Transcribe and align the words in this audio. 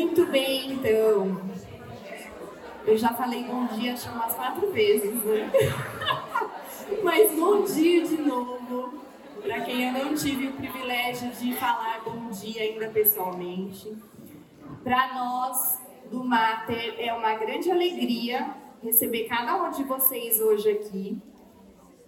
Muito 0.00 0.24
bem, 0.28 0.72
então. 0.72 1.38
Eu 2.86 2.96
já 2.96 3.10
falei 3.10 3.44
bom 3.44 3.66
dia 3.66 3.92
acho 3.92 4.08
umas 4.08 4.34
quatro 4.34 4.72
vezes, 4.72 5.22
né? 5.24 5.52
Mas 7.04 7.38
bom 7.38 7.62
dia 7.64 8.02
de 8.02 8.16
novo. 8.16 8.94
Para 9.42 9.60
quem 9.60 9.88
eu 9.88 9.92
não 9.92 10.14
tive 10.14 10.48
o 10.48 10.52
privilégio 10.54 11.30
de 11.32 11.52
falar 11.54 12.00
bom 12.02 12.30
dia 12.30 12.62
ainda 12.62 12.88
pessoalmente. 12.88 13.94
Para 14.82 15.12
nós 15.12 15.82
do 16.10 16.24
Mater 16.24 16.94
é 16.98 17.12
uma 17.12 17.34
grande 17.34 17.70
alegria 17.70 18.54
receber 18.82 19.24
cada 19.24 19.62
um 19.62 19.70
de 19.70 19.84
vocês 19.84 20.40
hoje 20.40 20.70
aqui. 20.70 21.18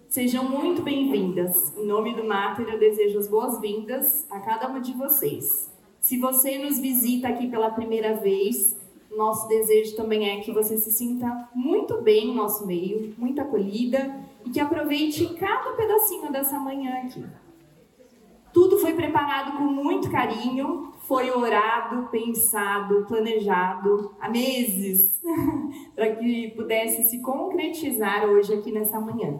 Sejam 0.09 0.45
muito 0.45 0.81
bem-vindas. 0.81 1.77
Em 1.77 1.85
nome 1.85 2.15
do 2.15 2.23
Mater, 2.23 2.67
eu 2.67 2.79
desejo 2.79 3.19
as 3.19 3.27
boas-vindas 3.27 4.25
a 4.31 4.39
cada 4.39 4.67
uma 4.67 4.81
de 4.81 4.93
vocês. 4.93 5.72
Se 6.03 6.17
você 6.17 6.57
nos 6.57 6.79
visita 6.79 7.29
aqui 7.29 7.47
pela 7.47 7.71
primeira 7.71 8.13
vez, 8.15 8.77
nosso 9.15 9.47
desejo 9.47 9.95
também 9.95 10.31
é 10.31 10.41
que 10.41 10.51
você 10.51 10.77
se 10.77 10.91
sinta 10.91 11.47
muito 11.55 12.01
bem 12.01 12.27
no 12.27 12.33
nosso 12.33 12.67
meio, 12.67 13.15
muito 13.17 13.39
acolhida 13.39 14.13
e 14.45 14.49
que 14.49 14.59
aproveite 14.59 15.33
cada 15.35 15.71
pedacinho 15.71 16.29
dessa 16.29 16.59
manhã 16.59 17.05
aqui. 17.05 17.23
Tudo 18.51 18.79
foi 18.79 18.93
preparado 18.95 19.57
com 19.57 19.63
muito 19.63 20.11
carinho, 20.11 20.91
foi 21.07 21.31
orado, 21.31 22.09
pensado, 22.09 23.05
planejado 23.07 24.11
há 24.19 24.27
meses 24.27 25.21
para 25.95 26.17
que 26.17 26.51
pudesse 26.53 27.09
se 27.09 27.21
concretizar 27.21 28.25
hoje 28.25 28.53
aqui 28.53 28.73
nessa 28.73 28.99
manhã. 28.99 29.39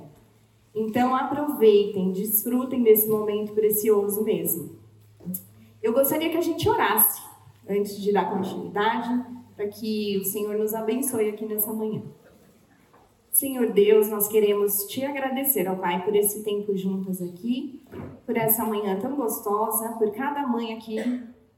Então 0.74 1.14
aproveitem, 1.14 2.14
desfrutem 2.14 2.82
desse 2.84 3.10
momento 3.10 3.52
precioso 3.52 4.24
mesmo. 4.24 4.82
Eu 5.84 5.92
gostaria 5.92 6.30
que 6.30 6.38
a 6.38 6.42
gente 6.42 6.68
orasse 6.70 7.22
antes 7.70 8.02
de 8.02 8.14
dar 8.14 8.32
continuidade, 8.32 9.10
para 9.54 9.68
que 9.68 10.18
o 10.18 10.24
Senhor 10.24 10.58
nos 10.58 10.74
abençoe 10.74 11.28
aqui 11.28 11.46
nessa 11.46 11.74
manhã. 11.74 12.02
Senhor 13.30 13.74
Deus, 13.74 14.10
nós 14.10 14.30
queremos 14.30 14.86
te 14.86 15.04
agradecer, 15.04 15.68
ó 15.70 15.76
Pai, 15.76 16.06
por 16.06 16.16
esse 16.16 16.42
tempo 16.42 16.78
juntas 16.78 17.22
aqui, 17.22 17.84
por 18.26 18.38
essa 18.38 18.64
manhã 18.64 18.98
tão 18.98 19.16
gostosa, 19.18 19.90
por 19.98 20.10
cada 20.12 20.48
mãe 20.48 20.74
aqui 20.74 20.96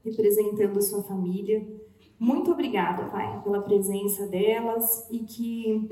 representando 0.04 0.82
sua 0.82 1.04
família. 1.04 1.64
Muito 2.18 2.50
obrigada, 2.50 3.04
Pai, 3.04 3.40
pela 3.44 3.62
presença 3.62 4.26
delas 4.26 5.08
e 5.08 5.20
que 5.20 5.88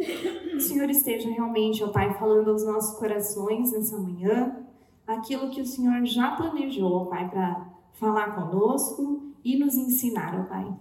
o 0.57 0.61
Senhor 0.61 0.91
esteja 0.91 1.31
realmente, 1.31 1.85
ó 1.85 1.89
Pai, 1.89 2.15
falando 2.15 2.51
aos 2.51 2.67
nossos 2.67 2.99
corações 2.99 3.71
nessa 3.71 3.97
manhã, 3.97 4.67
aquilo 5.07 5.51
que 5.51 5.61
o 5.61 5.67
Senhor 5.67 6.05
já 6.05 6.33
planejou, 6.33 6.93
ó 6.93 7.05
Pai, 7.05 7.31
para 7.31 7.74
falar 7.95 8.35
conosco 8.35 9.33
e 9.45 9.57
nos 9.57 9.75
ensinar, 9.75 10.39
ó 10.41 10.49
Pai. 10.49 10.73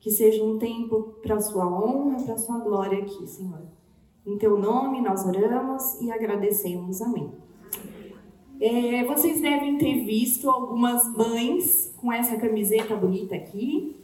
Que 0.00 0.10
seja 0.10 0.42
um 0.42 0.58
tempo 0.58 1.14
para 1.22 1.36
a 1.36 1.40
sua 1.40 1.66
honra, 1.66 2.22
para 2.22 2.34
a 2.34 2.38
sua 2.38 2.58
glória 2.58 2.98
aqui, 2.98 3.26
Senhor. 3.26 3.62
Em 4.26 4.36
teu 4.36 4.58
nome 4.58 5.00
nós 5.00 5.24
oramos 5.26 6.00
e 6.00 6.10
agradecemos. 6.10 7.00
Amém. 7.00 7.30
É, 8.60 9.04
vocês 9.04 9.40
devem 9.40 9.76
ter 9.76 10.04
visto 10.04 10.48
algumas 10.48 11.12
mães 11.16 11.92
com 11.96 12.12
essa 12.12 12.36
camiseta 12.36 12.94
bonita 12.94 13.34
aqui. 13.34 13.96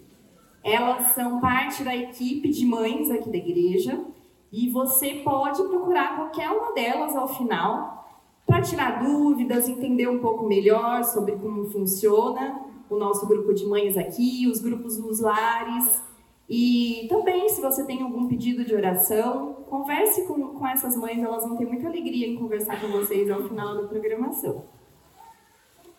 Elas 0.64 1.14
são 1.14 1.40
parte 1.40 1.84
da 1.84 1.96
equipe 1.96 2.48
de 2.48 2.66
mães 2.66 3.10
aqui 3.10 3.30
da 3.30 3.36
igreja 3.36 4.04
e 4.52 4.68
você 4.70 5.22
pode 5.24 5.62
procurar 5.62 6.16
qualquer 6.16 6.50
uma 6.50 6.72
delas 6.72 7.14
ao 7.14 7.28
final 7.28 8.07
para 8.48 8.62
tirar 8.62 9.04
dúvidas, 9.04 9.68
entender 9.68 10.08
um 10.08 10.20
pouco 10.20 10.46
melhor 10.46 11.04
sobre 11.04 11.32
como 11.32 11.66
funciona 11.66 12.64
o 12.88 12.96
nosso 12.96 13.28
grupo 13.28 13.52
de 13.52 13.66
mães 13.66 13.94
aqui, 13.94 14.48
os 14.50 14.58
grupos 14.58 14.96
dos 14.96 15.20
lares. 15.20 16.02
E 16.48 17.06
também, 17.10 17.46
se 17.50 17.60
você 17.60 17.84
tem 17.84 18.02
algum 18.02 18.26
pedido 18.26 18.64
de 18.64 18.74
oração, 18.74 19.52
converse 19.68 20.26
com, 20.26 20.54
com 20.54 20.66
essas 20.66 20.96
mães, 20.96 21.22
elas 21.22 21.46
vão 21.46 21.58
ter 21.58 21.66
muita 21.66 21.88
alegria 21.88 22.26
em 22.26 22.36
conversar 22.36 22.80
com 22.80 22.88
vocês 22.88 23.30
ao 23.30 23.42
final 23.42 23.82
da 23.82 23.86
programação. 23.86 24.64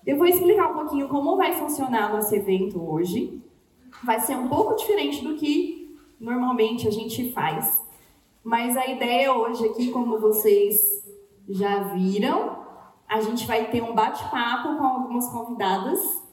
Eu 0.04 0.18
vou 0.18 0.26
explicar 0.26 0.72
um 0.72 0.74
pouquinho 0.74 1.08
como 1.08 1.38
vai 1.38 1.54
funcionar 1.54 2.12
nosso 2.12 2.34
evento 2.34 2.82
hoje. 2.82 3.44
Vai 4.04 4.20
ser 4.22 4.36
um 4.36 4.48
pouco 4.48 4.76
diferente 4.76 5.24
do 5.24 5.36
que 5.36 5.96
normalmente 6.20 6.88
a 6.88 6.92
gente 6.92 7.32
faz. 7.32 7.80
Mas 8.44 8.76
a 8.76 8.88
ideia 8.88 9.32
hoje 9.32 9.64
aqui, 9.66 9.92
como 9.92 10.20
vocês 10.20 10.99
já 11.50 11.80
viram, 11.80 12.60
a 13.08 13.20
gente 13.22 13.48
vai 13.48 13.66
ter 13.72 13.82
um 13.82 13.94
bate-papo 13.94 14.78
com 14.78 14.84
algumas 14.84 15.28
convidadas 15.30 16.30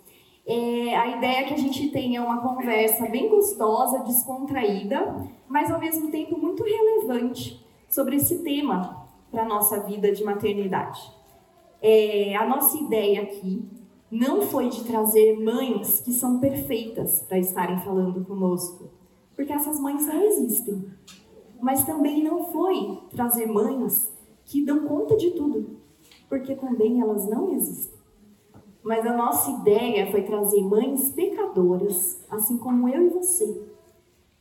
é, 0.46 0.96
a 0.96 1.08
ideia 1.08 1.40
é 1.40 1.42
que 1.42 1.54
a 1.54 1.58
gente 1.58 1.88
tenha 1.90 2.22
uma 2.22 2.40
conversa 2.40 3.08
bem 3.08 3.28
gostosa, 3.28 4.04
descontraída, 4.04 5.28
mas 5.48 5.72
ao 5.72 5.80
mesmo 5.80 6.08
tempo 6.08 6.38
muito 6.38 6.62
relevante 6.62 7.66
sobre 7.88 8.14
esse 8.14 8.44
tema 8.44 9.08
para 9.28 9.42
a 9.42 9.48
nossa 9.48 9.80
vida 9.80 10.12
de 10.12 10.22
maternidade. 10.22 11.00
É, 11.82 12.36
a 12.36 12.46
nossa 12.46 12.78
ideia 12.78 13.22
aqui 13.22 13.68
não 14.08 14.42
foi 14.42 14.68
de 14.68 14.84
trazer 14.84 15.36
mães 15.36 16.00
que 16.00 16.12
são 16.12 16.38
perfeitas 16.38 17.24
para 17.28 17.40
estarem 17.40 17.80
falando 17.80 18.24
conosco, 18.24 18.88
porque 19.34 19.52
essas 19.52 19.80
mães 19.80 20.06
não 20.06 20.22
existem. 20.22 20.88
Mas 21.60 21.84
também 21.84 22.22
não 22.22 22.44
foi 22.52 23.00
trazer 23.10 23.46
mães 23.46 24.15
que 24.46 24.64
dão 24.64 24.86
conta 24.86 25.16
de 25.16 25.32
tudo, 25.32 25.76
porque 26.28 26.54
também 26.54 27.00
elas 27.00 27.28
não 27.28 27.52
existem. 27.52 27.96
Mas 28.82 29.04
a 29.04 29.16
nossa 29.16 29.50
ideia 29.50 30.10
foi 30.12 30.22
trazer 30.22 30.62
mães 30.62 31.10
pecadoras, 31.10 32.24
assim 32.30 32.56
como 32.56 32.88
eu 32.88 33.06
e 33.06 33.10
você, 33.10 33.66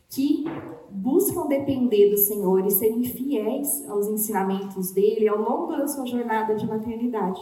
que 0.08 0.46
buscam 0.92 1.48
depender 1.48 2.12
do 2.12 2.18
Senhor 2.18 2.64
e 2.66 2.70
serem 2.70 3.04
fiéis 3.04 3.90
aos 3.90 4.08
ensinamentos 4.08 4.92
dele 4.92 5.28
ao 5.28 5.42
longo 5.42 5.76
da 5.76 5.88
sua 5.88 6.06
jornada 6.06 6.56
de 6.56 6.68
maternidade. 6.68 7.42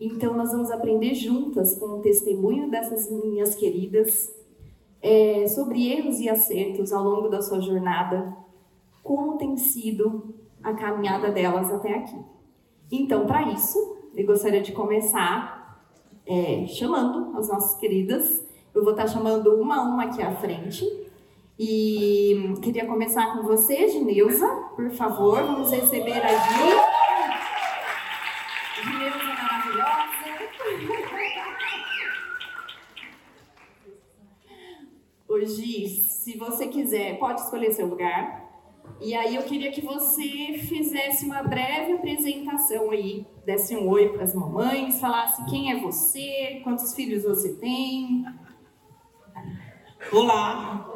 Então, 0.00 0.36
nós 0.36 0.52
vamos 0.52 0.70
aprender 0.70 1.14
juntas 1.14 1.76
com 1.76 1.86
o 1.86 2.00
testemunho 2.00 2.70
dessas 2.70 3.10
minhas 3.10 3.56
queridas 3.56 4.32
é, 5.02 5.48
sobre 5.48 5.90
erros 5.90 6.20
e 6.20 6.28
acertos 6.28 6.92
ao 6.92 7.02
longo 7.02 7.28
da 7.28 7.42
sua 7.42 7.60
jornada, 7.60 8.36
como 9.02 9.38
tem 9.38 9.56
sido 9.56 10.34
a 10.66 10.74
caminhada 10.74 11.30
delas 11.30 11.72
até 11.72 11.94
aqui. 11.94 12.18
Então, 12.90 13.24
para 13.24 13.52
isso, 13.52 13.78
eu 14.16 14.26
gostaria 14.26 14.60
de 14.60 14.72
começar 14.72 15.80
é, 16.26 16.66
chamando 16.66 17.38
as 17.38 17.48
nossas 17.48 17.78
queridas. 17.78 18.44
Eu 18.74 18.82
vou 18.82 18.90
estar 18.90 19.06
chamando 19.06 19.54
uma 19.54 19.76
a 19.76 19.82
uma 19.82 20.04
aqui 20.06 20.20
à 20.20 20.34
frente. 20.34 20.84
E 21.56 22.52
queria 22.62 22.84
começar 22.84 23.32
com 23.32 23.44
você, 23.44 23.88
Gineuza, 23.88 24.46
por 24.74 24.90
favor, 24.90 25.40
vamos 25.42 25.70
receber 25.70 26.20
a 26.20 26.28
Gi. 26.28 26.58
Gineuza 28.82 29.18
maravilhosa. 29.24 30.16
Ô 35.28 35.40
Gi, 35.44 35.88
se 35.88 36.36
você 36.36 36.66
quiser, 36.66 37.18
pode 37.20 37.40
escolher 37.40 37.72
seu 37.72 37.86
lugar. 37.86 38.45
E 39.00 39.14
aí 39.14 39.36
eu 39.36 39.42
queria 39.42 39.70
que 39.70 39.82
você 39.82 40.58
fizesse 40.66 41.26
uma 41.26 41.42
breve 41.42 41.92
apresentação 41.92 42.90
aí, 42.90 43.26
desse 43.44 43.76
um 43.76 43.88
oi 43.88 44.08
para 44.08 44.24
as 44.24 44.34
mamães, 44.34 44.98
falasse 44.98 45.44
quem 45.44 45.70
é 45.70 45.80
você, 45.80 46.60
quantos 46.64 46.94
filhos 46.94 47.22
você 47.22 47.52
tem. 47.54 48.24
Olá! 50.10 50.86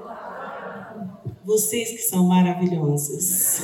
Vocês 1.45 1.91
que 1.91 1.99
são 1.99 2.27
maravilhosas. 2.27 3.63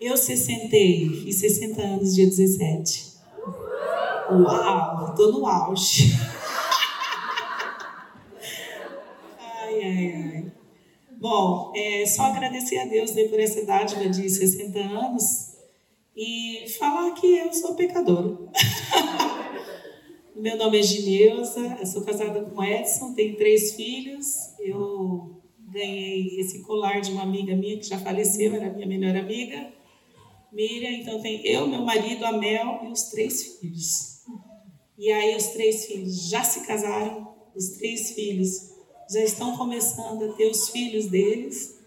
Eu 0.00 0.16
60 0.16 0.76
e 0.76 1.32
60 1.32 1.80
anos, 1.80 2.14
dia 2.14 2.26
17. 2.26 3.12
Uau, 4.32 5.14
tô 5.14 5.30
no 5.30 5.46
auge. 5.46 6.12
Ai, 9.38 9.82
ai, 9.82 10.12
ai. 10.14 10.31
Bom, 11.22 11.70
é 11.76 12.04
só 12.04 12.22
agradecer 12.22 12.78
a 12.78 12.84
Deus 12.84 13.14
né, 13.14 13.28
por 13.28 13.38
essa 13.38 13.64
dádiva 13.64 14.08
de 14.08 14.28
60 14.28 14.76
anos 14.76 15.52
e 16.16 16.64
falar 16.80 17.12
que 17.12 17.38
eu 17.38 17.54
sou 17.54 17.76
pecadora. 17.76 18.36
Meu 20.34 20.56
nome 20.56 20.80
é 20.80 20.82
Gineuza, 20.82 21.76
eu 21.78 21.86
sou 21.86 22.02
casada 22.02 22.42
com 22.42 22.64
Edson, 22.64 23.14
tenho 23.14 23.36
três 23.36 23.76
filhos. 23.76 24.26
Eu 24.58 25.40
ganhei 25.60 26.40
esse 26.40 26.60
colar 26.62 27.00
de 27.00 27.12
uma 27.12 27.22
amiga 27.22 27.54
minha 27.54 27.78
que 27.78 27.86
já 27.86 28.00
faleceu, 28.00 28.56
era 28.56 28.72
minha 28.72 28.88
melhor 28.88 29.14
amiga, 29.14 29.72
Miriam. 30.52 30.90
Então 30.90 31.22
tem 31.22 31.46
eu, 31.46 31.68
meu 31.68 31.82
marido, 31.82 32.24
a 32.24 32.32
Mel 32.32 32.80
e 32.82 32.88
os 32.88 33.02
três 33.10 33.60
filhos. 33.60 34.24
E 34.98 35.08
aí 35.12 35.36
os 35.36 35.46
três 35.50 35.86
filhos 35.86 36.28
já 36.28 36.42
se 36.42 36.66
casaram, 36.66 37.32
os 37.54 37.76
três 37.78 38.10
filhos 38.10 38.71
já 39.12 39.20
estão 39.20 39.56
começando 39.56 40.24
a 40.24 40.32
ter 40.32 40.50
os 40.50 40.70
filhos 40.70 41.06
deles. 41.06 41.78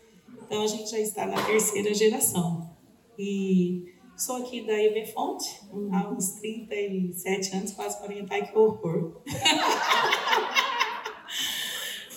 Então 0.45 0.61
a 0.61 0.67
gente 0.67 0.89
já 0.89 0.99
está 0.99 1.25
na 1.25 1.43
terceira 1.43 1.93
geração. 1.93 2.69
E 3.17 3.93
sou 4.15 4.37
aqui 4.37 4.65
da 4.65 4.73
EV 4.73 5.07
Fonte 5.07 5.61
há 5.91 6.09
uns 6.09 6.33
37 6.39 7.55
anos, 7.55 7.71
quase 7.71 7.97
40, 7.99 8.33
ai 8.33 8.51
que 8.51 8.57
horror. 8.57 9.21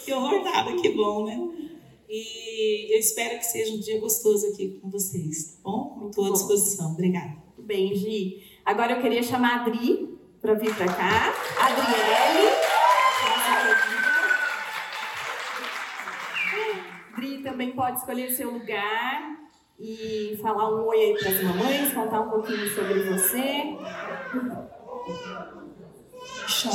Que 0.04 0.14
horror 0.14 0.42
nada, 0.42 0.74
que 0.80 0.88
bom, 0.88 1.26
né? 1.26 1.38
E 2.08 2.94
eu 2.94 2.98
espero 2.98 3.38
que 3.38 3.44
seja 3.44 3.74
um 3.74 3.78
dia 3.78 4.00
gostoso 4.00 4.46
aqui 4.46 4.80
com 4.80 4.88
vocês, 4.88 5.52
tá 5.52 5.60
bom? 5.62 6.06
Estou 6.08 6.24
à 6.24 6.30
disposição. 6.30 6.92
Obrigada. 6.92 7.36
Muito 7.44 7.62
bem, 7.62 7.94
Gi. 7.94 8.42
Agora 8.64 8.92
eu 8.92 9.02
queria 9.02 9.22
chamar 9.22 9.58
a 9.58 9.64
Adri 9.66 10.18
para 10.40 10.54
vir 10.54 10.74
para 10.74 10.86
cá. 10.86 11.34
Adriele. 11.60 12.67
Também 17.42 17.72
pode 17.72 17.98
escolher 17.98 18.30
seu 18.30 18.50
lugar 18.50 19.38
e 19.78 20.38
falar 20.42 20.74
um 20.74 20.86
oi 20.86 20.96
aí 20.96 21.18
para 21.18 21.28
as 21.30 21.42
mamães, 21.42 21.92
contar 21.92 22.20
um 22.20 22.30
pouquinho 22.30 22.68
sobre 22.68 23.00
você. 23.04 23.76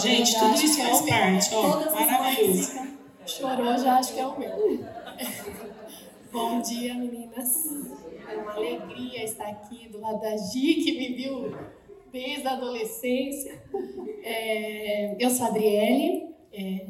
Gente, 0.02 0.40
tudo 0.40 0.56
isso 0.56 0.82
faz 0.82 1.02
parte, 1.02 1.56
ó, 1.56 1.92
maravilhoso. 1.92 2.94
Chorou, 3.26 3.78
já 3.78 3.98
acho 3.98 4.14
que 4.14 4.20
é 4.20 4.26
o 4.26 4.40
meu. 4.40 4.86
Bom 6.32 6.62
dia, 6.62 6.94
meninas. 6.94 7.68
É 8.30 8.36
uma 8.36 8.54
alegria 8.54 9.24
estar 9.24 9.48
aqui 9.48 9.88
do 9.90 10.00
lado 10.00 10.20
da 10.22 10.36
Gi, 10.36 10.76
que 10.76 10.98
me 10.98 11.14
viu 11.14 11.56
desde 12.12 12.48
a 12.48 12.54
adolescência. 12.54 13.62
É, 14.24 15.16
eu 15.20 15.30
sou 15.30 15.46
a 15.46 15.50
Adriele, 15.50 16.34
é, 16.52 16.86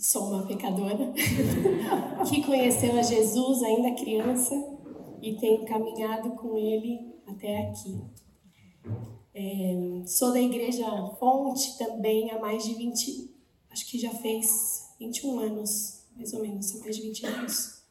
sou 0.00 0.28
uma 0.28 0.46
pecadora, 0.46 1.12
que 2.28 2.42
conheceu 2.42 2.98
a 2.98 3.02
Jesus 3.02 3.62
ainda 3.62 3.94
criança 3.94 4.54
e 5.20 5.36
tenho 5.36 5.64
caminhado 5.66 6.30
com 6.30 6.56
ele 6.56 7.14
até 7.26 7.68
aqui. 7.68 8.00
É, 9.34 10.02
sou 10.06 10.32
da 10.32 10.40
Igreja 10.40 10.86
Fonte 11.18 11.76
também 11.76 12.30
há 12.30 12.38
mais 12.38 12.64
de 12.64 12.74
20, 12.74 13.30
acho 13.70 13.86
que 13.88 13.98
já 13.98 14.10
fez 14.10 14.88
21 14.98 15.38
anos, 15.38 16.06
mais 16.16 16.32
ou 16.32 16.40
menos, 16.40 16.80
mais 16.80 16.96
de 16.96 17.02
20 17.02 17.26
anos. 17.26 17.84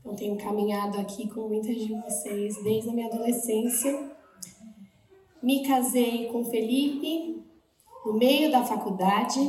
Então 0.00 0.14
tenho 0.14 0.36
caminhado 0.36 0.98
aqui 0.98 1.28
com 1.28 1.48
muitas 1.48 1.76
de 1.76 1.92
vocês 2.00 2.62
desde 2.62 2.90
a 2.90 2.92
minha 2.92 3.08
adolescência. 3.08 4.12
Me 5.42 5.66
casei 5.66 6.28
com 6.28 6.44
Felipe 6.44 7.42
no 8.06 8.12
meio 8.14 8.52
da 8.52 8.64
faculdade, 8.64 9.40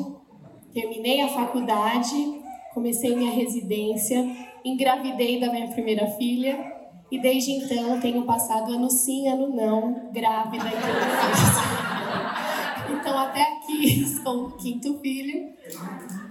terminei 0.75 1.21
a 1.21 1.29
faculdade, 1.29 2.41
comecei 2.73 3.15
minha 3.15 3.31
residência, 3.31 4.29
engravidei 4.63 5.39
da 5.39 5.49
minha 5.49 5.69
primeira 5.69 6.05
filha 6.07 6.75
e 7.09 7.17
desde 7.17 7.51
então 7.51 8.01
tenho 8.01 8.25
passado 8.25 8.73
ano 8.73 8.89
sim, 8.89 9.29
ano 9.29 9.55
não, 9.55 10.11
grávida 10.11 10.65
e 10.65 10.75
Então 12.93 13.17
até 13.17 13.41
aqui 13.41 14.03
estou 14.03 14.47
o 14.47 14.51
quinto 14.57 14.99
filho 14.99 15.53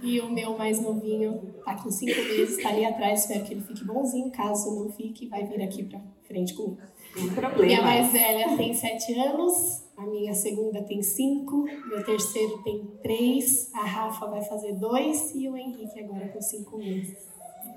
e 0.03 0.19
o 0.19 0.29
meu 0.29 0.55
mais 0.55 0.79
novinho 0.79 1.55
está 1.57 1.73
com 1.75 1.89
cinco 1.89 2.15
meses, 2.15 2.57
está 2.57 2.69
ali 2.69 2.85
atrás, 2.85 3.21
espero 3.21 3.45
que 3.45 3.53
ele 3.53 3.61
fique 3.61 3.83
bonzinho, 3.83 4.29
caso 4.29 4.75
não 4.75 4.91
fique, 4.91 5.27
vai 5.27 5.43
vir 5.45 5.63
aqui 5.63 5.83
para 5.83 5.99
frente 6.27 6.53
comigo. 6.53 6.77
Tem 7.15 7.29
problema. 7.29 7.65
Minha 7.65 7.81
mais 7.81 8.11
velha 8.11 8.55
tem 8.55 8.75
sete 8.75 9.17
anos, 9.17 9.84
a 9.97 10.05
minha 10.05 10.33
segunda 10.33 10.83
tem 10.83 11.01
cinco, 11.01 11.63
meu 11.87 12.03
terceiro 12.03 12.61
tem 12.63 12.85
três, 13.01 13.71
a 13.73 13.85
Rafa 13.85 14.25
vai 14.27 14.43
fazer 14.43 14.73
dois 14.73 15.33
e 15.33 15.47
o 15.47 15.55
Henrique 15.55 15.99
agora 16.01 16.27
com 16.27 16.41
cinco 16.41 16.77
meses. 16.77 17.33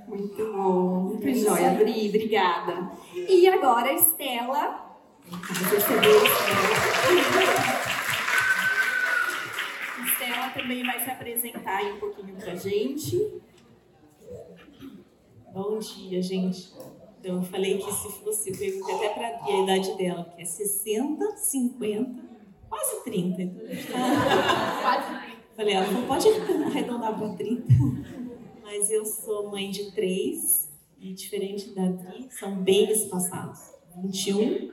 Muito 0.09 0.53
bom, 0.53 1.01
muito 1.01 1.35
jóia, 1.35 1.71
Adri, 1.71 2.09
obrigada. 2.09 2.91
E 3.15 3.47
agora, 3.47 3.93
Estela. 3.93 4.99
Estela 10.07 10.49
também 10.55 10.85
vai 10.85 11.05
se 11.05 11.11
apresentar 11.11 11.77
aí 11.77 11.93
um 11.93 12.01
pouquinho 12.01 12.35
pra 12.37 12.55
gente. 12.55 13.41
Bom 15.53 15.79
dia, 15.79 16.23
gente. 16.23 16.73
Então, 17.21 17.37
eu 17.37 17.43
falei 17.43 17.79
que 17.79 17.93
se 17.93 18.09
fosse, 18.21 18.57
perguntei 18.57 18.95
até 18.95 19.09
para 19.11 19.45
a 19.45 19.63
idade 19.63 19.97
dela, 19.97 20.25
que 20.25 20.43
é 20.43 20.45
60, 20.45 21.37
50, 21.37 22.23
quase 22.69 23.05
30. 23.05 23.43
Então, 23.43 23.63
quase 24.83 25.21
30. 25.21 25.39
Falei, 25.57 25.75
ela 25.75 25.91
não 25.91 26.07
pode 26.07 26.29
arredondar 26.29 27.19
para 27.19 27.35
30 27.35 27.65
mas 28.69 28.91
eu 28.91 29.03
sou 29.07 29.51
mãe 29.51 29.71
de 29.71 29.93
três 29.93 30.69
e 31.01 31.15
diferente 31.15 31.75
da 31.75 31.85
Adri, 31.87 32.29
são 32.31 32.63
bem 32.63 32.91
espaçados. 32.93 33.59
21, 33.97 34.73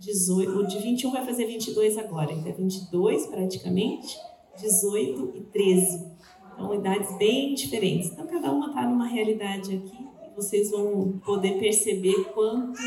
18, 0.00 0.50
o 0.50 0.66
de 0.66 0.78
21 0.80 1.12
vai 1.12 1.24
fazer 1.24 1.46
22 1.46 1.96
agora, 1.96 2.32
então 2.32 2.50
é 2.50 2.54
22 2.54 3.28
praticamente, 3.28 4.18
18 4.60 5.32
e 5.36 5.40
13. 5.42 6.12
Então, 6.52 6.74
idades 6.74 7.16
bem 7.18 7.54
diferentes. 7.54 8.10
Então, 8.10 8.26
cada 8.26 8.50
uma 8.50 8.66
está 8.66 8.82
numa 8.82 9.06
realidade 9.06 9.76
aqui 9.76 10.08
vocês 10.36 10.70
vão 10.70 11.18
poder 11.24 11.58
perceber 11.58 12.24
quanto, 12.34 12.78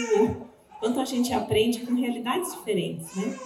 quanto 0.80 1.00
a 1.00 1.06
gente 1.06 1.34
aprende 1.34 1.80
com 1.80 1.96
realidades 1.96 2.54
diferentes, 2.54 3.16
né? 3.16 3.38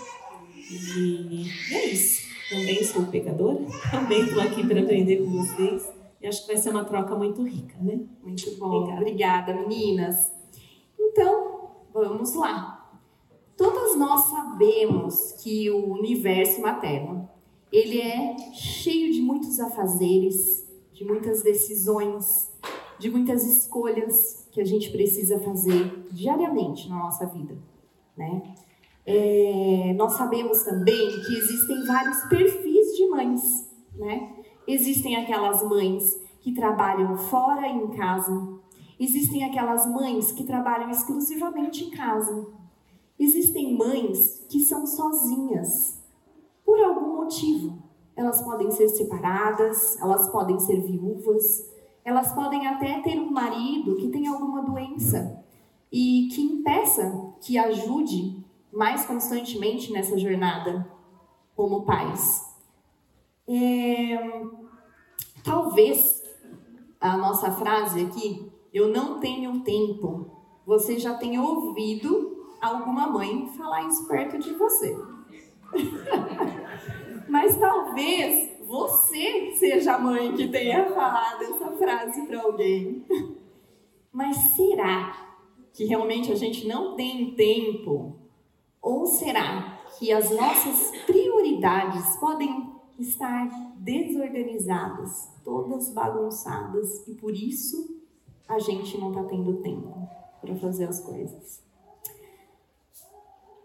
E 0.69 1.45
é 1.71 1.85
isso. 1.87 2.23
Também 2.49 2.83
sou 2.83 3.05
pecadora, 3.05 3.59
também 3.89 4.23
estou 4.23 4.41
aqui 4.41 4.67
para 4.67 4.81
aprender 4.81 5.17
com 5.17 5.31
vocês. 5.31 5.89
E 6.21 6.27
acho 6.27 6.41
que 6.41 6.47
vai 6.47 6.57
ser 6.57 6.69
uma 6.69 6.85
troca 6.85 7.15
muito 7.15 7.43
rica, 7.43 7.75
né? 7.81 8.01
Muito 8.21 8.55
bom. 8.57 8.83
Obrigada, 8.83 9.01
Obrigada 9.01 9.53
meninas. 9.53 10.31
Então, 10.99 11.71
vamos 11.93 12.33
lá. 12.35 12.99
Todas 13.57 13.97
nós 13.97 14.25
sabemos 14.25 15.33
que 15.43 15.69
o 15.69 15.93
universo 15.93 16.61
materno, 16.61 17.29
ele 17.71 17.99
é 18.01 18.35
cheio 18.53 19.11
de 19.11 19.21
muitos 19.21 19.59
afazeres, 19.59 20.67
de 20.93 21.05
muitas 21.05 21.43
decisões, 21.43 22.52
de 22.99 23.09
muitas 23.09 23.45
escolhas 23.45 24.47
que 24.51 24.61
a 24.61 24.65
gente 24.65 24.91
precisa 24.91 25.39
fazer 25.39 26.07
diariamente 26.11 26.89
na 26.89 26.99
nossa 26.99 27.25
vida, 27.25 27.57
né? 28.15 28.55
É, 29.05 29.93
nós 29.97 30.13
sabemos 30.13 30.63
também 30.63 31.09
que 31.25 31.37
existem 31.37 31.85
vários 31.85 32.23
perfis 32.25 32.95
de 32.95 33.07
mães, 33.09 33.69
né? 33.95 34.33
Existem 34.67 35.15
aquelas 35.17 35.61
mães 35.63 36.17
que 36.39 36.53
trabalham 36.53 37.17
fora 37.17 37.67
e 37.67 37.71
em 37.71 37.87
casa. 37.89 38.59
Existem 38.99 39.43
aquelas 39.43 39.85
mães 39.85 40.31
que 40.31 40.43
trabalham 40.43 40.89
exclusivamente 40.89 41.83
em 41.83 41.91
casa. 41.91 42.47
Existem 43.19 43.77
mães 43.77 44.45
que 44.49 44.59
são 44.61 44.85
sozinhas, 44.85 46.01
por 46.65 46.79
algum 46.79 47.17
motivo. 47.17 47.77
Elas 48.15 48.41
podem 48.41 48.69
ser 48.71 48.87
separadas, 48.89 49.99
elas 49.99 50.29
podem 50.29 50.59
ser 50.59 50.81
viúvas, 50.81 51.69
elas 52.03 52.33
podem 52.33 52.67
até 52.67 52.99
ter 53.01 53.19
um 53.19 53.31
marido 53.31 53.95
que 53.95 54.09
tem 54.09 54.27
alguma 54.27 54.61
doença 54.61 55.43
e 55.91 56.27
que 56.33 56.41
impeça 56.41 57.33
que 57.41 57.57
ajude 57.57 58.43
mais 58.71 59.05
constantemente 59.05 59.91
nessa 59.91 60.17
jornada 60.17 60.89
como 61.55 61.83
pais. 61.83 62.51
É, 63.47 64.41
talvez 65.43 66.23
a 66.99 67.17
nossa 67.17 67.51
frase 67.51 68.05
aqui, 68.05 68.51
eu 68.73 68.87
não 68.87 69.19
tenho 69.19 69.59
tempo, 69.59 70.31
você 70.65 70.97
já 70.97 71.13
tem 71.15 71.37
ouvido 71.37 72.47
alguma 72.61 73.07
mãe 73.07 73.47
falar 73.57 73.83
isso 73.83 74.07
perto 74.07 74.39
de 74.39 74.53
você. 74.53 74.97
Mas 77.27 77.57
talvez 77.57 78.52
você 78.73 79.53
seja 79.55 79.93
a 79.93 79.99
mãe 79.99 80.33
que 80.33 80.47
tenha 80.47 80.91
falado 80.91 81.43
essa 81.43 81.71
frase 81.73 82.25
para 82.25 82.41
alguém. 82.41 83.05
Mas 84.11 84.35
será 84.55 85.35
que 85.71 85.85
realmente 85.85 86.31
a 86.31 86.35
gente 86.35 86.67
não 86.67 86.95
tem 86.95 87.35
tempo? 87.35 88.15
Ou 88.81 89.05
será 89.05 89.79
que 89.99 90.11
as 90.11 90.31
nossas 90.31 90.91
prioridades 91.05 92.17
podem 92.17 92.73
estar 92.97 93.47
desorganizadas, 93.77 95.29
todas 95.45 95.93
bagunçadas 95.93 97.07
e 97.07 97.13
por 97.13 97.31
isso 97.31 98.01
a 98.49 98.57
gente 98.57 98.99
não 98.99 99.09
está 99.09 99.23
tendo 99.25 99.61
tempo 99.61 100.09
para 100.41 100.55
fazer 100.55 100.85
as 100.85 100.99
coisas. 100.99 101.61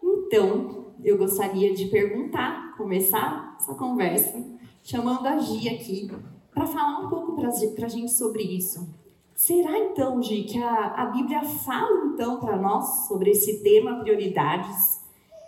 Então, 0.03 0.93
eu 1.03 1.17
gostaria 1.17 1.73
de 1.73 1.87
perguntar, 1.87 2.77
começar 2.77 3.57
essa 3.59 3.75
conversa, 3.75 4.58
chamando 4.89 5.27
a 5.27 5.39
Gia 5.39 5.73
aqui 5.73 6.11
para 6.55 6.67
falar 6.67 7.01
um 7.01 7.09
pouco 7.09 7.37
para 7.37 7.49
a 7.87 7.89
gente 7.89 8.13
sobre 8.13 8.43
isso. 8.43 8.89
Será 9.35 9.79
então, 9.79 10.23
Gi, 10.23 10.45
que 10.45 10.59
a, 10.59 10.87
a 10.95 11.07
Bíblia 11.07 11.43
fala 11.43 12.07
então 12.07 12.41
para 12.41 12.57
nós 12.57 13.07
sobre 13.07 13.31
esse 13.31 13.63
tema 13.63 14.01
prioridades? 14.01 14.99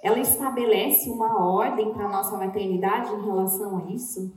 ela 0.02 0.18
estabelece 0.18 1.10
uma 1.10 1.44
ordem 1.44 1.92
para 1.92 2.06
a 2.06 2.10
nossa 2.10 2.36
maternidade 2.36 3.12
em 3.12 3.22
relação 3.22 3.76
a 3.78 3.92
isso? 3.92 4.32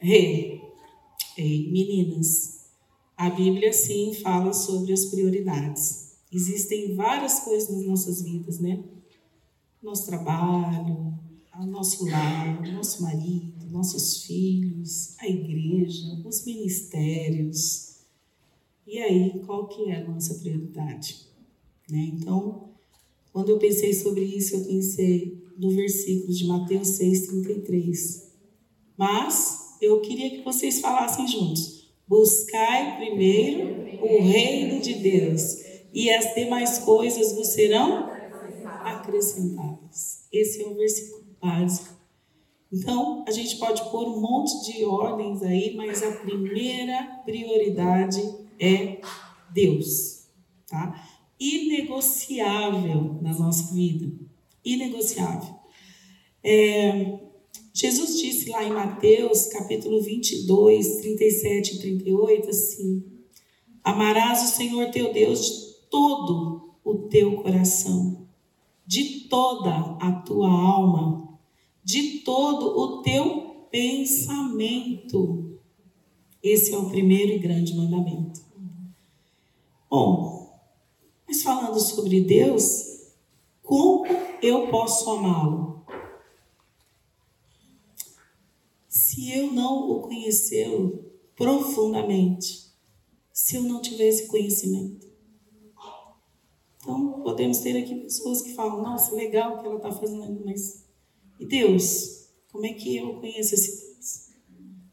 Ei, 0.00 0.60
ei, 1.38 1.70
meninas, 1.70 2.68
a 3.16 3.30
Bíblia 3.30 3.72
sim 3.72 4.12
fala 4.14 4.52
sobre 4.52 4.92
as 4.92 5.06
prioridades. 5.06 6.18
Existem 6.32 6.96
várias 6.96 7.40
coisas 7.40 7.70
nas 7.70 7.86
nossas 7.86 8.22
vidas, 8.22 8.58
né? 8.58 8.82
Nosso 9.80 10.06
trabalho, 10.06 11.14
o 11.60 11.66
nosso 11.66 12.06
lar, 12.08 12.60
o 12.60 12.72
nosso 12.72 13.02
marido, 13.02 13.66
nossos 13.70 14.24
filhos, 14.24 15.14
a 15.18 15.28
igreja, 15.28 16.20
os 16.24 16.44
ministérios. 16.44 17.94
E 18.86 18.98
aí, 18.98 19.40
qual 19.46 19.68
que 19.68 19.90
é 19.90 19.96
a 19.96 20.08
nossa 20.08 20.34
prioridade? 20.34 21.26
Né? 21.88 22.10
Então, 22.14 22.70
quando 23.32 23.50
eu 23.50 23.58
pensei 23.58 23.92
sobre 23.92 24.22
isso, 24.22 24.56
eu 24.56 24.64
pensei 24.64 25.44
no 25.56 25.70
versículo 25.70 26.32
de 26.32 26.46
Mateus 26.46 26.88
6,33. 26.98 28.24
Mas 28.96 29.76
eu 29.80 30.00
queria 30.00 30.30
que 30.30 30.42
vocês 30.42 30.80
falassem 30.80 31.26
juntos. 31.26 31.88
Buscai 32.06 32.96
primeiro 32.96 33.84
o 34.02 34.22
reino 34.22 34.80
de 34.80 34.94
Deus, 34.94 35.62
e 35.92 36.10
as 36.10 36.34
demais 36.34 36.78
coisas 36.78 37.32
vos 37.32 37.48
serão 37.48 38.10
acrescentadas. 38.84 40.26
Esse 40.30 40.62
é 40.62 40.66
o 40.66 40.74
versículo 40.74 41.23
básico. 41.44 41.94
Então, 42.72 43.24
a 43.28 43.30
gente 43.30 43.56
pode 43.56 43.82
pôr 43.90 44.08
um 44.08 44.20
monte 44.20 44.64
de 44.64 44.84
ordens 44.84 45.42
aí, 45.42 45.76
mas 45.76 46.02
a 46.02 46.10
primeira 46.10 47.20
prioridade 47.24 48.20
é 48.58 49.00
Deus, 49.52 50.26
tá? 50.66 51.08
Inegociável 51.38 53.18
na 53.22 53.32
nossa 53.38 53.72
vida, 53.72 54.12
inegociável. 54.64 55.54
É, 56.42 57.20
Jesus 57.72 58.20
disse 58.20 58.50
lá 58.50 58.64
em 58.64 58.72
Mateus, 58.72 59.46
capítulo 59.46 60.02
22, 60.02 60.96
37 60.96 61.76
e 61.76 61.78
38, 61.78 62.50
assim: 62.50 63.04
Amarás 63.82 64.42
o 64.42 64.56
Senhor 64.56 64.90
teu 64.90 65.12
Deus 65.12 65.46
de 65.46 65.74
todo 65.90 66.74
o 66.84 66.94
teu 67.08 67.36
coração, 67.36 68.26
de 68.86 69.28
toda 69.28 69.96
a 70.00 70.12
tua 70.12 70.50
alma, 70.50 71.33
de 71.84 72.20
todo 72.20 72.66
o 72.78 73.02
teu 73.02 73.66
pensamento. 73.70 75.58
Esse 76.42 76.72
é 76.74 76.78
o 76.78 76.88
primeiro 76.88 77.32
e 77.32 77.38
grande 77.38 77.74
mandamento. 77.74 78.40
Bom, 79.90 80.58
mas 81.26 81.42
falando 81.42 81.78
sobre 81.78 82.20
Deus, 82.22 83.12
como 83.62 84.06
eu 84.42 84.68
posso 84.68 85.10
amá-lo? 85.10 85.84
Se 88.88 89.32
eu 89.32 89.52
não 89.52 89.90
o 89.90 90.00
conhecê-lo 90.00 91.04
profundamente, 91.36 92.72
se 93.32 93.56
eu 93.56 93.62
não 93.62 93.80
tivesse 93.82 94.26
conhecimento. 94.28 95.04
Então, 96.76 97.22
podemos 97.22 97.58
ter 97.58 97.76
aqui 97.76 97.94
pessoas 97.94 98.42
que 98.42 98.54
falam: 98.54 98.82
Nossa, 98.82 99.14
legal 99.14 99.54
o 99.54 99.60
que 99.60 99.66
ela 99.66 99.76
está 99.76 99.90
fazendo, 99.90 100.44
mas 100.44 100.83
e 101.38 101.46
Deus? 101.46 102.28
Como 102.50 102.66
é 102.66 102.72
que 102.72 102.96
eu 102.96 103.14
conheço 103.14 103.54
esse 103.54 103.92
Deus? 103.94 104.28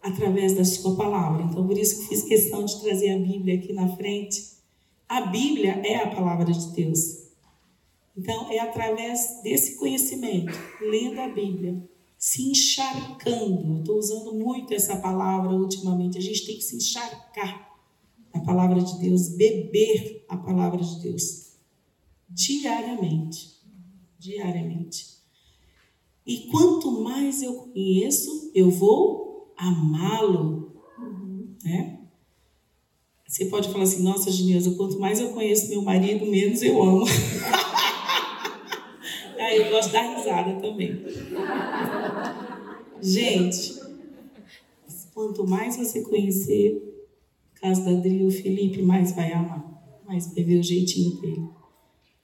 Através 0.02 0.56
da 0.56 0.66
Sua 0.66 0.96
palavra. 0.96 1.44
Então, 1.44 1.66
por 1.66 1.78
isso 1.78 2.02
que 2.02 2.10
fiz 2.10 2.24
questão 2.24 2.66
de 2.66 2.82
trazer 2.82 3.12
a 3.12 3.20
Bíblia 3.20 3.56
aqui 3.56 3.74
na 3.74 3.96
frente. 3.96 4.44
A 5.08 5.22
Bíblia 5.22 5.82
é 5.86 5.96
a 5.98 6.16
palavra 6.16 6.52
de 6.52 6.72
Deus. 6.74 7.22
Então, 8.18 8.52
é 8.52 8.60
através 8.60 9.42
desse 9.44 9.76
conhecimento, 9.78 10.54
lendo 10.82 11.20
a 11.20 11.28
Bíblia, 11.28 11.82
se 12.18 12.50
encharcando. 12.50 13.80
Estou 13.80 13.98
usando 13.98 14.34
muito 14.34 14.74
essa 14.74 14.98
palavra 14.98 15.52
ultimamente. 15.52 16.18
A 16.18 16.22
gente 16.22 16.46
tem 16.46 16.56
que 16.56 16.64
se 16.64 16.76
encharcar 16.76 17.72
a 18.34 18.40
palavra 18.40 18.82
de 18.82 19.00
Deus, 19.00 19.30
beber 19.30 20.26
a 20.28 20.38
palavra 20.38 20.82
de 20.82 21.02
Deus 21.02 21.52
diariamente. 22.30 23.60
Diariamente. 24.18 25.11
E 26.26 26.48
quanto 26.52 26.92
mais 27.04 27.42
eu 27.42 27.54
conheço, 27.54 28.52
eu 28.54 28.70
vou 28.70 29.54
amá-lo. 29.58 30.72
Né? 31.64 32.00
Você 33.28 33.46
pode 33.46 33.70
falar 33.72 33.84
assim, 33.84 34.04
nossa, 34.04 34.32
Genilza, 34.32 34.72
quanto 34.72 35.00
mais 35.00 35.20
eu 35.20 35.30
conheço 35.30 35.70
meu 35.70 35.82
marido, 35.82 36.26
menos 36.26 36.62
eu 36.62 36.82
amo. 36.82 37.06
Aí 39.40 39.58
eu 39.58 39.70
gosto 39.72 39.92
da 39.92 40.02
risada 40.02 40.60
também. 40.62 41.04
Gente, 43.02 43.80
quanto 45.14 45.48
mais 45.48 45.78
você 45.78 46.02
conhecer, 46.02 47.08
caso 47.56 47.84
da 47.84 47.92
Adri, 47.92 48.24
o 48.24 48.32
Felipe 48.32 48.82
mais 48.82 49.12
vai 49.14 49.32
amar, 49.34 49.64
mais 50.06 50.34
vai 50.34 50.44
ver 50.44 50.60
o 50.60 50.64
jeitinho 50.64 51.20
dele. 51.22 51.61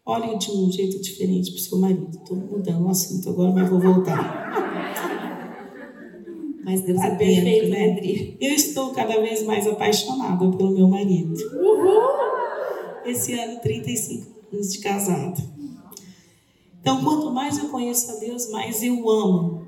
Olhe 0.09 0.37
de 0.37 0.49
um 0.51 0.71
jeito 0.71 1.01
diferente 1.01 1.51
para 1.51 1.59
o 1.59 1.61
seu 1.61 1.77
marido. 1.79 2.09
Estou 2.09 2.37
mudando 2.37 2.85
o 2.85 2.89
assunto 2.89 3.29
agora, 3.29 3.51
mas 3.51 3.69
vou 3.69 3.77
voltar. 3.77 4.47
Mas 6.63 6.81
Deus 6.81 7.01
é 7.01 7.15
perfeito, 7.15 7.69
né, 7.69 7.91
Adri? 7.91 8.37
Eu 8.39 8.53
estou 8.53 8.91
cada 8.91 9.19
vez 9.19 9.43
mais 9.43 9.67
apaixonada 9.67 10.49
pelo 10.55 10.71
meu 10.71 10.87
marido. 10.87 11.33
Uhul! 11.33 12.01
Esse 13.05 13.33
ano, 13.33 13.59
35 13.59 14.31
anos 14.53 14.71
de 14.71 14.79
casado. 14.79 15.43
Então, 16.79 17.03
quanto 17.03 17.29
mais 17.31 17.57
eu 17.57 17.67
conheço 17.67 18.09
a 18.09 18.15
Deus, 18.15 18.49
mais 18.49 18.81
eu 18.81 19.09
amo. 19.09 19.67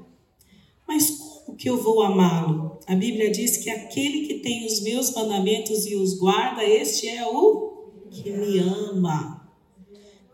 Mas 0.88 1.10
como 1.12 1.58
que 1.58 1.70
eu 1.70 1.84
vou 1.84 2.02
amá-lo? 2.02 2.80
A 2.88 2.96
Bíblia 2.96 3.30
diz 3.30 3.58
que 3.58 3.70
aquele 3.70 4.26
que 4.26 4.36
tem 4.36 4.66
os 4.66 4.82
meus 4.84 5.14
mandamentos 5.14 5.86
e 5.86 5.98
os 5.98 6.18
guarda, 6.18 6.64
este 6.64 7.10
é 7.10 7.28
o 7.28 7.90
que 8.10 8.32
me 8.32 8.60
ama. 8.60 9.39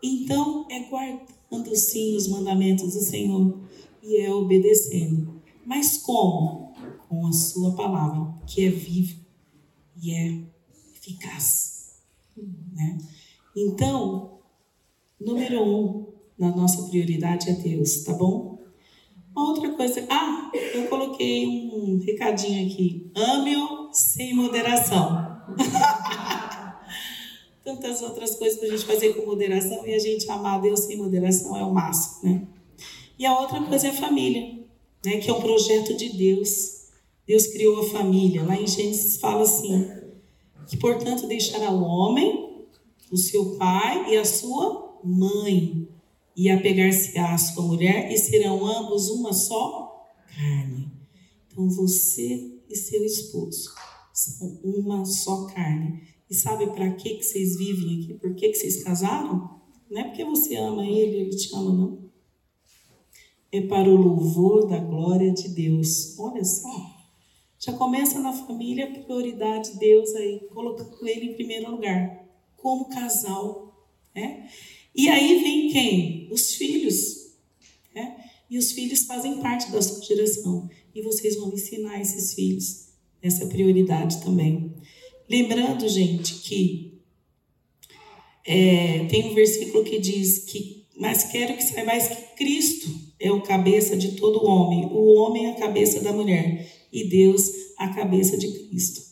Então, 0.02 0.66
é 0.70 0.80
guardando 0.80 1.74
sim 1.74 2.16
os 2.16 2.28
mandamentos 2.28 2.94
do 2.94 3.00
Senhor 3.00 3.60
e 4.02 4.20
é 4.20 4.32
obedecendo. 4.32 5.40
Mas 5.64 5.98
como? 5.98 6.74
Com 7.08 7.26
a 7.26 7.32
sua 7.32 7.74
palavra, 7.74 8.34
que 8.46 8.64
é 8.64 8.70
viva 8.70 9.16
e 10.00 10.12
é 10.12 10.42
eficaz. 10.94 11.94
Né? 12.36 12.98
Então, 13.56 14.38
número 15.20 15.62
um 15.62 16.06
na 16.38 16.54
nossa 16.54 16.82
prioridade 16.88 17.48
é 17.48 17.54
Deus, 17.54 18.04
tá 18.04 18.12
bom? 18.12 18.58
Uma 19.34 19.50
outra 19.50 19.70
coisa, 19.74 20.06
ah, 20.10 20.50
eu 20.74 20.86
coloquei 20.88 21.46
um 21.46 21.98
recadinho 21.98 22.66
aqui. 22.66 23.10
Ame-o 23.14 23.92
sem 23.92 24.34
moderação. 24.34 25.36
Tantas 27.66 28.00
outras 28.00 28.36
coisas 28.36 28.60
para 28.60 28.68
a 28.68 28.70
gente 28.70 28.84
fazer 28.84 29.14
com 29.14 29.26
moderação 29.26 29.84
e 29.84 29.92
a 29.92 29.98
gente 29.98 30.30
amar 30.30 30.60
Deus 30.60 30.84
sem 30.84 30.96
moderação 30.96 31.56
é 31.56 31.64
o 31.64 31.74
máximo, 31.74 32.20
né? 32.22 32.46
E 33.18 33.26
a 33.26 33.36
outra 33.40 33.60
coisa 33.60 33.88
é 33.88 33.90
a 33.90 33.92
família, 33.92 34.64
né? 35.04 35.18
Que 35.18 35.28
é 35.28 35.32
um 35.32 35.40
projeto 35.40 35.96
de 35.96 36.10
Deus. 36.10 36.84
Deus 37.26 37.48
criou 37.48 37.80
a 37.80 37.90
família. 37.90 38.44
Lá 38.44 38.54
em 38.54 38.68
Gênesis 38.68 39.16
fala 39.16 39.42
assim: 39.42 39.84
que 40.68 40.76
portanto 40.76 41.26
deixará 41.26 41.72
o 41.72 41.82
homem, 41.82 42.68
o 43.10 43.16
seu 43.16 43.56
pai 43.56 44.12
e 44.12 44.16
a 44.16 44.24
sua 44.24 45.00
mãe 45.02 45.88
e 46.36 46.48
apegar-se-á 46.48 47.34
à 47.34 47.38
sua 47.38 47.64
mulher, 47.64 48.12
e 48.12 48.16
serão 48.16 48.64
ambos 48.64 49.08
uma 49.08 49.32
só 49.32 50.06
carne. 50.36 50.92
Então 51.50 51.68
você 51.68 52.60
e 52.70 52.76
seu 52.76 53.04
esposo 53.04 53.74
são 54.12 54.60
uma 54.62 55.04
só 55.04 55.46
carne. 55.46 56.14
E 56.28 56.34
sabe 56.34 56.66
para 56.68 56.90
que, 56.92 57.14
que 57.14 57.22
vocês 57.22 57.56
vivem 57.56 58.02
aqui? 58.02 58.14
Por 58.14 58.34
que, 58.34 58.48
que 58.48 58.54
vocês 58.54 58.82
casaram? 58.82 59.60
Não 59.90 60.00
é 60.00 60.04
porque 60.04 60.24
você 60.24 60.56
ama 60.56 60.84
ele, 60.84 61.20
ele 61.20 61.30
te 61.30 61.54
ama, 61.54 61.72
não. 61.72 62.06
É 63.52 63.60
para 63.60 63.88
o 63.88 63.96
louvor 63.96 64.66
da 64.66 64.78
glória 64.78 65.32
de 65.32 65.48
Deus. 65.48 66.18
Olha 66.18 66.44
só. 66.44 66.96
Já 67.58 67.72
começa 67.72 68.18
na 68.18 68.32
família 68.32 68.86
a 68.86 69.04
prioridade 69.04 69.72
de 69.72 69.78
Deus 69.78 70.14
aí, 70.14 70.40
colocando 70.52 71.06
ele 71.06 71.30
em 71.30 71.34
primeiro 71.34 71.70
lugar, 71.70 72.28
como 72.56 72.88
casal. 72.88 73.88
Né? 74.14 74.48
E 74.94 75.08
aí 75.08 75.42
vem 75.42 75.70
quem? 75.70 76.28
Os 76.30 76.54
filhos. 76.54 77.34
Né? 77.94 78.24
E 78.50 78.58
os 78.58 78.72
filhos 78.72 79.04
fazem 79.04 79.40
parte 79.40 79.70
da 79.70 79.80
sua 79.80 80.02
geração. 80.04 80.68
E 80.94 81.00
vocês 81.02 81.36
vão 81.36 81.52
ensinar 81.52 82.00
esses 82.00 82.34
filhos 82.34 82.86
essa 83.26 83.46
prioridade 83.46 84.22
também. 84.22 84.74
Lembrando, 85.28 85.88
gente, 85.88 86.34
que 86.36 87.00
é, 88.46 89.04
tem 89.06 89.30
um 89.30 89.34
versículo 89.34 89.82
que 89.82 89.98
diz 89.98 90.38
que, 90.40 90.86
mas 90.96 91.24
quero 91.24 91.56
que 91.56 91.64
saibais 91.64 92.08
que 92.08 92.36
Cristo 92.36 92.88
é 93.18 93.30
o 93.32 93.42
cabeça 93.42 93.96
de 93.96 94.12
todo 94.12 94.44
homem, 94.44 94.86
o 94.86 95.14
homem 95.14 95.46
é 95.46 95.50
a 95.50 95.56
cabeça 95.56 96.00
da 96.00 96.12
mulher 96.12 96.70
e 96.92 97.08
Deus 97.08 97.50
a 97.76 97.88
cabeça 97.88 98.36
de 98.36 98.48
Cristo. 98.48 99.06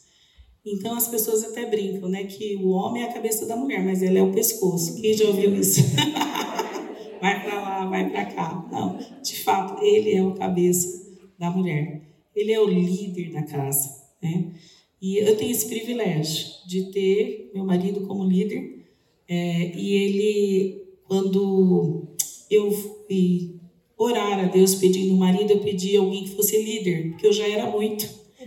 Então 0.65 0.97
as 0.97 1.09
pessoas 1.09 1.45
até 1.45 1.67
brincam, 1.67 2.09
né? 2.09 2.25
Que 2.25 2.57
o 2.57 2.69
homem 2.69 3.03
é 3.03 3.07
a 3.07 3.13
cabeça 3.13 3.45
da 3.45 3.55
mulher, 3.55 3.85
mas 3.85 4.03
ela 4.03 4.19
é 4.19 4.23
o 4.23 4.33
pescoço. 4.33 5.01
Quem 5.01 5.13
já 5.15 5.27
ouviu 5.27 5.55
isso? 5.55 5.83
vai 7.21 7.43
para 7.43 7.61
lá, 7.61 7.87
vai 7.87 8.09
para 8.09 8.25
cá. 8.27 8.67
Não, 8.73 8.99
de 9.23 9.37
fato, 9.43 9.83
ele 9.83 10.15
é 10.15 10.23
o 10.23 10.35
cabeça 10.35 11.05
da 11.39 11.51
mulher. 11.51 12.03
Ele 12.35 12.53
é 12.53 12.61
o 12.61 12.67
líder 12.67 13.33
da 13.33 13.43
casa, 13.43 14.05
né? 14.23 14.53
E 15.01 15.19
eu 15.19 15.37
tenho 15.37 15.51
esse 15.51 15.69
privilégio 15.69 16.47
de 16.67 16.91
ter 16.91 17.51
meu 17.55 17.65
marido 17.65 18.07
como 18.07 18.25
líder. 18.25 18.85
É, 19.29 19.77
e 19.77 19.95
ele, 19.95 20.85
quando 21.07 22.09
eu 22.51 22.71
fui 22.71 23.61
orar 23.97 24.41
a 24.41 24.45
Deus 24.45 24.75
pedindo 24.75 25.15
um 25.15 25.19
marido, 25.19 25.53
eu 25.53 25.61
pedi 25.61 25.97
alguém 25.97 26.25
que 26.25 26.37
fosse 26.37 26.63
líder, 26.63 27.11
porque 27.11 27.27
eu 27.27 27.33
já 27.33 27.49
era 27.49 27.71
muito. 27.71 28.07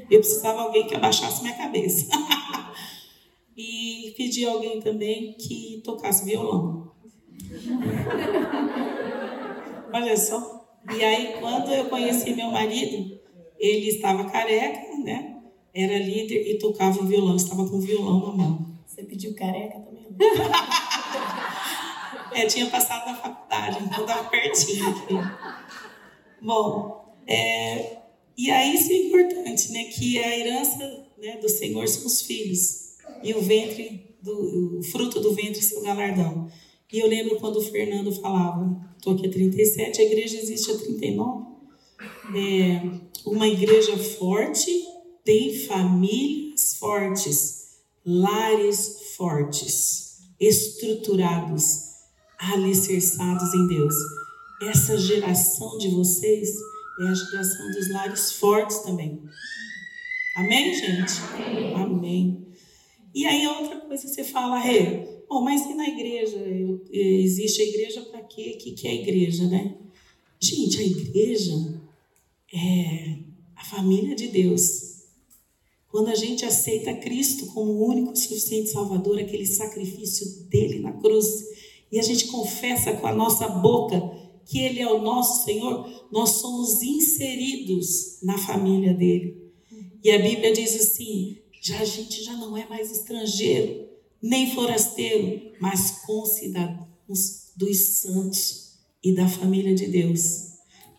Eu 0.10 0.20
precisava 0.20 0.60
de 0.60 0.66
alguém 0.66 0.88
que 0.88 0.96
abaixasse 0.96 1.42
minha 1.42 1.56
cabeça. 1.56 2.08
e 3.58 4.14
pedi 4.16 4.46
alguém 4.46 4.80
também 4.80 5.34
que 5.34 5.82
tocasse 5.84 6.26
violão. 6.26 6.92
Olha 9.94 10.18
só. 10.18 10.58
E 10.96 11.04
aí, 11.04 11.34
quando 11.40 11.74
eu 11.74 11.86
conheci 11.86 12.34
meu 12.34 12.52
marido, 12.52 13.18
ele 13.60 13.90
estava 13.90 14.30
careca, 14.30 14.98
né? 15.04 15.27
Era 15.80 16.00
líder 16.00 16.50
e 16.50 16.58
tocava 16.58 17.06
violão, 17.06 17.36
estava 17.36 17.70
com 17.70 17.80
violão 17.80 18.20
na 18.20 18.32
mão. 18.32 18.66
Você 18.88 19.04
pediu 19.04 19.36
careca 19.36 19.80
também? 19.80 20.08
é, 22.34 22.48
tinha 22.48 22.66
passado 22.66 23.06
na 23.06 23.16
faculdade, 23.16 23.78
então 23.84 24.02
estava 24.02 24.28
pertinho 24.28 24.90
aqui. 24.90 25.14
Bom, 26.42 27.14
é, 27.28 27.98
e 28.36 28.50
aí 28.50 28.74
isso 28.74 28.92
é 28.92 28.96
importante, 28.96 29.72
né? 29.72 29.84
Que 29.84 30.18
a 30.18 30.36
herança 30.36 31.06
né, 31.16 31.38
do 31.38 31.48
Senhor 31.48 31.88
são 31.88 32.08
os 32.08 32.24
filhos 32.24 32.96
e 33.22 33.36
o 33.36 33.42
ventre, 33.42 34.18
do, 34.20 34.80
o 34.80 34.84
fruto 34.84 35.20
do 35.20 35.36
ventre 35.36 35.62
seu 35.62 35.84
galardão. 35.84 36.50
E 36.92 36.98
eu 36.98 37.08
lembro 37.08 37.40
quando 37.40 37.58
o 37.58 37.62
Fernando 37.62 38.12
falava, 38.14 38.84
estou 38.98 39.14
aqui 39.14 39.28
há 39.28 39.30
37, 39.30 40.02
a 40.02 40.06
igreja 40.06 40.38
existe 40.38 40.72
há 40.72 40.78
39. 40.80 41.46
É, 42.36 42.82
uma 43.28 43.48
igreja 43.48 43.96
forte 43.96 44.97
tem 45.28 45.54
famílias 45.66 46.76
fortes, 46.76 47.82
lares 48.06 49.14
fortes, 49.18 50.22
estruturados, 50.40 51.66
alicerçados 52.40 53.54
em 53.54 53.68
Deus. 53.68 53.94
Essa 54.62 54.98
geração 54.98 55.78
de 55.80 55.90
vocês 55.90 56.56
é 57.02 57.08
a 57.10 57.14
geração 57.14 57.72
dos 57.72 57.90
lares 57.92 58.32
fortes 58.32 58.80
também. 58.80 59.22
Amém, 60.38 60.74
gente? 60.74 61.20
Amém. 61.36 61.74
Amém. 61.76 62.48
E 63.14 63.26
aí 63.26 63.46
outra 63.48 63.82
coisa 63.82 64.08
você 64.08 64.24
fala, 64.24 64.58
Rê, 64.58 65.24
bom, 65.28 65.42
mas 65.42 65.66
e 65.66 65.74
na 65.74 65.90
igreja? 65.90 66.38
Eu, 66.38 66.86
existe 66.90 67.62
a 67.62 67.66
igreja 67.66 68.02
para 68.04 68.24
quê? 68.24 68.56
O 68.56 68.76
que 68.76 68.88
é 68.88 68.92
a 68.92 68.96
igreja, 68.96 69.46
né? 69.46 69.76
Gente, 70.40 70.80
a 70.80 70.84
igreja 70.84 71.82
é 72.54 73.18
a 73.58 73.66
família 73.66 74.16
de 74.16 74.30
Deus. 74.30 74.87
Quando 75.98 76.10
a 76.10 76.16
gente 76.16 76.46
aceita 76.46 76.94
Cristo 76.94 77.48
como 77.48 77.72
o 77.72 77.88
único 77.88 78.14
e 78.14 78.18
suficiente 78.20 78.70
Salvador, 78.70 79.18
aquele 79.18 79.48
sacrifício 79.48 80.48
dele 80.48 80.78
na 80.78 80.94
cruz, 80.94 81.26
e 81.92 81.98
a 81.98 82.04
gente 82.04 82.28
confessa 82.28 82.94
com 82.94 83.08
a 83.08 83.16
nossa 83.16 83.48
boca 83.48 84.00
que 84.46 84.60
Ele 84.60 84.80
é 84.80 84.88
o 84.88 85.02
nosso 85.02 85.44
Senhor, 85.44 86.08
nós 86.12 86.34
somos 86.34 86.84
inseridos 86.84 88.20
na 88.22 88.38
família 88.38 88.94
dele. 88.94 89.52
E 90.04 90.12
a 90.12 90.20
Bíblia 90.20 90.54
diz 90.54 90.76
assim: 90.76 91.40
já 91.64 91.80
a 91.80 91.86
gente 91.86 92.24
já 92.24 92.34
não 92.34 92.56
é 92.56 92.70
mais 92.70 92.92
estrangeiro, 92.92 93.90
nem 94.22 94.54
forasteiro, 94.54 95.52
mas 95.60 96.04
concidadãos 96.06 97.54
dos 97.56 97.76
santos 98.04 98.78
e 99.04 99.16
da 99.16 99.28
família 99.28 99.74
de 99.74 99.88
Deus. 99.88 100.44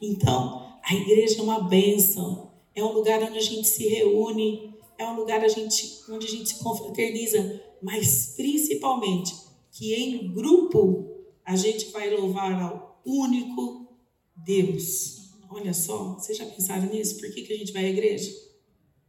Então, 0.02 0.76
a 0.82 0.92
igreja 0.92 1.38
é 1.38 1.42
uma 1.42 1.68
bênção, 1.68 2.50
é 2.74 2.82
um 2.82 2.92
lugar 2.92 3.22
onde 3.22 3.38
a 3.38 3.42
gente 3.42 3.68
se 3.68 3.86
reúne, 3.86 4.76
é 4.98 5.06
um 5.06 5.16
lugar 5.16 5.42
a 5.44 5.48
gente, 5.48 6.00
onde 6.10 6.26
a 6.26 6.30
gente 6.30 6.48
se 6.48 6.58
confraterniza, 6.58 7.62
mas 7.80 8.34
principalmente 8.36 9.32
que 9.70 9.94
em 9.94 10.32
grupo 10.32 11.24
a 11.44 11.54
gente 11.54 11.90
vai 11.90 12.10
louvar 12.14 12.60
ao 12.60 13.00
único 13.06 13.96
Deus. 14.36 15.30
Olha 15.48 15.72
só, 15.72 16.14
vocês 16.14 16.36
já 16.36 16.44
pensaram 16.44 16.92
nisso? 16.92 17.18
Por 17.18 17.32
que, 17.32 17.42
que 17.42 17.52
a 17.52 17.56
gente 17.56 17.72
vai 17.72 17.86
à 17.86 17.88
igreja? 17.88 18.30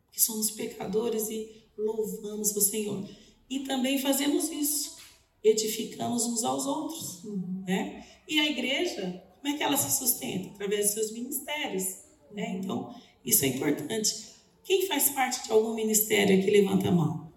Porque 0.06 0.20
somos 0.20 0.52
pecadores 0.52 1.28
e 1.30 1.66
louvamos 1.78 2.56
o 2.56 2.62
Senhor. 2.62 3.10
E 3.50 3.62
também 3.62 4.00
fazemos 4.00 4.50
isso, 4.50 4.98
edificamos 5.44 6.26
uns 6.26 6.44
aos 6.44 6.66
outros. 6.66 7.24
Né? 7.66 8.06
E 8.28 8.40
a 8.40 8.50
igreja, 8.50 9.24
como 9.42 9.54
é 9.54 9.58
que 9.58 9.64
ela 9.64 9.76
se 9.76 9.98
sustenta? 9.98 10.50
Através 10.50 10.86
dos 10.86 10.94
seus 10.94 11.12
ministérios. 11.12 11.84
Né? 12.32 12.60
Então, 12.64 12.94
isso 13.26 13.44
é 13.44 13.48
importante. 13.48 14.39
Quem 14.64 14.88
faz 14.88 15.10
parte 15.10 15.46
de 15.46 15.52
algum 15.52 15.74
ministério 15.74 16.38
aqui, 16.38 16.50
levanta 16.50 16.90
a 16.90 16.92
mão. 16.92 17.30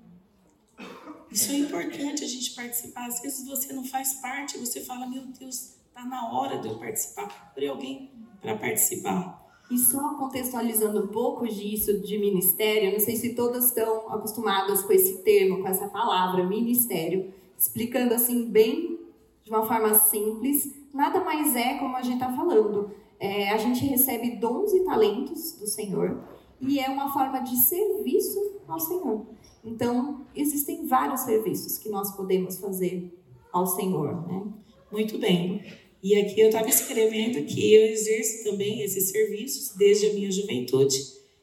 Isso 1.31 1.51
é 1.51 1.57
importante 1.57 2.23
a 2.23 2.27
gente 2.27 2.55
participar. 2.55 3.07
Às 3.07 3.21
vezes 3.21 3.47
você 3.47 3.73
não 3.73 3.85
faz 3.85 4.15
parte, 4.15 4.59
você 4.59 4.81
fala, 4.81 5.07
meu 5.07 5.23
Deus, 5.23 5.77
está 5.89 6.05
na 6.05 6.31
hora 6.31 6.59
de 6.59 6.69
eu 6.69 6.79
participar. 6.79 7.27
Procure 7.27 7.69
alguém 7.69 8.11
para 8.41 8.57
participar. 8.57 9.41
E 9.71 9.79
só 9.79 10.15
contextualizando 10.17 11.05
um 11.05 11.07
pouco 11.07 11.49
disso 11.49 11.99
de 12.01 12.19
ministério, 12.19 12.93
não 12.93 13.01
sei 13.01 13.17
se 13.17 13.35
todas 13.35 13.69
estão 13.69 14.13
acostumadas 14.13 14.83
com 14.83 14.93
esse 14.93 15.23
termo, 15.23 15.63
com 15.63 15.69
essa 15.69 15.89
palavra, 15.89 16.47
ministério, 16.47 17.33
explicando 17.57 18.13
assim 18.13 18.51
bem, 18.51 19.01
de 19.43 19.51
uma 19.51 19.67
forma 19.67 19.95
simples, 19.95 20.71
nada 20.93 21.25
mais 21.25 21.57
é 21.57 21.79
como 21.79 21.97
a 21.97 22.03
gente 22.03 22.15
está 22.15 22.31
falando. 22.31 22.91
É, 23.19 23.51
a 23.51 23.57
gente 23.57 23.87
recebe 23.87 24.37
dons 24.37 24.75
e 24.75 24.85
talentos 24.85 25.53
do 25.53 25.67
Senhor 25.67 26.23
e 26.63 26.79
é 26.79 26.89
uma 26.89 27.13
forma 27.13 27.41
de 27.41 27.57
serviço 27.57 28.61
ao 28.67 28.79
Senhor. 28.79 29.27
Então, 29.65 30.27
existem 30.35 30.87
vários 30.87 31.21
serviços 31.21 31.79
que 31.79 31.89
nós 31.89 32.15
podemos 32.17 32.59
fazer 32.59 33.13
ao 33.53 33.67
Senhor, 33.67 34.27
né? 34.27 34.45
Muito 34.91 35.19
bem. 35.19 35.63
E 36.03 36.17
aqui 36.17 36.41
eu 36.41 36.49
estava 36.49 36.69
escrevendo 36.69 37.45
que 37.47 37.75
eu 37.75 37.85
exerço 37.87 38.45
também 38.45 38.81
esses 38.83 39.11
serviços 39.11 39.77
desde 39.77 40.07
a 40.07 40.13
minha 40.15 40.31
juventude 40.31 40.99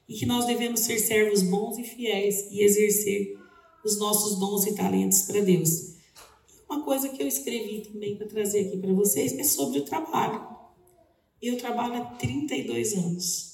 e 0.08 0.16
que 0.16 0.26
nós 0.26 0.46
devemos 0.46 0.82
ser 0.82 1.00
servos 1.00 1.44
bons 1.44 1.78
e 1.78 1.84
fiéis 1.84 2.50
e 2.52 2.62
exercer 2.62 3.38
os 3.84 3.98
nossos 3.98 4.38
dons 4.40 4.66
e 4.66 4.76
talentos 4.76 5.22
para 5.22 5.42
Deus. 5.42 5.96
Uma 6.70 6.84
coisa 6.84 7.10
que 7.10 7.22
eu 7.22 7.28
escrevi 7.28 7.82
também 7.82 8.16
para 8.16 8.28
trazer 8.28 8.68
aqui 8.68 8.78
para 8.78 8.94
vocês 8.94 9.38
é 9.38 9.44
sobre 9.44 9.80
o 9.80 9.86
trabalho. 9.86 10.48
Eu 11.42 11.58
trabalho 11.58 11.96
há 11.96 12.06
32 12.06 12.94
anos. 12.94 13.49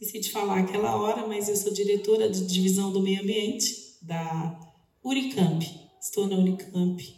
Esqueci 0.00 0.18
de 0.18 0.32
falar 0.32 0.58
aquela 0.58 0.96
hora, 0.96 1.24
mas 1.24 1.48
eu 1.48 1.56
sou 1.56 1.72
diretora 1.72 2.28
de 2.28 2.44
divisão 2.46 2.90
do 2.90 3.00
meio 3.00 3.22
ambiente 3.22 3.96
da 4.02 4.58
Uricamp. 5.04 5.62
Estou 6.00 6.26
na 6.26 6.34
Unicamp. 6.34 7.16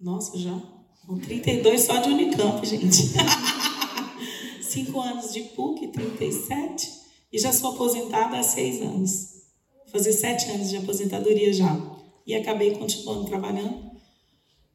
Nossa, 0.00 0.38
já? 0.38 0.58
Com 1.06 1.18
32 1.18 1.82
só 1.82 1.98
de 1.98 2.08
Unicamp, 2.08 2.66
gente. 2.66 2.96
Cinco 4.62 5.00
anos 5.00 5.34
de 5.34 5.42
PUC, 5.42 5.88
37. 5.88 6.90
E 7.30 7.38
já 7.38 7.52
sou 7.52 7.72
aposentada 7.72 8.38
há 8.38 8.42
seis 8.42 8.80
anos. 8.80 9.42
Vou 9.82 9.88
fazer 9.92 10.14
sete 10.14 10.50
anos 10.50 10.70
de 10.70 10.78
aposentadoria 10.78 11.52
já. 11.52 11.78
E 12.26 12.34
acabei 12.34 12.74
continuando 12.78 13.26
trabalhando. 13.26 13.92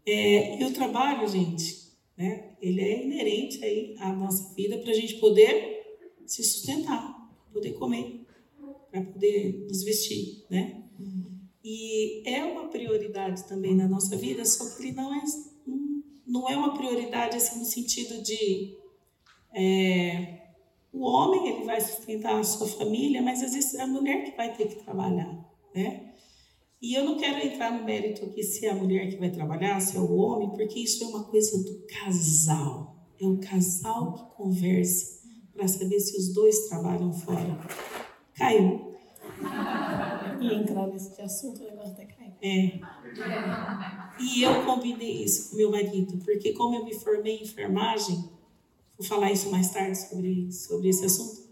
É, 0.06 0.62
e 0.62 0.64
o 0.64 0.72
trabalho, 0.72 1.28
gente, 1.28 1.94
né, 2.16 2.52
ele 2.62 2.80
é 2.80 3.04
inerente 3.04 3.64
aí 3.66 3.96
à 3.98 4.14
nossa 4.14 4.54
vida 4.54 4.78
para 4.78 4.92
a 4.92 4.96
gente 4.96 5.16
poder 5.16 5.77
se 6.28 6.44
sustentar, 6.44 7.32
poder 7.54 7.74
comer, 7.74 8.26
para 8.92 9.02
poder 9.02 9.66
nos 9.68 9.84
vestir, 9.84 10.46
né? 10.50 10.84
E 11.64 12.28
é 12.28 12.44
uma 12.46 12.70
prioridade 12.70 13.46
também 13.48 13.76
na 13.76 13.88
nossa 13.88 14.16
vida, 14.16 14.46
só 14.46 14.76
que 14.76 14.84
ele 14.84 14.92
não 14.94 15.14
é, 15.14 15.24
não 16.26 16.50
é 16.50 16.56
uma 16.56 16.78
prioridade 16.78 17.36
assim 17.36 17.60
no 17.60 17.66
sentido 17.66 18.22
de 18.24 18.78
é, 19.54 20.54
o 20.94 21.04
homem 21.04 21.48
ele 21.50 21.66
vai 21.66 21.82
sustentar 21.82 22.40
a 22.40 22.44
sua 22.44 22.68
família, 22.68 23.22
mas 23.22 23.44
às 23.44 23.54
vezes 23.54 23.74
é 23.76 23.82
a 23.82 23.88
mulher 23.88 24.24
que 24.24 24.38
vai 24.38 24.56
ter 24.56 24.68
que 24.68 24.84
trabalhar, 24.84 25.46
né? 25.76 26.14
E 26.82 26.94
eu 26.94 27.04
não 27.04 27.18
quero 27.18 27.46
entrar 27.46 27.72
no 27.78 27.84
mérito 27.84 28.24
aqui 28.24 28.44
se 28.44 28.66
é 28.66 28.70
a 28.70 28.76
mulher 28.76 29.10
que 29.10 29.18
vai 29.18 29.32
trabalhar, 29.32 29.80
se 29.80 29.98
é 29.98 30.00
o 30.00 30.16
homem, 30.16 30.50
porque 30.52 30.80
isso 30.80 31.04
é 31.04 31.08
uma 31.08 31.24
coisa 31.24 31.58
do 31.64 31.86
casal. 31.88 32.96
É 33.20 33.26
o 33.26 33.40
casal 33.40 34.14
que 34.14 34.36
conversa 34.36 35.17
para 35.58 35.68
saber 35.68 36.00
se 36.00 36.16
os 36.18 36.34
dois 36.34 36.70
trabalham 36.70 37.12
fora. 37.12 37.60
Caiu. 38.36 38.96
E 40.40 40.54
entrar 40.54 40.88
nesse 40.88 41.20
assunto, 41.20 41.64
o 41.64 41.66
negócio 41.66 41.94
até 41.94 42.06
caiu. 42.06 42.34
É. 42.40 42.80
E 44.22 44.44
eu 44.44 44.64
combinei 44.64 45.24
isso 45.24 45.50
com 45.50 45.58
meu 45.58 45.72
marido, 45.72 46.20
porque 46.24 46.54
como 46.54 46.76
eu 46.76 46.86
me 46.86 46.94
formei 46.94 47.38
em 47.38 47.44
enfermagem, 47.44 48.30
vou 48.98 49.06
falar 49.06 49.32
isso 49.32 49.50
mais 49.50 49.72
tarde 49.72 49.98
sobre, 49.98 50.52
sobre 50.52 50.90
esse 50.90 51.06
assunto. 51.06 51.48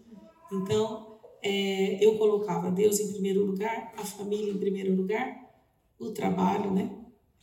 Então, 0.52 1.18
é, 1.42 2.04
eu 2.04 2.16
colocava 2.16 2.70
Deus 2.70 3.00
em 3.00 3.12
primeiro 3.12 3.44
lugar, 3.44 3.92
a 3.96 4.04
família 4.04 4.52
em 4.52 4.58
primeiro 4.58 4.94
lugar, 4.94 5.44
o 5.98 6.10
trabalho, 6.12 6.70
né? 6.70 6.90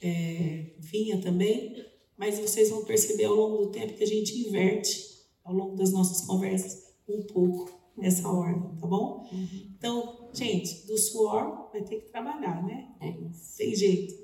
É, 0.01 0.71
vinha 0.79 1.19
também, 1.21 1.85
mas 2.17 2.39
vocês 2.39 2.69
vão 2.69 2.85
perceber 2.85 3.25
ao 3.25 3.35
longo 3.35 3.65
do 3.65 3.71
tempo 3.71 3.93
que 3.93 4.03
a 4.03 4.07
gente 4.07 4.37
inverte 4.47 5.12
ao 5.43 5.53
longo 5.53 5.75
das 5.75 5.91
nossas 5.91 6.25
conversas 6.25 6.93
um 7.07 7.21
pouco 7.23 7.71
nessa 7.97 8.27
ordem, 8.27 8.75
tá 8.79 8.87
bom? 8.87 9.27
Uhum. 9.31 9.73
Então, 9.77 10.29
gente, 10.33 10.85
do 10.87 10.97
suor 10.97 11.69
vai 11.71 11.83
ter 11.83 12.01
que 12.01 12.09
trabalhar, 12.09 12.63
né? 12.63 12.93
É. 12.99 13.13
Tem 13.57 13.75
jeito. 13.75 14.23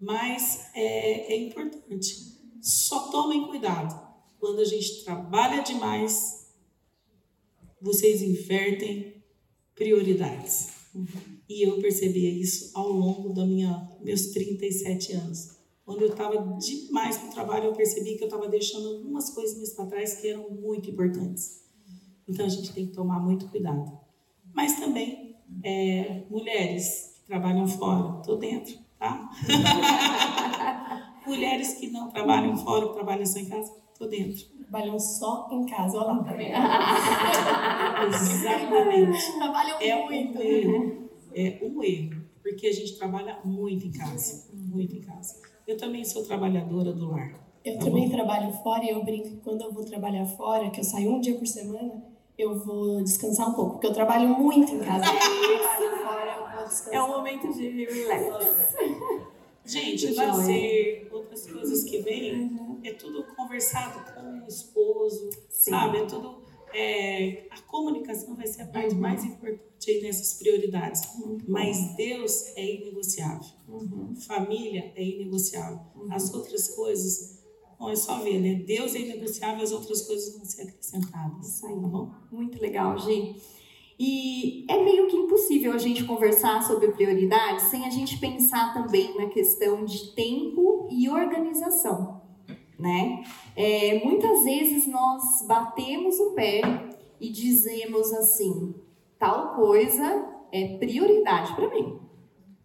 Mas 0.00 0.70
é, 0.74 1.32
é 1.32 1.36
importante. 1.36 2.38
Só 2.60 3.10
tomem 3.10 3.46
cuidado. 3.46 4.08
quando 4.38 4.60
a 4.60 4.64
gente 4.64 5.04
trabalha 5.04 5.62
demais, 5.62 6.50
vocês 7.80 8.22
invertem 8.22 9.22
prioridades. 9.74 10.70
E 11.48 11.66
eu 11.66 11.80
percebia 11.80 12.30
isso 12.30 12.70
ao 12.74 12.90
longo 12.90 13.32
da 13.34 13.44
minha 13.44 13.88
meus 14.00 14.26
37 14.28 15.12
anos. 15.12 15.59
Quando 15.90 16.02
eu 16.02 16.10
estava 16.10 16.36
demais 16.56 17.20
no 17.20 17.32
trabalho, 17.32 17.64
eu 17.64 17.72
percebi 17.72 18.14
que 18.16 18.22
eu 18.22 18.28
estava 18.28 18.46
deixando 18.46 18.86
algumas 18.86 19.30
coisinhas 19.30 19.72
para 19.72 19.86
trás 19.86 20.14
que 20.14 20.28
eram 20.28 20.48
muito 20.48 20.88
importantes. 20.88 21.64
Então 22.28 22.46
a 22.46 22.48
gente 22.48 22.72
tem 22.72 22.86
que 22.86 22.92
tomar 22.92 23.18
muito 23.18 23.48
cuidado. 23.48 23.98
Mas 24.54 24.78
também, 24.78 25.34
é, 25.64 26.26
mulheres 26.30 27.16
que 27.16 27.26
trabalham 27.26 27.66
fora, 27.66 28.20
estou 28.20 28.38
dentro, 28.38 28.78
tá? 29.00 29.32
mulheres 31.26 31.74
que 31.74 31.90
não 31.90 32.08
trabalham 32.08 32.56
fora, 32.56 32.86
que 32.86 32.94
trabalham 32.94 33.26
só 33.26 33.40
em 33.40 33.46
casa, 33.46 33.72
estou 33.92 34.08
dentro. 34.08 34.46
Trabalham 34.60 34.96
só 34.96 35.48
em 35.50 35.66
casa, 35.66 35.98
olha 35.98 36.06
lá, 36.06 36.22
tá 36.22 36.36
Exatamente. 38.06 39.32
Trabalham 39.38 39.76
é 39.80 40.04
muito. 40.04 40.38
Um 40.38 40.42
erro, 40.42 41.10
é 41.34 41.58
um 41.64 41.82
erro, 41.82 42.22
porque 42.44 42.68
a 42.68 42.72
gente 42.72 42.96
trabalha 42.96 43.40
muito 43.44 43.88
em 43.88 43.90
casa, 43.90 44.48
muito 44.52 44.94
em 44.94 45.00
casa. 45.00 45.49
Eu 45.70 45.76
também 45.76 46.04
sou 46.04 46.24
trabalhadora 46.24 46.92
do 46.92 47.12
lar. 47.12 47.32
Eu 47.64 47.78
tá 47.78 47.84
também 47.84 48.08
bom? 48.08 48.16
trabalho 48.16 48.52
fora 48.54 48.84
e 48.84 48.90
eu 48.90 49.04
brinco 49.04 49.28
que 49.28 49.36
quando 49.36 49.62
eu 49.62 49.72
vou 49.72 49.84
trabalhar 49.84 50.26
fora, 50.26 50.68
que 50.68 50.80
eu 50.80 50.84
saio 50.84 51.12
um 51.12 51.20
dia 51.20 51.36
por 51.36 51.46
semana, 51.46 52.02
eu 52.36 52.58
vou 52.58 53.00
descansar 53.04 53.48
um 53.48 53.52
pouco, 53.52 53.72
porque 53.74 53.86
eu 53.86 53.92
trabalho 53.92 54.28
muito 54.30 54.74
em 54.74 54.80
casa. 54.80 55.04
É 56.90 57.00
um 57.00 57.08
momento 57.08 57.52
de 57.52 57.84
relax. 57.84 58.74
Gente, 59.64 60.12
lazer, 60.12 61.08
outras 61.12 61.48
coisas 61.48 61.84
que 61.84 61.98
vêm, 61.98 62.48
uhum. 62.48 62.80
é 62.82 62.92
tudo 62.94 63.22
conversado 63.36 64.12
com 64.12 64.44
o 64.44 64.48
esposo, 64.48 65.30
Sim. 65.48 65.70
sabe? 65.70 65.98
É 65.98 66.06
tudo. 66.06 66.39
É, 66.72 67.46
a 67.50 67.60
comunicação 67.62 68.34
vai 68.36 68.46
ser 68.46 68.62
a 68.62 68.66
parte 68.66 68.94
uhum. 68.94 69.00
mais 69.00 69.24
importante 69.24 69.90
aí 69.90 70.02
nessas 70.02 70.34
prioridades. 70.34 71.02
Uhum. 71.16 71.38
Mas 71.48 71.94
Deus 71.96 72.56
é 72.56 72.76
inegociável. 72.76 73.46
Uhum. 73.68 74.14
Família 74.16 74.92
é 74.94 75.02
inegociável. 75.02 75.80
Uhum. 75.96 76.12
As 76.12 76.32
outras 76.32 76.68
coisas, 76.70 77.42
bom, 77.78 77.90
é 77.90 77.96
só 77.96 78.18
ver, 78.20 78.40
né? 78.40 78.54
Deus 78.66 78.94
é 78.94 79.00
inegociável, 79.00 79.62
as 79.62 79.72
outras 79.72 80.02
coisas 80.02 80.36
vão 80.36 80.44
ser 80.44 80.62
acrescentadas. 80.62 81.56
Isso 81.56 81.66
aí, 81.66 81.74
tá 81.74 81.88
bom? 81.88 82.10
Muito 82.30 82.60
legal, 82.60 82.98
Gi. 82.98 83.36
E 84.02 84.64
é 84.66 84.82
meio 84.82 85.08
que 85.08 85.16
impossível 85.16 85.74
a 85.74 85.78
gente 85.78 86.04
conversar 86.04 86.62
sobre 86.62 86.88
prioridades 86.88 87.64
sem 87.64 87.84
a 87.84 87.90
gente 87.90 88.18
pensar 88.18 88.72
também 88.72 89.14
na 89.14 89.28
questão 89.28 89.84
de 89.84 90.14
tempo 90.14 90.88
e 90.90 91.06
organização, 91.06 92.19
né? 92.80 93.22
É, 93.54 94.02
muitas 94.04 94.42
vezes 94.42 94.86
nós 94.86 95.44
batemos 95.46 96.18
o 96.18 96.32
pé 96.32 96.62
e 97.20 97.30
dizemos 97.30 98.12
assim, 98.12 98.74
tal 99.18 99.54
coisa 99.54 100.26
é 100.50 100.78
prioridade 100.78 101.54
para 101.54 101.68
mim. 101.68 101.98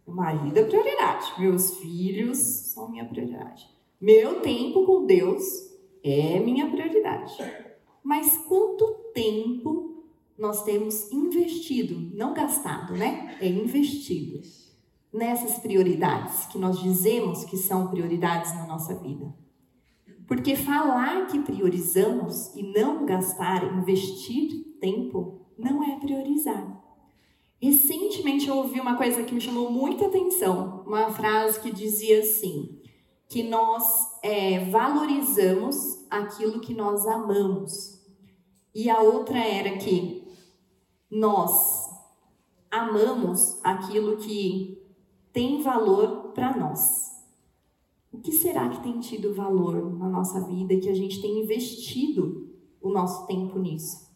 O 0.08 0.12
marido 0.12 0.58
é 0.58 0.64
prioridade, 0.64 1.34
meus 1.40 1.78
filhos 1.80 2.38
são 2.38 2.90
minha 2.90 3.06
prioridade. 3.06 3.68
Meu 4.00 4.42
tempo 4.42 4.86
com 4.86 5.06
Deus 5.06 5.44
é 6.04 6.40
minha 6.40 6.70
prioridade. 6.70 7.34
Mas 8.04 8.38
quanto 8.48 8.86
tempo 9.14 10.04
nós 10.38 10.64
temos 10.64 11.12
investido, 11.12 12.12
não 12.16 12.34
gastado, 12.34 12.94
né? 12.94 13.36
É 13.42 13.48
investido 13.48 14.42
nessas 15.12 15.58
prioridades 15.60 16.46
que 16.48 16.58
nós 16.58 16.80
dizemos 16.80 17.46
que 17.46 17.58
são 17.58 17.88
prioridades 17.88 18.54
na 18.54 18.68
nossa 18.68 18.94
vida. 18.96 19.34
Porque 20.28 20.56
falar 20.56 21.28
que 21.28 21.40
priorizamos 21.40 22.56
e 22.56 22.64
não 22.64 23.06
gastar, 23.06 23.64
investir 23.78 24.66
tempo, 24.80 25.46
não 25.58 25.84
é 25.84 26.00
priorizar. 26.00 26.84
Recentemente 27.62 28.48
eu 28.48 28.58
ouvi 28.58 28.80
uma 28.80 28.98
coisa 28.98 29.24
que 29.24 29.34
me 29.34 29.42
chamou 29.42 29.72
muita 29.72 30.08
atenção, 30.08 30.84
uma 30.86 31.10
frase 31.12 31.60
que 31.60 31.72
dizia 31.72 32.20
assim: 32.20 32.80
que 33.30 33.44
nós 33.44 33.84
é, 34.24 34.66
valorizamos 34.66 36.06
aquilo 36.10 36.60
que 36.60 36.74
nós 36.74 37.06
amamos. 37.08 38.02
E 38.74 38.90
a 38.90 39.00
outra 39.00 39.40
era 39.40 39.78
que 39.78 40.28
nós 41.10 41.90
amamos 42.70 43.60
aquilo 43.64 44.18
que 44.18 44.82
tem 45.32 45.62
valor 45.62 46.34
para 46.34 46.56
nós. 46.58 47.05
O 48.16 48.22
que 48.22 48.32
será 48.32 48.70
que 48.70 48.82
tem 48.82 48.98
tido 49.00 49.34
valor 49.34 49.94
na 49.98 50.08
nossa 50.08 50.40
vida 50.48 50.78
que 50.78 50.88
a 50.88 50.94
gente 50.94 51.22
tem 51.22 51.42
investido 51.42 52.50
o 52.82 52.90
nosso 52.90 53.28
tempo 53.28 53.60
nisso? 53.60 54.10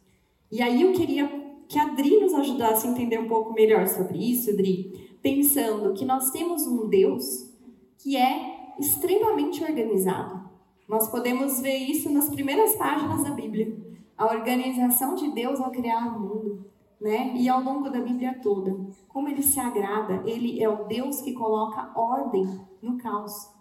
E 0.50 0.62
aí 0.62 0.82
eu 0.82 0.94
queria 0.94 1.28
que 1.68 1.78
a 1.78 1.84
Adri 1.84 2.18
nos 2.18 2.34
ajudasse 2.34 2.88
a 2.88 2.92
entender 2.92 3.20
um 3.20 3.28
pouco 3.28 3.52
melhor 3.52 3.86
sobre 3.90 4.18
isso, 4.18 4.52
Adri, 4.52 5.18
pensando 5.22 5.94
que 5.94 6.06
nós 6.06 6.32
temos 6.32 6.66
um 6.66 6.88
Deus 6.88 7.54
que 7.98 8.16
é 8.16 8.74
extremamente 8.80 9.62
organizado. 9.62 10.50
Nós 10.88 11.10
podemos 11.10 11.60
ver 11.60 11.76
isso 11.76 12.10
nas 12.10 12.30
primeiras 12.30 12.78
páginas 12.78 13.26
da 13.26 13.32
Bíblia. 13.32 13.78
A 14.18 14.28
organização 14.28 15.14
de 15.14 15.30
Deus 15.32 15.60
ao 15.60 15.72
criar 15.72 16.08
o 16.08 16.22
mundo 16.22 16.70
né? 17.00 17.34
E 17.36 17.48
ao 17.48 17.62
longo 17.62 17.90
da 17.90 18.02
Bíblia 18.02 18.40
toda, 18.42 18.76
como 19.08 19.30
ele 19.30 19.42
se 19.42 19.60
agrada, 19.60 20.22
ele 20.26 20.62
é 20.62 20.68
o 20.68 20.86
Deus 20.86 21.22
que 21.22 21.34
coloca 21.34 21.92
ordem 21.96 22.46
no 22.82 22.98
caos. 22.98 23.59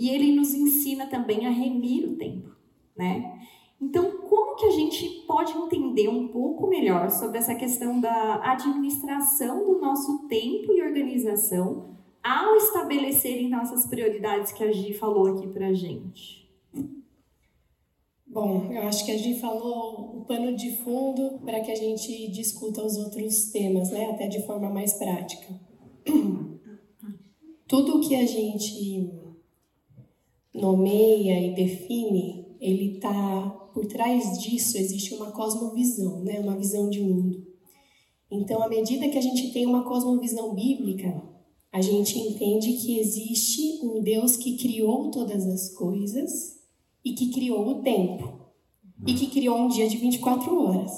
E 0.00 0.08
ele 0.08 0.32
nos 0.32 0.54
ensina 0.54 1.06
também 1.06 1.46
a 1.46 1.50
remir 1.50 2.08
o 2.08 2.16
tempo, 2.16 2.56
né? 2.96 3.38
Então, 3.78 4.22
como 4.22 4.56
que 4.56 4.64
a 4.64 4.70
gente 4.70 5.06
pode 5.26 5.52
entender 5.52 6.08
um 6.08 6.28
pouco 6.28 6.66
melhor 6.66 7.10
sobre 7.10 7.36
essa 7.36 7.54
questão 7.54 8.00
da 8.00 8.40
administração 8.50 9.66
do 9.66 9.78
nosso 9.78 10.26
tempo 10.26 10.72
e 10.72 10.80
organização 10.80 11.98
ao 12.22 12.56
estabelecerem 12.56 13.50
nossas 13.50 13.86
prioridades 13.86 14.52
que 14.52 14.64
a 14.64 14.72
Gi 14.72 14.94
falou 14.94 15.36
aqui 15.36 15.48
pra 15.48 15.74
gente? 15.74 16.50
Bom, 18.26 18.72
eu 18.72 18.84
acho 18.84 19.04
que 19.04 19.12
a 19.12 19.18
gente 19.18 19.38
falou 19.38 20.16
o 20.16 20.24
pano 20.24 20.56
de 20.56 20.78
fundo 20.78 21.40
para 21.44 21.60
que 21.60 21.70
a 21.70 21.76
gente 21.76 22.30
discuta 22.30 22.82
os 22.82 22.96
outros 22.96 23.50
temas, 23.50 23.90
né? 23.90 24.12
Até 24.12 24.28
de 24.28 24.46
forma 24.46 24.70
mais 24.70 24.94
prática. 24.94 25.60
Tudo 27.68 28.00
que 28.00 28.16
a 28.16 28.24
gente 28.24 29.19
nomeia 30.54 31.40
e 31.40 31.54
define, 31.54 32.56
ele 32.60 32.98
tá 32.98 33.60
por 33.72 33.86
trás 33.86 34.38
disso 34.38 34.76
existe 34.78 35.14
uma 35.14 35.30
cosmovisão, 35.30 36.24
né? 36.24 36.40
Uma 36.40 36.56
visão 36.56 36.90
de 36.90 37.00
mundo. 37.00 37.46
Então, 38.30 38.62
à 38.62 38.68
medida 38.68 39.08
que 39.08 39.18
a 39.18 39.22
gente 39.22 39.52
tem 39.52 39.66
uma 39.66 39.84
cosmovisão 39.84 40.54
bíblica, 40.54 41.22
a 41.72 41.80
gente 41.80 42.18
entende 42.18 42.72
que 42.74 42.98
existe 42.98 43.80
um 43.84 44.02
Deus 44.02 44.36
que 44.36 44.56
criou 44.56 45.10
todas 45.10 45.46
as 45.46 45.72
coisas 45.74 46.58
e 47.04 47.12
que 47.12 47.30
criou 47.30 47.66
o 47.66 47.82
tempo 47.82 48.40
e 49.06 49.14
que 49.14 49.28
criou 49.28 49.56
um 49.56 49.68
dia 49.68 49.88
de 49.88 49.96
24 49.96 50.62
horas. 50.62 50.90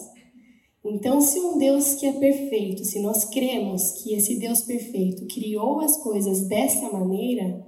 Então, 0.84 1.20
se 1.20 1.38
um 1.38 1.58
Deus 1.58 1.94
que 1.94 2.06
é 2.06 2.12
perfeito, 2.12 2.84
se 2.84 3.00
nós 3.00 3.24
cremos 3.26 3.92
que 3.92 4.14
esse 4.14 4.38
Deus 4.38 4.62
perfeito 4.62 5.26
criou 5.32 5.80
as 5.80 5.96
coisas 5.98 6.48
dessa 6.48 6.90
maneira, 6.90 7.64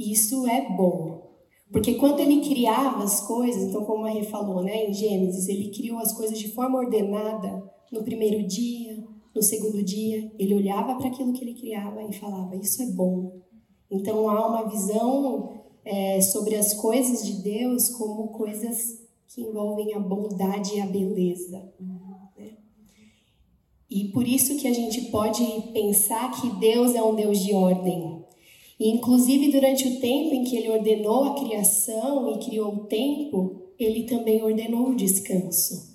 isso 0.00 0.46
é 0.46 0.68
bom. 0.74 1.30
Porque 1.70 1.94
quando 1.94 2.20
ele 2.20 2.40
criava 2.40 3.04
as 3.04 3.20
coisas, 3.20 3.62
então 3.62 3.84
como 3.84 4.04
a 4.04 4.10
Rê 4.10 4.24
falou, 4.24 4.62
né, 4.62 4.86
em 4.86 4.92
Gênesis, 4.92 5.48
ele 5.48 5.70
criou 5.70 5.98
as 5.98 6.12
coisas 6.12 6.38
de 6.38 6.48
forma 6.48 6.78
ordenada 6.78 7.62
no 7.92 8.02
primeiro 8.02 8.46
dia, 8.46 9.04
no 9.34 9.42
segundo 9.42 9.82
dia, 9.82 10.32
ele 10.38 10.54
olhava 10.54 10.96
para 10.96 11.08
aquilo 11.08 11.32
que 11.32 11.44
ele 11.44 11.54
criava 11.54 12.02
e 12.02 12.12
falava: 12.12 12.56
Isso 12.56 12.82
é 12.82 12.86
bom. 12.86 13.40
Então 13.90 14.28
há 14.28 14.46
uma 14.46 14.68
visão 14.68 15.52
é, 15.84 16.20
sobre 16.20 16.56
as 16.56 16.74
coisas 16.74 17.24
de 17.24 17.42
Deus 17.42 17.88
como 17.90 18.28
coisas 18.28 19.00
que 19.28 19.42
envolvem 19.42 19.94
a 19.94 20.00
bondade 20.00 20.74
e 20.74 20.80
a 20.80 20.86
beleza. 20.86 21.72
Né? 21.78 22.00
E 23.90 24.04
por 24.12 24.26
isso 24.26 24.56
que 24.56 24.68
a 24.68 24.72
gente 24.72 25.10
pode 25.10 25.44
pensar 25.72 26.30
que 26.30 26.48
Deus 26.60 26.94
é 26.94 27.02
um 27.02 27.14
Deus 27.14 27.40
de 27.40 27.52
ordem. 27.52 28.19
E 28.80 28.88
inclusive 28.88 29.52
durante 29.52 29.86
o 29.86 30.00
tempo 30.00 30.34
em 30.34 30.42
que 30.42 30.56
ele 30.56 30.70
ordenou 30.70 31.24
a 31.24 31.34
criação 31.34 32.32
e 32.32 32.38
criou 32.38 32.74
o 32.74 32.84
tempo, 32.86 33.60
ele 33.78 34.04
também 34.04 34.42
ordenou 34.42 34.88
o 34.88 34.96
descanso. 34.96 35.90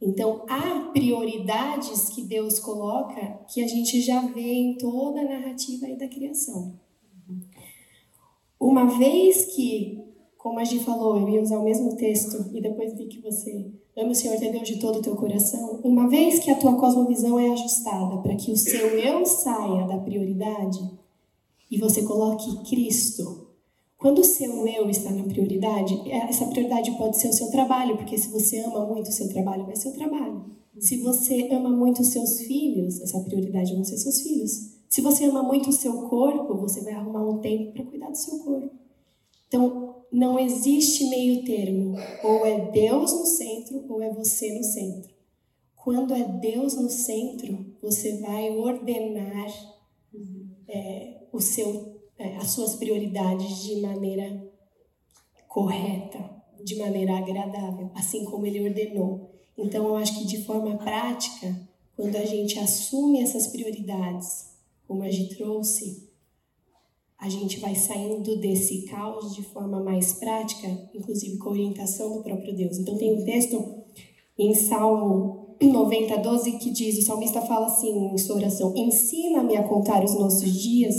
Então, 0.00 0.42
há 0.48 0.90
prioridades 0.92 2.08
que 2.08 2.22
Deus 2.22 2.58
coloca 2.58 3.20
que 3.52 3.62
a 3.62 3.68
gente 3.68 4.00
já 4.00 4.22
vê 4.22 4.54
em 4.54 4.78
toda 4.78 5.20
a 5.20 5.24
narrativa 5.24 5.86
da 5.94 6.08
criação. 6.08 6.72
Uma 8.58 8.86
vez 8.98 9.54
que, 9.54 10.02
como 10.38 10.58
a 10.58 10.64
gente 10.64 10.84
falou, 10.84 11.18
eu 11.18 11.28
ia 11.28 11.42
usar 11.42 11.58
o 11.58 11.64
mesmo 11.64 11.96
texto 11.96 12.50
e 12.54 12.62
depois 12.62 12.96
vi 12.96 13.08
que 13.08 13.20
você 13.20 13.70
ama 13.94 14.10
o 14.10 14.14
Senhor 14.14 14.38
teu 14.38 14.50
Deus 14.50 14.66
de 14.66 14.80
todo 14.80 15.00
o 15.00 15.02
teu 15.02 15.14
coração, 15.14 15.80
uma 15.84 16.08
vez 16.08 16.38
que 16.38 16.50
a 16.50 16.56
tua 16.56 16.76
cosmovisão 16.76 17.38
é 17.38 17.50
ajustada 17.50 18.22
para 18.22 18.34
que 18.36 18.50
o 18.50 18.56
seu 18.56 18.98
eu 18.98 19.26
saia 19.26 19.86
da 19.86 19.98
prioridade 19.98 21.01
e 21.72 21.78
você 21.78 22.02
coloque 22.02 22.68
Cristo 22.68 23.48
Quando 23.96 24.18
o 24.18 24.24
seu 24.24 24.68
eu 24.68 24.90
está 24.90 25.10
na 25.10 25.22
prioridade, 25.22 25.94
essa 26.10 26.44
prioridade 26.46 26.90
pode 26.98 27.16
ser 27.16 27.28
o 27.28 27.32
seu 27.32 27.50
trabalho, 27.50 27.96
porque 27.96 28.18
se 28.18 28.28
você 28.28 28.58
ama 28.58 28.84
muito 28.84 29.08
o 29.08 29.12
seu 29.12 29.28
trabalho, 29.28 29.64
vai 29.64 29.76
ser 29.76 29.88
o 29.88 29.94
trabalho. 29.94 30.44
Se 30.78 30.98
você 30.98 31.48
ama 31.50 31.70
muito 31.70 32.02
os 32.02 32.08
seus 32.08 32.40
filhos, 32.40 33.00
essa 33.00 33.20
prioridade 33.20 33.72
vão 33.72 33.84
ser 33.84 33.96
seus 33.96 34.20
filhos. 34.20 34.72
Se 34.88 35.00
você 35.00 35.24
ama 35.24 35.42
muito 35.42 35.70
o 35.70 35.72
seu 35.72 36.08
corpo, 36.08 36.56
você 36.56 36.80
vai 36.82 36.92
arrumar 36.92 37.26
um 37.26 37.38
tempo 37.38 37.72
para 37.72 37.84
cuidar 37.84 38.10
do 38.10 38.18
seu 38.18 38.40
corpo. 38.40 38.70
Então, 39.46 40.02
não 40.12 40.38
existe 40.38 41.08
meio 41.08 41.44
termo. 41.44 41.96
Ou 42.24 42.44
é 42.44 42.70
Deus 42.70 43.12
no 43.12 43.24
centro, 43.24 43.84
ou 43.88 44.02
é 44.02 44.12
você 44.12 44.52
no 44.52 44.64
centro. 44.64 45.12
Quando 45.76 46.12
é 46.12 46.24
Deus 46.24 46.74
no 46.74 46.90
centro, 46.90 47.64
você 47.80 48.18
vai 48.18 48.50
ordenar 48.50 49.71
é, 50.68 51.22
o 51.32 51.40
seu, 51.40 52.00
é, 52.18 52.36
as 52.36 52.50
suas 52.50 52.76
prioridades 52.76 53.62
de 53.62 53.80
maneira 53.80 54.50
correta, 55.48 56.30
de 56.64 56.76
maneira 56.76 57.18
agradável, 57.18 57.90
assim 57.94 58.24
como 58.24 58.46
Ele 58.46 58.68
ordenou. 58.68 59.30
Então, 59.56 59.86
eu 59.86 59.96
acho 59.96 60.18
que 60.18 60.26
de 60.26 60.44
forma 60.44 60.76
prática, 60.78 61.68
quando 61.96 62.16
a 62.16 62.24
gente 62.24 62.58
assume 62.58 63.20
essas 63.20 63.48
prioridades, 63.48 64.56
como 64.86 65.02
a 65.02 65.10
gente 65.10 65.36
trouxe, 65.36 66.10
a 67.18 67.28
gente 67.28 67.60
vai 67.60 67.74
saindo 67.74 68.36
desse 68.36 68.82
caos 68.86 69.34
de 69.34 69.42
forma 69.42 69.80
mais 69.80 70.14
prática, 70.14 70.66
inclusive 70.92 71.38
com 71.38 71.50
orientação 71.50 72.16
do 72.16 72.22
próprio 72.22 72.54
Deus. 72.54 72.78
Então, 72.78 72.96
tem 72.96 73.12
um 73.14 73.24
texto 73.24 73.84
em 74.38 74.54
Salmo 74.54 75.41
90, 75.70 76.16
12 76.18 76.52
que 76.58 76.70
diz: 76.70 76.98
o 76.98 77.02
salmista 77.02 77.40
fala 77.42 77.66
assim 77.66 78.12
em 78.12 78.18
sua 78.18 78.36
oração: 78.36 78.72
Ensina-me 78.76 79.56
a 79.56 79.66
contar 79.66 80.04
os 80.04 80.14
nossos 80.14 80.50
dias 80.50 80.94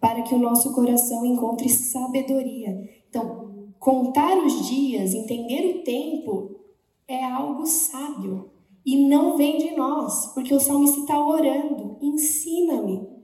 para 0.00 0.22
que 0.22 0.34
o 0.34 0.38
nosso 0.38 0.72
coração 0.72 1.24
encontre 1.24 1.68
sabedoria. 1.68 2.78
Então, 3.08 3.70
contar 3.78 4.38
os 4.38 4.66
dias, 4.68 5.14
entender 5.14 5.78
o 5.78 5.82
tempo, 5.82 6.56
é 7.08 7.24
algo 7.24 7.66
sábio 7.66 8.50
e 8.84 9.08
não 9.08 9.36
vem 9.36 9.58
de 9.58 9.74
nós, 9.74 10.32
porque 10.34 10.54
o 10.54 10.60
salmista 10.60 11.00
está 11.00 11.24
orando: 11.24 11.96
ensina-me. 12.00 13.16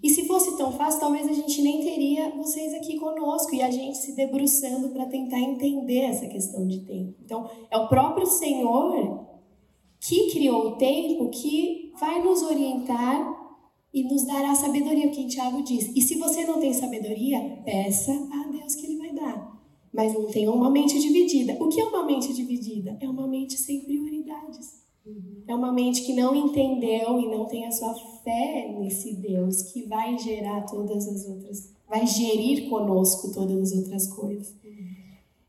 E 0.00 0.10
se 0.10 0.26
fosse 0.26 0.56
tão 0.56 0.70
fácil, 0.70 1.00
talvez 1.00 1.26
a 1.26 1.32
gente 1.32 1.60
nem 1.60 1.82
teria 1.82 2.30
vocês 2.36 2.72
aqui 2.74 2.96
conosco 2.98 3.52
e 3.54 3.60
a 3.60 3.70
gente 3.70 3.98
se 3.98 4.14
debruçando 4.14 4.90
para 4.90 5.06
tentar 5.06 5.40
entender 5.40 6.02
essa 6.02 6.28
questão 6.28 6.68
de 6.68 6.80
tempo. 6.84 7.14
Então, 7.24 7.50
é 7.68 7.76
o 7.76 7.88
próprio 7.88 8.26
Senhor 8.26 9.26
que 10.00 10.30
criou 10.30 10.68
o 10.68 10.76
tempo 10.76 11.28
que 11.30 11.92
vai 11.98 12.22
nos 12.22 12.42
orientar 12.42 13.36
e 13.92 14.04
nos 14.04 14.24
dará 14.24 14.54
sabedoria, 14.54 15.08
o 15.08 15.10
que 15.10 15.26
Tiago 15.26 15.62
diz. 15.62 15.90
E 15.96 16.00
se 16.00 16.16
você 16.16 16.44
não 16.44 16.60
tem 16.60 16.72
sabedoria, 16.72 17.60
peça 17.64 18.12
a 18.12 18.48
Deus 18.50 18.74
que 18.74 18.86
Ele 18.86 18.98
vai 18.98 19.12
dar. 19.12 19.58
Mas 19.92 20.14
não 20.14 20.26
tenha 20.26 20.52
uma 20.52 20.70
mente 20.70 20.98
dividida. 21.00 21.56
O 21.60 21.68
que 21.68 21.80
é 21.80 21.84
uma 21.84 22.04
mente 22.04 22.32
dividida? 22.32 22.96
É 23.00 23.08
uma 23.08 23.26
mente 23.26 23.56
sem 23.56 23.80
prioridades. 23.80 24.78
É 25.46 25.54
uma 25.54 25.72
mente 25.72 26.02
que 26.02 26.12
não 26.12 26.34
entendeu 26.34 27.18
e 27.18 27.26
não 27.26 27.46
tem 27.46 27.64
a 27.64 27.70
sua 27.70 27.94
fé 28.22 28.76
nesse 28.78 29.14
Deus 29.14 29.62
que 29.62 29.82
vai 29.84 30.18
gerar 30.18 30.66
todas 30.66 31.08
as 31.08 31.26
outras, 31.26 31.72
vai 31.88 32.06
gerir 32.06 32.68
conosco 32.68 33.32
todas 33.32 33.72
as 33.72 33.78
outras 33.78 34.06
coisas. 34.08 34.54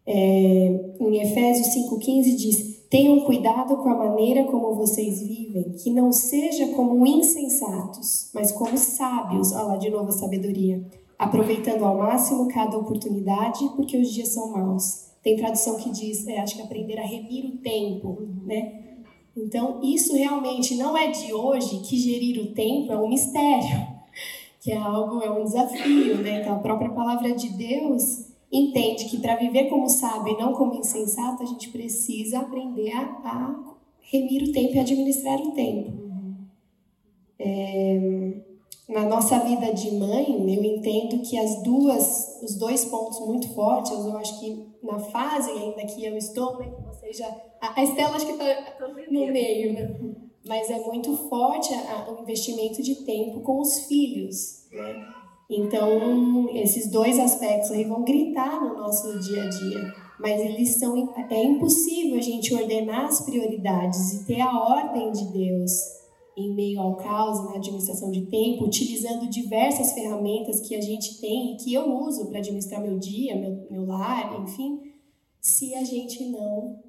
É, 0.06 0.96
em 1.00 1.22
Efésios 1.22 1.68
5,15 1.76 2.36
diz: 2.38 2.79
Tenham 2.90 3.20
cuidado 3.20 3.78
com 3.78 3.90
a 3.90 3.96
maneira 3.96 4.46
como 4.46 4.74
vocês 4.74 5.22
vivem, 5.22 5.74
que 5.74 5.92
não 5.92 6.12
seja 6.12 6.70
como 6.70 7.06
insensatos, 7.06 8.32
mas 8.34 8.52
como 8.52 8.76
sábios. 8.78 9.52
Olha 9.52 9.64
lá 9.64 9.78
de 9.78 9.92
novo 9.92 10.10
a 10.10 10.12
sabedoria. 10.12 10.84
Aproveitando 11.18 11.86
ao 11.86 11.98
máximo 11.98 12.48
cada 12.48 12.76
oportunidade, 12.78 13.70
porque 13.76 13.96
os 13.96 14.12
dias 14.12 14.30
são 14.30 14.52
maus. 14.52 15.10
Tem 15.22 15.36
tradução 15.36 15.76
que 15.78 15.92
diz, 15.92 16.28
é, 16.28 16.40
acho 16.40 16.56
que 16.56 16.64
aprender 16.64 16.98
a 16.98 17.06
remir 17.06 17.46
o 17.46 17.58
tempo, 17.58 18.28
né? 18.44 18.80
Então, 19.38 19.80
isso 19.84 20.16
realmente 20.16 20.76
não 20.76 20.98
é 20.98 21.12
de 21.12 21.32
hoje 21.32 21.82
que 21.82 21.96
gerir 21.96 22.42
o 22.42 22.54
tempo 22.54 22.92
é 22.92 22.98
um 22.98 23.08
mistério, 23.08 23.88
que 24.60 24.72
é 24.72 24.78
algo, 24.78 25.22
é 25.22 25.30
um 25.30 25.44
desafio, 25.44 26.18
né? 26.24 26.42
Então, 26.42 26.56
a 26.56 26.60
própria 26.60 26.90
palavra 26.90 27.34
de 27.34 27.50
Deus 27.50 28.29
entende 28.52 29.06
que 29.06 29.20
para 29.20 29.36
viver 29.36 29.70
como 29.70 29.90
sábio 29.90 30.34
e 30.34 30.38
não 30.38 30.54
como 30.54 30.76
insensato, 30.76 31.44
a 31.44 31.46
gente 31.46 31.70
precisa 31.70 32.40
aprender 32.40 32.92
a, 32.92 33.02
a 33.02 33.76
remir 34.00 34.44
o 34.44 34.52
tempo 34.52 34.76
e 34.76 34.80
administrar 34.80 35.40
o 35.40 35.52
tempo. 35.52 36.10
É, 37.38 38.34
na 38.90 39.06
nossa 39.06 39.40
vida 39.40 39.72
de 39.72 39.92
mãe, 39.92 40.26
eu 40.30 40.64
entendo 40.64 41.22
que 41.22 41.38
as 41.38 41.62
duas, 41.62 42.40
os 42.42 42.56
dois 42.56 42.86
pontos 42.86 43.20
muito 43.20 43.54
fortes, 43.54 43.92
eu 43.92 44.18
acho 44.18 44.40
que 44.40 44.68
na 44.82 44.98
fase 44.98 45.52
ainda 45.52 45.86
que 45.86 46.04
eu 46.04 46.18
estou, 46.18 46.58
né, 46.58 46.72
que 46.72 46.82
você 46.82 47.14
já, 47.14 47.28
a 47.62 47.84
Estela 47.84 48.16
acho 48.16 48.26
que 48.26 48.32
está 48.32 48.88
no 48.88 49.32
meio, 49.32 49.74
né? 49.74 49.96
Mas 50.48 50.72
é 50.72 50.80
muito 50.80 51.16
forte 51.30 51.72
a, 51.74 52.12
o 52.12 52.22
investimento 52.24 52.82
de 52.82 52.96
tempo 53.06 53.42
com 53.42 53.60
os 53.60 53.82
filhos, 53.82 54.68
né? 54.72 55.19
Então, 55.50 56.48
esses 56.52 56.92
dois 56.92 57.18
aspectos 57.18 57.72
aí 57.72 57.84
vão 57.84 58.04
gritar 58.04 58.64
no 58.64 58.76
nosso 58.76 59.20
dia 59.20 59.44
a 59.44 59.50
dia, 59.50 59.94
mas 60.20 60.40
eles 60.42 60.76
são 60.76 61.12
é 61.30 61.44
impossível 61.44 62.18
a 62.18 62.22
gente 62.22 62.54
ordenar 62.54 63.06
as 63.06 63.22
prioridades 63.22 64.14
e 64.14 64.26
ter 64.26 64.42
a 64.42 64.60
ordem 64.60 65.12
de 65.12 65.26
Deus 65.32 65.72
em 66.38 66.54
meio 66.54 66.80
ao 66.80 66.96
caos 66.96 67.44
na 67.46 67.56
administração 67.56 68.12
de 68.12 68.28
tempo, 68.28 68.66
utilizando 68.66 69.28
diversas 69.28 69.92
ferramentas 69.92 70.62
que 70.62 70.76
a 70.76 70.82
gente 70.82 71.20
tem 71.20 71.54
e 71.54 71.58
que 71.58 71.74
eu 71.74 71.92
uso 71.98 72.28
para 72.28 72.38
administrar 72.38 72.82
meu 72.82 72.98
dia, 72.98 73.36
meu, 73.36 73.68
meu 73.70 73.86
lar, 73.86 74.42
enfim, 74.42 74.80
se 75.42 75.74
a 75.76 75.84
gente 75.84 76.24
não 76.30 76.80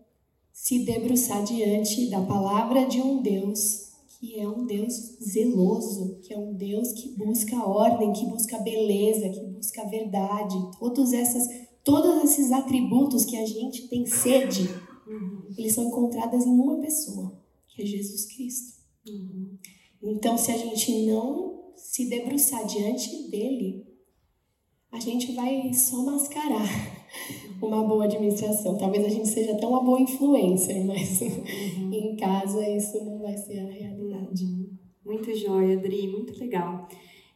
se 0.53 0.85
debruçar 0.85 1.43
diante 1.43 2.09
da 2.11 2.21
palavra 2.21 2.85
de 2.85 3.01
um 3.01 3.23
Deus 3.23 3.90
que 4.21 4.39
é 4.39 4.47
um 4.47 4.67
Deus 4.67 4.93
zeloso, 5.23 6.19
que 6.21 6.35
é 6.35 6.39
um 6.39 6.53
Deus 6.53 6.93
que 6.93 7.09
busca 7.17 7.65
ordem, 7.65 8.13
que 8.13 8.27
busca 8.27 8.59
beleza, 8.59 9.31
que 9.31 9.41
busca 9.47 9.89
verdade, 9.89 10.55
todos 10.79 11.15
essas 11.15 11.49
todos 11.83 12.25
esses 12.25 12.53
atributos 12.53 13.25
que 13.25 13.37
a 13.39 13.47
gente 13.47 13.89
tem 13.89 14.05
sede, 14.05 14.69
eles 15.57 15.73
são 15.73 15.85
encontrados 15.85 16.45
em 16.45 16.51
uma 16.51 16.79
pessoa, 16.79 17.43
que 17.69 17.83
é 17.83 17.87
Jesus 17.87 18.27
Cristo. 18.27 18.81
Uhum. 19.09 19.57
Então, 20.03 20.37
se 20.37 20.53
a 20.53 20.57
gente 20.57 21.07
não 21.07 21.73
se 21.75 22.09
debruçar 22.09 22.67
diante 22.67 23.31
dele, 23.31 23.87
a 24.93 25.01
gente 25.01 25.33
vai 25.33 25.73
só 25.73 26.05
mascarar 26.05 26.69
uma 27.63 27.83
boa 27.85 28.05
administração. 28.05 28.77
Talvez 28.77 29.05
a 29.05 29.09
gente 29.09 29.29
seja 29.29 29.53
até 29.53 29.67
uma 29.67 29.83
boa 29.83 30.01
influencer, 30.01 30.85
mas 30.85 31.21
uhum. 31.21 31.93
em 31.93 32.17
casa 32.17 32.69
isso 32.69 33.03
não 33.05 33.21
vai 33.21 33.37
ser 33.37 33.59
a 33.59 33.71
realidade. 33.71 34.00
Uhum. 34.39 34.71
Muito 35.05 35.35
jóia, 35.35 35.79
Adri, 35.79 36.09
muito 36.09 36.39
legal. 36.39 36.89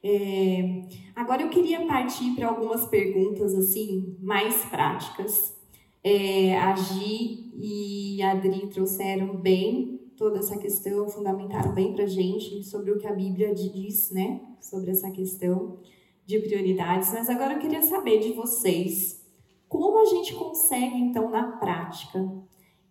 É, 0.03 0.83
agora 1.17 1.43
eu 1.43 1.49
queria 1.49 1.87
partir 1.87 2.35
para 2.35 2.49
algumas 2.49 2.87
perguntas 2.87 3.55
assim 3.55 4.17
mais 4.21 4.65
práticas. 4.67 5.57
É, 6.03 6.59
a 6.59 6.77
Gi 6.77 7.51
e 7.57 8.23
a 8.23 8.33
Adri 8.33 8.67
trouxeram 8.69 9.37
bem 9.37 9.99
toda 10.17 10.41
essa 10.41 10.59
questão, 10.59 11.09
fundamentaram 11.09 11.73
bem 11.73 11.95
para 11.95 12.07
gente 12.07 12.63
sobre 12.65 12.91
o 12.91 12.99
que 12.99 13.07
a 13.07 13.13
Bíblia 13.13 13.55
diz, 13.55 14.11
né? 14.11 14.41
Sobre 14.61 14.91
essa 14.91 15.11
questão 15.11 15.79
de 16.27 16.39
prioridades. 16.39 17.13
Mas 17.13 17.29
agora 17.29 17.55
eu 17.55 17.59
queria 17.59 17.83
saber 17.83 18.21
de 18.21 18.33
vocês, 18.33 19.25
como 19.69 19.99
a 19.99 20.05
gente 20.05 20.35
consegue, 20.35 20.97
então, 20.99 21.31
na 21.31 21.57
prática, 21.57 22.31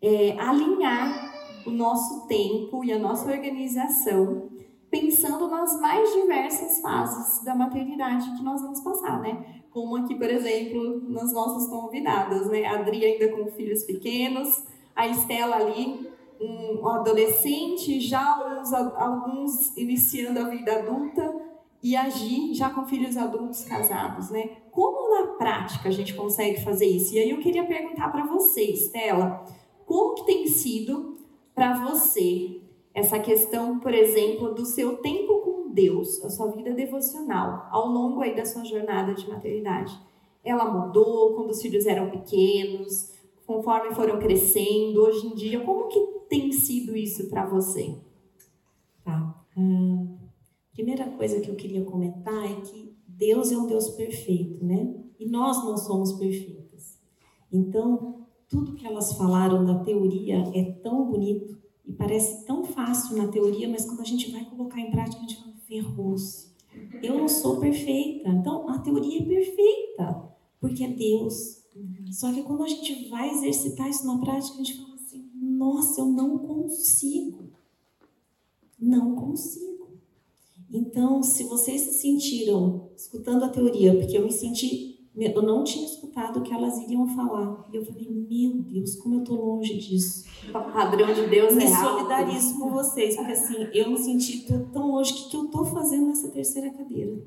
é, 0.02 0.32
alinhar 0.40 1.33
o 1.66 1.72
nosso 1.72 2.28
tempo 2.28 2.84
e 2.84 2.92
a 2.92 3.00
nossa 3.00 3.32
organização 3.32 4.50
pensando 4.90 5.48
nas 5.48 5.80
mais 5.82 6.14
diversas 6.14 6.80
fases 6.80 7.44
da 7.44 7.56
maternidade 7.56 8.30
que 8.38 8.44
nós 8.44 8.62
vamos 8.62 8.80
passar, 8.82 9.20
né? 9.22 9.62
Como 9.72 9.96
aqui, 9.96 10.14
por 10.14 10.30
exemplo, 10.30 11.02
nas 11.10 11.34
nossas 11.34 11.68
convidadas, 11.68 12.48
né? 12.48 12.66
A 12.66 12.76
Adri 12.76 13.04
ainda 13.04 13.30
com 13.30 13.48
filhos 13.52 13.84
pequenos, 13.84 14.64
a 14.96 15.08
Estela 15.08 15.56
ali 15.56 16.14
um 16.44 16.88
adolescente, 16.88 18.00
já 18.00 18.24
alguns, 18.24 18.74
alguns 18.74 19.78
iniciando 19.78 20.40
a 20.40 20.50
vida 20.50 20.74
adulta 20.80 21.34
e 21.82 21.96
agir 21.96 22.54
já 22.54 22.70
com 22.70 22.86
filhos 22.86 23.18
adultos 23.18 23.64
casados, 23.66 24.30
né? 24.30 24.58
Como 24.72 25.16
na 25.16 25.34
prática 25.34 25.90
a 25.90 25.92
gente 25.92 26.14
consegue 26.14 26.64
fazer 26.64 26.86
isso? 26.86 27.14
E 27.14 27.20
aí 27.20 27.30
eu 27.30 27.40
queria 27.40 27.66
perguntar 27.66 28.10
para 28.10 28.26
você, 28.26 28.64
Estela, 28.64 29.46
como 29.86 30.16
que 30.16 30.26
tem 30.26 30.48
sido 30.48 31.13
para 31.54 31.86
você 31.86 32.62
essa 32.94 33.20
questão, 33.20 33.80
por 33.80 33.94
exemplo, 33.94 34.54
do 34.54 34.66
seu 34.66 34.98
tempo 34.98 35.40
com 35.42 35.72
Deus, 35.72 36.24
a 36.24 36.30
sua 36.30 36.52
vida 36.52 36.74
devocional, 36.74 37.68
ao 37.72 37.88
longo 37.88 38.22
aí 38.22 38.36
da 38.36 38.46
sua 38.46 38.64
jornada 38.64 39.14
de 39.14 39.28
maternidade? 39.28 40.00
Ela 40.44 40.72
mudou 40.72 41.36
quando 41.36 41.50
os 41.50 41.62
filhos 41.62 41.86
eram 41.86 42.10
pequenos, 42.12 43.14
conforme 43.46 43.96
foram 43.96 44.20
crescendo, 44.20 45.02
hoje 45.02 45.28
em 45.28 45.36
dia, 45.36 45.60
como 45.62 45.88
que 45.88 46.00
tem 46.30 46.52
sido 46.52 46.96
isso 46.96 47.30
para 47.30 47.46
você? 47.46 47.98
Tá. 49.04 49.46
Hum, 49.58 50.18
primeira 50.74 51.06
coisa 51.12 51.40
que 51.40 51.50
eu 51.50 51.56
queria 51.56 51.84
comentar 51.84 52.46
é 52.46 52.62
que 52.62 52.96
Deus 53.08 53.52
é 53.52 53.58
um 53.58 53.68
Deus 53.68 53.90
perfeito, 53.90 54.64
né? 54.64 54.94
E 55.20 55.28
nós 55.28 55.64
não 55.64 55.78
somos 55.78 56.14
perfeitas. 56.14 57.00
Então, 57.52 58.23
tudo 58.54 58.76
que 58.76 58.86
elas 58.86 59.14
falaram 59.14 59.66
da 59.66 59.80
teoria 59.80 60.44
é 60.54 60.64
tão 60.84 61.10
bonito 61.10 61.58
e 61.84 61.92
parece 61.92 62.46
tão 62.46 62.64
fácil 62.64 63.18
na 63.18 63.28
teoria, 63.28 63.68
mas 63.68 63.84
quando 63.84 64.02
a 64.02 64.06
gente 64.06 64.32
vai 64.32 64.46
colocar 64.46 64.80
em 64.80 64.92
prática, 64.92 65.18
a 65.18 65.22
gente 65.22 65.42
fala, 65.42 65.56
ferrou-se. 65.68 66.54
Eu 67.02 67.18
não 67.18 67.28
sou 67.28 67.60
perfeita. 67.60 68.30
Então, 68.30 68.70
a 68.70 68.78
teoria 68.78 69.22
é 69.22 69.26
perfeita, 69.26 70.30
porque 70.62 70.84
é 70.84 70.88
Deus. 70.88 71.64
Só 72.12 72.32
que 72.32 72.44
quando 72.44 72.64
a 72.64 72.68
gente 72.68 73.10
vai 73.10 73.32
exercitar 73.32 73.90
isso 73.90 74.06
na 74.06 74.20
prática, 74.20 74.54
a 74.54 74.64
gente 74.64 74.78
fala 74.78 74.94
assim: 74.94 75.32
nossa, 75.36 76.02
eu 76.02 76.06
não 76.06 76.38
consigo. 76.38 77.50
Não 78.80 79.16
consigo. 79.16 79.98
Então, 80.72 81.24
se 81.24 81.44
vocês 81.46 81.82
se 81.82 81.94
sentiram 81.94 82.92
escutando 82.96 83.46
a 83.46 83.50
teoria, 83.50 83.98
porque 83.98 84.18
eu 84.18 84.26
me 84.26 84.32
senti 84.32 84.93
eu 85.16 85.42
não 85.44 85.64
tinha 85.64 85.86
escutado 85.86 86.40
o 86.40 86.42
que 86.42 86.52
elas 86.52 86.80
iriam 86.80 87.08
falar. 87.08 87.68
E 87.72 87.76
eu 87.76 87.86
falei, 87.86 88.10
meu 88.10 88.64
Deus, 88.64 88.96
como 88.96 89.16
eu 89.16 89.20
estou 89.20 89.46
longe 89.46 89.78
disso. 89.78 90.26
O 90.50 90.52
padrão 90.74 91.14
de 91.14 91.28
Deus 91.28 91.54
me 91.54 91.66
é 91.66 91.68
solidarizo 91.68 92.58
com 92.58 92.72
vocês, 92.72 93.16
porque 93.16 93.32
assim, 93.32 93.68
eu 93.74 93.92
me 93.92 93.98
senti 93.98 94.46
tão 94.72 94.92
longe. 94.92 95.12
O 95.12 95.16
que, 95.16 95.30
que 95.30 95.38
eu 95.38 95.46
estou 95.46 95.66
fazendo 95.66 96.08
nessa 96.08 96.30
terceira 96.30 96.72
cadeira? 96.72 97.22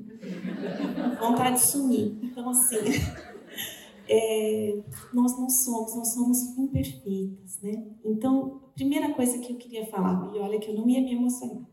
Vontade 1.19 1.55
de 1.55 1.61
sumir. 1.61 2.17
Então, 2.21 2.49
assim, 2.49 2.75
é, 4.09 4.79
nós 5.13 5.37
não 5.39 5.49
somos, 5.49 5.95
nós 5.95 6.13
somos 6.13 6.57
imperfeitas, 6.57 7.59
né? 7.61 7.85
Então, 8.03 8.63
primeira 8.75 9.13
coisa 9.13 9.39
que 9.39 9.53
eu 9.53 9.57
queria 9.57 9.85
falar, 9.85 10.29
e 10.35 10.39
olha 10.39 10.59
que 10.59 10.69
eu 10.69 10.75
não 10.75 10.89
ia 10.89 11.01
me 11.01 11.13
emocionar. 11.13 11.65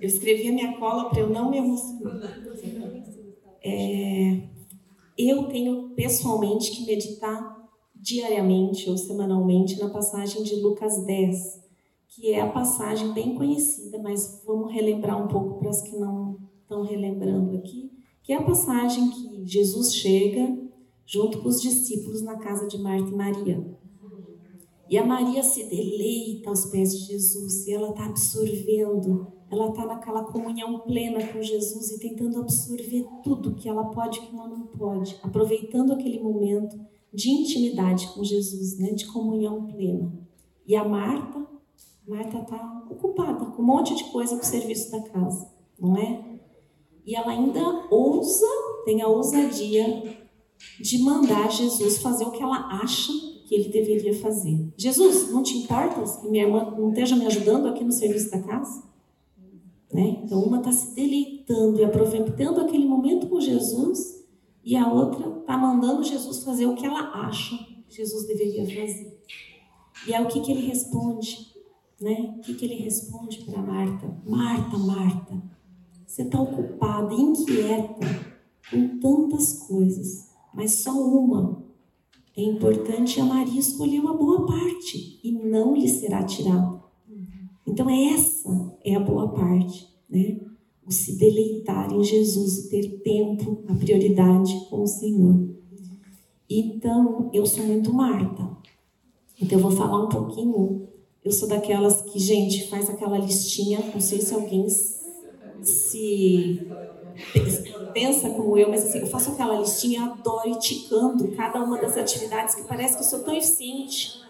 Eu 0.00 0.08
escrevi 0.08 0.48
a 0.48 0.52
minha 0.52 0.76
cola 0.76 1.08
para 1.08 1.20
eu 1.20 1.30
não 1.30 1.50
me 1.50 1.58
emocionar. 1.58 2.20
É, 3.64 4.42
eu 5.16 5.44
tenho 5.48 5.90
pessoalmente 5.90 6.70
que 6.72 6.86
meditar 6.86 7.62
diariamente 7.94 8.90
ou 8.90 8.96
semanalmente 8.96 9.78
na 9.78 9.88
passagem 9.90 10.42
de 10.42 10.56
Lucas 10.56 11.04
10, 11.04 11.62
que 12.08 12.32
é 12.32 12.40
a 12.40 12.50
passagem 12.50 13.12
bem 13.12 13.34
conhecida, 13.34 13.98
mas 14.02 14.42
vamos 14.44 14.72
relembrar 14.72 15.22
um 15.22 15.28
pouco 15.28 15.60
para 15.60 15.70
as 15.70 15.82
que 15.82 15.96
não 15.96 16.38
estão 16.62 16.82
relembrando 16.82 17.56
aqui, 17.56 17.90
que 18.22 18.32
é 18.32 18.36
a 18.36 18.42
passagem 18.42 19.10
que 19.10 19.46
Jesus 19.46 19.94
chega 19.94 20.58
junto 21.06 21.40
com 21.40 21.48
os 21.48 21.60
discípulos 21.60 22.22
na 22.22 22.38
casa 22.38 22.66
de 22.66 22.78
Marta 22.78 23.10
e 23.10 23.14
Maria. 23.14 23.78
E 24.88 24.98
a 24.98 25.06
Maria 25.06 25.42
se 25.42 25.64
deleita 25.64 26.50
aos 26.50 26.66
pés 26.66 26.92
de 26.92 27.06
Jesus 27.06 27.66
e 27.66 27.72
ela 27.72 27.90
está 27.90 28.06
absorvendo 28.06 29.32
ela 29.54 29.68
está 29.68 29.86
naquela 29.86 30.24
comunhão 30.24 30.80
plena 30.80 31.26
com 31.28 31.42
Jesus 31.42 31.90
e 31.90 32.00
tentando 32.00 32.40
absorver 32.40 33.06
tudo 33.22 33.54
que 33.54 33.68
ela 33.68 33.84
pode 33.84 34.20
que 34.20 34.34
ela 34.34 34.48
não 34.48 34.66
pode, 34.66 35.18
aproveitando 35.22 35.92
aquele 35.92 36.20
momento 36.20 36.78
de 37.12 37.30
intimidade 37.30 38.08
com 38.08 38.24
Jesus, 38.24 38.78
né, 38.78 38.92
de 38.92 39.06
comunhão 39.06 39.66
plena. 39.66 40.12
E 40.66 40.74
a 40.74 40.84
Marta, 40.84 41.46
Marta 42.08 42.38
está 42.38 42.86
ocupada 42.90 43.46
com 43.46 43.62
um 43.62 43.66
monte 43.66 43.94
de 43.94 44.04
coisa 44.04 44.36
para 44.36 44.44
o 44.44 44.46
serviço 44.46 44.90
da 44.90 45.00
casa, 45.02 45.50
não 45.78 45.96
é? 45.96 46.40
E 47.04 47.14
ela 47.14 47.30
ainda 47.32 47.60
ousa, 47.90 48.46
tem 48.84 49.02
a 49.02 49.08
ousadia 49.08 50.24
de 50.80 50.98
mandar 50.98 51.50
Jesus 51.50 51.98
fazer 51.98 52.24
o 52.24 52.30
que 52.30 52.42
ela 52.42 52.80
acha 52.82 53.12
que 53.46 53.54
ele 53.54 53.68
deveria 53.68 54.14
fazer. 54.14 54.72
Jesus, 54.76 55.30
não 55.30 55.42
te 55.42 55.58
importa 55.58 56.00
que 56.20 56.28
minha 56.28 56.44
irmã 56.44 56.70
não 56.70 56.88
esteja 56.90 57.16
me 57.16 57.26
ajudando 57.26 57.66
aqui 57.66 57.84
no 57.84 57.92
serviço 57.92 58.30
da 58.30 58.40
casa? 58.40 58.91
Né? 59.92 60.22
Então, 60.24 60.42
uma 60.42 60.58
está 60.58 60.72
se 60.72 60.94
deleitando 60.94 61.78
e 61.78 61.84
aproveitando 61.84 62.60
aquele 62.60 62.86
momento 62.86 63.28
com 63.28 63.40
Jesus, 63.40 64.24
e 64.64 64.76
a 64.76 64.90
outra 64.90 65.40
está 65.40 65.58
mandando 65.58 66.02
Jesus 66.02 66.42
fazer 66.44 66.66
o 66.66 66.74
que 66.74 66.86
ela 66.86 67.26
acha 67.26 67.56
que 67.88 67.96
Jesus 67.96 68.26
deveria 68.26 68.64
fazer. 68.64 69.20
E 70.06 70.14
é 70.14 70.20
o 70.20 70.28
que, 70.28 70.40
que 70.40 70.50
ele 70.50 70.66
responde, 70.66 71.52
né? 72.00 72.34
O 72.38 72.40
que, 72.40 72.54
que 72.54 72.64
ele 72.64 72.76
responde 72.76 73.38
para 73.44 73.60
Marta? 73.60 74.16
Marta, 74.24 74.78
Marta, 74.78 75.42
você 76.06 76.22
está 76.22 76.40
ocupada, 76.40 77.14
inquieta 77.14 78.06
com 78.70 78.98
tantas 78.98 79.64
coisas, 79.66 80.30
mas 80.54 80.72
só 80.72 80.92
uma 80.92 81.62
é 82.34 82.42
importante 82.42 83.20
a 83.20 83.24
Maria 83.24 83.60
escolher 83.60 84.00
uma 84.00 84.16
boa 84.16 84.46
parte 84.46 85.20
e 85.22 85.30
não 85.32 85.74
lhe 85.74 85.86
será 85.86 86.24
tirada. 86.24 86.71
Então, 87.72 87.88
essa 87.88 88.76
é 88.84 88.94
a 88.94 89.00
boa 89.00 89.32
parte, 89.32 89.88
né? 90.06 90.38
O 90.86 90.92
se 90.92 91.16
deleitar 91.16 91.90
em 91.90 92.04
Jesus, 92.04 92.68
ter 92.68 93.00
tempo, 93.00 93.64
a 93.66 93.74
prioridade 93.74 94.52
com 94.68 94.82
o 94.82 94.86
Senhor. 94.86 95.48
Então, 96.50 97.30
eu 97.32 97.46
sou 97.46 97.64
muito 97.64 97.90
Marta. 97.90 98.46
Então, 99.40 99.58
eu 99.58 99.62
vou 99.62 99.70
falar 99.70 100.04
um 100.04 100.08
pouquinho. 100.10 100.86
Eu 101.24 101.32
sou 101.32 101.48
daquelas 101.48 102.02
que, 102.02 102.18
gente, 102.18 102.68
faz 102.68 102.90
aquela 102.90 103.16
listinha. 103.16 103.80
Não 103.94 104.00
sei 104.02 104.20
se 104.20 104.34
alguém 104.34 104.66
se 105.62 106.76
pensa 107.94 108.28
como 108.28 108.58
eu, 108.58 108.68
mas 108.68 108.84
assim, 108.84 108.98
eu 108.98 109.06
faço 109.06 109.30
aquela 109.30 109.58
listinha, 109.58 110.04
adoro 110.04 110.58
ticando 110.58 111.34
cada 111.34 111.62
uma 111.64 111.78
das 111.78 111.96
atividades 111.96 112.54
que 112.54 112.64
parece 112.64 112.96
que 112.96 113.02
eu 113.02 113.06
sou 113.06 113.20
tão 113.20 113.34
eficiente. 113.34 114.20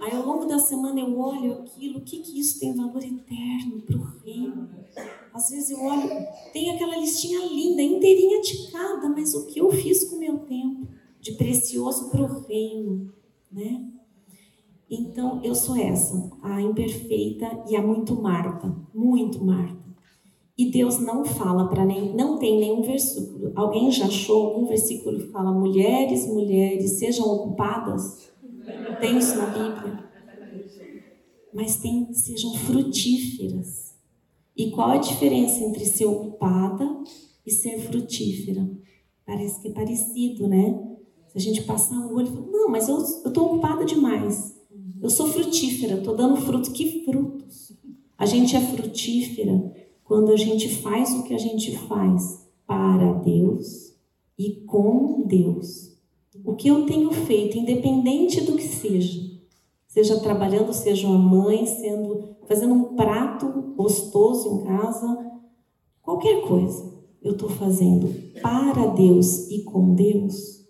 Aí 0.00 0.14
ao 0.14 0.24
longo 0.24 0.46
da 0.46 0.58
semana 0.58 1.00
eu 1.00 1.18
olho 1.18 1.52
aquilo, 1.54 1.98
o 1.98 2.02
que, 2.02 2.18
que 2.18 2.38
isso 2.38 2.60
tem 2.60 2.74
valor 2.74 3.02
eterno 3.02 3.80
para 3.82 3.96
o 3.96 4.04
reino? 4.24 4.68
Às 5.32 5.50
vezes 5.50 5.70
eu 5.70 5.82
olho, 5.82 6.08
tem 6.52 6.70
aquela 6.70 6.96
listinha 6.96 7.40
linda, 7.46 7.82
inteirinha 7.82 8.40
ticada, 8.40 9.08
mas 9.08 9.34
o 9.34 9.46
que 9.46 9.60
eu 9.60 9.70
fiz 9.70 10.04
com 10.08 10.16
o 10.16 10.18
meu 10.20 10.38
tempo 10.40 10.86
de 11.20 11.32
precioso 11.32 12.10
para 12.10 12.22
o 12.22 12.46
reino, 12.46 13.12
né? 13.50 13.84
Então 14.88 15.40
eu 15.42 15.54
sou 15.54 15.76
essa, 15.76 16.30
a 16.42 16.60
imperfeita 16.60 17.64
e 17.68 17.74
a 17.74 17.82
muito 17.82 18.14
Marta, 18.20 18.74
muito 18.94 19.44
Marta. 19.44 19.82
E 20.56 20.70
Deus 20.70 21.00
não 21.00 21.24
fala 21.24 21.68
para 21.68 21.84
nem, 21.84 22.14
não 22.14 22.38
tem 22.38 22.60
nenhum 22.60 22.82
versículo. 22.82 23.50
Alguém 23.56 23.90
já 23.90 24.06
achou 24.06 24.46
algum 24.46 24.66
versículo 24.66 25.18
que 25.18 25.32
fala 25.32 25.50
mulheres, 25.50 26.28
mulheres, 26.28 26.98
sejam 26.98 27.26
ocupadas? 27.26 28.32
Isso 29.02 29.36
na 29.36 29.46
Bíblia. 29.46 30.04
Mas 31.52 31.76
tem, 31.76 32.12
sejam 32.12 32.54
frutíferas. 32.54 33.94
E 34.56 34.70
qual 34.70 34.90
a 34.90 34.98
diferença 34.98 35.64
entre 35.64 35.84
ser 35.84 36.06
ocupada 36.06 36.84
e 37.46 37.50
ser 37.50 37.80
frutífera? 37.80 38.68
Parece 39.26 39.60
que 39.60 39.68
é 39.68 39.72
parecido, 39.72 40.48
né? 40.48 40.80
Se 41.28 41.38
a 41.38 41.40
gente 41.40 41.62
passar 41.62 41.98
o 42.06 42.14
olho 42.14 42.26
e 42.26 42.30
falar, 42.30 42.46
não, 42.46 42.68
mas 42.68 42.88
eu 42.88 42.98
estou 42.98 43.46
ocupada 43.46 43.84
demais. 43.84 44.54
Eu 45.00 45.10
sou 45.10 45.26
frutífera, 45.26 45.94
estou 45.94 46.16
dando 46.16 46.36
frutos. 46.36 46.70
Que 46.70 47.04
frutos? 47.04 47.72
A 48.16 48.26
gente 48.26 48.56
é 48.56 48.60
frutífera 48.60 49.72
quando 50.04 50.32
a 50.32 50.36
gente 50.36 50.68
faz 50.68 51.12
o 51.12 51.24
que 51.24 51.34
a 51.34 51.38
gente 51.38 51.76
faz 51.76 52.46
para 52.66 53.12
Deus 53.14 53.94
e 54.38 54.62
com 54.66 55.26
Deus 55.26 55.93
o 56.42 56.54
que 56.54 56.68
eu 56.68 56.86
tenho 56.86 57.12
feito, 57.12 57.58
independente 57.58 58.40
do 58.40 58.56
que 58.56 58.62
seja, 58.62 59.20
seja 59.86 60.20
trabalhando, 60.20 60.72
seja 60.72 61.06
uma 61.06 61.18
mãe, 61.18 61.66
sendo 61.66 62.34
fazendo 62.46 62.74
um 62.74 62.96
prato 62.96 63.46
gostoso 63.76 64.48
em 64.48 64.64
casa, 64.64 65.32
qualquer 66.02 66.42
coisa 66.42 66.94
eu 67.22 67.32
estou 67.32 67.48
fazendo 67.48 68.08
para 68.42 68.86
Deus 68.88 69.50
e 69.50 69.62
com 69.62 69.94
Deus. 69.94 70.62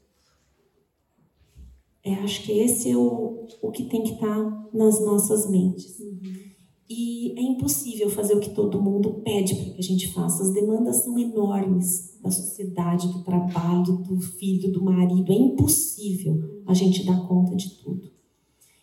É, 2.03 2.15
acho 2.15 2.43
que 2.43 2.53
esse 2.53 2.91
é 2.91 2.97
o, 2.97 3.47
o 3.63 3.71
que 3.73 3.85
tem 3.85 4.03
que 4.03 4.13
estar 4.13 4.37
tá 4.37 4.69
nas 4.73 5.05
nossas 5.05 5.51
mentes. 5.51 5.99
Uhum. 5.99 6.54
E 6.89 7.33
é 7.39 7.43
impossível 7.43 8.11
fazer 8.11 8.35
o 8.35 8.41
que 8.41 8.51
todo 8.51 8.83
mundo 8.83 9.23
pede 9.25 9.55
para 9.55 9.73
que 9.73 9.81
a 9.81 9.83
gente 9.83 10.13
faça. 10.13 10.43
As 10.43 10.53
demandas 10.53 11.03
são 11.03 11.19
enormes 11.19 12.19
da 12.23 12.31
sociedade, 12.31 13.09
do 13.09 13.23
trabalho, 13.23 13.97
do 13.99 14.21
filho, 14.21 14.71
do 14.71 14.83
marido. 14.83 15.33
É 15.33 15.37
impossível 15.37 16.63
a 16.67 16.75
gente 16.75 17.05
dar 17.05 17.27
conta 17.27 17.57
de 17.57 17.71
tudo. 17.83 18.11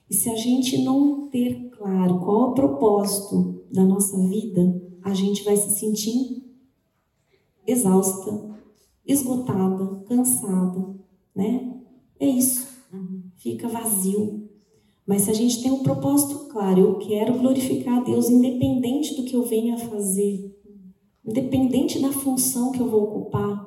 E 0.10 0.14
se 0.14 0.30
a 0.30 0.36
gente 0.36 0.84
não 0.84 1.30
ter 1.30 1.70
claro 1.70 2.20
qual 2.20 2.42
é 2.42 2.50
o 2.50 2.54
propósito 2.54 3.64
da 3.72 3.84
nossa 3.84 4.18
vida, 4.28 4.82
a 5.04 5.14
gente 5.14 5.44
vai 5.44 5.56
se 5.56 5.80
sentir 5.80 6.44
exausta, 7.66 8.52
esgotada, 9.06 10.04
cansada, 10.08 10.96
né? 11.36 11.82
É 12.20 12.28
isso. 12.28 12.68
Fica 13.38 13.68
vazio. 13.68 14.50
Mas 15.12 15.24
se 15.24 15.30
a 15.30 15.34
gente 15.34 15.62
tem 15.62 15.70
um 15.70 15.84
propósito 15.84 16.48
claro, 16.48 16.80
eu 16.80 16.98
quero 17.00 17.38
glorificar 17.38 17.98
a 17.98 18.02
Deus 18.02 18.30
independente 18.30 19.14
do 19.14 19.26
que 19.26 19.36
eu 19.36 19.44
venha 19.44 19.74
a 19.74 19.78
fazer, 19.78 20.58
independente 21.28 22.00
da 22.00 22.14
função 22.14 22.72
que 22.72 22.80
eu 22.80 22.90
vou 22.90 23.04
ocupar, 23.04 23.62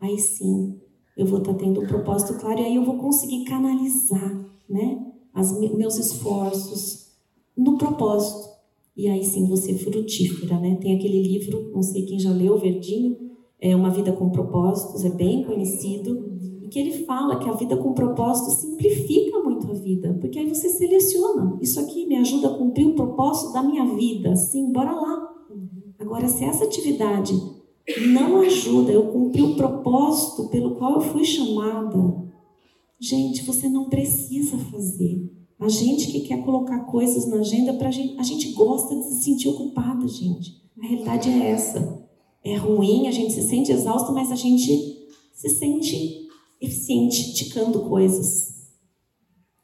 aí 0.00 0.18
sim 0.18 0.80
eu 1.14 1.26
vou 1.26 1.40
estar 1.40 1.52
tendo 1.52 1.82
um 1.82 1.86
propósito 1.86 2.40
claro 2.40 2.60
e 2.60 2.64
aí 2.64 2.76
eu 2.76 2.82
vou 2.82 2.96
conseguir 2.96 3.44
canalizar, 3.44 4.50
né, 4.66 5.06
as 5.34 5.60
meus 5.60 5.98
esforços 5.98 7.08
no 7.54 7.76
propósito. 7.76 8.48
E 8.96 9.06
aí 9.06 9.22
sim 9.22 9.46
você 9.46 9.74
frutífera, 9.74 10.58
né? 10.58 10.78
Tem 10.80 10.96
aquele 10.96 11.20
livro, 11.20 11.72
não 11.74 11.82
sei 11.82 12.06
quem 12.06 12.18
já 12.18 12.32
leu, 12.32 12.56
Verdinho, 12.56 13.18
é 13.60 13.76
Uma 13.76 13.90
Vida 13.90 14.12
com 14.12 14.30
Propósitos, 14.30 15.04
é 15.04 15.10
bem 15.10 15.44
conhecido, 15.44 16.32
e 16.66 16.68
que 16.68 16.80
ele 16.80 17.04
fala 17.04 17.38
que 17.38 17.48
a 17.48 17.52
vida 17.52 17.76
com 17.76 17.92
propósito 17.92 18.50
simplifica 18.50 19.38
muito 19.38 19.70
a 19.70 19.74
vida, 19.74 20.18
porque 20.20 20.38
aí 20.38 20.48
você 20.48 20.68
seleciona. 20.68 21.56
Isso 21.60 21.78
aqui 21.78 22.06
me 22.06 22.16
ajuda 22.16 22.48
a 22.48 22.58
cumprir 22.58 22.88
o 22.88 22.94
propósito 22.94 23.52
da 23.52 23.62
minha 23.62 23.84
vida. 23.94 24.34
Sim, 24.34 24.72
bora 24.72 24.90
lá. 24.90 25.32
Agora, 25.98 26.26
se 26.26 26.44
essa 26.44 26.64
atividade 26.64 27.32
não 28.08 28.40
ajuda 28.40 28.90
eu 28.90 29.12
cumprir 29.12 29.44
o 29.44 29.54
propósito 29.54 30.48
pelo 30.48 30.74
qual 30.74 30.94
eu 30.94 31.00
fui 31.00 31.24
chamada, 31.24 32.16
gente, 32.98 33.44
você 33.44 33.68
não 33.68 33.88
precisa 33.88 34.58
fazer. 34.58 35.32
A 35.60 35.68
gente 35.68 36.10
que 36.10 36.20
quer 36.20 36.44
colocar 36.44 36.80
coisas 36.80 37.26
na 37.28 37.36
agenda 37.36 37.74
para 37.74 37.92
gente, 37.92 38.18
a 38.18 38.24
gente 38.24 38.52
gosta 38.52 38.94
de 38.96 39.04
se 39.04 39.22
sentir 39.22 39.48
ocupada, 39.48 40.06
gente. 40.08 40.60
A 40.82 40.86
realidade 40.86 41.30
é 41.30 41.50
essa. 41.50 42.04
É 42.44 42.56
ruim, 42.56 43.06
a 43.06 43.12
gente 43.12 43.32
se 43.32 43.42
sente 43.42 43.70
exausto, 43.70 44.12
mas 44.12 44.32
a 44.32 44.36
gente 44.36 45.06
se 45.32 45.48
sente 45.48 46.25
eficiente 46.60 47.34
ticando 47.34 47.88
coisas. 47.88 48.54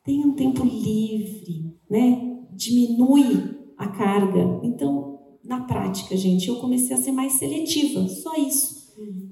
Tenha 0.05 0.27
um 0.27 0.35
tempo 0.35 0.65
livre, 0.65 1.77
né? 1.91 2.45
Diminui 2.53 3.57
a 3.79 3.89
carga. 3.89 4.61
Então, 4.63 5.19
na 5.45 5.61
prática, 5.61 6.17
gente, 6.17 6.49
eu 6.49 6.57
comecei 6.57 6.95
a 6.95 6.99
ser 6.99 7.13
mais 7.13 7.35
seletiva, 7.35 8.07
só 8.09 8.35
isso. 8.37 8.83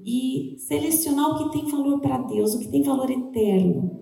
E 0.05 0.55
selecionar 0.57 1.29
o 1.29 1.37
que 1.37 1.59
tem 1.59 1.69
valor 1.69 1.99
para 1.99 2.17
Deus, 2.19 2.53
o 2.53 2.59
que 2.59 2.67
tem 2.67 2.81
valor 2.81 3.09
eterno. 3.09 4.01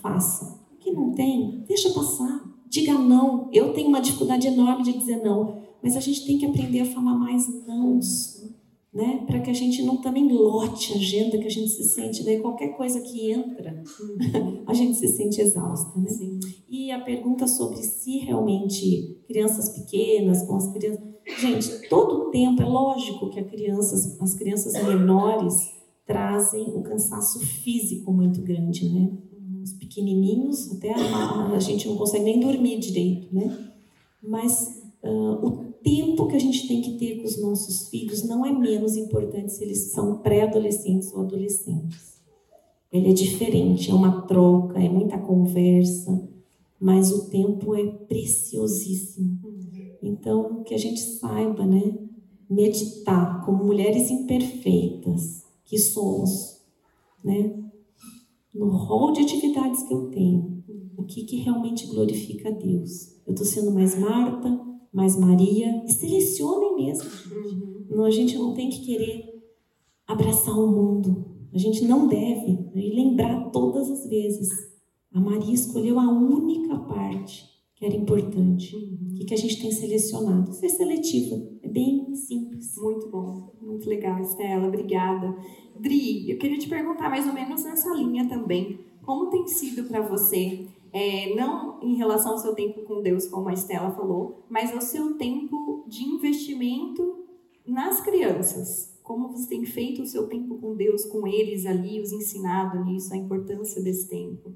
Faça. 0.00 0.64
O 0.72 0.78
que 0.78 0.90
não 0.90 1.12
tem, 1.12 1.64
deixa 1.66 1.90
passar. 1.90 2.42
Diga 2.68 2.94
não. 2.94 3.48
Eu 3.52 3.72
tenho 3.72 3.88
uma 3.88 4.00
dificuldade 4.00 4.46
enorme 4.46 4.82
de 4.82 4.98
dizer 4.98 5.22
não, 5.22 5.62
mas 5.82 5.96
a 5.96 6.00
gente 6.00 6.26
tem 6.26 6.38
que 6.38 6.46
aprender 6.46 6.80
a 6.80 6.86
falar 6.86 7.14
mais 7.14 7.46
nãos 7.66 8.34
né? 8.94 9.24
Para 9.26 9.40
que 9.40 9.50
a 9.50 9.54
gente 9.54 9.82
não 9.82 9.96
também 9.96 10.30
lote 10.30 10.92
a 10.92 10.96
agenda, 10.96 11.36
que 11.36 11.48
a 11.48 11.50
gente 11.50 11.70
se 11.70 11.82
sente, 11.82 12.22
daí 12.22 12.38
qualquer 12.38 12.68
coisa 12.76 13.00
que 13.00 13.32
entra, 13.32 13.82
a 14.66 14.72
gente 14.72 14.96
se 14.96 15.08
sente 15.08 15.40
exausta, 15.40 15.98
né? 15.98 16.08
Sim. 16.08 16.38
E 16.68 16.92
a 16.92 17.00
pergunta 17.00 17.48
sobre 17.48 17.78
se 17.78 18.18
realmente 18.18 19.20
crianças 19.26 19.70
pequenas, 19.70 20.46
com 20.46 20.54
as 20.54 20.72
crianças, 20.72 21.02
gente, 21.40 21.88
todo 21.88 22.28
o 22.28 22.30
tempo 22.30 22.62
é 22.62 22.66
lógico 22.66 23.30
que 23.30 23.42
crianças, 23.42 24.20
as 24.20 24.34
crianças 24.34 24.72
menores 24.86 25.74
trazem 26.06 26.62
um 26.76 26.82
cansaço 26.82 27.40
físico 27.40 28.12
muito 28.12 28.42
grande, 28.42 28.88
né? 28.88 29.10
Os 29.60 29.72
pequenininhos, 29.72 30.70
até 30.70 30.92
a, 30.92 31.52
a 31.52 31.58
gente 31.58 31.88
não 31.88 31.96
consegue 31.96 32.24
nem 32.24 32.38
dormir 32.38 32.78
direito, 32.78 33.34
né? 33.34 33.72
Mas 34.22 34.82
uh, 35.02 35.46
o 35.46 35.63
tempo 35.84 36.26
que 36.26 36.34
a 36.34 36.40
gente 36.40 36.66
tem 36.66 36.80
que 36.80 36.98
ter 36.98 37.18
com 37.18 37.26
os 37.26 37.40
nossos 37.40 37.88
filhos 37.90 38.26
não 38.26 38.44
é 38.44 38.50
menos 38.50 38.96
importante 38.96 39.52
se 39.52 39.62
eles 39.62 39.92
são 39.92 40.18
pré-adolescentes 40.18 41.12
ou 41.12 41.20
adolescentes. 41.20 42.14
Ele 42.90 43.10
é 43.10 43.12
diferente, 43.12 43.90
é 43.90 43.94
uma 43.94 44.22
troca, 44.22 44.80
é 44.80 44.88
muita 44.88 45.18
conversa, 45.18 46.28
mas 46.80 47.12
o 47.12 47.28
tempo 47.28 47.74
é 47.74 47.86
preciosíssimo. 47.86 49.38
Então, 50.02 50.62
que 50.64 50.74
a 50.74 50.78
gente 50.78 51.00
saiba, 51.00 51.66
né, 51.66 51.98
meditar 52.48 53.44
como 53.44 53.64
mulheres 53.64 54.10
imperfeitas 54.10 55.44
que 55.64 55.78
somos, 55.78 56.60
né, 57.22 57.52
no 58.54 58.68
rol 58.68 59.12
de 59.12 59.22
atividades 59.22 59.82
que 59.82 59.92
eu 59.92 60.10
tenho, 60.10 60.62
o 60.96 61.02
que, 61.02 61.24
que 61.24 61.36
realmente 61.36 61.86
glorifica 61.86 62.48
a 62.48 62.52
Deus. 62.52 63.14
Eu 63.26 63.32
estou 63.32 63.46
sendo 63.46 63.72
mais 63.72 63.98
Marta, 63.98 64.73
mais 64.94 65.18
Maria, 65.18 65.82
selecionem 65.88 66.76
mesmo. 66.76 67.10
Não, 67.90 68.04
a 68.04 68.10
gente 68.10 68.38
não 68.38 68.54
tem 68.54 68.70
que 68.70 68.84
querer 68.86 69.42
abraçar 70.06 70.56
o 70.56 70.68
mundo. 70.68 71.26
A 71.52 71.58
gente 71.58 71.84
não 71.84 72.06
deve 72.06 72.52
né, 72.72 72.80
e 72.80 72.94
lembrar 72.94 73.50
todas 73.50 73.90
as 73.90 74.08
vezes. 74.08 74.48
A 75.12 75.18
Maria 75.20 75.52
escolheu 75.52 75.98
a 75.98 76.08
única 76.08 76.78
parte 76.78 77.44
que 77.74 77.84
era 77.84 77.96
importante. 77.96 78.76
O 78.76 79.14
que, 79.14 79.24
que 79.24 79.34
a 79.34 79.36
gente 79.36 79.60
tem 79.60 79.72
selecionado? 79.72 80.52
Ser 80.52 80.68
seletiva. 80.68 81.42
É 81.62 81.68
bem 81.68 82.14
simples. 82.14 82.76
Muito 82.76 83.10
bom. 83.10 83.52
Muito 83.60 83.88
legal, 83.88 84.20
Estela. 84.20 84.68
Obrigada. 84.68 85.36
Dri, 85.78 86.30
eu 86.30 86.38
queria 86.38 86.58
te 86.58 86.68
perguntar 86.68 87.10
mais 87.10 87.26
ou 87.26 87.32
menos 87.32 87.64
nessa 87.64 87.92
linha 87.94 88.28
também. 88.28 88.78
Como 89.02 89.28
tem 89.28 89.46
sido 89.48 89.84
para 89.84 90.00
você 90.00 90.68
é, 90.94 91.34
não 91.34 91.82
em 91.82 91.96
relação 91.96 92.32
ao 92.32 92.38
seu 92.38 92.54
tempo 92.54 92.82
com 92.82 93.02
Deus, 93.02 93.26
como 93.26 93.48
a 93.48 93.52
Estela 93.52 93.90
falou, 93.90 94.46
mas 94.48 94.72
ao 94.72 94.80
seu 94.80 95.18
tempo 95.18 95.84
de 95.88 96.04
investimento 96.04 97.26
nas 97.66 98.00
crianças. 98.00 98.96
Como 99.02 99.28
você 99.28 99.48
tem 99.48 99.66
feito 99.66 100.02
o 100.02 100.06
seu 100.06 100.28
tempo 100.28 100.56
com 100.58 100.76
Deus, 100.76 101.04
com 101.06 101.26
eles 101.26 101.66
ali, 101.66 102.00
os 102.00 102.12
ensinado 102.12 102.84
nisso, 102.84 103.12
a 103.12 103.16
importância 103.16 103.82
desse 103.82 104.08
tempo? 104.08 104.54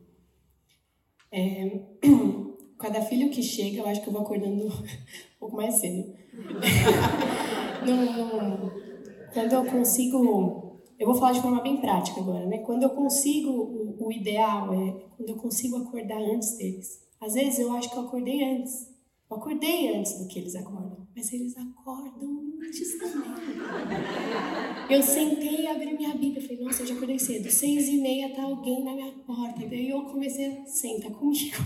É, 1.32 1.82
cada 2.78 3.02
filho 3.02 3.30
que 3.30 3.42
chega, 3.42 3.80
eu 3.80 3.88
acho 3.88 4.00
que 4.00 4.08
eu 4.08 4.12
vou 4.12 4.22
acordando 4.22 4.66
um 4.68 5.38
pouco 5.40 5.56
mais 5.56 5.74
cedo. 5.74 6.14
quando 9.34 9.52
eu 9.52 9.64
consigo 9.64 10.67
eu 10.98 11.06
vou 11.06 11.14
falar 11.14 11.32
de 11.32 11.40
forma 11.40 11.62
bem 11.62 11.80
prática 11.80 12.20
agora, 12.20 12.44
né? 12.46 12.58
Quando 12.58 12.82
eu 12.82 12.90
consigo, 12.90 13.50
o, 13.50 14.06
o, 14.06 14.12
ideal 14.12 14.74
é 14.74 14.92
quando 15.16 15.28
eu 15.30 15.36
consigo 15.36 15.76
acordar 15.76 16.20
antes 16.20 16.56
deles. 16.56 17.06
Às 17.20 17.34
vezes 17.34 17.60
eu 17.60 17.72
acho 17.72 17.90
que 17.90 17.96
eu 17.96 18.02
acordei 18.02 18.42
antes. 18.42 18.88
Eu 19.30 19.36
acordei 19.36 19.94
antes 19.94 20.18
do 20.18 20.26
que 20.26 20.38
eles 20.38 20.56
acordam, 20.56 21.06
mas 21.14 21.32
eles 21.32 21.56
acordam 21.56 22.54
antes 22.60 22.98
também. 22.98 23.30
Eu 24.90 25.02
sentei 25.02 25.66
abri 25.66 25.96
minha 25.96 26.14
Bíblia, 26.16 26.40
falei, 26.40 26.64
nossa, 26.64 26.82
eu 26.82 26.86
já 26.86 26.94
acordei 26.94 27.18
cedo. 27.18 27.50
Seis 27.50 27.88
e 27.88 27.98
meia 27.98 28.34
tá 28.34 28.42
alguém 28.42 28.82
na 28.82 28.94
minha 28.94 29.12
porta. 29.26 29.66
Daí 29.66 29.90
eu 29.90 30.02
comecei 30.04 30.46
a 30.46 30.66
senta 30.66 31.10
comigo. 31.10 31.56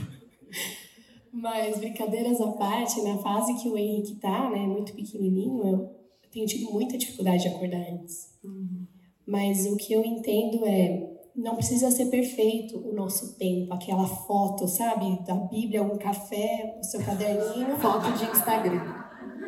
Mas 1.32 1.78
brincadeiras 1.78 2.40
à 2.40 2.52
parte, 2.52 3.00
na 3.00 3.16
fase 3.18 3.54
que 3.62 3.68
o 3.68 3.78
Henrique 3.78 4.16
tá, 4.16 4.50
né, 4.50 4.66
muito 4.66 4.92
pequenininho, 4.92 5.64
eu 5.64 5.90
tenho 6.30 6.46
tido 6.46 6.70
muita 6.70 6.98
dificuldade 6.98 7.44
de 7.44 7.48
acordar 7.48 7.80
antes. 7.90 8.38
Uhum. 8.44 8.81
Mas 9.26 9.66
o 9.66 9.76
que 9.76 9.92
eu 9.92 10.04
entendo 10.04 10.66
é 10.66 11.12
não 11.34 11.56
precisa 11.56 11.90
ser 11.90 12.06
perfeito 12.06 12.76
o 12.78 12.92
nosso 12.94 13.38
tempo, 13.38 13.72
aquela 13.72 14.06
foto, 14.06 14.68
sabe, 14.68 15.18
da 15.24 15.34
Bíblia, 15.34 15.82
um 15.82 15.96
café, 15.96 16.76
o 16.78 16.84
seu 16.84 17.02
caderninho. 17.02 17.76
Foto 17.80 18.12
de 18.12 18.24
Instagram. 18.24 19.02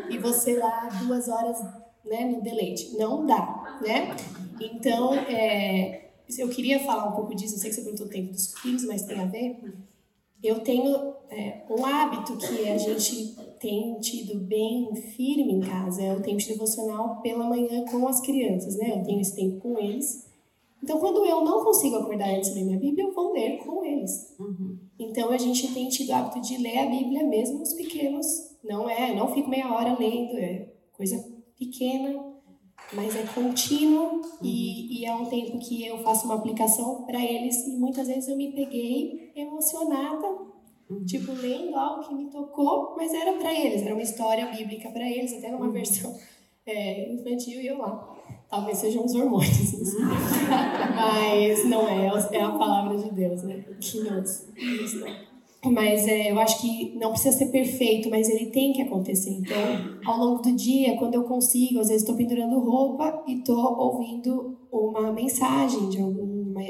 E 0.09 0.19
você 0.19 0.57
lá 0.57 0.89
duas 1.03 1.29
horas 1.29 1.59
né, 2.05 2.25
no 2.25 2.43
deleite. 2.43 2.97
Não 2.97 3.27
dá, 3.27 3.79
né? 3.83 4.17
Então, 4.61 5.15
é, 5.15 6.11
eu 6.39 6.49
queria 6.49 6.81
falar 6.81 7.09
um 7.09 7.13
pouco 7.13 7.35
disso, 7.35 7.55
eu 7.55 7.59
sei 7.59 7.71
que 7.71 7.77
você 7.77 7.83
perguntou 7.83 8.07
o 8.07 8.11
tempo 8.11 8.33
dos 8.33 8.55
filhos, 8.55 8.85
mas 8.85 9.03
tem 9.03 9.21
a 9.21 9.27
ver. 9.27 9.61
Eu 10.43 10.61
tenho 10.61 11.15
é, 11.31 11.63
um 11.71 11.85
hábito 11.85 12.37
que 12.37 12.69
a 12.69 12.77
gente 12.77 13.35
tem 13.65 13.99
tido 13.99 14.41
bem 14.41 14.95
firme 14.95 15.55
em 15.55 15.61
casa, 15.61 16.03
é 16.03 16.15
o 16.15 16.21
tempo 16.21 16.37
de 16.37 16.49
devocional 16.49 17.23
pela 17.23 17.49
manhã 17.49 17.83
com 17.87 18.07
as 18.07 18.21
crianças, 18.21 18.77
né? 18.77 18.99
Eu 18.99 19.03
tenho 19.03 19.23
esse 19.23 19.35
tempo 19.35 19.59
com 19.61 19.79
eles. 19.79 20.29
Então, 20.83 21.01
quando 21.01 21.25
eu 21.25 21.43
não 21.43 21.65
consigo 21.65 21.97
acordar 21.97 22.29
antes 22.29 22.51
de 22.51 22.57
ler 22.57 22.67
minha 22.67 22.79
Bíblia, 22.79 23.07
eu 23.07 23.15
vou 23.15 23.33
ler 23.33 23.57
com 23.65 23.83
eles. 23.83 24.37
Uhum. 24.39 24.77
Então, 24.99 25.31
a 25.31 25.39
gente 25.39 25.73
tem 25.73 25.89
tido 25.89 26.11
o 26.11 26.15
hábito 26.15 26.43
de 26.43 26.59
ler 26.59 26.77
a 26.77 26.87
Bíblia 26.87 27.25
mesmo 27.25 27.63
os 27.63 27.73
pequenos. 27.73 28.27
Não 28.63 28.89
é, 28.89 29.15
não 29.15 29.33
fico 29.33 29.49
meia 29.49 29.73
hora 29.73 29.97
lendo, 29.99 30.37
é 30.37 30.69
coisa 30.93 31.25
pequena, 31.59 32.23
mas 32.93 33.17
é 33.17 33.23
contínuo 33.35 34.17
uhum. 34.17 34.23
e, 34.43 35.01
e, 35.01 35.07
é 35.07 35.15
um 35.15 35.25
tempo 35.25 35.59
que 35.59 35.87
eu 35.87 35.99
faço 36.03 36.27
uma 36.27 36.35
aplicação 36.35 37.05
para 37.05 37.19
eles 37.19 37.67
e 37.67 37.79
muitas 37.79 38.09
vezes 38.09 38.29
eu 38.29 38.37
me 38.37 38.53
peguei 38.53 39.33
emocionada 39.35 40.44
Tipo, 41.07 41.33
lendo 41.33 41.75
algo 41.77 42.07
que 42.07 42.15
me 42.15 42.31
tocou, 42.31 42.95
mas 42.97 43.13
era 43.13 43.33
para 43.35 43.53
eles, 43.53 43.83
era 43.83 43.95
uma 43.95 44.03
história 44.03 44.47
bíblica 44.47 44.91
para 44.91 45.09
eles, 45.09 45.33
até 45.33 45.51
numa 45.51 45.67
uhum. 45.67 45.73
versão 45.73 46.15
é, 46.67 47.13
infantil 47.13 47.61
e 47.61 47.67
eu 47.67 47.79
lá. 47.79 48.15
Talvez 48.49 48.79
sejam 48.79 49.05
os 49.05 49.15
hormônios, 49.15 49.73
isso. 49.73 49.97
mas 50.95 51.65
não 51.69 51.89
é, 51.89 52.07
é 52.33 52.43
a 52.43 52.53
palavra 52.53 52.97
de 52.97 53.11
Deus, 53.11 53.43
né? 53.43 53.65
Que 53.81 54.01
nos, 54.01 54.47
mas 55.71 56.07
é, 56.07 56.31
eu 56.31 56.39
acho 56.39 56.61
que 56.61 56.95
não 56.99 57.11
precisa 57.11 57.37
ser 57.37 57.47
perfeito, 57.47 58.11
mas 58.11 58.29
ele 58.29 58.47
tem 58.47 58.73
que 58.73 58.83
acontecer. 58.83 59.31
Então, 59.31 59.57
ao 60.05 60.19
longo 60.19 60.43
do 60.43 60.53
dia, 60.53 60.97
quando 60.97 61.15
eu 61.15 61.25
consigo, 61.25 61.81
às 61.81 61.89
vezes 61.89 62.03
estou 62.03 62.17
pendurando 62.17 62.59
roupa 62.59 63.23
e 63.27 63.39
estou 63.39 63.79
ouvindo 63.79 64.59
uma 64.71 65.13
mensagem 65.13 65.89
de 65.89 66.01
alguma, 66.01 66.61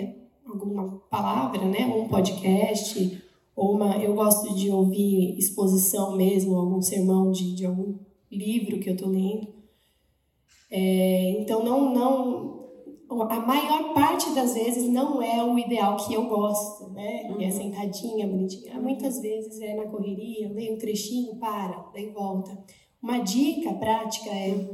alguma 0.46 1.02
palavra, 1.10 1.64
né? 1.64 1.86
Um 1.86 2.08
podcast, 2.08 3.20
ou 3.54 3.74
uma, 3.74 3.96
eu 3.98 4.14
gosto 4.14 4.54
de 4.54 4.70
ouvir 4.70 5.38
exposição 5.38 6.16
mesmo, 6.16 6.56
algum 6.56 6.82
sermão 6.82 7.30
de, 7.30 7.54
de 7.54 7.64
algum 7.64 7.98
livro 8.30 8.80
que 8.80 8.90
eu 8.90 8.94
estou 8.94 9.08
lendo. 9.08 9.48
É, 10.70 11.40
então, 11.40 11.64
não, 11.64 11.94
não, 11.94 12.54
a 13.22 13.40
maior 13.40 13.94
parte 13.94 14.34
das 14.34 14.54
vezes 14.54 14.90
não 14.90 15.22
é 15.22 15.44
o 15.44 15.56
ideal 15.56 15.96
que 15.96 16.14
eu 16.14 16.26
gosto, 16.26 16.90
né? 16.90 17.30
Uhum. 17.30 17.40
É 17.40 17.50
sentadinha, 17.50 18.26
bonitinha. 18.26 18.80
Muitas 18.80 19.20
vezes 19.20 19.60
é 19.60 19.74
na 19.74 19.84
correria, 19.84 20.52
leio 20.52 20.74
um 20.74 20.78
trechinho, 20.78 21.36
para, 21.36 21.90
daí 21.92 22.10
volta. 22.10 22.58
Uma 23.00 23.18
dica 23.18 23.72
prática 23.74 24.30
é, 24.30 24.68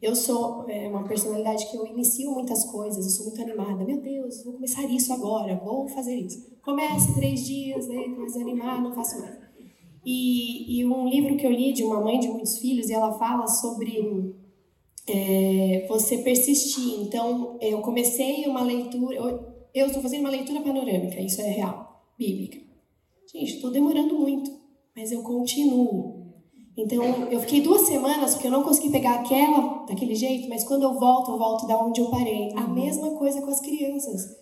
eu 0.00 0.14
sou 0.14 0.68
é, 0.68 0.88
uma 0.88 1.04
personalidade 1.04 1.68
que 1.70 1.76
eu 1.76 1.86
inicio 1.86 2.30
muitas 2.30 2.64
coisas, 2.64 3.04
eu 3.04 3.10
sou 3.10 3.26
muito 3.26 3.42
animada. 3.42 3.84
Meu 3.84 4.00
Deus, 4.00 4.44
vou 4.44 4.54
começar 4.54 4.84
isso 4.84 5.12
agora, 5.12 5.56
vou 5.56 5.88
fazer 5.88 6.14
isso. 6.14 6.56
Começo 6.62 7.14
três 7.14 7.44
dias, 7.44 7.88
né, 7.88 8.04
começo 8.14 8.38
animar, 8.38 8.80
não 8.80 8.94
faço 8.94 9.20
mais. 9.20 9.36
E, 10.04 10.78
e 10.78 10.86
um 10.86 11.08
livro 11.08 11.36
que 11.36 11.44
eu 11.44 11.50
li 11.50 11.72
de 11.72 11.82
uma 11.82 12.00
mãe 12.00 12.18
de 12.18 12.28
muitos 12.28 12.58
filhos, 12.58 12.88
e 12.88 12.94
ela 12.94 13.18
fala 13.18 13.46
sobre 13.46 14.34
é, 15.06 15.86
você 15.88 16.18
persistir. 16.18 17.00
Então, 17.00 17.58
eu 17.60 17.80
comecei 17.80 18.46
uma 18.46 18.62
leitura, 18.62 19.16
eu 19.74 19.86
estou 19.86 20.00
fazendo 20.00 20.20
uma 20.20 20.30
leitura 20.30 20.60
panorâmica, 20.60 21.20
isso 21.20 21.40
é 21.40 21.50
real, 21.50 22.04
bíblica. 22.16 22.58
Gente, 23.32 23.56
estou 23.56 23.70
demorando 23.70 24.18
muito, 24.18 24.50
mas 24.96 25.12
eu 25.12 25.22
continuo. 25.22 26.17
Então, 26.78 27.02
eu 27.28 27.40
fiquei 27.40 27.60
duas 27.60 27.82
semanas 27.82 28.34
porque 28.34 28.46
eu 28.46 28.52
não 28.52 28.62
consegui 28.62 28.90
pegar 28.90 29.14
aquela 29.14 29.84
daquele 29.84 30.14
jeito, 30.14 30.48
mas 30.48 30.62
quando 30.62 30.84
eu 30.84 30.94
volto, 30.94 31.32
eu 31.32 31.38
volto 31.38 31.66
da 31.66 31.76
onde 31.76 32.00
eu 32.00 32.08
parei. 32.08 32.52
A 32.54 32.60
uhum. 32.66 32.74
mesma 32.74 33.10
coisa 33.16 33.42
com 33.42 33.50
as 33.50 33.60
crianças. 33.60 34.36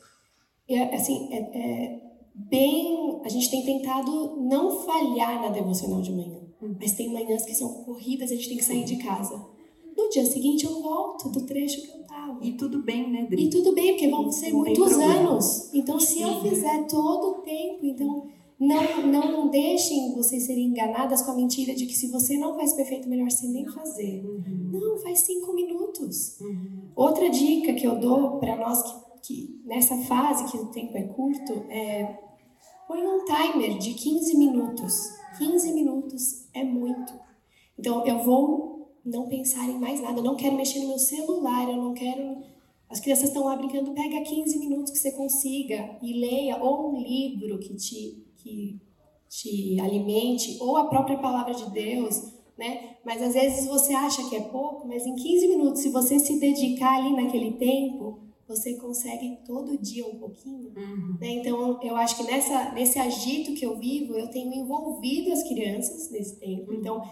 É, 0.68 0.94
assim, 0.94 1.32
é, 1.32 1.38
é 1.38 2.00
bem. 2.34 3.22
A 3.24 3.28
gente 3.30 3.50
tem 3.50 3.64
tentado 3.64 4.36
não 4.38 4.80
falhar 4.80 5.40
na 5.40 5.48
devocional 5.48 6.02
de 6.02 6.12
manhã, 6.12 6.42
uhum. 6.60 6.76
mas 6.78 6.92
tem 6.92 7.10
manhãs 7.10 7.42
que 7.46 7.54
são 7.54 7.84
corridas, 7.84 8.30
a 8.30 8.34
gente 8.34 8.48
tem 8.48 8.58
que 8.58 8.64
sair 8.64 8.84
de 8.84 8.96
casa. 8.96 9.42
No 9.96 10.10
dia 10.10 10.26
seguinte 10.26 10.66
eu 10.66 10.82
volto 10.82 11.30
do 11.30 11.46
trecho 11.46 11.80
que 11.80 11.88
eu 11.88 12.04
tava. 12.04 12.38
E 12.44 12.52
tudo 12.52 12.82
bem, 12.82 13.10
né, 13.10 13.26
Dri? 13.30 13.44
E 13.44 13.50
tudo 13.50 13.72
bem, 13.72 13.92
porque 13.92 14.08
vão 14.08 14.30
ser 14.30 14.52
muitos 14.52 14.92
anos. 14.92 15.72
Então, 15.72 15.98
se 15.98 16.20
eu 16.20 16.38
fizer 16.42 16.86
todo 16.86 17.38
o 17.38 17.40
tempo, 17.40 17.86
então 17.86 18.26
não, 18.58 19.06
não 19.06 19.48
deixem 19.50 20.14
vocês 20.14 20.46
serem 20.46 20.68
enganadas 20.68 21.22
com 21.22 21.32
a 21.32 21.34
mentira 21.34 21.74
de 21.74 21.86
que 21.86 21.94
se 21.94 22.10
você 22.10 22.38
não 22.38 22.54
faz 22.54 22.72
perfeito, 22.72 23.08
melhor 23.08 23.30
você 23.30 23.46
nem 23.46 23.66
fazer. 23.68 24.24
Uhum. 24.24 24.70
Não, 24.72 24.98
faz 24.98 25.20
cinco 25.20 25.52
minutos. 25.52 26.40
Uhum. 26.40 26.88
Outra 26.94 27.28
dica 27.28 27.74
que 27.74 27.86
eu 27.86 27.98
dou 27.98 28.38
para 28.38 28.56
nós 28.56 28.82
que, 28.82 29.22
que 29.22 29.60
nessa 29.64 29.96
fase 30.04 30.50
que 30.50 30.56
o 30.56 30.66
tempo 30.66 30.96
é 30.96 31.02
curto 31.02 31.52
é 31.68 32.18
põe 32.88 33.04
um 33.06 33.24
timer 33.24 33.76
de 33.78 33.92
15 33.92 34.36
minutos. 34.38 35.10
15 35.36 35.72
minutos 35.74 36.48
é 36.54 36.64
muito. 36.64 37.12
Então 37.78 38.06
eu 38.06 38.22
vou 38.22 38.96
não 39.04 39.28
pensar 39.28 39.68
em 39.68 39.78
mais 39.78 40.00
nada, 40.00 40.18
eu 40.18 40.24
não 40.24 40.34
quero 40.34 40.56
mexer 40.56 40.80
no 40.80 40.88
meu 40.88 40.98
celular, 40.98 41.68
eu 41.68 41.76
não 41.76 41.92
quero 41.92 42.38
as 42.88 43.00
crianças 43.00 43.28
estão 43.28 43.44
lá 43.44 43.56
brincando, 43.56 43.92
pega 43.92 44.20
15 44.20 44.58
minutos 44.60 44.92
que 44.92 44.98
você 44.98 45.10
consiga 45.10 45.98
e 46.00 46.20
leia 46.20 46.56
ou 46.62 46.94
um 46.94 47.02
livro 47.02 47.58
que 47.58 47.74
te 47.74 48.25
que 48.46 48.80
te 49.28 49.80
alimente, 49.80 50.56
ou 50.60 50.76
a 50.76 50.86
própria 50.86 51.18
palavra 51.18 51.52
de 51.52 51.68
Deus, 51.70 52.32
né? 52.56 52.96
Mas 53.04 53.20
às 53.20 53.34
vezes 53.34 53.66
você 53.66 53.92
acha 53.92 54.28
que 54.28 54.36
é 54.36 54.40
pouco, 54.40 54.86
mas 54.86 55.04
em 55.04 55.14
15 55.14 55.48
minutos, 55.48 55.82
se 55.82 55.90
você 55.90 56.18
se 56.18 56.38
dedicar 56.38 56.98
ali 56.98 57.12
naquele 57.12 57.52
tempo, 57.52 58.20
você 58.48 58.74
consegue 58.74 59.38
todo 59.44 59.76
dia 59.76 60.06
um 60.06 60.16
pouquinho. 60.16 60.72
Uhum. 60.76 61.16
Né? 61.20 61.28
Então, 61.34 61.80
eu 61.82 61.96
acho 61.96 62.16
que 62.16 62.22
nessa, 62.22 62.72
nesse 62.72 62.98
agito 62.98 63.54
que 63.54 63.66
eu 63.66 63.76
vivo, 63.76 64.14
eu 64.14 64.28
tenho 64.30 64.54
envolvido 64.54 65.32
as 65.32 65.42
crianças 65.42 66.10
nesse 66.10 66.36
tempo. 66.38 66.70
Uhum. 66.70 66.78
Então, 66.78 67.02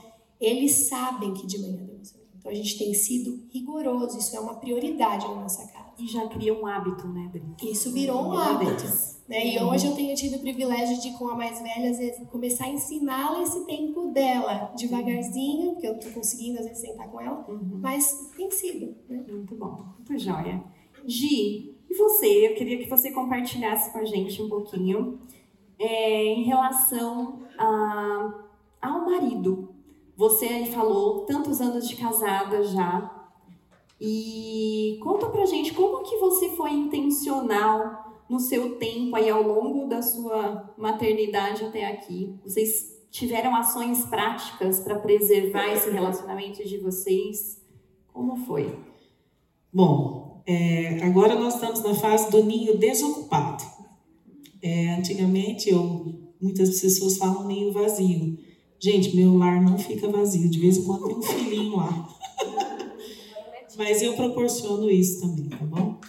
eles 0.40 0.88
sabem 0.88 1.34
que 1.34 1.46
de 1.46 1.58
manhã 1.58 1.84
Deus 1.84 2.14
Então, 2.38 2.52
a 2.52 2.54
gente 2.54 2.78
tem 2.78 2.94
sido 2.94 3.44
rigoroso, 3.50 4.16
isso 4.16 4.36
é 4.36 4.40
uma 4.40 4.54
prioridade 4.54 5.26
na 5.26 5.34
nossa 5.34 5.66
casa. 5.66 5.92
E 5.98 6.06
já 6.06 6.26
cria 6.28 6.54
um 6.54 6.66
hábito, 6.66 7.06
né, 7.08 7.28
Bri? 7.32 7.70
Isso 7.70 7.92
virou 7.92 8.22
um 8.22 8.32
hábito. 8.32 9.13
Né? 9.28 9.54
E 9.54 9.62
hoje 9.62 9.86
eu 9.86 9.94
tenho 9.94 10.14
tido 10.14 10.36
o 10.36 10.40
privilégio 10.40 11.00
de, 11.00 11.16
com 11.16 11.28
a 11.28 11.34
mais 11.34 11.60
velha, 11.60 11.90
às 11.90 11.98
vezes, 11.98 12.28
começar 12.28 12.66
a 12.66 12.68
ensiná-la 12.68 13.42
esse 13.42 13.64
tempo 13.64 14.08
dela, 14.08 14.72
devagarzinho, 14.76 15.72
porque 15.72 15.86
eu 15.86 15.98
tô 15.98 16.10
conseguindo, 16.10 16.58
às 16.58 16.66
vezes, 16.66 16.82
sentar 16.82 17.10
com 17.10 17.20
ela, 17.20 17.44
uhum. 17.48 17.78
mas 17.80 18.32
tem 18.36 18.50
sido. 18.50 18.94
Né? 19.08 19.24
Muito 19.26 19.54
bom, 19.54 19.94
muito 19.96 20.18
jóia. 20.18 20.62
Gi, 21.06 21.74
e 21.88 21.94
você? 21.96 22.48
Eu 22.48 22.54
queria 22.54 22.78
que 22.78 22.88
você 22.88 23.10
compartilhasse 23.12 23.92
com 23.92 23.98
a 23.98 24.04
gente 24.04 24.42
um 24.42 24.48
pouquinho 24.48 25.20
é, 25.78 26.24
em 26.24 26.44
relação 26.44 27.42
a, 27.58 28.44
ao 28.82 29.06
marido. 29.06 29.74
Você 30.16 30.66
falou 30.66 31.24
tantos 31.24 31.60
anos 31.60 31.88
de 31.88 31.96
casada 31.96 32.62
já, 32.62 33.24
e 34.00 34.98
conta 35.02 35.28
pra 35.28 35.46
gente 35.46 35.72
como 35.72 36.02
que 36.02 36.18
você 36.18 36.50
foi 36.50 36.72
intencional 36.72 38.03
no 38.28 38.40
seu 38.40 38.76
tempo 38.76 39.14
aí 39.16 39.28
ao 39.28 39.42
longo 39.42 39.86
da 39.86 40.02
sua 40.02 40.74
maternidade 40.76 41.64
até 41.64 41.86
aqui? 41.86 42.34
Vocês 42.44 42.94
tiveram 43.10 43.54
ações 43.54 44.04
práticas 44.06 44.80
para 44.80 44.98
preservar 44.98 45.68
esse 45.68 45.90
relacionamento 45.90 46.64
de 46.64 46.78
vocês? 46.78 47.62
Como 48.12 48.36
foi? 48.44 48.76
Bom, 49.72 50.42
é, 50.46 51.02
agora 51.02 51.34
nós 51.34 51.54
estamos 51.54 51.82
na 51.82 51.94
fase 51.94 52.30
do 52.30 52.44
ninho 52.44 52.78
desocupado. 52.78 53.64
É, 54.62 54.94
antigamente, 54.94 55.70
eu, 55.70 56.32
muitas 56.40 56.80
pessoas 56.80 57.16
falam 57.16 57.46
ninho 57.46 57.72
vazio. 57.72 58.38
Gente, 58.78 59.14
meu 59.16 59.36
lar 59.36 59.62
não 59.62 59.78
fica 59.78 60.08
vazio. 60.08 60.48
De 60.48 60.58
vez 60.58 60.76
em 60.76 60.84
quando 60.84 61.06
tem 61.06 61.16
um 61.16 61.22
filhinho 61.22 61.76
lá. 61.76 62.08
Mas 63.76 64.02
eu 64.02 64.14
proporciono 64.14 64.90
isso 64.90 65.20
também, 65.20 65.48
tá 65.48 65.64
bom? 65.64 66.00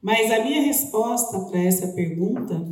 Mas 0.00 0.30
a 0.30 0.44
minha 0.44 0.62
resposta 0.62 1.40
para 1.40 1.60
essa 1.60 1.88
pergunta 1.88 2.66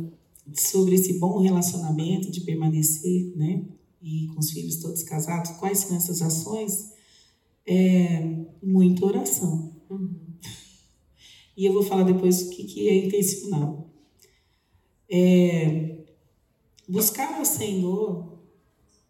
sobre 0.53 0.95
esse 0.95 1.19
bom 1.19 1.39
relacionamento 1.39 2.31
de 2.31 2.41
permanecer, 2.41 3.35
né, 3.35 3.65
e 4.01 4.27
com 4.27 4.39
os 4.39 4.51
filhos 4.51 4.77
todos 4.77 5.03
casados, 5.03 5.51
quais 5.51 5.79
são 5.79 5.97
essas 5.97 6.21
ações? 6.21 6.93
É 7.65 8.21
muita 8.63 9.05
oração. 9.05 9.75
Uhum. 9.89 10.15
E 11.57 11.65
eu 11.65 11.73
vou 11.73 11.83
falar 11.83 12.03
depois 12.03 12.43
o 12.43 12.49
que, 12.51 12.63
que 12.63 12.87
é 12.87 13.05
intencional. 13.05 13.89
É 15.09 15.97
buscar 16.87 17.41
o 17.41 17.45
Senhor 17.45 18.37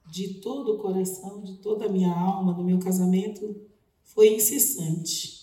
de 0.09 0.35
todo 0.35 0.73
o 0.73 0.77
coração, 0.79 1.43
de 1.43 1.57
toda 1.57 1.85
a 1.85 1.89
minha 1.89 2.11
alma, 2.11 2.53
no 2.53 2.63
meu 2.63 2.79
casamento, 2.79 3.55
foi 4.03 4.33
incessante 4.33 5.36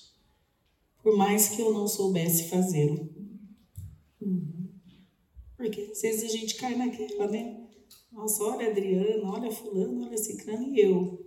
por 1.05 1.15
mais 1.15 1.51
que 1.51 1.61
eu 1.61 1.71
não 1.71 1.87
soubesse 1.87 2.49
fazê-lo. 2.49 3.11
Porque 5.55 5.83
às 5.93 6.01
vezes 6.01 6.25
a 6.25 6.29
gente 6.29 6.55
cai 6.57 6.75
naquela, 6.75 7.31
né? 7.31 7.61
Nossa, 8.11 8.43
olha 8.43 8.71
Adriana, 8.71 9.31
olha 9.31 9.53
Fulano, 9.53 10.07
olha 10.07 10.17
Cicrano 10.17 10.67
e 10.67 10.81
eu. 10.81 11.23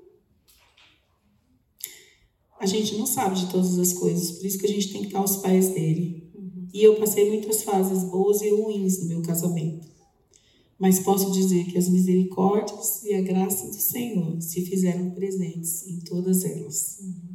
A 2.60 2.66
gente 2.66 2.98
não 2.98 3.06
sabe 3.06 3.40
de 3.40 3.52
todas 3.52 3.78
as 3.78 3.94
coisas, 3.94 4.32
por 4.32 4.48
isso 4.48 4.58
que 4.58 4.66
a 4.66 4.70
gente 4.70 4.92
tem 4.92 5.02
que 5.02 5.08
estar 5.08 5.20
aos 5.20 5.38
pés 5.38 5.70
dele. 5.70 6.28
E 6.74 6.84
eu 6.84 6.96
passei 6.96 7.30
muitas 7.30 7.62
fases 7.62 8.04
boas 8.04 8.42
e 8.42 8.50
ruins 8.50 9.00
no 9.02 9.10
meu 9.10 9.22
casamento. 9.22 9.88
Mas 10.80 11.00
posso 11.00 11.32
dizer 11.32 11.66
que 11.66 11.78
as 11.78 11.88
misericórdias 11.88 13.04
e 13.04 13.14
a 13.14 13.22
graça 13.22 13.68
do 13.68 13.76
Senhor 13.76 14.42
se 14.42 14.66
fizeram 14.66 15.12
presentes 15.12 15.88
em 15.88 16.00
todas 16.00 16.44
elas. 16.44 17.00
Uhum 17.00 17.27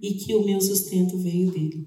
e 0.00 0.14
que 0.14 0.34
o 0.34 0.44
meu 0.44 0.60
sustento 0.60 1.16
veio 1.18 1.50
dele. 1.50 1.86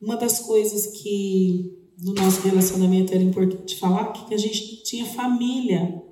Uma 0.00 0.16
das 0.16 0.40
coisas 0.40 0.86
que 0.86 1.72
no 1.98 2.12
nosso 2.12 2.42
relacionamento 2.42 3.14
era 3.14 3.22
importante 3.22 3.76
falar 3.76 4.12
que 4.12 4.34
a 4.34 4.38
gente 4.38 4.82
tinha 4.82 5.06
família. 5.06 6.02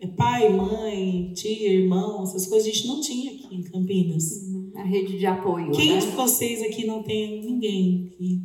É 0.00 0.06
pai, 0.06 0.52
mãe, 0.52 1.32
tia, 1.34 1.72
irmão, 1.72 2.24
essas 2.24 2.46
coisas 2.46 2.68
a 2.68 2.72
gente 2.72 2.86
não 2.86 3.00
tinha 3.00 3.32
aqui 3.32 3.54
em 3.54 3.62
Campinas. 3.62 4.42
Uhum. 4.42 4.72
A 4.74 4.82
rede 4.82 5.18
de 5.18 5.26
apoio. 5.26 5.70
Quem 5.70 5.94
né? 5.94 5.98
de 5.98 6.08
vocês 6.08 6.62
aqui 6.62 6.84
não 6.84 7.02
tem 7.02 7.40
ninguém 7.40 8.10
aqui? 8.12 8.42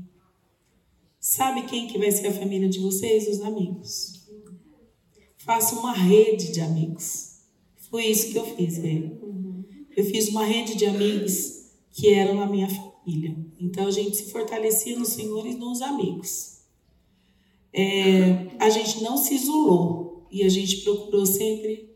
Sabe 1.19 1.63
quem 1.63 1.87
que 1.87 1.97
vai 1.97 2.11
ser 2.11 2.27
a 2.27 2.33
família 2.33 2.69
de 2.69 2.79
vocês? 2.79 3.27
Os 3.27 3.41
amigos. 3.41 4.27
Faça 5.37 5.79
uma 5.79 5.93
rede 5.93 6.51
de 6.51 6.61
amigos. 6.61 7.39
Foi 7.89 8.05
isso 8.05 8.31
que 8.31 8.37
eu 8.37 8.45
fiz, 8.55 8.77
velho 8.77 9.19
eu 10.00 10.06
fiz 10.06 10.30
uma 10.30 10.45
rede 10.45 10.76
de 10.76 10.86
amigos 10.86 11.72
que 11.91 12.14
eram 12.14 12.41
a 12.41 12.47
minha 12.47 12.70
família. 12.70 13.36
Então 13.60 13.86
a 13.86 13.91
gente 13.91 14.16
se 14.16 14.32
fortalecia 14.32 14.97
no 14.97 15.06
Senhor 15.06 15.45
e 15.45 15.56
nos 15.56 15.82
amigos. 15.82 16.62
É, 17.74 18.47
a 18.60 18.70
gente 18.70 19.04
não 19.04 19.18
se 19.18 19.36
isolou 19.36 20.26
e 20.32 20.43
a 20.43 20.47
gente 20.47 20.78
procurou 20.78 21.26
sempre 21.26 21.89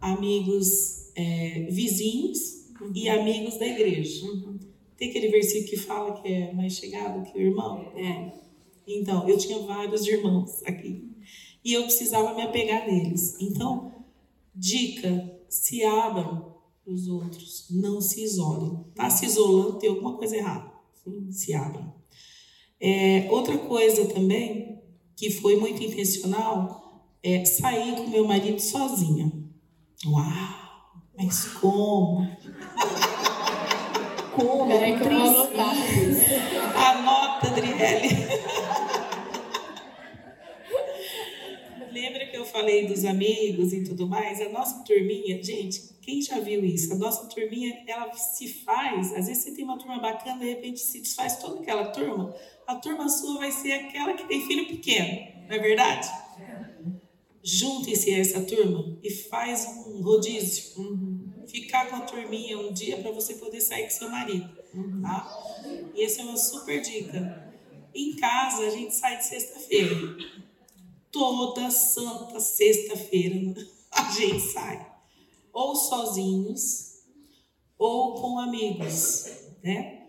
amigos 0.00 1.12
é, 1.14 1.66
vizinhos 1.70 2.70
e 2.94 3.06
amigos 3.10 3.58
da 3.58 3.66
igreja. 3.66 4.26
Tem 4.96 5.10
aquele 5.10 5.28
versículo 5.28 5.68
que 5.68 5.76
fala 5.76 6.22
que 6.22 6.28
é 6.32 6.54
mais 6.54 6.72
chegado 6.72 7.30
que 7.30 7.36
o 7.36 7.42
irmão? 7.42 7.92
É. 7.94 8.32
Então, 8.88 9.28
eu 9.28 9.36
tinha 9.36 9.58
vários 9.58 10.06
irmãos 10.06 10.62
aqui 10.64 11.06
e 11.62 11.74
eu 11.74 11.82
precisava 11.82 12.34
me 12.34 12.40
apegar 12.40 12.90
neles. 12.90 13.36
Então, 13.38 13.92
dica: 14.54 15.38
se 15.50 15.84
abram 15.84 16.51
os 16.86 17.08
outros. 17.08 17.66
Não 17.70 18.00
se 18.00 18.22
isolem. 18.22 18.84
Está 18.88 19.08
se 19.10 19.26
isolando, 19.26 19.78
tem 19.78 19.90
alguma 19.90 20.16
coisa 20.16 20.36
errada. 20.36 20.72
Sim, 20.92 21.30
se 21.30 21.54
abram. 21.54 21.94
É, 22.80 23.28
outra 23.30 23.56
coisa 23.58 24.06
também, 24.06 24.82
que 25.16 25.30
foi 25.30 25.56
muito 25.56 25.82
intencional, 25.82 27.06
é 27.22 27.44
sair 27.44 27.96
com 27.96 28.08
meu 28.08 28.26
marido 28.26 28.60
sozinha. 28.60 29.32
Uau! 30.06 30.62
Mas 31.16 31.44
como? 31.44 32.26
Peraí 34.66 34.98
que 34.98 35.04
eu 35.04 35.10
vou 35.10 35.28
anotar. 35.28 35.74
Anota, 36.74 37.46
Adriele. 37.48 38.08
Lembra 41.92 42.26
que 42.26 42.36
eu 42.36 42.41
falei 42.52 42.86
dos 42.86 43.04
amigos 43.04 43.72
e 43.72 43.82
tudo 43.82 44.06
mais? 44.06 44.40
A 44.40 44.48
nossa 44.50 44.84
turminha, 44.84 45.42
gente, 45.42 45.92
quem 46.02 46.20
já 46.20 46.38
viu 46.38 46.64
isso? 46.64 46.92
A 46.92 46.96
nossa 46.96 47.26
turminha, 47.26 47.82
ela 47.86 48.12
se 48.12 48.46
faz. 48.48 49.12
Às 49.14 49.26
vezes 49.26 49.42
você 49.42 49.52
tem 49.52 49.64
uma 49.64 49.78
turma 49.78 49.98
bacana, 49.98 50.40
de 50.40 50.46
repente 50.46 50.80
se 50.80 51.00
desfaz 51.00 51.38
toda 51.38 51.60
aquela 51.60 51.86
turma. 51.86 52.34
A 52.66 52.76
turma 52.76 53.08
sua 53.08 53.38
vai 53.38 53.50
ser 53.50 53.72
aquela 53.72 54.12
que 54.14 54.28
tem 54.28 54.46
filho 54.46 54.66
pequeno, 54.66 55.32
não 55.48 55.56
é 55.56 55.58
verdade? 55.58 56.08
Juntem-se 57.42 58.14
a 58.14 58.18
essa 58.18 58.40
turma 58.42 58.98
e 59.02 59.10
faz 59.10 59.66
um 59.86 60.00
rodízio. 60.00 61.26
Ficar 61.48 61.90
com 61.90 61.96
a 61.96 62.00
turminha 62.00 62.56
um 62.58 62.72
dia 62.72 62.98
para 62.98 63.10
você 63.10 63.34
poder 63.34 63.60
sair 63.60 63.84
com 63.84 63.90
seu 63.90 64.08
marido. 64.08 64.48
Tá? 65.02 65.60
E 65.94 66.04
essa 66.04 66.20
é 66.20 66.24
uma 66.24 66.36
super 66.36 66.80
dica. 66.80 67.52
Em 67.94 68.16
casa, 68.16 68.62
a 68.66 68.70
gente 68.70 68.94
sai 68.94 69.18
de 69.18 69.24
sexta-feira. 69.24 69.94
Toda 71.12 71.70
santa 71.70 72.40
sexta-feira 72.40 73.54
a 73.92 74.10
gente 74.10 74.40
sai. 74.40 74.90
Ou 75.52 75.76
sozinhos, 75.76 77.02
ou 77.78 78.14
com 78.14 78.38
amigos, 78.38 79.26
né? 79.62 80.02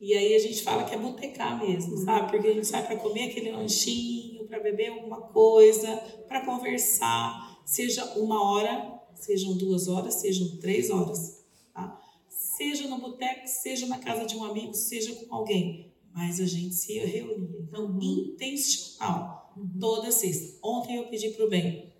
E 0.00 0.14
aí 0.14 0.34
a 0.34 0.38
gente 0.38 0.62
fala 0.62 0.84
que 0.84 0.94
é 0.94 0.98
botecar 0.98 1.58
mesmo, 1.58 1.96
sabe? 1.98 2.30
Porque 2.30 2.48
a 2.48 2.54
gente 2.54 2.66
sai 2.66 2.86
para 2.86 2.96
comer 2.96 3.30
aquele 3.30 3.50
lanchinho, 3.50 4.46
para 4.46 4.60
beber 4.60 4.90
alguma 4.90 5.20
coisa, 5.20 5.96
para 6.28 6.44
conversar, 6.44 7.60
seja 7.64 8.04
uma 8.16 8.42
hora, 8.42 9.00
sejam 9.14 9.56
duas 9.56 9.88
horas, 9.88 10.14
sejam 10.14 10.56
três 10.58 10.90
horas, 10.90 11.44
tá? 11.74 12.00
Seja 12.28 12.88
no 12.88 12.98
boteco, 12.98 13.46
seja 13.46 13.86
na 13.86 13.98
casa 13.98 14.24
de 14.24 14.36
um 14.36 14.44
amigo, 14.44 14.72
seja 14.72 15.14
com 15.14 15.34
alguém, 15.34 15.92
mas 16.14 16.40
a 16.40 16.46
gente 16.46 16.74
se 16.74 16.98
reunia. 16.98 17.58
Então, 17.60 17.86
uhum. 17.86 18.00
intencional. 18.00 19.37
Toda 19.80 20.10
sexta. 20.10 20.58
Ontem 20.62 20.96
eu 20.96 21.08
pedi 21.08 21.30
pro 21.30 21.48
bem, 21.48 21.92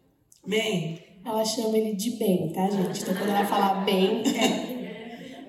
bem. 0.47 0.99
Ela 1.25 1.45
chama 1.45 1.77
ele 1.77 1.95
de 1.95 2.11
bem, 2.13 2.53
tá, 2.53 2.69
gente? 2.71 3.03
Então, 3.03 3.15
quando 3.15 3.29
ela 3.29 3.47
falar 3.47 3.85
bem, 3.85 4.23
é. 4.37 4.79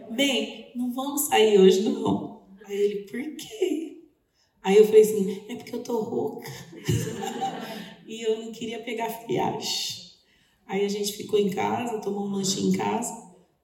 Bem, 0.11 0.71
não 0.75 0.91
vamos 0.91 1.27
sair 1.27 1.57
hoje, 1.57 1.81
não. 1.81 2.43
Aí 2.65 2.75
ele, 2.75 3.03
por 3.05 3.35
quê? 3.37 4.01
Aí 4.61 4.77
eu 4.77 4.85
falei 4.85 5.01
assim, 5.01 5.43
é 5.47 5.55
porque 5.55 5.73
eu 5.73 5.83
tô 5.83 6.01
rouca. 6.01 6.51
e 8.05 8.21
eu 8.21 8.43
não 8.43 8.51
queria 8.51 8.83
pegar 8.83 9.09
friagem. 9.09 10.09
Aí 10.65 10.83
a 10.83 10.89
gente 10.89 11.13
ficou 11.13 11.39
em 11.39 11.49
casa, 11.49 12.01
tomou 12.01 12.27
um 12.27 12.31
lanchinho 12.31 12.73
em 12.73 12.77
casa, 12.77 13.13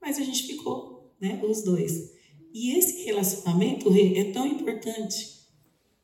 mas 0.01 0.17
a 0.17 0.23
gente 0.23 0.43
ficou, 0.43 1.13
né, 1.19 1.41
os 1.43 1.63
dois. 1.63 2.13
E 2.53 2.77
esse 2.77 3.03
relacionamento 3.03 3.91
é 4.15 4.31
tão 4.31 4.47
importante 4.47 5.34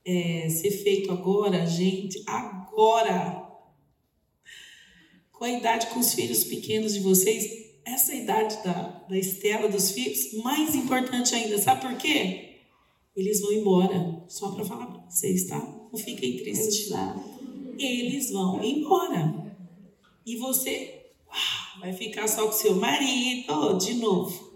é, 0.05 0.49
ser 0.49 0.71
feito 0.71 1.11
agora, 1.11 1.65
gente, 1.65 2.21
agora. 2.27 3.49
Com 5.31 5.45
a 5.45 5.51
idade 5.51 5.87
com 5.87 5.99
os 5.99 6.13
filhos 6.13 6.43
pequenos 6.43 6.93
de 6.93 6.99
vocês, 6.99 7.61
essa 7.85 8.13
idade 8.13 8.63
da, 8.63 9.05
da 9.09 9.17
Estela, 9.17 9.67
dos 9.67 9.91
filhos, 9.91 10.33
mais 10.43 10.75
importante 10.75 11.33
ainda, 11.33 11.57
sabe 11.57 11.81
por 11.81 11.97
quê? 11.97 12.59
Eles 13.15 13.41
vão 13.41 13.51
embora, 13.51 14.23
só 14.27 14.51
para 14.51 14.63
falar 14.63 14.85
para 14.85 15.09
vocês, 15.09 15.47
tá? 15.47 15.57
Não 15.91 15.99
fiquem 15.99 16.37
tristes. 16.37 16.89
Eles 17.77 18.31
vão 18.31 18.63
embora. 18.63 19.57
E 20.25 20.37
você 20.37 21.01
uau, 21.27 21.79
vai 21.81 21.93
ficar 21.93 22.27
só 22.27 22.45
com 22.45 22.53
seu 22.53 22.75
marido 22.75 23.77
de 23.77 23.95
novo. 23.95 24.50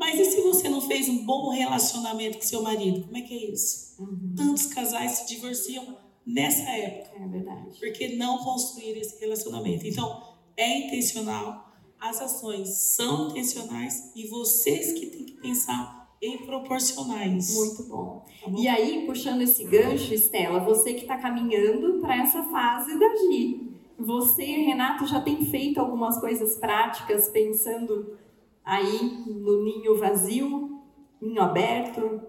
Mas 0.00 0.18
e 0.18 0.24
se 0.24 0.40
você 0.40 0.66
não 0.70 0.80
fez 0.80 1.10
um 1.10 1.26
bom 1.26 1.50
relacionamento 1.50 2.38
com 2.38 2.44
seu 2.44 2.62
marido? 2.62 3.02
Como 3.02 3.16
é 3.18 3.20
que 3.20 3.34
é 3.34 3.50
isso? 3.52 4.00
Uhum. 4.00 4.32
Tantos 4.34 4.64
casais 4.64 5.12
se 5.12 5.26
divorciam 5.28 5.94
nessa 6.26 6.70
época. 6.70 7.22
É 7.22 7.28
verdade. 7.28 7.78
Porque 7.78 8.16
não 8.16 8.38
construíram 8.38 8.98
esse 8.98 9.20
relacionamento. 9.20 9.86
Então, 9.86 10.22
é 10.56 10.86
intencional, 10.86 11.70
as 12.00 12.18
ações 12.18 12.70
são 12.70 13.28
intencionais 13.28 14.10
e 14.16 14.26
vocês 14.26 14.94
que 14.94 15.04
têm 15.06 15.24
que 15.26 15.34
pensar 15.34 16.10
em 16.22 16.46
proporcionar 16.46 17.28
isso. 17.28 17.58
Muito 17.58 17.82
bom. 17.82 18.24
Tá 18.42 18.48
bom. 18.48 18.58
E 18.58 18.66
aí, 18.68 19.04
puxando 19.04 19.42
esse 19.42 19.64
gancho, 19.64 20.14
Estela, 20.14 20.60
você 20.60 20.94
que 20.94 21.02
está 21.02 21.18
caminhando 21.18 22.00
para 22.00 22.16
essa 22.22 22.42
fase 22.44 22.98
da 22.98 23.16
Gi. 23.16 23.68
Você, 23.98 24.44
Renato, 24.44 25.06
já 25.06 25.20
tem 25.20 25.44
feito 25.44 25.78
algumas 25.78 26.18
coisas 26.18 26.56
práticas 26.56 27.28
pensando 27.28 28.18
aí 28.64 29.24
no 29.26 29.64
ninho 29.64 29.98
vazio, 29.98 30.80
ninho 31.20 31.40
aberto? 31.40 32.22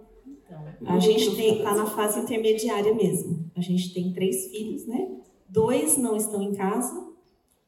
Então, 0.81 0.93
a 0.93 0.99
gente 0.99 1.39
está 1.39 1.75
na 1.75 1.85
fase 1.85 2.19
intermediária 2.19 2.93
mesmo. 2.93 3.49
A 3.55 3.61
gente 3.61 3.93
tem 3.93 4.11
três 4.13 4.47
filhos, 4.47 4.85
né? 4.87 5.17
Dois 5.47 5.97
não 5.97 6.15
estão 6.15 6.41
em 6.41 6.53
casa, 6.53 7.11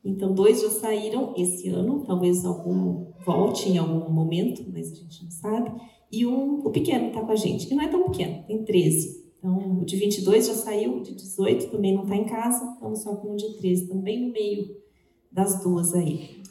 então 0.04 0.34
dois 0.34 0.62
já 0.62 0.70
saíram 0.70 1.34
esse 1.38 1.70
ano, 1.70 2.04
talvez 2.06 2.44
algum 2.46 3.12
volte 3.26 3.70
em 3.70 3.78
algum 3.78 4.12
momento, 4.12 4.64
mas 4.72 4.92
a 4.92 4.96
gente 4.96 5.24
não 5.24 5.32
sabe. 5.32 5.72
E 6.12 6.26
um, 6.26 6.60
o 6.60 6.70
pequeno 6.72 7.08
está 7.08 7.22
com 7.22 7.32
a 7.32 7.36
gente, 7.36 7.68
que 7.68 7.74
não 7.74 7.84
é 7.84 7.88
tão 7.88 8.04
pequeno, 8.10 8.44
tem 8.46 8.64
13. 8.64 9.24
Então, 9.38 9.80
o 9.82 9.86
de 9.86 9.98
22 9.98 10.48
já 10.48 10.54
saiu, 10.54 10.98
o 10.98 11.02
de 11.02 11.16
18 11.16 11.70
também 11.70 11.96
não 11.96 12.04
está 12.04 12.16
em 12.16 12.26
casa, 12.26 12.74
estamos 12.74 13.00
só 13.00 13.16
com 13.16 13.34
o 13.34 13.36
de 13.36 13.58
13, 13.58 13.88
também 13.88 14.28
no 14.28 14.32
meio 14.32 14.78
das 15.32 15.62
duas 15.64 15.94
aí. 15.94 16.43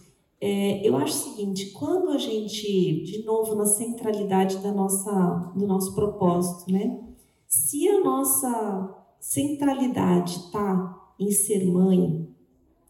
É, 0.44 0.84
eu 0.84 0.96
acho 0.96 1.14
o 1.14 1.34
seguinte, 1.34 1.70
quando 1.70 2.10
a 2.10 2.18
gente, 2.18 3.04
de 3.04 3.22
novo, 3.22 3.54
na 3.54 3.64
centralidade 3.64 4.58
da 4.58 4.72
nossa, 4.72 5.52
do 5.54 5.64
nosso 5.68 5.94
propósito, 5.94 6.68
né? 6.68 7.00
Se 7.46 7.88
a 7.88 8.02
nossa 8.02 8.92
centralidade 9.20 10.32
está 10.32 11.00
em 11.16 11.30
ser 11.30 11.64
mãe, 11.64 12.28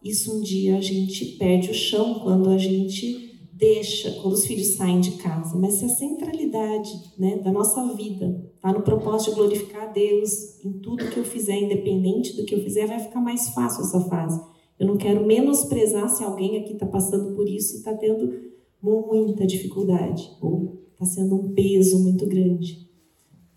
isso 0.02 0.34
um 0.34 0.40
dia 0.40 0.78
a 0.78 0.80
gente 0.80 1.36
perde 1.36 1.70
o 1.70 1.74
chão 1.74 2.20
quando 2.20 2.48
a 2.48 2.56
gente 2.56 3.38
deixa, 3.52 4.10
quando 4.22 4.32
os 4.32 4.46
filhos 4.46 4.68
saem 4.68 5.00
de 5.00 5.18
casa, 5.18 5.54
mas 5.58 5.74
se 5.74 5.84
a 5.84 5.90
centralidade 5.90 6.90
né, 7.18 7.36
da 7.36 7.52
nossa 7.52 7.94
vida 7.94 8.50
está 8.54 8.72
no 8.72 8.80
propósito 8.80 9.32
de 9.32 9.36
glorificar 9.36 9.82
a 9.90 9.92
Deus 9.92 10.58
em 10.64 10.72
tudo 10.80 11.10
que 11.10 11.18
eu 11.18 11.24
fizer, 11.24 11.60
independente 11.60 12.34
do 12.34 12.46
que 12.46 12.54
eu 12.54 12.62
fizer, 12.62 12.86
vai 12.86 12.98
ficar 12.98 13.20
mais 13.20 13.50
fácil 13.50 13.82
essa 13.82 14.00
fase. 14.08 14.51
Eu 14.82 14.88
não 14.88 14.96
quero 14.96 15.24
menosprezar 15.24 16.08
se 16.08 16.24
alguém 16.24 16.58
aqui 16.58 16.72
está 16.72 16.84
passando 16.84 17.36
por 17.36 17.48
isso 17.48 17.74
e 17.74 17.76
está 17.76 17.94
tendo 17.94 18.50
muita 18.82 19.46
dificuldade, 19.46 20.28
ou 20.40 20.82
está 20.92 21.04
sendo 21.04 21.36
um 21.36 21.54
peso 21.54 22.02
muito 22.02 22.26
grande. 22.26 22.90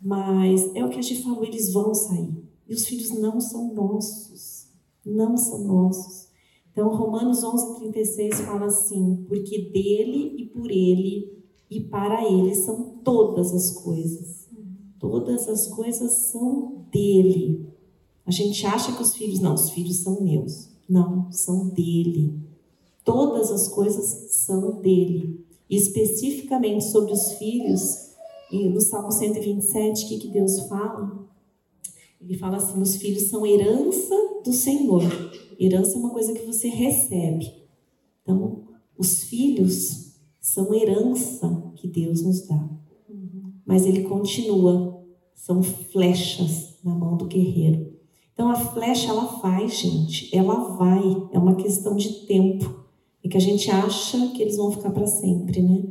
Mas 0.00 0.72
é 0.76 0.84
o 0.84 0.88
que 0.88 1.00
a 1.00 1.02
gente 1.02 1.24
falou, 1.24 1.42
eles 1.42 1.72
vão 1.72 1.92
sair. 1.92 2.32
E 2.68 2.72
os 2.72 2.86
filhos 2.86 3.10
não 3.10 3.40
são 3.40 3.74
nossos. 3.74 4.68
Não 5.04 5.36
são 5.36 5.64
nossos. 5.64 6.28
Então, 6.70 6.94
Romanos 6.94 7.42
11, 7.42 7.74
36 7.74 8.42
fala 8.42 8.66
assim: 8.66 9.24
porque 9.26 9.62
dele 9.72 10.36
e 10.38 10.46
por 10.46 10.70
ele 10.70 11.42
e 11.68 11.80
para 11.80 12.24
ele 12.24 12.54
são 12.54 13.00
todas 13.02 13.52
as 13.52 13.72
coisas. 13.72 14.48
Todas 15.00 15.48
as 15.48 15.66
coisas 15.66 16.12
são 16.30 16.86
dele. 16.88 17.68
A 18.24 18.30
gente 18.30 18.64
acha 18.64 18.94
que 18.94 19.02
os 19.02 19.16
filhos, 19.16 19.40
não, 19.40 19.54
os 19.54 19.70
filhos 19.70 19.96
são 19.96 20.22
meus. 20.22 20.75
Não, 20.88 21.30
são 21.32 21.68
dele. 21.68 22.40
Todas 23.04 23.50
as 23.50 23.68
coisas 23.68 24.32
são 24.32 24.80
dele. 24.80 25.44
E 25.68 25.76
especificamente 25.76 26.84
sobre 26.84 27.12
os 27.12 27.32
filhos, 27.32 28.10
no 28.52 28.80
Salmo 28.80 29.10
127, 29.10 30.04
o 30.04 30.08
que, 30.08 30.18
que 30.18 30.28
Deus 30.28 30.60
fala? 30.68 31.26
Ele 32.20 32.36
fala 32.36 32.56
assim: 32.56 32.80
os 32.80 32.96
filhos 32.96 33.24
são 33.24 33.46
herança 33.46 34.14
do 34.44 34.52
Senhor. 34.52 35.02
Herança 35.58 35.96
é 35.96 35.98
uma 35.98 36.10
coisa 36.10 36.32
que 36.32 36.44
você 36.44 36.68
recebe. 36.68 37.52
Então, 38.22 38.64
os 38.96 39.24
filhos 39.24 40.14
são 40.40 40.72
herança 40.72 41.72
que 41.76 41.88
Deus 41.88 42.22
nos 42.22 42.46
dá. 42.46 42.68
Mas 43.64 43.84
ele 43.84 44.04
continua, 44.04 45.04
são 45.34 45.62
flechas 45.62 46.74
na 46.84 46.94
mão 46.94 47.16
do 47.16 47.26
guerreiro. 47.26 47.95
Então 48.36 48.50
a 48.50 48.54
flecha 48.54 49.08
ela 49.08 49.24
vai, 49.42 49.66
gente, 49.66 50.28
ela 50.36 50.76
vai, 50.76 51.00
é 51.32 51.38
uma 51.38 51.54
questão 51.54 51.96
de 51.96 52.26
tempo. 52.26 52.84
E 53.24 53.30
que 53.30 53.36
a 53.38 53.40
gente 53.40 53.70
acha 53.70 54.28
que 54.28 54.42
eles 54.42 54.58
vão 54.58 54.70
ficar 54.70 54.90
para 54.90 55.06
sempre, 55.06 55.62
né? 55.62 55.84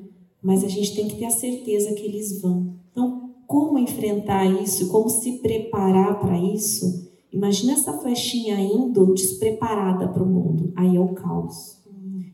Mas 0.43 0.63
a 0.63 0.67
gente 0.67 0.95
tem 0.95 1.07
que 1.07 1.15
ter 1.15 1.25
a 1.25 1.31
certeza 1.31 1.91
que 1.95 2.03
eles 2.03 2.39
vão. 2.39 2.75
Então, 2.91 3.31
como 3.47 3.79
enfrentar 3.79 4.45
isso, 4.61 4.89
como 4.89 5.09
se 5.09 5.39
preparar 5.39 6.19
para 6.19 6.37
isso? 6.39 7.09
Imagina 7.33 7.73
essa 7.73 7.97
flechinha 7.97 8.59
indo 8.59 9.11
despreparada 9.15 10.07
para 10.07 10.21
o 10.21 10.27
mundo. 10.27 10.71
Aí 10.75 10.95
é 10.95 10.99
o 10.99 11.15
caos. 11.15 11.83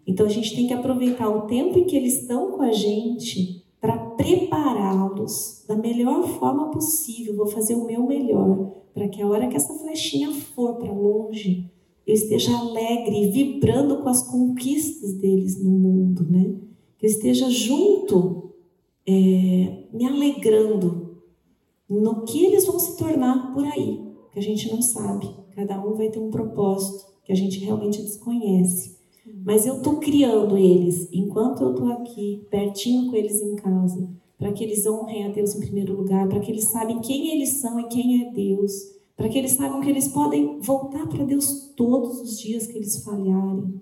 Então 0.05 0.26
a 0.26 0.30
gente 0.30 0.53
tem 0.53 0.68
que 0.68 0.74
aproveitar 0.74 1.30
o 1.30 1.43
tempo 1.43 1.80
em 1.80 1.86
que 1.86 1.95
eles 1.95 2.22
estão 2.22 2.51
com 2.51 2.62
a 2.62 2.74
gente 2.74 3.61
para 3.82 3.97
prepará-los 3.97 5.65
da 5.67 5.75
melhor 5.75 6.27
forma 6.39 6.69
possível. 6.69 7.36
Vou 7.36 7.47
fazer 7.47 7.73
o 7.73 7.86
meu 7.86 8.05
melhor 8.05 8.71
para 8.93 9.07
que 9.09 9.21
a 9.21 9.27
hora 9.27 9.47
que 9.47 9.57
essa 9.57 9.73
flechinha 9.73 10.32
for 10.32 10.75
para 10.75 10.93
longe, 10.93 11.71
eu 12.05 12.13
esteja 12.13 12.55
alegre 12.55 13.32
vibrando 13.32 13.97
com 14.03 14.09
as 14.09 14.21
conquistas 14.21 15.13
deles 15.13 15.63
no 15.63 15.71
mundo, 15.71 16.23
né? 16.29 16.55
Que 16.97 17.07
eu 17.07 17.09
esteja 17.09 17.49
junto 17.49 18.53
é, 19.07 19.88
me 19.91 20.05
alegrando 20.05 21.19
no 21.89 22.23
que 22.23 22.45
eles 22.45 22.65
vão 22.65 22.79
se 22.79 22.97
tornar 22.97 23.53
por 23.53 23.65
aí, 23.65 23.99
que 24.32 24.39
a 24.39 24.41
gente 24.41 24.71
não 24.71 24.82
sabe. 24.82 25.29
Cada 25.55 25.84
um 25.84 25.95
vai 25.95 26.09
ter 26.09 26.19
um 26.19 26.29
propósito 26.29 27.11
que 27.23 27.32
a 27.32 27.36
gente 27.36 27.59
realmente 27.59 28.01
desconhece. 28.01 29.01
Mas 29.45 29.65
eu 29.65 29.78
estou 29.78 29.97
criando 29.97 30.57
eles 30.57 31.07
enquanto 31.11 31.63
eu 31.63 31.72
estou 31.72 31.91
aqui, 31.91 32.45
pertinho 32.49 33.09
com 33.09 33.15
eles 33.15 33.41
em 33.41 33.55
casa, 33.55 34.09
para 34.38 34.51
que 34.51 34.63
eles 34.63 34.86
honrem 34.86 35.26
a 35.26 35.30
Deus 35.30 35.55
em 35.55 35.59
primeiro 35.59 35.95
lugar, 35.95 36.28
para 36.28 36.39
que 36.39 36.51
eles 36.51 36.65
sabem 36.65 36.99
quem 36.99 37.32
eles 37.32 37.49
são 37.61 37.80
e 37.80 37.88
quem 37.88 38.24
é 38.24 38.32
Deus, 38.32 38.72
para 39.15 39.30
que 39.30 39.38
eles 39.38 39.51
saibam 39.51 39.82
que 39.82 39.89
eles 39.89 40.07
podem 40.07 40.59
voltar 40.59 41.07
para 41.07 41.24
Deus 41.24 41.72
todos 41.76 42.19
os 42.19 42.39
dias 42.39 42.65
que 42.65 42.78
eles 42.78 43.03
falharem, 43.03 43.80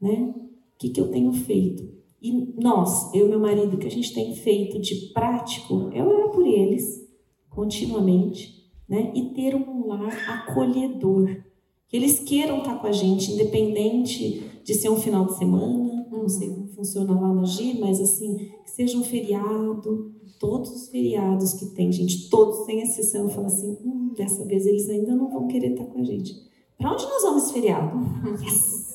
né? 0.00 0.34
O 0.36 0.78
que, 0.78 0.90
que 0.90 1.00
eu 1.00 1.10
tenho 1.10 1.32
feito? 1.32 1.98
E 2.22 2.54
nós, 2.60 3.12
eu 3.12 3.26
e 3.26 3.28
meu 3.28 3.40
marido, 3.40 3.74
o 3.74 3.78
que 3.78 3.88
a 3.88 3.90
gente 3.90 4.14
tem 4.14 4.34
feito 4.36 4.80
de 4.80 5.12
prático 5.12 5.90
é 5.92 6.04
orar 6.04 6.30
por 6.30 6.46
eles 6.46 7.08
continuamente, 7.50 8.70
né? 8.88 9.12
E 9.14 9.34
ter 9.34 9.56
um 9.56 9.86
lar 9.86 10.16
acolhedor. 10.28 11.42
Que 11.88 11.96
eles 11.96 12.20
queiram 12.20 12.58
estar 12.58 12.78
com 12.78 12.86
a 12.86 12.92
gente, 12.92 13.32
independente 13.32 14.60
de 14.62 14.74
ser 14.74 14.90
um 14.90 14.96
final 14.96 15.24
de 15.26 15.38
semana, 15.38 16.06
não 16.10 16.28
sei 16.28 16.50
como 16.50 16.68
funciona 16.68 17.18
lá 17.18 17.32
na 17.32 17.44
G, 17.44 17.78
mas 17.80 18.00
assim, 18.00 18.36
que 18.62 18.70
seja 18.70 18.98
um 18.98 19.02
feriado, 19.02 20.12
todos 20.38 20.70
os 20.70 20.88
feriados 20.88 21.54
que 21.54 21.66
tem, 21.74 21.90
gente, 21.90 22.28
todos 22.28 22.66
sem 22.66 22.82
exceção, 22.82 23.24
eu 23.24 23.30
falo 23.30 23.46
assim, 23.46 23.76
hum, 23.84 24.12
dessa 24.16 24.44
vez 24.44 24.66
eles 24.66 24.88
ainda 24.88 25.14
não 25.14 25.30
vão 25.30 25.48
querer 25.48 25.72
estar 25.72 25.86
com 25.86 26.00
a 26.00 26.04
gente. 26.04 26.34
Para 26.76 26.92
onde 26.92 27.04
nós 27.04 27.22
vamos 27.22 27.44
esse 27.44 27.52
feriado? 27.54 27.98
Yes! 28.44 28.88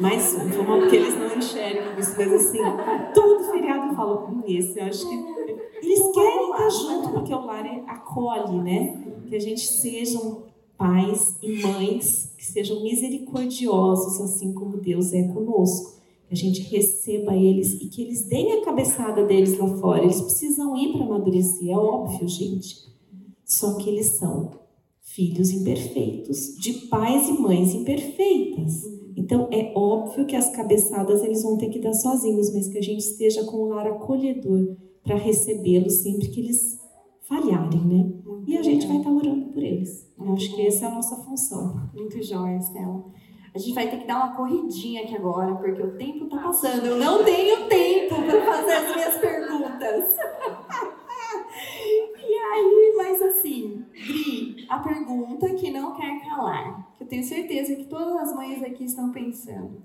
Mais 0.00 0.34
um, 0.34 0.48
vamos 0.48 0.84
porque 0.84 0.96
eles 0.96 1.18
não 1.18 1.36
enxergam 1.36 1.98
isso, 1.98 2.14
mas 2.16 2.32
assim, 2.32 2.58
todo 3.14 3.44
feriado 3.50 3.88
eu 3.88 3.96
falo, 3.96 4.28
hum, 4.28 4.42
esse 4.46 4.78
eu 4.78 4.84
acho 4.84 5.08
que 5.08 5.14
eles 5.82 6.12
querem 6.12 6.50
estar 6.50 6.68
junto, 6.70 7.08
porque 7.10 7.34
o 7.34 7.44
lar 7.44 7.66
acolhe, 7.86 8.58
né? 8.62 9.22
Que 9.28 9.36
a 9.36 9.40
gente 9.40 9.66
sejam 9.66 10.44
pais 10.76 11.36
e 11.42 11.60
mães 11.62 12.32
que 12.36 12.44
sejam 12.44 12.82
misericordiosos, 12.82 14.20
assim 14.20 14.52
como 14.52 14.78
Deus 14.78 15.12
é 15.12 15.22
conosco. 15.28 15.96
Que 16.28 16.34
a 16.34 16.36
gente 16.36 16.60
receba 16.62 17.34
eles 17.34 17.74
e 17.74 17.88
que 17.88 18.02
eles 18.02 18.26
deem 18.26 18.52
a 18.52 18.64
cabeçada 18.64 19.24
deles 19.24 19.56
lá 19.58 19.68
fora. 19.78 20.02
Eles 20.02 20.20
precisam 20.20 20.76
ir 20.76 20.92
para 20.92 21.04
amadurecer, 21.04 21.70
é 21.70 21.76
óbvio, 21.76 22.28
gente. 22.28 22.84
Só 23.44 23.74
que 23.74 23.88
eles 23.88 24.06
são 24.06 24.50
filhos 25.00 25.50
imperfeitos, 25.52 26.56
de 26.58 26.72
pais 26.88 27.28
e 27.28 27.32
mães 27.32 27.74
imperfeitas. 27.74 28.82
Então 29.16 29.48
é 29.50 29.72
óbvio 29.74 30.26
que 30.26 30.36
as 30.36 30.50
cabeçadas 30.50 31.22
eles 31.22 31.42
vão 31.42 31.56
ter 31.56 31.70
que 31.70 31.78
dar 31.78 31.94
sozinhos, 31.94 32.52
mas 32.52 32.68
que 32.68 32.76
a 32.76 32.82
gente 32.82 33.00
esteja 33.00 33.44
com 33.44 33.64
um 33.64 33.68
lar 33.68 33.86
acolhedor 33.86 34.76
para 35.02 35.16
recebê-los 35.16 35.94
sempre 35.94 36.28
que 36.28 36.40
eles 36.40 36.78
falharem, 37.22 37.80
né? 37.80 38.12
E 38.46 38.56
a 38.56 38.62
gente 38.62 38.86
vai 38.86 38.98
estar 38.98 39.10
tá 39.10 39.16
orando 39.16 39.52
por 39.52 39.62
eles. 39.62 40.08
Eu 40.16 40.32
acho 40.32 40.54
que 40.54 40.66
essa 40.66 40.84
é 40.84 40.88
a 40.88 40.94
nossa 40.94 41.16
função. 41.16 41.90
Muito 41.92 42.22
jóia, 42.22 42.58
Estela. 42.58 43.04
A 43.52 43.58
gente 43.58 43.74
vai 43.74 43.90
ter 43.90 43.98
que 43.98 44.06
dar 44.06 44.18
uma 44.18 44.36
corridinha 44.36 45.02
aqui 45.02 45.16
agora, 45.16 45.54
porque 45.56 45.82
o 45.82 45.96
tempo 45.96 46.26
está 46.26 46.38
passando. 46.38 46.86
Eu 46.86 46.96
não 46.96 47.24
tenho 47.24 47.66
tempo 47.66 48.14
para 48.14 48.44
fazer 48.44 48.72
as 48.72 48.94
minhas 48.94 49.16
perguntas. 49.16 50.16
e 52.18 52.34
aí, 52.34 52.94
mas 52.96 53.22
assim, 53.22 53.84
Gri, 53.92 54.66
a 54.68 54.78
pergunta 54.78 55.54
que 55.54 55.70
não 55.70 55.94
quer 55.94 56.22
calar, 56.24 56.92
que 56.96 57.02
eu 57.02 57.08
tenho 57.08 57.24
certeza 57.24 57.74
que 57.74 57.84
todas 57.84 58.14
as 58.28 58.34
mães 58.36 58.62
aqui 58.62 58.84
estão 58.84 59.10
pensando. 59.10 59.82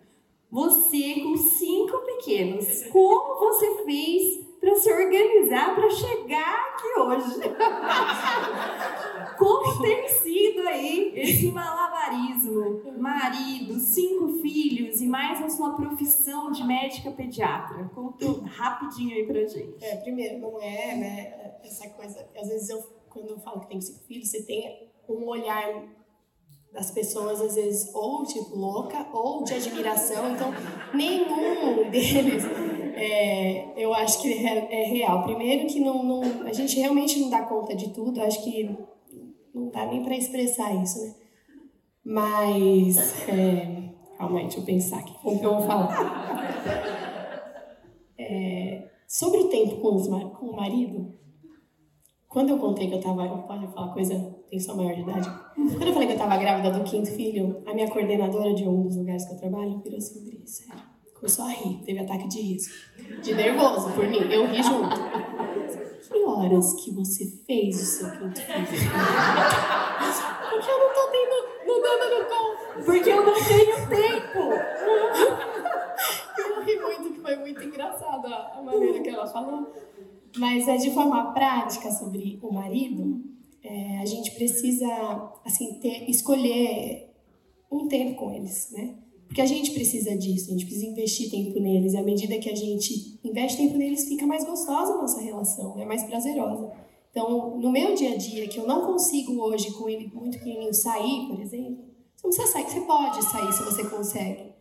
Você 0.51 1.21
com 1.21 1.37
cinco 1.37 1.97
pequenos, 1.99 2.83
como 2.87 3.39
você 3.39 3.83
fez 3.85 4.50
para 4.61 4.75
se 4.75 4.93
organizar 4.93 5.73
para 5.73 5.89
chegar 5.89 6.69
aqui 6.69 6.99
hoje. 6.99 7.41
Como 9.37 9.81
tem 9.81 10.07
sido 10.07 10.67
aí 10.67 11.13
esse 11.15 11.51
malabarismo? 11.51 12.83
Marido, 12.99 13.79
cinco 13.79 14.39
filhos 14.39 15.01
e 15.01 15.07
mais 15.07 15.41
a 15.43 15.49
sua 15.49 15.75
profissão 15.75 16.51
de 16.51 16.63
médica 16.63 17.09
pediatra. 17.09 17.89
Conta 17.95 18.25
rapidinho 18.45 19.15
aí 19.15 19.25
pra 19.25 19.43
gente. 19.47 19.83
É, 19.83 19.95
primeiro, 19.95 20.37
não 20.37 20.61
é, 20.61 20.95
né, 20.95 21.55
essa 21.63 21.89
coisa. 21.89 22.29
Às 22.39 22.47
vezes 22.47 22.69
eu, 22.69 22.83
quando 23.09 23.29
eu 23.29 23.39
falo 23.39 23.61
que 23.61 23.67
tenho 23.67 23.81
cinco 23.81 24.03
filhos, 24.05 24.29
você 24.29 24.43
tem 24.43 24.91
um 25.09 25.25
olhar 25.27 25.83
das 26.71 26.91
pessoas, 26.91 27.41
às 27.41 27.55
vezes, 27.55 27.93
ou 27.95 28.23
tipo 28.23 28.55
louca, 28.55 29.07
ou 29.11 29.43
de 29.43 29.55
admiração. 29.55 30.33
Então, 30.33 30.53
nenhum 30.93 31.89
deles 31.89 32.43
é, 32.95 33.73
eu 33.83 33.93
acho 33.93 34.21
que 34.21 34.33
é, 34.33 34.81
é, 34.81 34.85
real. 34.85 35.23
Primeiro 35.23 35.67
que 35.67 35.79
não, 35.79 36.03
não, 36.03 36.21
a 36.47 36.53
gente 36.53 36.79
realmente 36.79 37.19
não 37.19 37.29
dá 37.29 37.43
conta 37.43 37.75
de 37.75 37.89
tudo, 37.89 38.21
acho 38.21 38.43
que 38.43 38.77
não 39.53 39.69
dá 39.69 39.85
nem 39.85 40.03
para 40.03 40.15
expressar 40.15 40.73
isso, 40.81 41.01
né? 41.01 41.15
Mas, 42.03 43.27
é, 43.29 43.93
calma 44.17 44.39
aí, 44.39 44.45
deixa 44.45 44.59
eu 44.59 44.65
pensar 44.65 44.99
aqui 44.99 45.13
como 45.21 45.39
que 45.39 45.45
eu 45.45 45.53
vou 45.53 45.61
falar. 45.61 46.51
É, 48.17 48.89
sobre 49.07 49.39
o 49.39 49.49
tempo 49.49 49.77
com, 49.77 49.95
os, 49.95 50.07
com 50.07 50.47
o 50.47 50.55
marido, 50.55 51.13
quando 52.27 52.49
eu 52.49 52.57
contei 52.57 52.87
que 52.87 52.95
eu 52.95 53.01
tava, 53.01 53.27
pode 53.43 53.67
falar 53.73 53.93
coisa, 53.93 54.15
tem 54.49 54.59
só 54.59 54.75
maior 54.75 54.95
de 54.95 55.01
idade. 55.01 55.29
Quando 55.55 55.87
eu 55.87 55.93
falei 55.93 56.07
que 56.07 56.13
eu 56.13 56.17
tava 56.17 56.37
grávida 56.37 56.71
do 56.71 56.83
quinto 56.83 57.11
filho, 57.11 57.61
a 57.65 57.73
minha 57.73 57.89
coordenadora 57.89 58.53
de 58.53 58.67
um 58.67 58.83
dos 58.83 58.95
lugares 58.95 59.25
que 59.25 59.33
eu 59.33 59.37
trabalho 59.37 59.79
virou 59.79 59.97
assim, 59.97 60.45
sério 60.45 60.90
começou 61.21 61.45
a 61.45 61.49
rir, 61.49 61.77
teve 61.85 61.99
ataque 61.99 62.27
de 62.27 62.41
riso. 62.41 62.71
De 63.21 63.35
nervoso 63.35 63.91
por 63.91 64.07
mim, 64.07 64.17
eu 64.31 64.47
ri 64.47 64.63
junto. 64.63 64.95
Que 66.09 66.23
horas 66.25 66.73
que 66.73 66.91
você 66.91 67.27
fez 67.45 67.79
o 67.79 67.85
seu 67.85 68.11
quinto 68.11 68.41
filho? 68.41 68.91
Porque 70.49 70.71
eu 70.71 70.79
não 70.79 70.93
tô 70.93 71.07
tendo, 71.11 71.37
não 71.67 71.81
dando 71.81 72.09
no 72.17 72.25
tom. 72.27 72.83
Porque 72.83 73.09
eu 73.11 73.23
não 73.23 73.35
tenho 73.35 73.87
tempo. 73.87 74.39
eu 76.39 76.63
ri 76.63 76.79
muito, 76.79 77.13
que 77.13 77.21
foi 77.21 77.35
muito 77.35 77.63
engraçado 77.63 78.25
a 78.25 78.61
maneira 78.63 78.99
que 78.99 79.09
ela 79.09 79.27
falou. 79.27 79.71
Mas 80.37 80.67
é 80.67 80.77
de 80.77 80.91
forma 80.91 81.33
prática 81.33 81.91
sobre 81.91 82.39
o 82.41 82.51
marido, 82.51 83.21
é, 83.63 83.99
a 83.99 84.05
gente 84.05 84.31
precisa 84.31 84.87
assim 85.45 85.75
ter, 85.79 86.09
escolher 86.09 87.13
um 87.71 87.87
tempo 87.87 88.15
com 88.15 88.33
eles, 88.33 88.71
né? 88.71 88.95
Porque 89.31 89.39
a 89.39 89.45
gente 89.45 89.71
precisa 89.71 90.13
disso, 90.17 90.49
a 90.49 90.51
gente 90.51 90.65
precisa 90.65 90.87
investir 90.87 91.31
tempo 91.31 91.57
neles. 91.57 91.93
E 91.93 91.97
à 91.97 92.03
medida 92.03 92.37
que 92.37 92.49
a 92.49 92.55
gente 92.55 93.17
investe 93.23 93.59
tempo 93.59 93.77
neles, 93.77 94.05
fica 94.05 94.27
mais 94.27 94.43
gostosa 94.43 94.91
a 94.91 94.97
nossa 94.97 95.21
relação, 95.21 95.79
é 95.79 95.85
mais 95.85 96.03
prazerosa. 96.03 96.69
Então, 97.09 97.57
no 97.57 97.71
meu 97.71 97.95
dia 97.95 98.11
a 98.11 98.17
dia, 98.17 98.45
que 98.49 98.59
eu 98.59 98.67
não 98.67 98.85
consigo 98.85 99.41
hoje, 99.41 99.71
com 99.71 99.87
ele 99.87 100.11
muito 100.13 100.37
pequenininho, 100.37 100.73
sair, 100.73 101.29
por 101.29 101.39
exemplo, 101.39 101.77
você 102.13 102.27
não 102.27 102.29
precisa 102.29 102.47
sair, 102.47 102.69
você 102.69 102.81
pode 102.81 103.23
sair 103.23 103.53
se 103.53 103.63
você 103.63 103.89
consegue. 103.89 104.51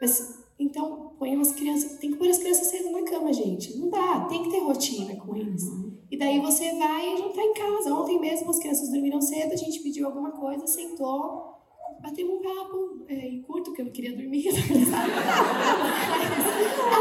Mas, 0.00 0.38
então, 0.56 1.14
põe 1.18 1.34
umas 1.34 1.50
crianças, 1.50 1.98
tem 1.98 2.12
que 2.12 2.16
pôr 2.16 2.28
as 2.28 2.38
crianças 2.38 2.68
cedo 2.68 2.92
na 2.92 3.02
cama, 3.02 3.32
gente. 3.32 3.76
Não 3.76 3.90
dá, 3.90 4.26
tem 4.26 4.44
que 4.44 4.50
ter 4.50 4.60
rotina 4.60 5.16
com 5.16 5.34
eles. 5.34 5.64
E 6.08 6.16
daí 6.16 6.38
você 6.38 6.72
vai 6.76 7.12
e 7.12 7.16
já 7.16 7.28
tá 7.30 7.42
em 7.42 7.54
casa. 7.54 7.92
Ontem 7.92 8.20
mesmo 8.20 8.50
as 8.50 8.60
crianças 8.60 8.88
dormiram 8.88 9.20
cedo, 9.20 9.52
a 9.52 9.56
gente 9.56 9.80
pediu 9.80 10.06
alguma 10.06 10.30
coisa, 10.30 10.64
sentou, 10.68 11.51
batemos 12.02 12.34
um 12.34 12.42
papo 12.42 13.04
é, 13.08 13.38
curto, 13.46 13.72
que 13.72 13.80
eu 13.80 13.90
queria 13.90 14.16
dormir. 14.16 14.48
às 14.50 14.54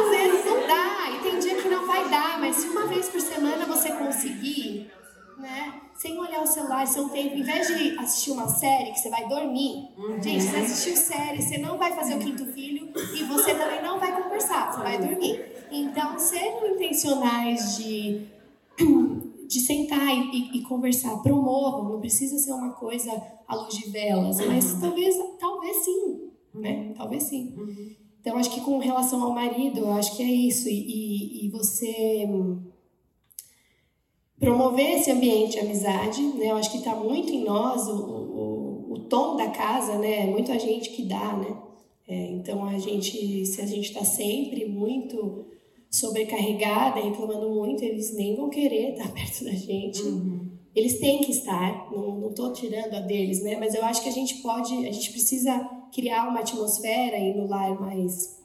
vezes 0.09 0.45
não 0.45 0.67
dá, 0.67 1.09
e 1.09 1.19
tem 1.23 1.39
dia 1.39 1.55
que 1.61 1.67
não 1.67 1.87
vai 1.87 2.07
dar, 2.09 2.39
mas 2.39 2.57
se 2.57 2.67
uma 2.67 2.85
vez 2.85 3.09
por 3.09 3.19
semana 3.19 3.65
você 3.65 3.91
conseguir, 3.93 4.91
né? 5.39 5.81
Sem 5.95 6.17
olhar 6.17 6.41
o 6.41 6.47
celular, 6.47 6.85
seu 6.87 7.09
tempo, 7.09 7.35
em 7.35 7.43
vez 7.43 7.67
de 7.67 7.97
assistir 7.99 8.31
uma 8.31 8.47
série 8.47 8.91
que 8.91 8.99
você 8.99 9.09
vai 9.09 9.27
dormir, 9.27 9.89
uhum. 9.97 10.21
gente, 10.21 10.43
você 10.43 10.57
assistiu 10.57 10.95
série, 10.95 11.41
você 11.41 11.57
não 11.57 11.77
vai 11.77 11.93
fazer 11.93 12.15
o 12.15 12.19
quinto 12.19 12.45
filho 12.53 12.91
e 13.15 13.23
você 13.23 13.53
também 13.55 13.81
não 13.81 13.99
vai 13.99 14.21
conversar, 14.21 14.71
você 14.71 14.81
vai 14.81 14.97
dormir. 14.97 15.43
Então, 15.71 16.17
sejam 16.19 16.67
intencionais 16.75 17.77
de 17.77 18.27
de 19.51 19.59
sentar 19.59 20.07
e, 20.15 20.31
e, 20.31 20.57
e, 20.57 20.61
conversar, 20.61 21.21
promovam, 21.21 21.89
não 21.89 21.99
precisa 21.99 22.37
ser 22.37 22.53
uma 22.53 22.71
coisa 22.71 23.11
à 23.45 23.53
luz 23.53 23.75
de 23.75 23.89
velas, 23.89 24.37
mas 24.45 24.79
talvez, 24.79 25.13
talvez 25.37 25.75
sim, 25.83 26.31
né? 26.55 26.93
Talvez 26.95 27.23
sim. 27.23 27.53
Então, 28.21 28.37
acho 28.37 28.49
que 28.49 28.61
com 28.61 28.77
relação 28.77 29.21
ao 29.21 29.33
marido, 29.33 29.81
eu 29.81 29.91
acho 29.91 30.15
que 30.15 30.23
é 30.23 30.31
isso, 30.31 30.69
e, 30.69 31.45
e 31.45 31.49
você 31.49 32.25
promover 34.39 34.99
esse 34.99 35.11
ambiente 35.11 35.51
de 35.51 35.59
amizade, 35.59 36.21
né? 36.21 36.51
Eu 36.51 36.55
acho 36.55 36.71
que 36.71 36.77
está 36.77 36.95
muito 36.95 37.33
em 37.33 37.43
nós 37.43 37.89
o, 37.89 37.95
o, 37.97 38.93
o 38.93 38.99
tom 39.09 39.35
da 39.35 39.49
casa, 39.49 39.97
né? 39.97 40.23
É 40.23 40.27
muito 40.27 40.49
a 40.49 40.57
gente 40.57 40.91
que 40.91 41.03
dá, 41.03 41.35
né? 41.35 41.57
É, 42.07 42.31
então, 42.31 42.63
a 42.63 42.79
gente, 42.79 43.45
se 43.45 43.59
a 43.59 43.65
gente 43.65 43.89
está 43.89 44.05
sempre 44.05 44.65
muito 44.65 45.45
sobrecarregada, 45.91 47.01
reclamando 47.01 47.49
muito, 47.49 47.83
eles 47.83 48.15
nem 48.15 48.35
vão 48.35 48.49
querer 48.49 48.93
estar 48.93 49.11
perto 49.13 49.43
da 49.43 49.51
gente. 49.51 50.01
Uhum. 50.01 50.49
Eles 50.73 50.99
têm 50.99 51.19
que 51.19 51.31
estar, 51.31 51.91
não 51.91 52.29
estou 52.29 52.53
tirando 52.53 52.93
a 52.93 53.01
deles, 53.01 53.43
né? 53.43 53.57
Mas 53.59 53.75
eu 53.75 53.83
acho 53.83 54.01
que 54.01 54.07
a 54.07 54.11
gente 54.11 54.35
pode, 54.35 54.73
a 54.87 54.91
gente 54.91 55.11
precisa 55.11 55.53
criar 55.93 56.29
uma 56.29 56.39
atmosfera 56.39 57.17
e 57.17 57.33
no 57.35 57.45
lar 57.45 57.77
mais 57.79 58.39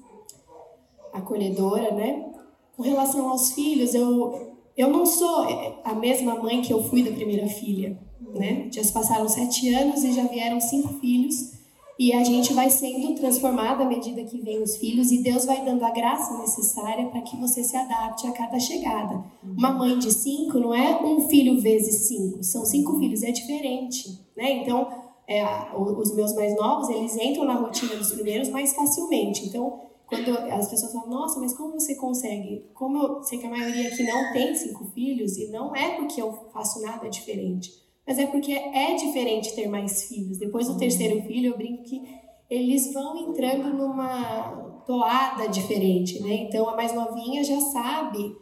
acolhedora, 1.13 1.93
né? 1.93 2.33
Com 2.77 2.83
relação 2.83 3.29
aos 3.29 3.53
filhos, 3.53 3.95
eu 3.95 4.57
eu 4.77 4.91
não 4.91 5.07
sou 5.07 5.47
a 5.85 5.95
mesma 5.95 6.35
mãe 6.35 6.61
que 6.61 6.73
eu 6.73 6.83
fui 6.83 7.03
da 7.03 7.11
primeira 7.11 7.47
filha, 7.47 7.99
né? 8.35 8.69
Já 8.71 8.85
se 8.85 8.93
passaram 8.93 9.27
sete 9.29 9.73
anos 9.73 10.05
e 10.05 10.13
já 10.13 10.25
vieram 10.25 10.61
cinco 10.61 11.01
filhos. 11.01 11.56
E 11.99 12.13
a 12.13 12.23
gente 12.23 12.53
vai 12.53 12.69
sendo 12.69 13.15
transformada 13.15 13.83
à 13.83 13.87
medida 13.87 14.23
que 14.23 14.39
vem 14.43 14.63
os 14.63 14.77
filhos 14.77 15.11
e 15.11 15.23
Deus 15.23 15.47
vai 15.47 15.65
dando 15.65 15.83
a 15.83 15.91
graça 15.91 16.37
necessária 16.39 17.07
para 17.07 17.23
que 17.23 17.37
você 17.39 17.65
se 17.65 17.75
adapte 17.75 18.27
a 18.27 18.33
cada 18.33 18.61
chegada. 18.61 19.25
Uma 19.43 19.73
mãe 19.73 19.99
de 19.99 20.13
cinco 20.13 20.59
não 20.59 20.75
é 20.75 21.03
um 21.03 21.27
filho 21.27 21.59
vezes 21.59 22.07
cinco, 22.07 22.45
são 22.45 22.67
cinco 22.67 22.99
filhos, 22.99 23.23
é 23.23 23.31
diferente, 23.31 24.21
né? 24.37 24.63
Então, 24.63 24.89
é, 25.27 25.43
os 25.75 26.15
meus 26.15 26.35
mais 26.35 26.55
novos, 26.55 26.91
eles 26.91 27.17
entram 27.17 27.47
na 27.47 27.55
rotina 27.55 27.97
dos 27.97 28.13
primeiros 28.13 28.51
mais 28.51 28.75
facilmente. 28.75 29.47
Então, 29.47 29.81
quando 30.07 30.37
as 30.37 30.69
pessoas 30.69 30.93
falam, 30.93 31.09
nossa, 31.09 31.41
mas 31.41 31.57
como 31.57 31.81
você 31.81 31.95
consegue? 31.95 32.67
Como 32.75 32.99
eu 32.99 33.23
sei 33.23 33.39
que 33.39 33.47
a 33.47 33.51
maioria 33.51 33.89
aqui 33.89 34.03
não 34.03 34.35
tem 34.35 34.55
cinco 34.55 34.85
filhos, 34.95 35.39
e 35.39 35.49
não 35.49 35.75
é 35.75 35.97
porque 35.97 36.21
eu 36.21 36.31
faço 36.53 36.83
nada 36.83 37.09
diferente 37.09 37.86
mas 38.07 38.19
é 38.19 38.27
porque 38.27 38.53
é 38.53 38.95
diferente 38.95 39.55
ter 39.55 39.69
mais 39.69 40.05
filhos. 40.05 40.39
Depois 40.39 40.67
do 40.67 40.75
uhum. 40.75 40.79
terceiro 40.79 41.23
filho, 41.23 41.53
eu 41.53 41.57
brinco 41.57 41.83
que 41.83 42.01
eles 42.49 42.93
vão 42.93 43.29
entrando 43.29 43.77
numa 43.77 44.83
toada 44.87 45.49
diferente, 45.49 46.23
né? 46.23 46.35
Então 46.35 46.69
a 46.69 46.77
mais 46.77 46.95
novinha 46.95 47.43
já 47.43 47.61
sabe, 47.61 48.37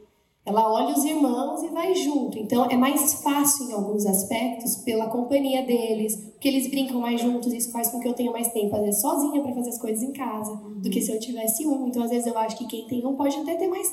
ela 0.44 0.70
olha 0.70 0.94
os 0.94 1.02
irmãos 1.04 1.62
e 1.62 1.68
vai 1.68 1.94
junto. 1.94 2.38
Então 2.38 2.66
é 2.66 2.76
mais 2.76 3.22
fácil 3.22 3.70
em 3.70 3.72
alguns 3.72 4.04
aspectos 4.04 4.76
pela 4.76 5.06
companhia 5.06 5.64
deles, 5.64 6.14
porque 6.32 6.48
eles 6.48 6.68
brincam 6.68 7.00
mais 7.00 7.20
juntos, 7.20 7.50
isso 7.52 7.72
faz 7.72 7.88
com 7.88 7.98
que 7.98 8.08
eu 8.08 8.12
tenha 8.12 8.30
mais 8.30 8.52
tempo 8.52 8.76
às 8.76 8.82
vezes 8.82 9.00
sozinha 9.00 9.42
para 9.42 9.54
fazer 9.54 9.70
as 9.70 9.78
coisas 9.78 10.02
em 10.02 10.12
casa, 10.12 10.54
do 10.54 10.90
que 10.90 11.00
se 11.00 11.10
eu 11.10 11.18
tivesse 11.18 11.66
um. 11.66 11.88
Então 11.88 12.02
às 12.02 12.10
vezes 12.10 12.26
eu 12.26 12.36
acho 12.36 12.58
que 12.58 12.66
quem 12.66 12.86
tem 12.86 13.06
um 13.06 13.16
pode 13.16 13.34
até 13.38 13.54
ter 13.54 13.68
mais 13.68 13.90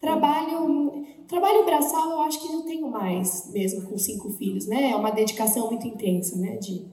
Trabalho, 0.00 1.04
trabalho 1.26 1.64
braçal 1.64 2.10
eu 2.10 2.20
acho 2.20 2.40
que 2.40 2.52
não 2.52 2.64
tenho 2.64 2.90
mais, 2.90 3.50
mesmo 3.52 3.88
com 3.88 3.98
cinco 3.98 4.30
filhos, 4.30 4.66
né? 4.66 4.90
É 4.90 4.96
uma 4.96 5.10
dedicação 5.10 5.68
muito 5.68 5.86
intensa, 5.86 6.36
né? 6.36 6.56
De, 6.56 6.86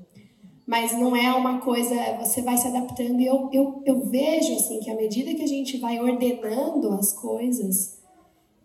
mas 0.66 0.98
não 0.98 1.16
é 1.16 1.34
uma 1.34 1.60
coisa, 1.60 1.96
você 2.20 2.42
vai 2.42 2.58
se 2.58 2.68
adaptando 2.68 3.20
e 3.20 3.26
eu, 3.26 3.50
eu, 3.52 3.82
eu 3.86 4.10
vejo, 4.10 4.54
assim, 4.54 4.80
que 4.80 4.90
à 4.90 4.96
medida 4.96 5.34
que 5.34 5.44
a 5.44 5.48
gente 5.48 5.78
vai 5.78 6.00
ordenando 6.00 6.94
as 6.94 7.12
coisas, 7.14 8.02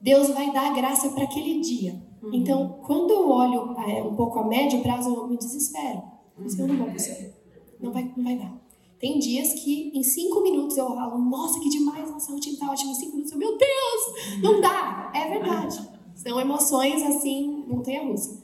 Deus 0.01 0.29
vai 0.29 0.53
dar 0.53 0.75
graça 0.75 1.09
para 1.11 1.25
aquele 1.25 1.61
dia. 1.61 2.01
Uhum. 2.23 2.31
Então, 2.33 2.81
quando 2.87 3.11
eu 3.11 3.29
olho 3.29 3.75
é, 3.81 4.03
um 4.03 4.15
pouco 4.15 4.39
a 4.39 4.47
médio 4.47 4.81
prazo, 4.81 5.13
eu 5.13 5.27
me 5.27 5.37
desespero. 5.37 6.03
Uhum. 6.39 6.47
Eu 6.59 6.69
não 6.69 6.77
vou 6.77 6.87
conseguir. 6.87 7.33
Não 7.81 7.93
vai, 7.93 8.13
não 8.17 8.25
vai 8.25 8.37
dar. 8.37 8.68
Tem 8.99 9.19
dias 9.19 9.55
que 9.55 9.93
em 9.95 10.03
cinco 10.03 10.43
minutos 10.43 10.77
eu 10.77 10.87
falo, 10.89 11.19
nossa, 11.19 11.61
que 11.61 11.69
demais, 11.69 12.11
nossa 12.11 12.33
rotina 12.33 12.59
tá 12.59 12.71
ótima. 12.71 12.91
Em 12.91 12.95
cinco 12.95 13.13
minutos 13.13 13.33
eu, 13.33 13.39
meu 13.39 13.57
Deus, 13.57 14.41
não 14.43 14.61
dá. 14.61 15.13
É 15.15 15.29
verdade. 15.29 15.89
São 16.15 16.41
emoções 16.41 17.03
assim, 17.03 17.65
montanha-russa. 17.69 18.43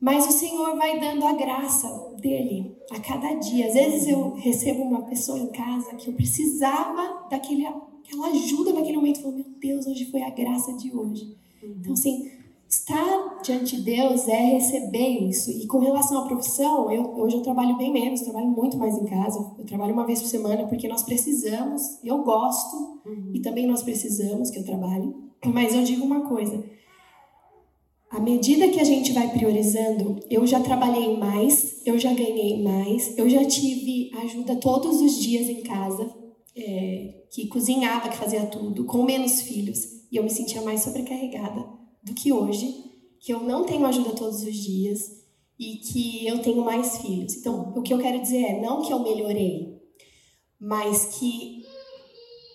Mas 0.00 0.26
o 0.26 0.32
Senhor 0.32 0.76
vai 0.76 0.98
dando 0.98 1.26
a 1.26 1.32
graça 1.32 1.88
dele 2.20 2.74
a 2.90 3.00
cada 3.00 3.34
dia. 3.34 3.66
Às 3.66 3.74
vezes 3.74 4.08
eu 4.08 4.34
recebo 4.34 4.82
uma 4.82 5.02
pessoa 5.02 5.38
em 5.38 5.48
casa 5.48 5.94
que 5.96 6.08
eu 6.08 6.14
precisava 6.14 7.26
daquela 7.28 7.82
ajuda 8.28 8.72
naquele 8.72 8.96
momento. 8.96 9.18
Eu 9.18 9.22
falo, 9.24 9.36
meu 9.36 9.46
Deus, 9.60 9.86
hoje 9.86 10.10
foi 10.10 10.22
a 10.22 10.30
graça 10.30 10.72
de 10.74 10.96
hoje. 10.96 11.36
Então, 11.62 11.92
assim, 11.92 12.30
Estar 12.70 13.40
diante 13.42 13.78
de 13.78 13.82
Deus 13.82 14.28
é 14.28 14.52
receber 14.52 15.28
isso. 15.28 15.50
E 15.50 15.66
com 15.66 15.80
relação 15.80 16.18
à 16.18 16.28
profissão, 16.28 16.88
eu, 16.88 17.18
hoje 17.18 17.34
eu 17.34 17.42
trabalho 17.42 17.76
bem 17.76 17.92
menos, 17.92 18.20
trabalho 18.20 18.46
muito 18.46 18.78
mais 18.78 18.96
em 18.96 19.06
casa. 19.06 19.44
Eu 19.58 19.64
trabalho 19.64 19.92
uma 19.92 20.06
vez 20.06 20.22
por 20.22 20.28
semana 20.28 20.68
porque 20.68 20.86
nós 20.86 21.02
precisamos, 21.02 21.82
eu 22.04 22.22
gosto, 22.22 23.00
uhum. 23.04 23.32
e 23.34 23.40
também 23.40 23.66
nós 23.66 23.82
precisamos 23.82 24.50
que 24.50 24.60
eu 24.60 24.64
trabalhe. 24.64 25.12
Mas 25.46 25.74
eu 25.74 25.82
digo 25.82 26.04
uma 26.04 26.28
coisa: 26.28 26.64
à 28.08 28.20
medida 28.20 28.68
que 28.68 28.78
a 28.78 28.84
gente 28.84 29.12
vai 29.12 29.28
priorizando, 29.32 30.20
eu 30.30 30.46
já 30.46 30.60
trabalhei 30.60 31.16
mais, 31.16 31.84
eu 31.84 31.98
já 31.98 32.14
ganhei 32.14 32.62
mais, 32.62 33.18
eu 33.18 33.28
já 33.28 33.44
tive 33.44 34.12
ajuda 34.22 34.54
todos 34.54 35.00
os 35.00 35.18
dias 35.18 35.48
em 35.48 35.64
casa, 35.64 36.08
é, 36.56 37.24
que 37.32 37.48
cozinhava, 37.48 38.08
que 38.08 38.16
fazia 38.16 38.46
tudo, 38.46 38.84
com 38.84 39.02
menos 39.02 39.40
filhos, 39.40 40.06
e 40.12 40.16
eu 40.16 40.22
me 40.22 40.30
sentia 40.30 40.62
mais 40.62 40.82
sobrecarregada 40.82 41.79
do 42.02 42.14
que 42.14 42.32
hoje, 42.32 42.90
que 43.20 43.32
eu 43.32 43.40
não 43.40 43.64
tenho 43.64 43.84
ajuda 43.86 44.10
todos 44.10 44.42
os 44.42 44.56
dias 44.56 45.20
e 45.58 45.76
que 45.76 46.26
eu 46.26 46.40
tenho 46.40 46.64
mais 46.64 46.98
filhos. 46.98 47.36
Então, 47.36 47.74
o 47.76 47.82
que 47.82 47.92
eu 47.92 47.98
quero 47.98 48.20
dizer 48.20 48.42
é 48.42 48.60
não 48.60 48.80
que 48.80 48.92
eu 48.92 49.00
melhorei, 49.00 49.78
mas 50.58 51.18
que 51.18 51.62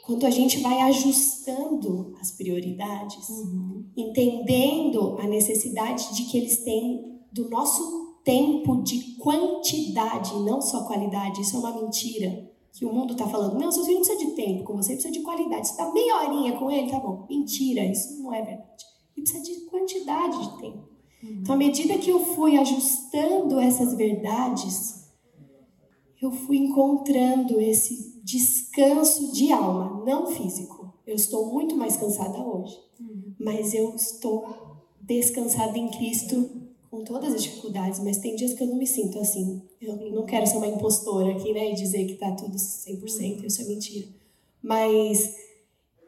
quando 0.03 0.25
a 0.25 0.29
gente 0.29 0.59
vai 0.59 0.81
ajustando 0.81 2.15
as 2.19 2.31
prioridades, 2.31 3.29
uhum. 3.29 3.85
entendendo 3.95 5.17
a 5.19 5.27
necessidade 5.27 6.15
de 6.15 6.23
que 6.25 6.37
eles 6.37 6.63
têm 6.63 7.21
do 7.31 7.49
nosso 7.49 8.21
tempo 8.23 8.81
de 8.81 9.15
quantidade, 9.17 10.33
não 10.39 10.61
só 10.61 10.85
qualidade, 10.85 11.41
isso 11.41 11.55
é 11.55 11.59
uma 11.59 11.81
mentira. 11.81 12.51
Que 12.71 12.85
o 12.85 12.93
mundo 12.93 13.13
está 13.13 13.27
falando, 13.27 13.57
não, 13.57 13.71
seu 13.71 13.85
filho 13.85 13.99
não 13.99 14.05
precisa 14.05 14.25
de 14.25 14.35
tempo 14.35 14.63
com 14.63 14.75
você, 14.75 14.93
precisa 14.93 15.13
de 15.13 15.21
qualidade. 15.21 15.69
Você 15.69 15.77
dá 15.77 15.91
meia 15.93 16.17
horinha 16.17 16.53
com 16.53 16.69
ele, 16.69 16.91
tá 16.91 16.99
bom. 16.99 17.25
Mentira, 17.29 17.85
isso 17.85 18.21
não 18.21 18.33
é 18.33 18.41
verdade 18.41 18.94
e 19.15 19.21
precisa 19.21 19.43
de 19.43 19.61
quantidade 19.61 20.41
de 20.41 20.57
tempo. 20.59 20.89
Uhum. 21.23 21.39
Então, 21.41 21.55
à 21.55 21.57
medida 21.57 21.97
que 21.97 22.09
eu 22.09 22.25
fui 22.33 22.57
ajustando 22.57 23.59
essas 23.59 23.93
verdades, 23.93 25.05
eu 26.21 26.31
fui 26.31 26.57
encontrando 26.57 27.59
esse 27.59 28.21
descanso 28.23 29.31
de 29.31 29.51
alma, 29.51 30.03
não 30.05 30.27
físico. 30.27 30.93
Eu 31.05 31.15
estou 31.15 31.51
muito 31.51 31.75
mais 31.75 31.97
cansada 31.97 32.39
hoje, 32.39 32.77
uhum. 32.99 33.33
mas 33.39 33.73
eu 33.73 33.93
estou 33.95 34.47
descansada 35.01 35.77
em 35.77 35.89
Cristo 35.89 36.49
com 36.89 37.03
todas 37.03 37.35
as 37.35 37.43
dificuldades, 37.43 37.99
mas 37.99 38.17
tem 38.17 38.35
dias 38.35 38.53
que 38.53 38.63
eu 38.63 38.67
não 38.67 38.77
me 38.77 38.87
sinto 38.87 39.19
assim. 39.19 39.61
Eu 39.81 40.11
não 40.11 40.25
quero 40.25 40.47
ser 40.47 40.57
uma 40.57 40.67
impostora 40.67 41.31
aqui, 41.31 41.51
né, 41.53 41.71
e 41.71 41.75
dizer 41.75 42.05
que 42.05 42.15
tá 42.15 42.31
tudo 42.31 42.55
100%, 42.55 43.43
isso 43.43 43.61
é 43.61 43.65
mentira. 43.65 44.07
Mas 44.63 45.35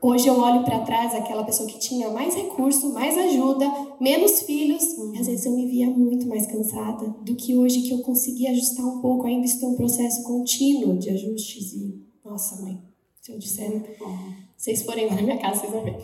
Hoje 0.08 0.26
eu 0.26 0.40
olho 0.40 0.64
para 0.64 0.80
trás 0.80 1.14
aquela 1.14 1.44
pessoa 1.44 1.68
que 1.68 1.78
tinha 1.80 2.10
mais 2.10 2.34
recurso, 2.34 2.94
mais 2.94 3.18
ajuda, 3.18 3.70
menos 4.00 4.42
filhos, 4.44 4.82
e 5.14 5.20
às 5.20 5.28
vezes 5.28 5.46
eu 5.46 5.52
me 5.52 5.68
via 5.68 5.90
muito 5.90 6.26
mais 6.30 6.48
cansada 6.48 7.14
do 7.24 7.36
que 7.36 7.58
hoje 7.58 7.82
que 7.82 7.92
eu 7.92 8.00
consegui 8.00 8.48
ajustar 8.48 8.86
um 8.86 9.02
pouco. 9.02 9.28
Ainda 9.28 9.46
estou 9.46 9.70
em 9.70 9.74
um 9.74 9.76
processo 9.76 10.24
contínuo 10.24 10.98
de 10.98 11.10
ajustes 11.10 11.74
e, 11.74 12.02
nossa, 12.24 12.62
mãe, 12.62 12.82
se 13.22 13.34
eu 13.34 13.38
disser, 13.38 13.98
vocês 14.56 14.84
forem 14.84 15.14
na 15.14 15.22
minha 15.22 15.38
casa, 15.40 15.60
vocês 15.60 15.74
vão 15.74 15.84
ver. 15.84 15.98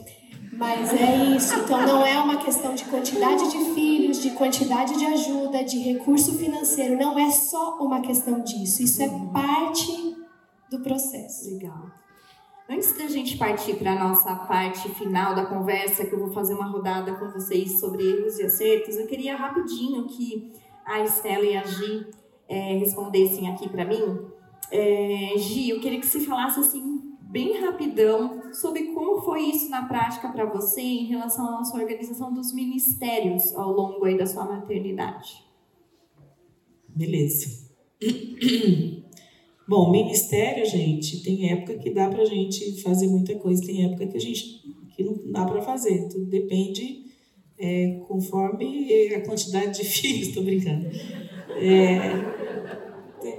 Mas 0.52 0.92
é 0.92 1.38
isso. 1.38 1.56
Então 1.56 1.88
não 1.88 2.06
é 2.06 2.20
uma 2.20 2.44
questão 2.44 2.76
de 2.76 2.84
quantidade 2.84 3.50
de 3.50 3.74
filhos, 3.74 4.22
de 4.22 4.32
quantidade 4.32 4.98
de 5.00 5.06
ajuda, 5.06 5.64
de 5.64 5.80
recurso 5.80 6.34
financeiro. 6.34 6.98
Não 6.98 7.18
é 7.18 7.32
só 7.32 7.78
uma 7.80 8.02
questão 8.02 8.42
disso. 8.42 8.84
Isso 8.84 9.02
é 9.02 9.08
parte 9.32 10.14
do 10.70 10.82
processo. 10.82 11.50
Legal. 11.50 12.03
Antes 12.70 12.98
da 12.98 13.08
gente 13.08 13.38
partir 13.38 13.76
para 13.76 13.92
a 13.92 14.00
nossa 14.00 14.34
parte 14.36 14.88
final 14.96 15.36
da 15.36 15.46
conversa, 15.46 16.06
que 16.06 16.14
eu 16.14 16.20
vou 16.20 16.32
fazer 16.32 16.54
uma 16.54 16.68
rodada 16.68 17.14
com 17.16 17.30
vocês 17.30 17.80
sobre 17.80 18.08
erros 18.08 18.40
e 18.40 18.44
acertos, 18.44 18.96
eu 18.96 19.06
queria 19.06 19.36
rapidinho 19.36 20.08
que 20.08 20.50
a 20.86 21.04
Estela 21.04 21.44
e 21.44 21.58
a 21.58 21.66
Gi 21.66 22.08
é, 22.48 22.78
respondessem 22.78 23.50
aqui 23.50 23.68
para 23.68 23.84
mim. 23.84 24.28
É, 24.72 25.34
Gi, 25.38 25.72
eu 25.72 25.82
queria 25.82 26.00
que 26.00 26.08
você 26.08 26.22
falasse 26.22 26.62
assim, 26.62 27.02
bem 27.20 27.60
rapidão, 27.60 28.54
sobre 28.54 28.94
como 28.94 29.22
foi 29.24 29.42
isso 29.42 29.70
na 29.70 29.86
prática 29.86 30.30
para 30.30 30.46
você 30.46 30.82
em 30.82 31.08
relação 31.08 31.60
à 31.60 31.66
sua 31.66 31.82
organização 31.82 32.34
dos 32.34 32.54
ministérios 32.54 33.54
ao 33.56 33.74
longo 33.74 34.06
aí 34.06 34.18
da 34.18 34.26
sua 34.26 34.46
maternidade. 34.46 35.46
Beleza. 36.88 37.68
Bom, 39.68 39.92
ministério, 39.92 40.66
gente, 40.66 41.24
tem 41.24 41.52
época 41.52 41.78
que 41.78 41.90
dá 41.90 42.10
pra 42.10 42.26
gente 42.26 42.82
fazer 42.82 43.08
muita 43.08 43.36
coisa, 43.36 43.66
tem 43.66 43.86
época 43.86 44.08
que 44.08 44.18
a 44.18 44.22
gente 44.22 44.62
que 44.96 45.04
não 45.04 45.18
dá 45.32 45.46
para 45.46 45.62
fazer. 45.62 46.10
Tudo 46.10 46.26
depende 46.26 47.06
é, 47.58 48.00
conforme 48.08 49.14
a 49.16 49.26
quantidade 49.26 49.80
de 49.80 49.86
filhos, 49.88 50.34
tô 50.34 50.42
brincando. 50.42 50.88
É, 51.56 52.00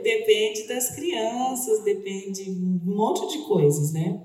depende 0.02 0.66
das 0.66 0.94
crianças, 0.94 1.84
depende 1.84 2.50
um 2.50 2.80
monte 2.84 3.36
de 3.36 3.44
coisas, 3.44 3.92
né? 3.92 4.24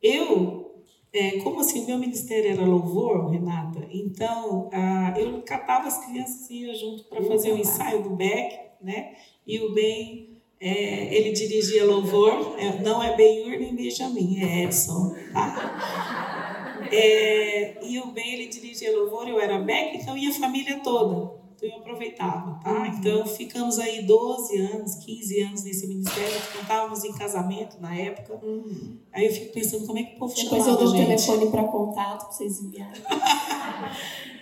Eu, 0.00 0.72
é, 1.12 1.38
como 1.38 1.60
assim, 1.60 1.84
meu 1.86 1.98
ministério 1.98 2.50
era 2.50 2.64
louvor, 2.64 3.30
Renata, 3.30 3.86
então 3.90 4.70
a, 4.72 5.14
eu 5.18 5.42
catava 5.42 5.88
as 5.88 6.04
crianças 6.06 6.48
ia 6.50 6.74
junto 6.74 7.04
para 7.04 7.22
fazer 7.22 7.52
o 7.52 7.58
ensaio 7.58 8.02
do 8.02 8.10
Beck, 8.10 8.58
né? 8.80 9.14
E 9.46 9.58
o 9.60 9.72
bem 9.72 10.31
é, 10.64 11.12
ele 11.12 11.32
dirigia 11.32 11.84
louvor, 11.84 12.54
é, 12.56 12.80
não 12.80 13.02
é 13.02 13.16
Benhur 13.16 13.58
nem 13.58 13.74
Benjamin, 13.74 14.40
é 14.40 14.62
Edson. 14.62 15.12
Tá? 15.32 16.78
É, 16.92 17.84
e 17.84 17.98
o 17.98 18.12
Ben 18.12 18.34
ele 18.34 18.46
dirigia 18.46 18.96
louvor, 18.96 19.28
eu 19.28 19.40
era 19.40 19.58
Beck, 19.58 19.96
então 19.96 20.16
ia 20.16 20.30
a 20.30 20.34
família 20.34 20.78
toda. 20.78 21.42
Então 21.56 21.68
eu 21.68 21.76
aproveitava, 21.78 22.60
tá? 22.62 22.72
Uhum. 22.72 22.86
Então 22.86 23.26
ficamos 23.26 23.80
aí 23.80 24.02
12 24.02 24.56
anos, 24.58 24.94
15 24.96 25.40
anos 25.40 25.64
nesse 25.64 25.88
ministério, 25.88 26.40
cantávamos 26.56 27.02
em 27.02 27.12
casamento 27.12 27.80
na 27.80 27.96
época. 27.96 28.38
Uhum. 28.40 28.98
Aí 29.12 29.26
eu 29.26 29.32
fico 29.32 29.52
pensando 29.52 29.84
como 29.84 29.98
é 29.98 30.04
que 30.04 30.14
o 30.14 30.18
povo 30.20 30.34
Depois 30.34 30.66
eu 30.66 30.76
dou 30.76 30.88
o 30.88 30.92
telefone 30.92 31.50
para 31.50 31.64
contato 31.64 32.20
para 32.20 32.32
vocês 32.32 32.60
enviarem. 32.60 33.02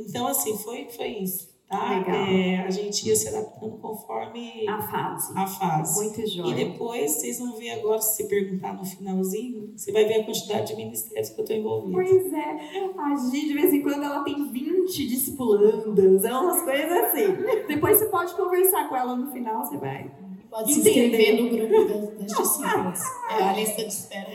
Então, 0.00 0.28
assim, 0.28 0.56
foi, 0.56 0.88
foi 0.90 1.08
isso. 1.08 1.48
Tá? 1.68 1.98
Legal. 1.98 2.16
É, 2.26 2.56
a 2.66 2.70
gente 2.70 3.06
ia 3.06 3.14
se 3.14 3.28
adaptando 3.28 3.76
conforme 3.76 4.66
A 4.66 4.80
fase. 4.80 5.32
a 5.36 5.46
fase. 5.46 6.02
Muito 6.02 6.20
E 6.22 6.26
jóia. 6.26 6.54
depois, 6.54 7.10
vocês 7.12 7.38
vão 7.38 7.56
ver 7.58 7.70
agora, 7.72 8.00
se 8.00 8.16
você 8.16 8.24
perguntar 8.24 8.72
no 8.74 8.84
finalzinho, 8.86 9.72
você 9.76 9.92
vai 9.92 10.06
ver 10.06 10.20
a 10.22 10.24
quantidade 10.24 10.68
de 10.68 10.76
ministérios 10.76 11.28
que 11.28 11.38
eu 11.38 11.44
estou 11.44 11.56
envolvida. 11.56 11.92
Pois 11.92 12.32
é, 12.32 12.90
a 12.98 13.16
Gi 13.16 13.46
de 13.48 13.52
vez 13.52 13.72
em 13.74 13.82
quando 13.82 14.02
ela 14.02 14.24
tem 14.24 14.50
20 14.50 15.06
discipulandas, 15.08 16.24
é 16.24 16.32
umas 16.32 16.62
coisas 16.62 16.90
assim. 16.90 17.26
Depois 17.68 17.98
você 17.98 18.06
pode 18.06 18.34
conversar 18.34 18.88
com 18.88 18.96
ela 18.96 19.14
no 19.14 19.30
final, 19.30 19.64
você 19.66 19.76
vai. 19.76 20.10
Pode 20.50 20.72
se 20.72 20.80
inscrever 20.80 21.42
no 21.42 21.50
grupo 21.50 21.84
das, 21.84 22.08
das 22.18 22.38
discípulas. 22.38 23.00
É 23.30 23.42
a 23.42 23.52
lista 23.52 23.82
de 23.82 23.88
espera. 23.88 24.30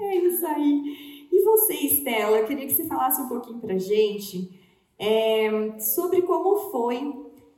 É 0.00 0.14
isso 0.16 0.46
aí. 0.46 1.26
E 1.30 1.44
você, 1.44 1.74
Estela, 1.74 2.38
eu 2.38 2.46
queria 2.46 2.66
que 2.66 2.72
você 2.72 2.86
falasse 2.86 3.20
um 3.20 3.28
pouquinho 3.28 3.58
pra 3.60 3.76
gente 3.76 4.58
é, 5.00 5.78
sobre 5.80 6.20
como 6.22 6.70
foi. 6.70 7.12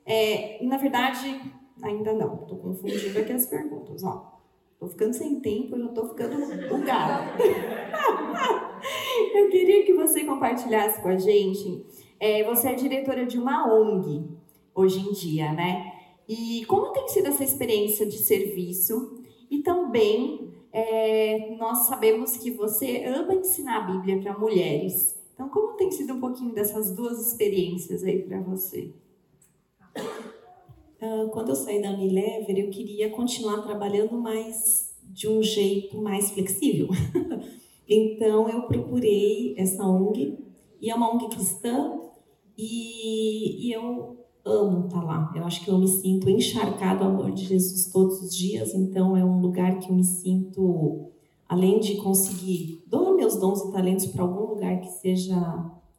é, 0.06 0.64
na 0.64 0.76
verdade, 0.76 1.40
ainda 1.82 2.12
não, 2.12 2.36
tô 2.46 2.56
confundindo 2.56 3.18
aqui 3.18 3.32
as 3.32 3.46
perguntas, 3.46 4.04
ó. 4.04 4.30
Tô 4.78 4.86
ficando 4.88 5.12
sem 5.12 5.40
tempo, 5.40 5.76
eu 5.76 5.82
já 5.82 5.88
tô 5.88 6.08
ficando 6.08 6.68
bugada. 6.68 7.24
eu 9.34 9.48
queria 9.50 9.84
que 9.84 9.92
você 9.92 10.24
compartilhasse 10.24 11.02
com 11.02 11.08
a 11.08 11.16
gente. 11.16 11.84
é, 12.18 12.44
você 12.44 12.68
é 12.68 12.74
diretora 12.74 13.26
de 13.26 13.38
uma 13.38 13.72
ONG 13.72 14.24
hoje 14.74 15.00
em 15.00 15.12
dia, 15.12 15.52
né? 15.52 15.92
E 16.28 16.64
como 16.66 16.92
tem 16.92 17.08
sido 17.08 17.28
essa 17.28 17.44
experiência 17.44 18.06
de 18.06 18.18
serviço? 18.18 19.20
E 19.50 19.58
também 19.62 20.52
é, 20.72 21.54
nós 21.58 21.86
sabemos 21.86 22.36
que 22.36 22.50
você 22.50 23.04
ama 23.04 23.34
ensinar 23.34 23.78
a 23.78 23.92
Bíblia 23.92 24.20
para 24.20 24.38
mulheres. 24.38 25.21
Então, 25.34 25.48
como 25.48 25.76
tem 25.76 25.90
sido 25.90 26.14
um 26.14 26.20
pouquinho 26.20 26.54
dessas 26.54 26.94
duas 26.94 27.26
experiências 27.26 28.04
aí 28.04 28.22
para 28.22 28.40
você? 28.40 28.92
Ah, 31.00 31.28
Quando 31.32 31.50
eu 31.50 31.56
saí 31.56 31.82
da 31.82 31.90
Unilever, 31.90 32.58
eu 32.58 32.70
queria 32.70 33.10
continuar 33.10 33.62
trabalhando 33.62 34.16
mais 34.18 34.94
de 35.02 35.28
um 35.28 35.42
jeito 35.42 36.00
mais 36.00 36.30
flexível. 36.30 36.88
então, 37.88 38.48
eu 38.48 38.62
procurei 38.62 39.54
essa 39.58 39.84
ONG, 39.84 40.38
e 40.80 40.90
é 40.90 40.94
uma 40.94 41.12
ONG 41.12 41.28
cristã, 41.28 42.00
e, 42.56 43.66
e 43.68 43.72
eu 43.72 44.16
amo 44.44 44.86
estar 44.86 45.02
lá. 45.02 45.32
Eu 45.34 45.44
acho 45.44 45.64
que 45.64 45.70
eu 45.70 45.78
me 45.78 45.88
sinto 45.88 46.28
encharcado 46.28 47.04
ao 47.04 47.10
amor 47.10 47.32
de 47.32 47.44
Jesus 47.44 47.90
todos 47.90 48.20
os 48.22 48.34
dias, 48.34 48.74
então 48.74 49.16
é 49.16 49.24
um 49.24 49.40
lugar 49.40 49.78
que 49.78 49.90
eu 49.90 49.94
me 49.94 50.04
sinto, 50.04 51.10
além 51.52 51.80
de 51.80 51.96
conseguir 51.96 52.82
doar 52.86 53.14
meus 53.14 53.36
dons 53.36 53.60
e 53.60 53.72
talentos 53.72 54.06
para 54.06 54.22
algum 54.22 54.54
lugar 54.54 54.80
que 54.80 54.88
seja 54.88 55.36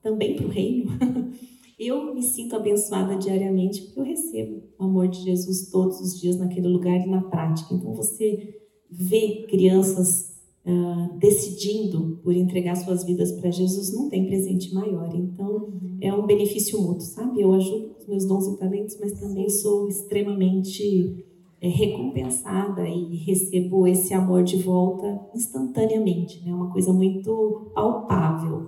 também 0.01 0.35
para 0.35 0.47
o 0.47 0.49
reino, 0.49 0.91
eu 1.77 2.11
me 2.11 2.23
sinto 2.23 2.55
abençoada 2.55 3.15
diariamente 3.15 3.83
porque 3.83 3.99
eu 3.99 4.03
recebo 4.03 4.63
o 4.79 4.83
amor 4.83 5.07
de 5.07 5.21
Jesus 5.21 5.69
todos 5.69 6.01
os 6.01 6.19
dias 6.19 6.37
naquele 6.37 6.67
lugar 6.67 6.99
e 6.99 7.07
na 7.07 7.21
prática. 7.21 7.71
Então 7.71 7.93
você 7.93 8.61
vê 8.89 9.45
crianças 9.47 10.33
ah, 10.65 11.09
decidindo 11.19 12.19
por 12.23 12.35
entregar 12.35 12.73
suas 12.75 13.03
vidas 13.03 13.31
para 13.33 13.51
Jesus, 13.51 13.93
não 13.93 14.09
tem 14.09 14.25
presente 14.25 14.73
maior. 14.73 15.13
Então 15.13 15.71
é 16.01 16.11
um 16.11 16.25
benefício 16.25 16.81
mútuo, 16.81 17.05
sabe? 17.05 17.39
Eu 17.39 17.53
ajudo 17.53 17.89
com 17.89 17.99
os 17.99 18.07
meus 18.07 18.25
dons 18.25 18.47
e 18.47 18.57
talentos, 18.57 18.97
mas 18.99 19.13
também 19.19 19.47
sou 19.49 19.87
extremamente 19.87 21.23
recompensada 21.69 22.87
e 22.87 23.15
recebo 23.15 23.87
esse 23.87 24.13
amor 24.13 24.43
de 24.43 24.61
volta 24.61 25.19
instantaneamente, 25.33 26.43
né? 26.45 26.53
Uma 26.53 26.71
coisa 26.71 26.91
muito 26.91 27.71
palpável. 27.73 28.65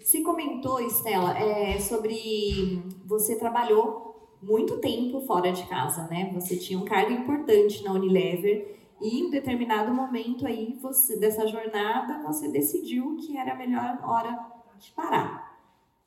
Você 0.00 0.22
comentou, 0.22 0.80
Estela, 0.80 1.36
é, 1.38 1.78
sobre 1.78 2.82
você 3.06 3.36
trabalhou 3.36 4.38
muito 4.42 4.78
tempo 4.78 5.20
fora 5.20 5.52
de 5.52 5.64
casa, 5.66 6.06
né? 6.08 6.30
Você 6.34 6.56
tinha 6.56 6.78
um 6.78 6.84
cargo 6.84 7.12
importante 7.12 7.84
na 7.84 7.92
Unilever 7.92 8.78
e 9.00 9.20
em 9.20 9.30
determinado 9.30 9.92
momento 9.92 10.46
aí 10.46 10.78
você 10.80 11.18
dessa 11.18 11.46
jornada 11.46 12.22
você 12.26 12.48
decidiu 12.48 13.16
que 13.16 13.36
era 13.36 13.52
a 13.52 13.56
melhor 13.56 13.98
hora 14.02 14.38
de 14.78 14.90
parar. 14.92 15.49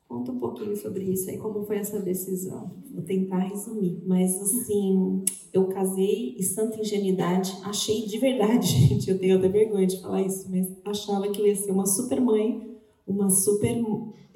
Conta 0.08 0.32
um 0.32 0.38
pouquinho 0.38 0.76
sobre 0.76 1.04
isso 1.04 1.30
aí, 1.30 1.38
como 1.38 1.64
foi 1.64 1.76
essa 1.76 1.98
decisão. 1.98 2.76
Vou 2.92 3.02
tentar 3.02 3.38
resumir, 3.38 4.02
mas 4.06 4.40
assim, 4.40 5.24
eu 5.52 5.66
casei 5.68 6.36
e 6.38 6.42
santa 6.42 6.80
ingenuidade, 6.80 7.56
achei 7.64 8.06
de 8.06 8.18
verdade, 8.18 8.66
gente, 8.88 9.10
eu 9.10 9.18
tenho 9.18 9.38
até 9.38 9.48
vergonha 9.48 9.86
de 9.86 10.00
falar 10.00 10.22
isso, 10.22 10.48
mas 10.50 10.68
achava 10.84 11.28
que 11.28 11.40
eu 11.40 11.46
ia 11.46 11.56
ser 11.56 11.72
uma 11.72 11.86
super 11.86 12.20
mãe, 12.20 12.76
uma 13.06 13.30
super 13.30 13.82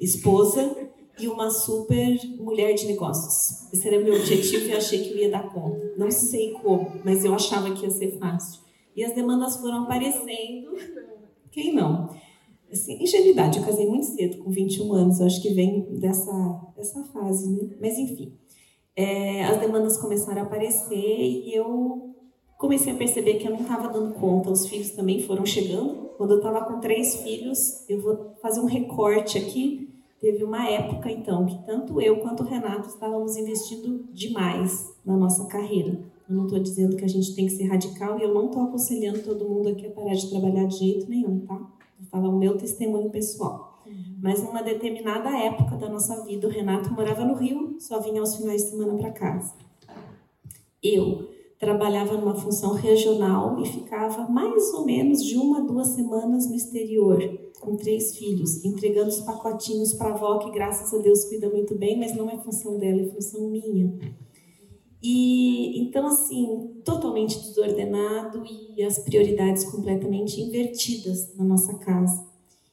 esposa 0.00 0.88
e 1.20 1.28
uma 1.28 1.50
super 1.50 2.18
mulher 2.38 2.74
de 2.74 2.86
negócios. 2.86 3.72
Esse 3.72 3.88
era 3.88 4.02
meu 4.02 4.14
objetivo 4.14 4.66
e 4.66 4.72
achei 4.72 5.02
que 5.02 5.10
eu 5.10 5.18
ia 5.18 5.30
dar 5.30 5.52
conta. 5.52 5.94
Não 5.96 6.10
sei 6.10 6.52
como, 6.52 6.92
mas 7.04 7.24
eu 7.24 7.34
achava 7.34 7.72
que 7.72 7.84
ia 7.84 7.90
ser 7.90 8.18
fácil. 8.18 8.62
E 8.94 9.04
as 9.04 9.14
demandas 9.14 9.56
foram 9.56 9.82
aparecendo. 9.82 10.72
Quem 11.50 11.74
não? 11.74 12.08
Assim, 12.70 13.02
ingenuidade, 13.02 13.58
eu 13.58 13.64
casei 13.64 13.86
muito 13.86 14.06
cedo, 14.06 14.38
com 14.38 14.50
21 14.50 14.92
anos, 14.92 15.20
eu 15.20 15.26
acho 15.26 15.40
que 15.40 15.50
vem 15.50 15.86
dessa, 15.98 16.32
dessa 16.76 17.02
fase, 17.04 17.50
né? 17.50 17.76
Mas 17.80 17.98
enfim, 17.98 18.34
é, 18.94 19.44
as 19.44 19.58
demandas 19.58 19.96
começaram 19.96 20.42
a 20.42 20.44
aparecer 20.44 20.94
e 20.96 21.54
eu 21.54 22.14
comecei 22.58 22.92
a 22.92 22.96
perceber 22.96 23.34
que 23.34 23.46
eu 23.46 23.52
não 23.52 23.60
estava 23.60 23.88
dando 23.88 24.12
conta, 24.14 24.50
os 24.50 24.66
filhos 24.66 24.90
também 24.90 25.22
foram 25.22 25.46
chegando. 25.46 26.08
Quando 26.18 26.32
eu 26.32 26.38
estava 26.38 26.64
com 26.64 26.80
três 26.80 27.14
filhos, 27.22 27.88
eu 27.88 28.02
vou 28.02 28.34
fazer 28.42 28.60
um 28.60 28.66
recorte 28.66 29.38
aqui. 29.38 29.88
Teve 30.20 30.42
uma 30.42 30.68
época, 30.68 31.10
então, 31.12 31.46
que 31.46 31.64
tanto 31.64 32.00
eu 32.00 32.16
quanto 32.18 32.42
o 32.42 32.46
Renato 32.46 32.88
estávamos 32.88 33.36
investindo 33.36 34.04
demais 34.12 34.92
na 35.06 35.16
nossa 35.16 35.46
carreira. 35.46 36.00
Eu 36.28 36.34
não 36.34 36.44
estou 36.46 36.58
dizendo 36.58 36.96
que 36.96 37.04
a 37.04 37.08
gente 37.08 37.36
tem 37.36 37.46
que 37.46 37.52
ser 37.52 37.68
radical 37.68 38.18
e 38.18 38.24
eu 38.24 38.34
não 38.34 38.46
estou 38.46 38.62
aconselhando 38.62 39.22
todo 39.22 39.48
mundo 39.48 39.68
aqui 39.68 39.86
a 39.86 39.90
parar 39.90 40.14
de 40.14 40.28
trabalhar 40.28 40.64
de 40.64 40.76
jeito 40.76 41.08
nenhum, 41.08 41.46
tá? 41.46 41.77
Vou 41.98 42.08
falar 42.08 42.28
o 42.28 42.38
meu 42.38 42.56
testemunho 42.56 43.10
pessoal. 43.10 43.82
Mas 44.20 44.42
numa 44.42 44.62
determinada 44.62 45.30
época 45.30 45.76
da 45.76 45.88
nossa 45.88 46.24
vida, 46.24 46.46
o 46.46 46.50
Renato 46.50 46.92
morava 46.92 47.24
no 47.24 47.34
Rio, 47.34 47.76
só 47.78 48.00
vinha 48.00 48.20
aos 48.20 48.36
finais 48.36 48.64
de 48.64 48.70
semana 48.70 48.96
para 48.96 49.12
casa. 49.12 49.54
Eu 50.82 51.28
trabalhava 51.58 52.16
numa 52.16 52.34
função 52.34 52.74
regional 52.74 53.60
e 53.60 53.66
ficava 53.66 54.28
mais 54.28 54.72
ou 54.74 54.84
menos 54.84 55.24
de 55.24 55.36
uma 55.36 55.58
a 55.58 55.62
duas 55.62 55.88
semanas 55.88 56.48
no 56.48 56.54
exterior, 56.54 57.18
com 57.60 57.76
três 57.76 58.16
filhos, 58.16 58.64
entregando 58.64 59.08
os 59.08 59.20
pacotinhos 59.20 59.92
para 59.92 60.10
a 60.10 60.14
avó, 60.14 60.38
que 60.38 60.50
graças 60.50 60.92
a 60.94 61.02
Deus 61.02 61.24
cuida 61.24 61.48
muito 61.50 61.74
bem, 61.74 61.98
mas 61.98 62.14
não 62.14 62.30
é 62.30 62.36
função 62.38 62.78
dela, 62.78 63.00
é 63.00 63.06
função 63.06 63.48
minha. 63.48 63.98
E 65.02 65.78
então, 65.80 66.06
assim, 66.06 66.80
totalmente 66.84 67.38
desordenado 67.38 68.42
e 68.76 68.82
as 68.82 68.98
prioridades 68.98 69.64
completamente 69.64 70.40
invertidas 70.40 71.34
na 71.36 71.44
nossa 71.44 71.78
casa. 71.78 72.26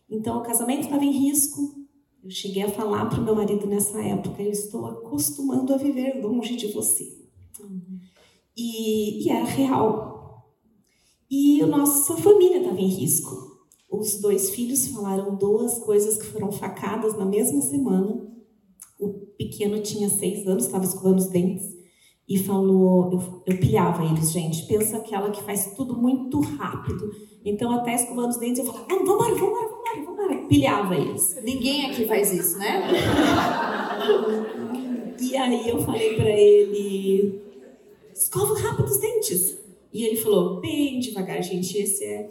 Então, 0.09 0.39
o 0.39 0.43
casamento 0.43 0.81
estava 0.81 1.03
em 1.03 1.11
risco. 1.11 1.75
Eu 2.23 2.31
cheguei 2.31 2.63
a 2.63 2.71
falar 2.71 3.05
para 3.05 3.21
o 3.21 3.23
meu 3.23 3.35
marido 3.35 3.67
nessa 3.67 4.01
época: 4.01 4.41
eu 4.41 4.51
estou 4.51 4.87
acostumando 4.87 5.73
a 5.73 5.77
viver 5.77 6.19
longe 6.21 6.55
de 6.55 6.67
você. 6.67 7.05
E, 8.57 9.23
e 9.23 9.29
era 9.29 9.45
real. 9.45 10.51
E 11.29 11.61
a 11.61 11.67
nossa 11.67 12.17
família 12.17 12.57
estava 12.57 12.79
em 12.79 12.87
risco. 12.87 13.55
Os 13.91 14.19
dois 14.19 14.49
filhos 14.49 14.87
falaram 14.87 15.35
duas 15.35 15.79
coisas 15.79 16.17
que 16.17 16.25
foram 16.25 16.51
facadas 16.51 17.15
na 17.15 17.25
mesma 17.25 17.61
semana. 17.61 18.25
O 18.99 19.09
pequeno 19.37 19.79
tinha 19.81 20.09
seis 20.09 20.47
anos, 20.47 20.65
estava 20.65 20.85
escovando 20.85 21.19
os 21.19 21.27
dentes 21.27 21.74
e 22.27 22.39
falou: 22.39 23.11
eu, 23.11 23.43
eu 23.45 23.59
pilhava 23.59 24.03
eles, 24.03 24.31
gente. 24.31 24.65
Pensa 24.65 24.97
aquela 24.97 25.29
que 25.29 25.43
faz 25.43 25.73
tudo 25.75 25.95
muito 25.95 26.39
rápido. 26.39 27.11
Então, 27.43 27.71
até 27.71 27.93
escovando 27.93 28.29
os 28.29 28.37
dentes, 28.37 28.59
eu 28.59 28.65
falava: 28.65 28.85
ah, 28.89 28.95
vambora, 28.95 29.35
vambora, 29.35 29.69
vambora, 29.69 30.05
vambora. 30.05 30.47
Pilhava 30.47 30.95
eles. 30.95 31.39
Ninguém 31.43 31.85
aqui 31.85 32.05
faz 32.05 32.33
isso, 32.33 32.57
né? 32.57 32.87
E 35.19 35.35
aí 35.37 35.69
eu 35.69 35.79
falei 35.79 36.15
pra 36.15 36.29
ele: 36.29 37.41
escova 38.13 38.57
rápido 38.59 38.85
os 38.85 38.97
dentes. 38.97 39.59
E 39.93 40.03
ele 40.03 40.17
falou: 40.17 40.59
bem 40.59 40.99
devagar, 40.99 41.41
gente, 41.41 41.77
esse 41.77 42.03
é 42.03 42.29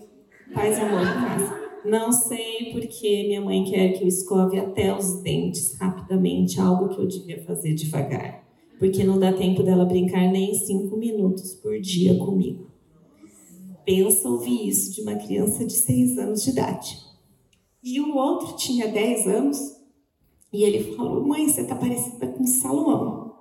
paz 0.53 0.77
e 0.77 0.81
amor 0.81 1.01
casa. 1.01 1.65
Não 1.85 2.11
sei 2.11 2.73
porque 2.73 3.25
minha 3.27 3.43
mãe 3.43 3.63
quer 3.65 3.93
que 3.93 4.05
eu 4.05 4.09
escove 4.09 4.59
até 4.59 4.97
os 4.97 5.21
dentes 5.21 5.77
rapidamente, 5.79 6.59
algo 6.59 6.89
que 6.89 6.99
eu 6.99 7.07
devia 7.07 7.43
fazer 7.45 7.75
devagar. 7.75 8.44
Porque 8.85 9.03
não 9.03 9.19
dá 9.19 9.33
tempo 9.33 9.63
dela 9.63 9.87
brincar 9.87 10.31
nem 10.31 10.55
cinco 10.55 10.95
minutos 10.99 11.55
por 11.55 11.81
dia 11.81 12.19
comigo. 12.19 12.71
Pensa 13.83 14.29
ouvir 14.29 14.69
isso 14.69 14.93
de 14.93 15.01
uma 15.01 15.15
criança 15.15 15.65
de 15.65 15.73
seis 15.73 16.19
anos 16.19 16.43
de 16.43 16.51
idade. 16.51 16.99
E 17.83 17.99
o 17.99 18.15
outro 18.15 18.55
tinha 18.57 18.87
10 18.87 19.27
anos 19.27 19.59
e 20.53 20.65
ele 20.65 20.95
falou: 20.95 21.27
Mãe, 21.27 21.49
você 21.49 21.63
está 21.63 21.75
parecida 21.75 22.27
com 22.27 22.47
Salomão. 22.47 23.37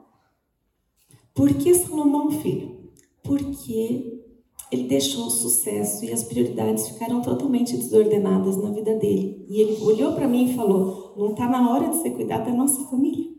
Por 1.34 1.54
que 1.56 1.76
Salomão, 1.76 2.32
filho? 2.32 2.78
Porque 3.22 4.24
ele 4.72 4.88
deixou 4.88 5.26
o 5.26 5.30
sucesso 5.30 6.06
e 6.06 6.14
as 6.14 6.24
prioridades 6.24 6.88
ficaram 6.88 7.22
totalmente 7.22 7.76
desordenadas 7.76 8.56
na 8.56 8.72
vida 8.72 8.96
dele. 8.96 9.46
E 9.50 9.60
ele 9.60 9.84
olhou 9.84 10.14
para 10.14 10.26
mim 10.26 10.52
e 10.52 10.56
falou: 10.56 11.14
Não 11.18 11.32
está 11.32 11.50
na 11.50 11.70
hora 11.70 11.89
de 11.89 11.98
você 11.98 12.12
cuidar 12.12 12.38
da 12.38 12.54
nossa 12.54 12.86
família? 12.86 13.33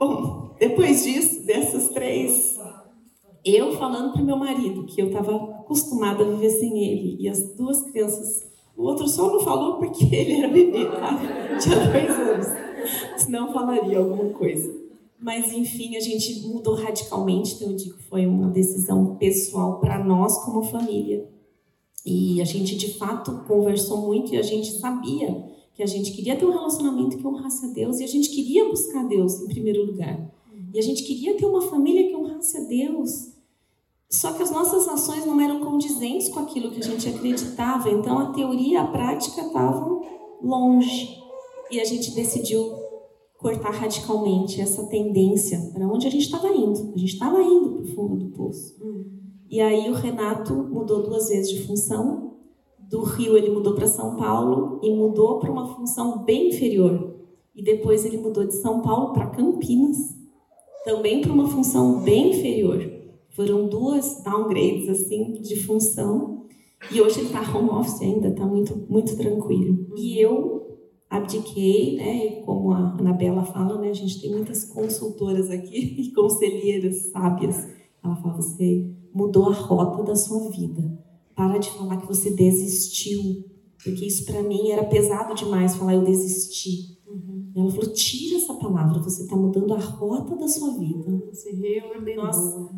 Bom, 0.00 0.56
depois 0.58 1.04
disso, 1.04 1.44
dessas 1.44 1.90
três, 1.90 2.58
eu 3.44 3.76
falando 3.76 4.14
para 4.14 4.22
meu 4.22 4.38
marido 4.38 4.86
que 4.86 4.98
eu 4.98 5.08
estava 5.08 5.36
acostumada 5.60 6.24
a 6.24 6.26
viver 6.26 6.48
sem 6.48 6.82
ele 6.82 7.18
e 7.20 7.28
as 7.28 7.54
duas 7.54 7.82
crianças. 7.82 8.50
O 8.74 8.84
outro 8.84 9.06
só 9.06 9.30
não 9.30 9.40
falou 9.40 9.74
porque 9.74 10.06
ele 10.16 10.38
era 10.38 10.48
bebê, 10.48 10.86
tá? 10.86 11.18
Tinha 11.60 11.76
dois 11.86 12.18
anos. 12.18 12.46
Senão 13.18 13.52
falaria 13.52 13.98
alguma 13.98 14.30
coisa. 14.30 14.74
Mas, 15.20 15.52
enfim, 15.52 15.94
a 15.96 16.00
gente 16.00 16.48
mudou 16.48 16.76
radicalmente, 16.76 17.56
então 17.56 17.68
eu 17.68 17.76
digo 17.76 17.98
foi 18.08 18.26
uma 18.26 18.48
decisão 18.48 19.16
pessoal 19.16 19.80
para 19.80 20.02
nós 20.02 20.42
como 20.46 20.62
família. 20.62 21.28
E 22.06 22.40
a 22.40 22.44
gente, 22.46 22.74
de 22.74 22.94
fato, 22.94 23.44
conversou 23.46 23.98
muito 23.98 24.32
e 24.32 24.38
a 24.38 24.42
gente 24.42 24.72
sabia 24.78 25.50
que 25.80 25.84
a 25.84 25.86
gente 25.86 26.12
queria 26.12 26.36
ter 26.36 26.44
um 26.44 26.50
relacionamento 26.50 27.16
que 27.16 27.26
honrasse 27.26 27.64
a 27.64 27.68
Deus 27.70 28.00
e 28.00 28.04
a 28.04 28.06
gente 28.06 28.28
queria 28.28 28.68
buscar 28.68 29.02
Deus 29.08 29.40
em 29.40 29.48
primeiro 29.48 29.86
lugar. 29.86 30.30
E 30.74 30.78
a 30.78 30.82
gente 30.82 31.02
queria 31.04 31.34
ter 31.38 31.46
uma 31.46 31.62
família 31.62 32.06
que 32.06 32.14
honrasse 32.14 32.58
a 32.58 32.60
Deus. 32.64 33.30
Só 34.10 34.34
que 34.34 34.42
as 34.42 34.50
nossas 34.50 34.86
ações 34.86 35.24
não 35.24 35.40
eram 35.40 35.60
condizentes 35.60 36.28
com 36.28 36.40
aquilo 36.40 36.70
que 36.70 36.80
a 36.80 36.82
gente 36.82 37.08
acreditava, 37.08 37.88
então 37.88 38.18
a 38.18 38.26
teoria 38.26 38.74
e 38.74 38.76
a 38.76 38.86
prática 38.86 39.40
estavam 39.40 40.02
longe. 40.42 41.16
E 41.70 41.80
a 41.80 41.84
gente 41.86 42.10
decidiu 42.10 42.74
cortar 43.38 43.70
radicalmente 43.70 44.60
essa 44.60 44.84
tendência 44.84 45.70
para 45.72 45.88
onde 45.88 46.06
a 46.06 46.10
gente 46.10 46.26
estava 46.26 46.48
indo. 46.48 46.92
A 46.94 46.98
gente 46.98 47.14
estava 47.14 47.40
indo 47.40 47.70
para 47.70 47.82
o 47.84 47.94
fundo 47.94 48.16
do 48.16 48.30
poço. 48.36 48.76
E 49.48 49.62
aí 49.62 49.88
o 49.88 49.94
Renato 49.94 50.52
mudou 50.52 51.02
duas 51.02 51.30
vezes 51.30 51.48
de 51.48 51.66
função. 51.66 52.29
Do 52.90 53.04
Rio 53.04 53.36
ele 53.36 53.50
mudou 53.50 53.74
para 53.74 53.86
São 53.86 54.16
Paulo 54.16 54.80
e 54.82 54.92
mudou 54.92 55.38
para 55.38 55.52
uma 55.52 55.76
função 55.76 56.24
bem 56.24 56.48
inferior. 56.48 57.14
E 57.54 57.62
depois 57.62 58.04
ele 58.04 58.18
mudou 58.18 58.44
de 58.44 58.56
São 58.56 58.82
Paulo 58.82 59.12
para 59.12 59.28
Campinas, 59.28 59.96
também 60.84 61.20
para 61.20 61.32
uma 61.32 61.46
função 61.48 62.00
bem 62.00 62.30
inferior. 62.30 62.82
Foram 63.28 63.68
duas 63.68 64.24
downgrades 64.24 64.88
assim 64.88 65.40
de 65.40 65.62
função. 65.62 66.46
E 66.90 67.00
hoje 67.00 67.20
ele 67.20 67.28
está 67.28 67.56
home 67.56 67.70
office 67.70 68.02
ainda, 68.02 68.26
está 68.26 68.44
muito 68.44 68.76
muito 68.88 69.16
tranquilo. 69.16 69.86
E 69.96 70.18
eu 70.18 70.76
abdiquei, 71.08 71.94
né? 71.94 72.42
Como 72.42 72.72
a 72.72 72.96
Anabela 72.98 73.44
fala, 73.44 73.78
né? 73.78 73.90
A 73.90 73.94
gente 73.94 74.20
tem 74.20 74.32
muitas 74.32 74.64
consultoras 74.64 75.48
aqui 75.48 75.94
e 75.96 76.12
conselheiras 76.12 77.10
sábias. 77.12 77.68
Ela 78.02 78.16
fala: 78.16 78.34
você 78.34 78.90
mudou 79.14 79.48
a 79.48 79.52
rota 79.52 80.02
da 80.02 80.16
sua 80.16 80.50
vida. 80.50 81.09
Para 81.40 81.56
de 81.56 81.70
falar 81.70 81.96
que 81.96 82.06
você 82.06 82.30
desistiu, 82.32 83.46
porque 83.82 84.04
isso 84.04 84.26
para 84.26 84.42
mim 84.42 84.72
era 84.72 84.84
pesado 84.84 85.34
demais 85.34 85.74
falar 85.74 85.94
eu 85.94 86.04
desisti. 86.04 86.98
Uhum. 87.08 87.50
Ela 87.56 87.70
falou: 87.70 87.94
tira 87.94 88.36
essa 88.36 88.52
palavra, 88.52 89.00
você 89.00 89.22
está 89.22 89.34
mudando 89.34 89.72
a 89.72 89.78
rota 89.78 90.36
da 90.36 90.46
sua 90.46 90.76
vida. 90.76 91.10
Você 91.32 91.52
reordenou. 91.52 92.26
Nós 92.26 92.70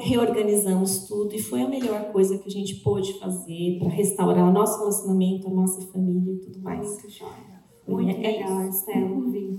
reorganizamos 0.00 1.06
tudo 1.06 1.36
e 1.36 1.38
foi 1.40 1.62
a 1.62 1.68
melhor 1.68 2.10
coisa 2.10 2.36
que 2.36 2.48
a 2.48 2.50
gente 2.50 2.74
pôde 2.80 3.16
fazer 3.20 3.78
para 3.78 3.90
restaurar 3.90 4.48
o 4.48 4.52
nosso 4.52 4.80
relacionamento, 4.80 5.46
a 5.46 5.50
nossa 5.50 5.80
família 5.82 6.32
e 6.32 6.38
tudo 6.38 6.60
mais. 6.62 6.88
Muito 6.88 7.10
joia. 7.10 7.62
Muito 7.86 8.10
é 8.10 8.32
legal, 8.32 8.68
Estela. 8.68 9.06
Uhum. 9.06 9.56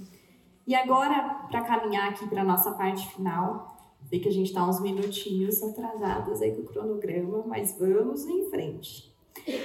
E 0.68 0.76
agora, 0.76 1.48
para 1.50 1.62
caminhar 1.62 2.10
aqui 2.10 2.28
para 2.28 2.44
nossa 2.44 2.72
parte 2.72 3.08
final, 3.16 3.75
que 4.20 4.30
a 4.30 4.32
gente 4.32 4.48
está 4.48 4.68
uns 4.68 4.82
minutinhos 4.82 5.62
atrasados 5.62 6.42
aí 6.42 6.52
com 6.52 6.62
o 6.62 6.66
cronograma, 6.66 7.44
mas 7.48 7.78
vamos 7.78 8.26
em 8.26 8.50
frente. 8.50 9.16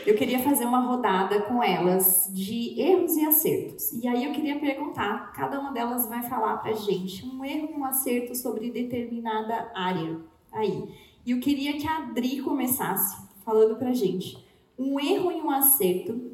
Eu 0.06 0.14
queria 0.14 0.40
fazer 0.40 0.64
uma 0.64 0.80
rodada 0.80 1.40
com 1.42 1.62
elas 1.62 2.28
de 2.32 2.78
erros 2.78 3.16
e 3.16 3.24
acertos. 3.24 3.92
E 3.92 4.06
aí 4.06 4.24
eu 4.24 4.32
queria 4.32 4.58
perguntar, 4.58 5.32
cada 5.32 5.58
uma 5.58 5.72
delas 5.72 6.06
vai 6.06 6.22
falar 6.22 6.58
pra 6.58 6.72
gente 6.72 7.24
um 7.24 7.44
erro 7.44 7.70
e 7.72 7.74
um 7.74 7.84
acerto 7.84 8.34
sobre 8.34 8.70
determinada 8.70 9.70
área 9.74 10.18
aí. 10.52 10.88
E 11.24 11.30
eu 11.30 11.40
queria 11.40 11.78
que 11.78 11.86
a 11.86 11.98
Adri 11.98 12.40
começasse 12.40 13.16
falando 13.44 13.76
pra 13.76 13.92
gente 13.92 14.36
um 14.78 14.98
erro 14.98 15.30
e 15.30 15.40
um 15.40 15.50
acerto 15.50 16.30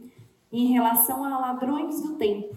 em 0.51 0.73
relação 0.73 1.25
a 1.25 1.39
ladrões 1.39 2.01
do 2.03 2.15
tempo. 2.15 2.57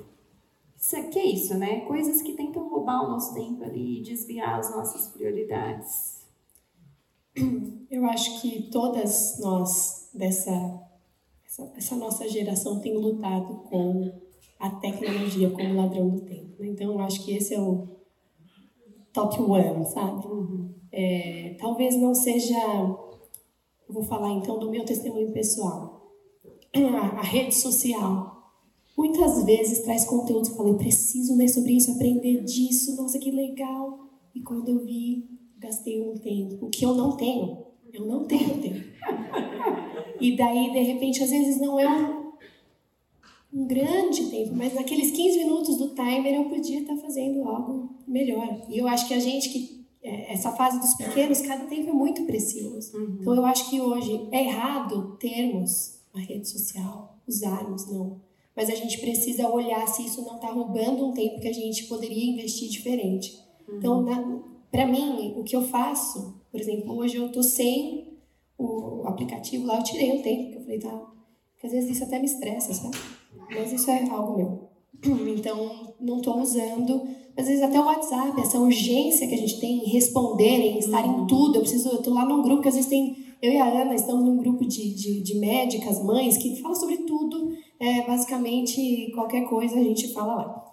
Isso 0.80 1.10
que 1.10 1.20
é 1.20 1.26
isso, 1.26 1.58
né? 1.58 1.82
Coisas 1.82 2.22
que 2.22 2.34
tentam 2.34 2.70
roubar 2.70 3.04
o 3.06 3.10
nosso 3.10 3.34
tempo 3.34 3.64
ali 3.64 4.00
e 4.00 4.04
desviar 4.04 4.60
as 4.60 4.72
nossas 4.72 5.10
prioridades. 5.10 6.26
Eu 7.92 8.06
acho 8.06 8.42
que 8.42 8.70
todas 8.72 9.40
nós 9.40 10.10
dessa 10.14 10.90
essa, 11.46 11.72
essa 11.76 11.96
nossa 11.96 12.30
geração 12.30 12.80
tem 12.80 12.96
lutado 12.96 13.56
com 13.70 14.12
a 14.60 14.70
tecnologia 14.70 15.50
como 15.50 15.76
ladrão 15.76 16.10
do 16.10 16.22
tempo. 16.22 16.62
Né? 16.62 16.68
Então, 16.68 16.92
eu 16.92 17.00
acho 17.00 17.26
que 17.26 17.36
esse 17.36 17.54
é 17.56 17.60
o 17.60 17.88
top 19.12 19.42
one, 19.42 19.86
sabe? 19.86 20.28
Uhum. 20.28 20.74
É, 20.92 21.56
talvez 21.60 21.96
não 21.96 22.14
seja. 22.14 22.56
Eu 22.56 23.94
vou 23.94 24.04
falar 24.04 24.32
então 24.34 24.60
do 24.60 24.70
meu 24.70 24.86
testemunho 24.86 25.32
pessoal. 25.32 26.14
A, 26.74 27.20
a 27.20 27.24
rede 27.24 27.56
social 27.56 28.39
muitas 29.00 29.45
vezes 29.45 29.80
traz 29.80 30.04
conteúdos 30.04 30.50
que 30.50 30.56
eu 30.56 30.58
falei, 30.58 30.74
preciso 30.74 31.38
ler 31.38 31.47
sobre 31.47 31.72
isso, 31.72 31.91
aprender 31.91 32.43
disso, 32.43 32.97
nossa, 32.97 33.18
que 33.18 33.32
legal. 33.32 34.10
E 34.36 34.41
quando 34.41 34.68
eu 34.68 34.84
vi, 34.84 35.26
gastei 35.58 36.02
um 36.02 36.18
tempo 36.18 36.70
que 36.70 36.86
eu 36.86 36.93
não 36.93 37.16
tenho. 37.16 37.66
Eu 37.93 38.06
não 38.06 38.26
tenho 38.26 38.62
tempo. 38.62 38.89
E 40.22 40.36
daí, 40.36 40.74
de 40.74 40.80
repente, 40.80 41.24
às 41.24 41.30
vezes 41.30 41.62
não 41.62 41.80
é 41.80 41.88
um, 41.88 42.34
um 43.54 43.66
grande 43.66 44.26
tempo, 44.26 44.54
mas 44.54 44.74
naqueles 44.74 45.12
15 45.12 45.38
minutos 45.38 45.78
do 45.78 45.95
timer 45.95 46.34
eu 46.34 46.50
podia 46.50 46.82
estar 46.82 46.97
fazendo 46.97 47.47
algo 47.47 47.95
melhor. 48.06 48.66
E 48.68 48.78
eu 48.78 48.86
acho 48.86 49.08
que 49.08 49.14
a 49.14 49.20
gente 49.20 49.47
que 49.47 49.86
é, 50.04 50.34
essa 50.34 50.52
fase 50.52 50.78
dos 50.78 50.93
pequenos, 50.95 51.39
cada 51.39 51.68
tempo 51.68 51.89
é 51.89 51.93
muito 51.93 52.26
precioso. 52.26 52.97
Uhum. 52.97 53.18
Então 53.22 53.34
eu 53.34 53.45
acho 53.45 53.70
que 53.70 53.80
hoje 53.80 54.28
é 54.30 54.43
errado 54.43 55.16
termos 55.22 56.02
a 56.14 56.20
rede 56.20 56.50
social, 56.50 57.18
usarmos, 57.26 57.89
não. 57.89 58.20
Mas 58.60 58.70
a 58.70 58.76
gente 58.76 58.99
precisa 58.99 59.47
olhar 59.47 59.88
se 59.88 60.05
isso 60.05 60.22
não 60.22 60.36
está 60.36 60.51
roubando 60.51 61.05
um 61.05 61.14
tempo 61.14 61.39
que 61.39 61.47
a 61.47 61.53
gente 61.53 61.86
poderia 61.86 62.30
investir 62.30 62.70
diferente. 62.70 63.39
Então, 63.72 63.99
uhum. 63.99 64.01
Então, 64.01 64.43
para 64.70 64.86
mim, 64.86 65.34
o 65.38 65.45
que 65.45 65.55
eu 65.55 65.62
faço, 65.62 66.41
por 66.51 66.60
exemplo, 66.60 66.93
hoje 66.97 67.16
eu 67.16 67.28
estou 67.28 67.41
sem 67.41 68.18
o 68.57 69.03
aplicativo 69.07 69.66
lá, 69.66 69.78
eu 69.78 69.84
tirei 69.84 70.12
um 70.12 70.22
tempo, 70.22 70.43
porque 70.43 70.57
eu 70.57 70.62
falei, 70.64 70.80
tá. 70.80 71.10
Porque 71.53 71.68
às 71.68 71.72
vezes 71.72 71.91
isso 71.91 72.03
até 72.03 72.20
me 72.20 72.26
estressa, 72.26 72.74
sabe? 72.74 72.97
Mas 73.49 73.72
isso 73.72 73.89
é 73.89 74.10
algo 74.10 74.36
meu. 74.36 74.70
Então, 75.39 75.93
não 75.97 76.17
estou 76.17 76.42
usando. 76.42 77.01
Às 77.38 77.47
vezes 77.47 77.63
até 77.63 77.79
o 77.79 77.86
WhatsApp, 77.86 78.42
essa 78.42 78.59
urgência 78.59 79.25
que 79.25 79.36
a 79.36 79.38
gente 79.38 79.58
tem 79.62 79.86
em 79.86 79.89
responder, 79.89 80.43
em 80.43 80.79
estar 80.79 81.08
em 81.08 81.12
uhum. 81.12 81.28
tudo. 81.28 81.55
Eu 81.55 81.62
preciso, 81.62 81.88
eu 81.88 82.01
tô 82.01 82.13
lá 82.13 82.25
num 82.25 82.42
grupo 82.42 82.62
que 82.62 82.67
às 82.67 82.75
vezes 82.75 82.89
tem. 82.89 83.16
Eu 83.42 83.54
e 83.54 83.58
a 83.58 83.84
Ana 83.84 83.96
estamos 83.96 84.25
num 84.25 84.36
grupo 84.36 84.66
de, 84.66 84.93
de, 84.93 85.21
de 85.21 85.36
médicas, 85.36 86.04
mães, 86.04 86.36
que 86.36 86.62
fala 86.62 86.75
sobre 86.75 86.97
tudo. 86.97 87.58
É, 87.80 88.06
basicamente, 88.06 89.12
qualquer 89.14 89.47
coisa 89.47 89.80
a 89.80 89.84
gente 89.84 90.12
fala 90.14 90.36
lá. 90.36 90.72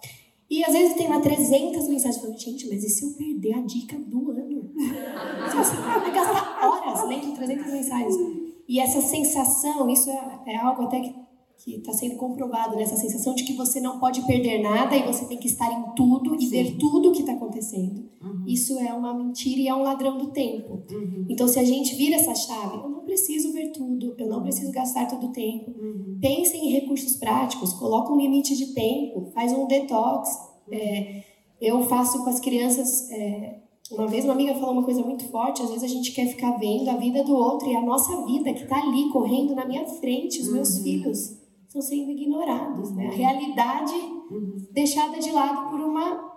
E 0.49 0.63
às 0.63 0.71
vezes 0.71 0.95
tem 0.95 1.07
lá 1.07 1.19
300 1.19 1.87
mensagens 1.87 2.21
falando, 2.21 2.39
gente, 2.39 2.69
mas 2.69 2.83
e 2.83 2.89
se 2.89 3.05
eu 3.05 3.11
perder 3.13 3.53
a 3.53 3.61
dica 3.61 3.97
do 3.97 4.31
ano? 4.31 4.71
Você 4.75 5.75
vai 5.75 6.11
gastar 6.11 6.59
horas 6.65 7.07
lendo 7.07 7.35
300 7.35 7.71
mensagens. 7.71 8.15
E 8.67 8.79
essa 8.79 9.01
sensação, 9.01 9.89
isso 9.89 10.09
é, 10.09 10.39
é 10.47 10.57
algo 10.57 10.83
até 10.83 10.99
que 11.01 11.15
que 11.57 11.75
está 11.75 11.91
sendo 11.91 12.15
comprovado 12.17 12.75
nessa 12.75 12.95
né? 12.95 13.01
sensação 13.01 13.33
de 13.33 13.43
que 13.43 13.53
você 13.53 13.79
não 13.79 13.99
pode 13.99 14.21
perder 14.27 14.61
nada 14.61 14.95
e 14.95 15.03
você 15.03 15.25
tem 15.25 15.37
que 15.37 15.47
estar 15.47 15.71
em 15.71 15.95
tudo 15.95 16.35
e 16.35 16.41
Sim. 16.41 16.49
ver 16.49 16.77
tudo 16.77 17.09
o 17.09 17.11
que 17.11 17.21
está 17.21 17.33
acontecendo. 17.33 18.05
Uhum. 18.21 18.43
Isso 18.47 18.77
é 18.77 18.93
uma 18.93 19.13
mentira 19.13 19.61
e 19.61 19.67
é 19.67 19.73
um 19.73 19.81
ladrão 19.81 20.17
do 20.17 20.27
tempo. 20.27 20.83
Uhum. 20.91 21.25
Então, 21.27 21.47
se 21.47 21.59
a 21.59 21.63
gente 21.63 21.95
vira 21.95 22.15
essa 22.15 22.35
chave, 22.35 22.77
eu 22.77 22.89
não 22.89 23.03
preciso 23.03 23.51
ver 23.53 23.71
tudo, 23.71 24.15
eu 24.17 24.27
não 24.29 24.43
preciso 24.43 24.71
gastar 24.71 25.07
todo 25.07 25.27
o 25.27 25.31
tempo. 25.31 25.71
Uhum. 25.71 26.19
Pense 26.21 26.55
em 26.55 26.69
recursos 26.69 27.15
práticos, 27.15 27.73
coloca 27.73 28.13
um 28.13 28.17
limite 28.17 28.55
de 28.55 28.67
tempo, 28.73 29.31
faz 29.33 29.51
um 29.51 29.65
detox. 29.65 30.29
É, 30.71 31.23
eu 31.59 31.83
faço 31.83 32.23
com 32.23 32.29
as 32.29 32.39
crianças. 32.39 33.09
É, 33.09 33.61
uma 33.91 34.05
vez 34.05 34.25
uma 34.25 34.33
amiga 34.33 34.53
falou 34.55 34.73
uma 34.73 34.83
coisa 34.83 35.01
muito 35.01 35.23
forte, 35.29 35.63
às 35.63 35.69
vezes 35.69 35.83
a 35.83 35.87
gente 35.87 36.11
quer 36.11 36.27
ficar 36.27 36.57
vendo 36.57 36.89
a 36.89 36.97
vida 36.97 37.23
do 37.23 37.33
outro 37.33 37.69
e 37.69 37.75
a 37.75 37.81
nossa 37.81 38.25
vida 38.25 38.53
que 38.53 38.63
está 38.63 38.77
ali 38.81 39.09
correndo 39.09 39.55
na 39.55 39.65
minha 39.65 39.85
frente, 39.87 40.41
os 40.41 40.51
meus 40.51 40.77
uhum. 40.77 40.83
filhos 40.83 41.46
estão 41.67 41.81
sendo 41.81 42.11
ignorados, 42.11 42.91
né? 42.91 43.07
A 43.07 43.11
realidade 43.11 43.93
uhum. 43.93 44.65
deixada 44.71 45.19
de 45.19 45.31
lado 45.31 45.69
por 45.69 45.79
uma 45.79 46.35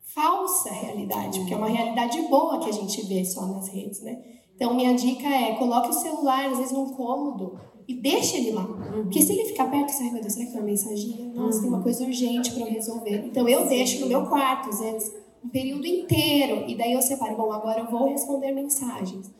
falsa 0.00 0.70
realidade, 0.70 1.40
porque 1.40 1.54
é 1.54 1.56
uma 1.56 1.68
realidade 1.68 2.22
boa 2.28 2.60
que 2.60 2.70
a 2.70 2.72
gente 2.72 3.02
vê 3.06 3.24
só 3.24 3.46
nas 3.46 3.68
redes, 3.68 4.00
né? 4.02 4.22
Então 4.54 4.74
minha 4.74 4.94
dica 4.94 5.26
é 5.26 5.56
coloque 5.56 5.90
o 5.90 5.92
celular 5.92 6.50
às 6.50 6.58
vezes 6.58 6.72
num 6.72 6.94
cômodo 6.94 7.58
e 7.86 7.94
deixe 7.94 8.36
ele 8.36 8.52
lá, 8.52 8.64
uhum. 8.64 9.02
porque 9.02 9.20
se 9.20 9.32
ele 9.32 9.44
ficar 9.46 9.70
perto, 9.70 9.90
você 9.90 10.04
vai, 10.04 10.12
meu 10.12 10.20
Deus, 10.20 10.32
será 10.32 10.46
que 10.46 10.56
uma 10.56 10.62
mensagem? 10.62 11.32
Nossa, 11.34 11.60
tem 11.60 11.68
uma 11.68 11.82
coisa 11.82 12.04
urgente 12.04 12.52
para 12.52 12.62
eu 12.62 12.70
resolver. 12.70 13.26
Então 13.26 13.48
eu 13.48 13.66
deixo 13.66 14.00
no 14.00 14.06
meu 14.06 14.24
quarto 14.26 14.70
às 14.70 14.80
vezes 14.80 15.12
um 15.44 15.48
período 15.48 15.86
inteiro 15.86 16.64
e 16.68 16.76
daí 16.76 16.92
eu 16.92 17.02
separo, 17.02 17.36
bom, 17.36 17.52
agora 17.52 17.80
eu 17.80 17.90
vou 17.90 18.08
responder 18.08 18.52
mensagens. 18.52 19.30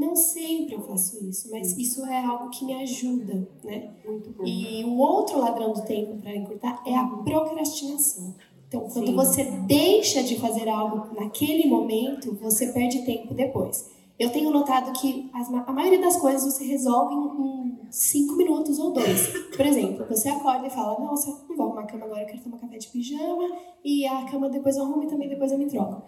Não 0.00 0.16
sempre 0.16 0.74
eu 0.74 0.80
faço 0.80 1.22
isso, 1.24 1.50
mas 1.50 1.76
isso 1.76 2.04
é 2.06 2.24
algo 2.24 2.48
que 2.50 2.64
me 2.64 2.74
ajuda, 2.74 3.46
né? 3.62 3.90
Muito 4.04 4.30
bom. 4.30 4.44
E 4.44 4.84
um 4.84 4.98
outro 4.98 5.38
ladrão 5.38 5.72
do 5.74 5.82
tempo 5.82 6.16
para 6.16 6.34
encurtar 6.34 6.82
é 6.86 6.96
a 6.96 7.04
procrastinação. 7.06 8.34
Então, 8.66 8.88
quando 8.88 9.08
Sim. 9.08 9.14
você 9.14 9.44
deixa 9.66 10.22
de 10.22 10.38
fazer 10.38 10.68
algo 10.68 11.14
naquele 11.20 11.68
momento, 11.68 12.34
você 12.40 12.68
perde 12.72 13.04
tempo 13.04 13.34
depois. 13.34 13.90
Eu 14.18 14.30
tenho 14.30 14.50
notado 14.50 14.92
que 15.00 15.30
as 15.32 15.48
a 15.48 15.72
maioria 15.72 16.00
das 16.00 16.16
coisas 16.16 16.44
você 16.54 16.64
resolve 16.64 17.14
em, 17.14 17.42
em 17.42 17.78
cinco 17.90 18.36
minutos 18.36 18.78
ou 18.78 18.92
dois. 18.92 19.28
Por 19.56 19.66
exemplo, 19.66 20.06
você 20.08 20.28
acorda 20.28 20.66
e 20.66 20.70
fala: 20.70 20.98
Nossa, 21.00 21.30
não 21.48 21.56
vou 21.56 21.66
arrumar 21.66 21.82
a 21.82 21.86
cama 21.86 22.04
agora, 22.04 22.22
eu 22.22 22.26
quero 22.26 22.42
tomar 22.42 22.58
café 22.58 22.78
de 22.78 22.88
pijama 22.88 23.48
e 23.84 24.06
a 24.06 24.24
cama 24.24 24.48
depois 24.48 24.76
eu 24.76 24.84
arrumo 24.84 25.02
e 25.02 25.06
também 25.08 25.28
depois 25.28 25.50
eu 25.52 25.58
me 25.58 25.66
troco. 25.66 26.02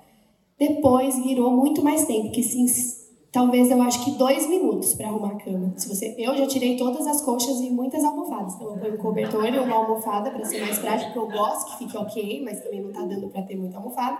Depois 0.58 1.16
virou 1.22 1.50
muito 1.50 1.82
mais 1.82 2.06
tempo, 2.06 2.30
que 2.30 2.42
sim, 2.42 2.64
s- 2.66 3.01
talvez 3.32 3.70
eu 3.70 3.80
acho 3.80 4.04
que 4.04 4.10
dois 4.12 4.46
minutos 4.48 4.92
para 4.94 5.08
arrumar 5.08 5.32
a 5.32 5.36
cama. 5.36 5.72
Se 5.76 5.88
você, 5.88 6.14
eu 6.18 6.36
já 6.36 6.46
tirei 6.46 6.76
todas 6.76 7.06
as 7.06 7.22
coxas 7.22 7.58
e 7.60 7.70
muitas 7.70 8.04
almofadas. 8.04 8.54
Então 8.54 8.70
eu 8.70 8.78
ponho 8.78 8.94
um 8.94 8.98
cobertor 8.98 9.46
e 9.46 9.58
uma 9.58 9.74
almofada 9.74 10.30
para 10.30 10.44
ser 10.44 10.60
mais 10.60 10.78
prático, 10.78 11.12
porque 11.12 11.34
eu 11.34 11.38
gosto 11.38 11.72
que 11.72 11.78
fique 11.78 11.96
ok, 11.96 12.42
mas 12.44 12.60
também 12.60 12.82
não 12.82 12.92
tá 12.92 13.00
dando 13.00 13.28
para 13.28 13.42
ter 13.42 13.56
muita 13.56 13.78
almofada. 13.78 14.18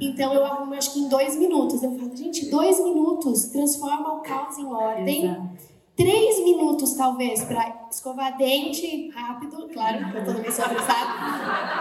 Então 0.00 0.32
eu 0.32 0.44
arrumo 0.44 0.72
acho 0.74 0.94
que 0.94 1.00
em 1.00 1.08
dois 1.08 1.36
minutos. 1.36 1.82
Eu 1.82 1.98
falo, 1.98 2.16
gente, 2.16 2.48
dois 2.48 2.82
minutos 2.82 3.48
transforma 3.48 4.14
o 4.14 4.20
caos 4.20 4.56
em 4.56 4.66
ordem. 4.66 5.24
Exato. 5.24 5.76
Três 5.96 6.44
minutos, 6.44 6.92
talvez, 6.92 7.42
para 7.44 7.88
escovar 7.90 8.36
dente 8.36 9.08
rápido, 9.08 9.66
claro, 9.72 10.10
que 10.10 10.18
eu 10.18 10.24
tô 10.26 10.32
meio 10.32 10.52
sobressalto. 10.52 11.16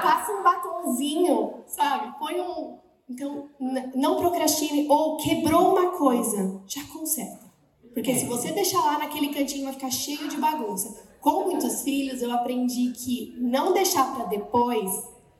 Passa 0.01 0.31
um 0.31 0.41
batonzinho, 0.41 1.55
sabe? 1.67 2.17
Põe 2.17 2.39
um. 2.39 2.77
Então, 3.09 3.49
não 3.93 4.17
procrastine. 4.17 4.87
Ou 4.89 5.17
quebrou 5.17 5.71
uma 5.73 5.91
coisa, 5.91 6.61
já 6.67 6.83
conserta. 6.85 7.45
Porque 7.93 8.13
se 8.15 8.25
você 8.25 8.51
deixar 8.51 8.79
lá 8.79 8.99
naquele 8.99 9.29
cantinho, 9.33 9.63
vai 9.65 9.73
ficar 9.73 9.89
cheio 9.91 10.27
de 10.27 10.37
bagunça. 10.37 11.03
Com 11.21 11.45
muitos 11.45 11.81
filhos, 11.81 12.21
eu 12.21 12.31
aprendi 12.31 12.91
que 12.91 13.35
não 13.39 13.73
deixar 13.73 14.13
para 14.15 14.25
depois 14.25 14.91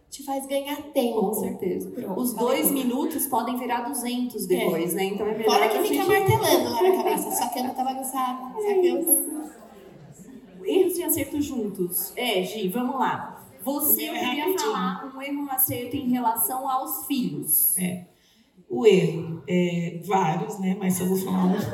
te 0.09 0.23
faz 0.23 0.45
ganhar 0.47 0.77
tempo. 0.93 1.19
Com 1.19 1.33
certeza. 1.33 1.89
Pronto, 1.91 2.19
Os 2.21 2.33
dois 2.33 2.71
minutos 2.71 3.27
podem 3.27 3.57
virar 3.57 3.81
200 3.81 4.45
depois, 4.47 4.93
né? 4.93 5.03
Então 5.05 5.27
é 5.27 5.37
melhor 5.37 5.51
Fora 5.51 5.67
que 5.67 5.79
fica 5.79 6.03
gente- 6.05 6.07
martelando 6.07 6.69
lá 6.69 6.81
na 6.83 7.03
cabeça. 7.03 7.31
Sua 7.31 7.49
cama 7.49 7.69
tá 7.73 7.83
bagunçada. 7.83 8.53
Sua 8.53 8.73
cama. 8.73 9.51
Erros 10.63 10.97
e 10.97 11.03
acertos 11.03 11.45
juntos. 11.45 12.13
É, 12.15 12.41
Gi, 12.43 12.67
vamos 12.69 12.95
lá. 12.97 13.44
Você 13.65 14.05
é 14.05 14.13
queria 14.13 14.45
rapidinho. 14.45 14.59
falar 14.59 15.11
um 15.15 15.21
erro 15.21 15.41
um 15.41 15.51
acerto 15.51 15.95
em 15.95 16.07
relação 16.09 16.69
aos 16.69 17.07
filhos. 17.07 17.75
O 18.69 18.85
erro, 18.85 19.43
é, 19.47 20.01
vários, 20.05 20.59
né? 20.59 20.77
Mas 20.79 20.97
só 20.97 21.05
vou 21.05 21.17
falar 21.17 21.45
um. 21.45 21.55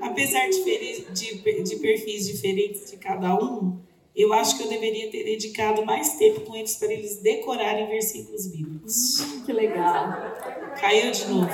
Apesar 0.00 0.48
de, 0.48 1.04
de, 1.12 1.62
de 1.62 1.76
perfis 1.76 2.26
diferentes 2.26 2.90
de 2.90 2.96
cada 2.96 3.34
um, 3.34 3.78
eu 4.16 4.32
acho 4.32 4.56
que 4.56 4.64
eu 4.64 4.68
deveria 4.68 5.10
ter 5.10 5.24
dedicado 5.24 5.84
mais 5.84 6.16
tempo 6.16 6.40
com 6.40 6.56
eles 6.56 6.76
para 6.76 6.92
eles 6.92 7.20
decorarem 7.20 7.86
versículos 7.88 8.46
bíblicos. 8.46 9.20
Que 9.44 9.52
legal. 9.52 10.14
Caiu 10.80 11.12
de 11.12 11.26
novo. 11.26 11.50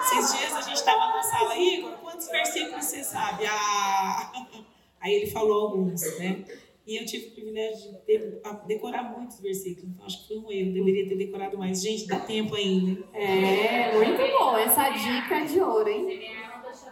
Esses 0.00 0.38
dias 0.38 0.52
a 0.52 0.60
gente 0.60 0.76
estava 0.76 1.06
na 1.16 1.22
sala, 1.22 1.56
Igor, 1.56 1.93
versículos 2.34 2.84
você 2.84 3.02
sabe? 3.04 3.44
Ah! 3.46 4.32
Aí 5.00 5.14
ele 5.14 5.26
falou 5.30 5.66
alguns, 5.68 6.00
né? 6.18 6.44
E 6.86 6.96
eu 7.00 7.06
tive 7.06 7.28
o 7.28 7.30
privilégio 7.32 7.92
de 7.92 7.98
ter- 8.00 8.40
decorar 8.66 9.02
muitos 9.16 9.40
versículos. 9.40 9.90
Então 9.90 10.04
acho 10.06 10.22
que 10.22 10.28
foi 10.28 10.38
um 10.38 10.50
erro. 10.52 10.72
Deveria 10.74 11.08
ter 11.08 11.16
decorado 11.16 11.56
mais. 11.58 11.80
Gente, 11.82 12.06
dá 12.06 12.20
tempo 12.20 12.54
ainda. 12.54 13.02
É, 13.14 13.94
muito 13.94 14.18
bom. 14.38 14.56
Essa 14.56 14.90
dica 14.90 15.34
é 15.36 15.44
de 15.44 15.60
ouro, 15.60 15.88
hein? 15.88 16.20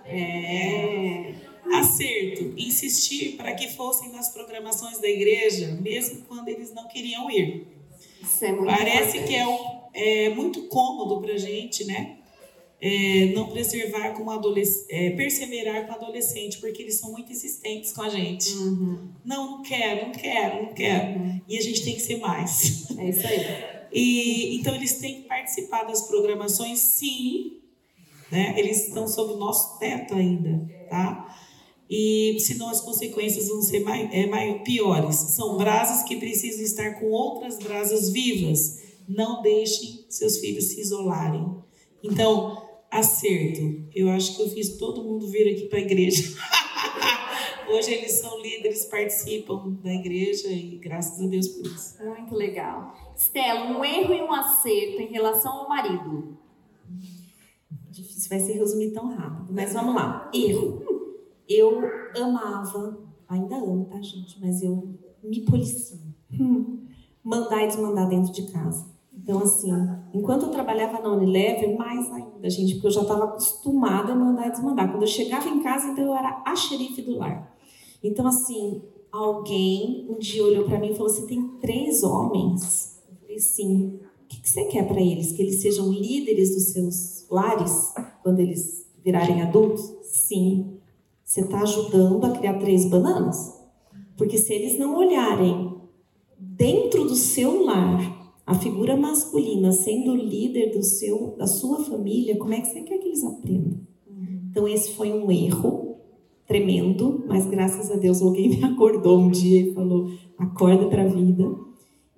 É. 0.04 1.34
Acerto, 1.74 2.52
insistir 2.56 3.36
para 3.36 3.54
que 3.54 3.68
fossem 3.68 4.10
nas 4.10 4.32
programações 4.32 4.98
da 5.00 5.08
igreja, 5.08 5.68
mesmo 5.80 6.22
quando 6.26 6.48
eles 6.48 6.72
não 6.74 6.88
queriam 6.88 7.30
ir. 7.30 7.66
Isso 8.20 8.44
é 8.44 8.52
muito 8.52 8.66
Parece 8.66 9.18
importante. 9.18 9.28
que 9.28 9.34
é, 9.34 9.46
um- 9.46 9.80
é 9.94 10.28
muito 10.30 10.62
cômodo 10.68 11.20
para 11.20 11.36
gente, 11.36 11.84
né? 11.84 12.18
É, 12.84 13.26
não 13.26 13.46
preservar 13.46 14.10
com 14.10 14.28
adolescente, 14.28 14.92
é, 14.92 15.10
perseverar 15.10 15.86
com 15.86 15.92
adolescente, 15.92 16.58
porque 16.58 16.82
eles 16.82 16.98
são 16.98 17.12
muito 17.12 17.30
insistentes 17.30 17.92
com 17.92 18.02
a 18.02 18.08
gente. 18.08 18.52
Uhum, 18.54 19.08
Não, 19.24 19.52
não 19.52 19.62
quero, 19.62 20.06
não 20.06 20.12
quero, 20.12 20.62
não 20.64 20.74
quero. 20.74 21.40
E 21.48 21.56
a 21.56 21.62
gente 21.62 21.84
tem 21.84 21.94
que 21.94 22.00
ser 22.00 22.16
mais. 22.16 22.90
é 22.98 23.08
isso 23.08 23.24
aí. 23.24 23.46
E 23.92 24.56
então 24.56 24.74
eles 24.74 24.94
têm 24.94 25.22
que 25.22 25.28
participar 25.28 25.84
das 25.84 26.02
programações, 26.08 26.80
sim. 26.80 27.58
Né? 28.32 28.54
Eles 28.58 28.88
estão 28.88 29.06
sob 29.06 29.34
o 29.34 29.36
nosso 29.36 29.78
teto 29.78 30.14
ainda, 30.14 30.68
tá? 30.90 31.36
E 31.88 32.36
senão 32.40 32.70
as 32.70 32.80
consequências 32.80 33.48
vão 33.48 33.60
ser 33.60 33.80
mais, 33.80 34.12
é, 34.12 34.26
mais 34.26 34.62
piores. 34.62 35.14
São 35.14 35.58
brasas 35.58 36.02
que 36.08 36.16
precisam 36.16 36.64
estar 36.64 36.98
com 36.98 37.10
outras 37.10 37.58
brasas 37.58 38.10
vivas. 38.10 38.80
Não 39.06 39.42
deixem 39.42 40.04
seus 40.08 40.38
filhos 40.38 40.64
se 40.64 40.80
isolarem. 40.80 41.54
Então, 42.02 42.61
acerto. 42.92 43.88
Eu 43.94 44.10
acho 44.10 44.36
que 44.36 44.42
eu 44.42 44.50
fiz 44.50 44.76
todo 44.76 45.02
mundo 45.02 45.26
vir 45.26 45.54
aqui 45.54 45.66
para 45.66 45.78
a 45.78 45.82
igreja. 45.82 46.36
Hoje 47.68 47.90
eles 47.90 48.12
são 48.12 48.38
líderes, 48.42 48.84
participam 48.84 49.78
da 49.82 49.94
igreja 49.94 50.48
e 50.48 50.76
graças 50.76 51.24
a 51.24 51.26
Deus 51.26 51.48
por 51.48 51.64
isso. 51.64 52.04
Muito 52.04 52.34
legal. 52.34 52.94
Stella, 53.16 53.78
um 53.78 53.82
erro 53.82 54.12
e 54.12 54.20
um 54.20 54.32
acerto 54.32 55.00
em 55.00 55.10
relação 55.10 55.52
ao 55.52 55.68
marido. 55.68 56.36
Difícil 57.90 58.28
vai 58.28 58.40
ser 58.40 58.52
resumir 58.52 58.90
tão 58.90 59.08
rápido, 59.14 59.52
mas 59.52 59.72
vamos 59.72 59.94
lá. 59.94 60.30
Erro. 60.34 60.82
Eu 61.48 61.80
amava, 62.16 62.98
ainda 63.28 63.56
amo, 63.56 63.86
tá, 63.86 64.00
gente? 64.02 64.38
Mas 64.40 64.62
eu 64.62 64.98
me 65.22 65.40
policio. 65.40 65.98
Mandar 67.24 67.64
e 67.64 67.68
desmandar 67.68 68.08
dentro 68.08 68.32
de 68.32 68.50
casa. 68.50 68.91
Então, 69.22 69.38
assim, 69.38 69.70
enquanto 70.12 70.46
eu 70.46 70.50
trabalhava 70.50 71.00
na 71.00 71.12
Unilever, 71.12 71.76
mais 71.78 72.10
ainda, 72.10 72.50
gente, 72.50 72.74
porque 72.74 72.88
eu 72.88 72.90
já 72.90 73.02
estava 73.02 73.24
acostumada 73.24 74.12
a 74.12 74.16
mandar 74.16 74.48
e 74.48 74.50
desmandar. 74.50 74.90
Quando 74.90 75.04
eu 75.04 75.08
chegava 75.08 75.48
em 75.48 75.62
casa, 75.62 75.88
então 75.88 76.04
eu 76.04 76.14
era 76.14 76.42
a 76.44 76.56
xerife 76.56 77.02
do 77.02 77.16
lar. 77.16 77.56
Então, 78.02 78.26
assim, 78.26 78.82
alguém 79.12 80.08
um 80.10 80.18
dia 80.18 80.42
olhou 80.42 80.64
para 80.64 80.78
mim 80.80 80.90
e 80.90 80.94
falou: 80.96 81.08
Você 81.08 81.24
tem 81.26 81.40
três 81.60 82.02
homens? 82.02 83.00
Eu 83.08 83.16
falei: 83.20 83.38
Sim. 83.38 84.00
O 84.24 84.26
que 84.32 84.40
que 84.40 84.48
você 84.48 84.64
quer 84.64 84.88
para 84.88 85.00
eles? 85.00 85.32
Que 85.32 85.42
eles 85.42 85.60
sejam 85.60 85.92
líderes 85.92 86.54
dos 86.54 86.72
seus 86.72 87.26
lares 87.30 87.92
quando 88.22 88.40
eles 88.40 88.86
virarem 89.04 89.42
adultos? 89.42 89.92
Sim. 90.02 90.78
Você 91.22 91.42
está 91.42 91.60
ajudando 91.60 92.24
a 92.24 92.30
criar 92.30 92.58
três 92.58 92.86
bananas? 92.86 93.60
Porque 94.16 94.38
se 94.38 94.52
eles 94.52 94.78
não 94.78 94.96
olharem 94.96 95.76
dentro 96.38 97.04
do 97.04 97.14
seu 97.14 97.64
lar 97.64 98.21
a 98.52 98.54
figura 98.54 98.96
masculina 98.96 99.72
sendo 99.72 100.14
líder 100.14 100.72
do 100.72 100.82
seu, 100.82 101.34
da 101.38 101.46
sua 101.46 101.82
família, 101.84 102.36
como 102.36 102.52
é 102.52 102.60
que 102.60 102.66
você 102.66 102.82
quer 102.82 102.98
que 102.98 103.08
eles 103.08 103.24
aprendam? 103.24 103.80
Então 104.50 104.68
esse 104.68 104.92
foi 104.92 105.10
um 105.10 105.30
erro 105.30 105.96
tremendo, 106.46 107.24
mas 107.26 107.46
graças 107.46 107.90
a 107.90 107.96
Deus 107.96 108.20
alguém 108.20 108.50
me 108.60 108.62
acordou 108.62 109.18
um 109.18 109.30
dia 109.30 109.62
e 109.62 109.72
falou: 109.72 110.10
acorda 110.36 110.86
para 110.88 111.04
a 111.04 111.08
vida. 111.08 111.50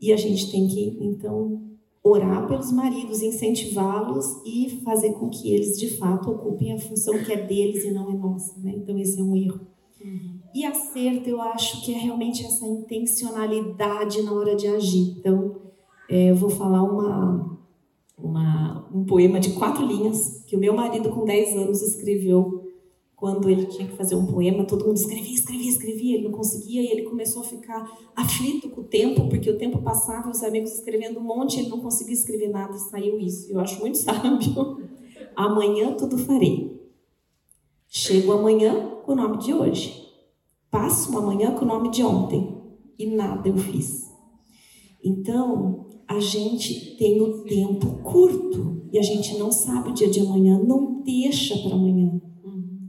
E 0.00 0.12
a 0.12 0.16
gente 0.16 0.50
tem 0.50 0.66
que 0.66 0.98
então 1.00 1.62
orar 2.02 2.48
pelos 2.48 2.72
maridos, 2.72 3.22
incentivá-los 3.22 4.26
e 4.44 4.80
fazer 4.84 5.12
com 5.12 5.30
que 5.30 5.54
eles 5.54 5.78
de 5.78 5.96
fato 5.96 6.30
ocupem 6.30 6.72
a 6.72 6.78
função 6.78 7.16
que 7.22 7.32
é 7.32 7.46
deles 7.46 7.84
e 7.84 7.92
não 7.92 8.10
é 8.10 8.14
nossa. 8.14 8.60
Né? 8.60 8.74
Então 8.76 8.98
esse 8.98 9.20
é 9.20 9.22
um 9.22 9.36
erro. 9.36 9.60
E 10.52 10.64
acerto, 10.64 11.28
eu 11.30 11.40
acho 11.40 11.84
que 11.84 11.94
é 11.94 11.98
realmente 11.98 12.44
essa 12.44 12.66
intencionalidade 12.66 14.20
na 14.22 14.32
hora 14.32 14.54
de 14.54 14.66
agir. 14.66 15.16
Então, 15.18 15.64
é, 16.08 16.30
eu 16.30 16.36
vou 16.36 16.50
falar 16.50 16.82
uma, 16.82 17.58
uma, 18.16 18.88
um 18.92 19.04
poema 19.04 19.40
de 19.40 19.52
quatro 19.52 19.84
linhas 19.84 20.44
que 20.46 20.56
o 20.56 20.58
meu 20.58 20.74
marido, 20.74 21.10
com 21.10 21.24
10 21.24 21.56
anos, 21.56 21.82
escreveu 21.82 22.64
quando 23.16 23.48
ele 23.48 23.66
tinha 23.66 23.88
que 23.88 23.96
fazer 23.96 24.14
um 24.14 24.26
poema. 24.26 24.64
Todo 24.64 24.84
mundo 24.84 24.96
escrevia, 24.96 25.34
escrevia, 25.34 25.70
escrevia, 25.70 26.14
ele 26.16 26.24
não 26.24 26.32
conseguia 26.32 26.82
e 26.82 26.88
ele 26.88 27.02
começou 27.02 27.42
a 27.42 27.46
ficar 27.46 27.90
aflito 28.14 28.68
com 28.68 28.82
o 28.82 28.84
tempo, 28.84 29.28
porque 29.28 29.48
o 29.48 29.56
tempo 29.56 29.80
passava, 29.80 30.30
os 30.30 30.42
amigos 30.42 30.72
escrevendo 30.72 31.20
um 31.20 31.24
monte, 31.24 31.58
ele 31.58 31.68
não 31.68 31.80
conseguia 31.80 32.14
escrever 32.14 32.50
nada 32.50 32.76
saiu 32.76 33.18
isso. 33.18 33.50
Eu 33.52 33.60
acho 33.60 33.80
muito 33.80 33.96
sábio. 33.98 34.78
Amanhã 35.34 35.94
tudo 35.94 36.18
farei. 36.18 36.74
Chego 37.88 38.32
amanhã 38.32 38.98
com 39.04 39.12
o 39.12 39.16
nome 39.16 39.38
de 39.38 39.54
hoje. 39.54 40.04
Passo 40.70 41.10
uma 41.10 41.20
manhã 41.20 41.54
com 41.54 41.64
o 41.64 41.68
nome 41.68 41.90
de 41.90 42.02
ontem. 42.02 42.60
E 42.98 43.06
nada 43.06 43.48
eu 43.48 43.56
fiz. 43.56 44.12
Então, 45.02 45.83
a 46.06 46.20
gente 46.20 46.96
tem 46.96 47.20
o 47.20 47.42
tempo 47.44 48.02
curto 48.02 48.82
e 48.92 48.98
a 48.98 49.02
gente 49.02 49.36
não 49.38 49.50
sabe 49.50 49.90
o 49.90 49.94
dia 49.94 50.08
de 50.08 50.20
amanhã. 50.20 50.58
Não 50.58 51.02
deixa 51.02 51.58
para 51.58 51.74
amanhã. 51.74 52.20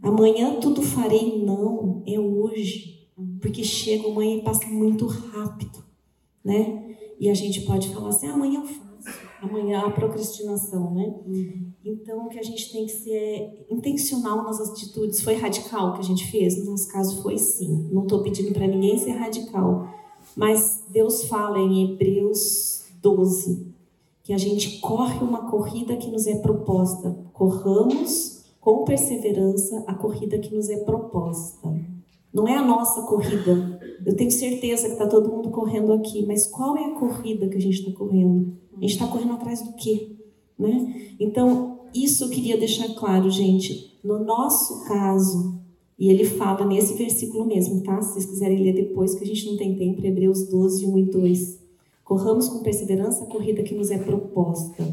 Amanhã 0.02 0.60
tudo 0.60 0.82
farei, 0.82 1.44
não. 1.44 2.04
É 2.06 2.20
hoje. 2.20 3.10
Porque 3.42 3.64
chega 3.64 4.08
amanhã 4.08 4.38
e 4.38 4.44
passa 4.44 4.68
muito 4.68 5.08
rápido, 5.08 5.84
né? 6.44 6.96
E 7.20 7.30
a 7.30 7.34
gente 7.34 7.62
pode 7.62 7.90
falar 7.90 8.10
assim: 8.10 8.28
amanhã 8.28 8.60
eu 8.60 8.68
faço, 8.68 9.20
amanhã 9.42 9.80
a 9.80 9.92
procrastinação, 9.92 10.94
né? 10.94 11.16
Uhum. 11.26 11.72
Então, 11.84 12.28
que 12.28 12.38
a 12.38 12.44
gente 12.44 12.72
tem 12.72 12.86
que 12.86 12.92
ser 12.92 13.66
intencional 13.70 14.44
nas 14.44 14.60
atitudes. 14.60 15.22
Foi 15.22 15.36
radical 15.36 15.94
que 15.94 16.00
a 16.00 16.04
gente 16.04 16.30
fez? 16.30 16.58
No 16.58 16.72
nosso 16.72 16.92
caso, 16.92 17.22
foi 17.24 17.38
sim. 17.38 17.90
Não 17.92 18.04
estou 18.04 18.22
pedindo 18.22 18.54
para 18.54 18.68
ninguém 18.68 18.98
ser 18.98 19.12
radical. 19.12 19.88
Mas 20.36 20.84
Deus 20.90 21.26
fala 21.26 21.58
em 21.60 21.92
Hebreus 21.92 22.85
12 23.06 23.76
que 24.26 24.34
a 24.34 24.38
gente 24.40 24.80
corre 24.80 25.24
uma 25.24 25.52
corrida 25.52 25.96
que 25.96 26.10
nos 26.10 26.26
é 26.26 26.36
proposta. 26.40 27.16
Corramos 27.32 28.44
com 28.60 28.84
perseverança 28.84 29.84
a 29.86 29.94
corrida 29.94 30.40
que 30.40 30.54
nos 30.54 30.68
é 30.68 30.78
proposta. 30.78 31.72
Não 32.34 32.48
é 32.48 32.56
a 32.56 32.66
nossa 32.66 33.04
corrida. 33.04 33.80
Eu 34.04 34.16
tenho 34.16 34.32
certeza 34.32 34.88
que 34.88 34.94
está 34.94 35.06
todo 35.06 35.32
mundo 35.32 35.52
correndo 35.52 35.94
aqui, 35.94 36.26
mas 36.26 36.48
qual 36.48 36.76
é 36.76 36.86
a 36.86 36.96
corrida 36.96 37.48
que 37.48 37.58
a 37.58 37.62
gente 37.62 37.82
está 37.82 37.92
correndo? 37.92 38.58
A 38.76 38.82
gente 38.82 38.94
está 38.94 39.06
correndo 39.06 39.34
atrás 39.34 39.62
do 39.62 39.74
quê? 39.74 40.16
Né? 40.58 41.14
Então, 41.20 41.82
isso 41.94 42.24
eu 42.24 42.30
queria 42.30 42.58
deixar 42.58 42.96
claro, 42.96 43.30
gente. 43.30 44.00
No 44.04 44.24
nosso 44.24 44.86
caso, 44.86 45.62
e 46.00 46.10
ele 46.10 46.26
fala 46.26 46.66
nesse 46.66 46.96
versículo 46.96 47.46
mesmo, 47.46 47.84
tá? 47.84 48.02
Se 48.02 48.14
vocês 48.14 48.26
quiserem 48.26 48.58
ler 48.58 48.74
depois, 48.74 49.14
que 49.14 49.24
a 49.24 49.28
gente 49.28 49.46
não 49.46 49.56
tem 49.56 49.76
tempo, 49.76 50.04
Hebreus 50.04 50.50
12, 50.50 50.88
1 50.88 50.98
e 50.98 51.06
2. 51.12 51.65
Corramos 52.06 52.48
com 52.48 52.62
perseverança 52.62 53.24
a 53.24 53.28
corrida 53.28 53.64
que 53.64 53.74
nos 53.74 53.90
é 53.90 53.98
proposta 53.98 54.84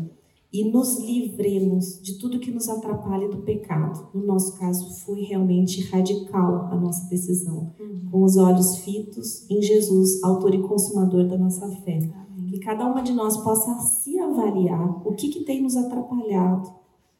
e 0.51 0.65
nos 0.65 0.99
livremos 0.99 2.01
de 2.03 2.19
tudo 2.19 2.41
que 2.41 2.51
nos 2.51 2.71
atrapalha 2.71 3.29
do 3.29 3.43
pecado. 3.43 4.09
No 4.15 4.25
nosso 4.25 4.59
caso, 4.59 4.99
foi 5.05 5.21
realmente 5.21 5.83
radical 5.91 6.69
a 6.73 6.75
nossa 6.75 7.07
decisão, 7.11 7.75
uhum. 7.79 8.09
com 8.11 8.23
os 8.23 8.39
olhos 8.39 8.79
fitos 8.79 9.49
em 9.51 9.61
Jesus, 9.61 10.25
autor 10.25 10.55
e 10.55 10.63
consumador 10.63 11.29
da 11.29 11.37
nossa 11.37 11.69
fé. 11.69 11.99
Amém. 11.99 12.51
Que 12.51 12.59
cada 12.59 12.87
uma 12.87 13.03
de 13.03 13.13
nós 13.13 13.37
possa 13.37 13.75
se 13.81 14.19
avaliar 14.19 15.07
o 15.07 15.15
que, 15.15 15.29
que 15.29 15.45
tem 15.45 15.63
nos 15.63 15.77
atrapalhado 15.77 16.73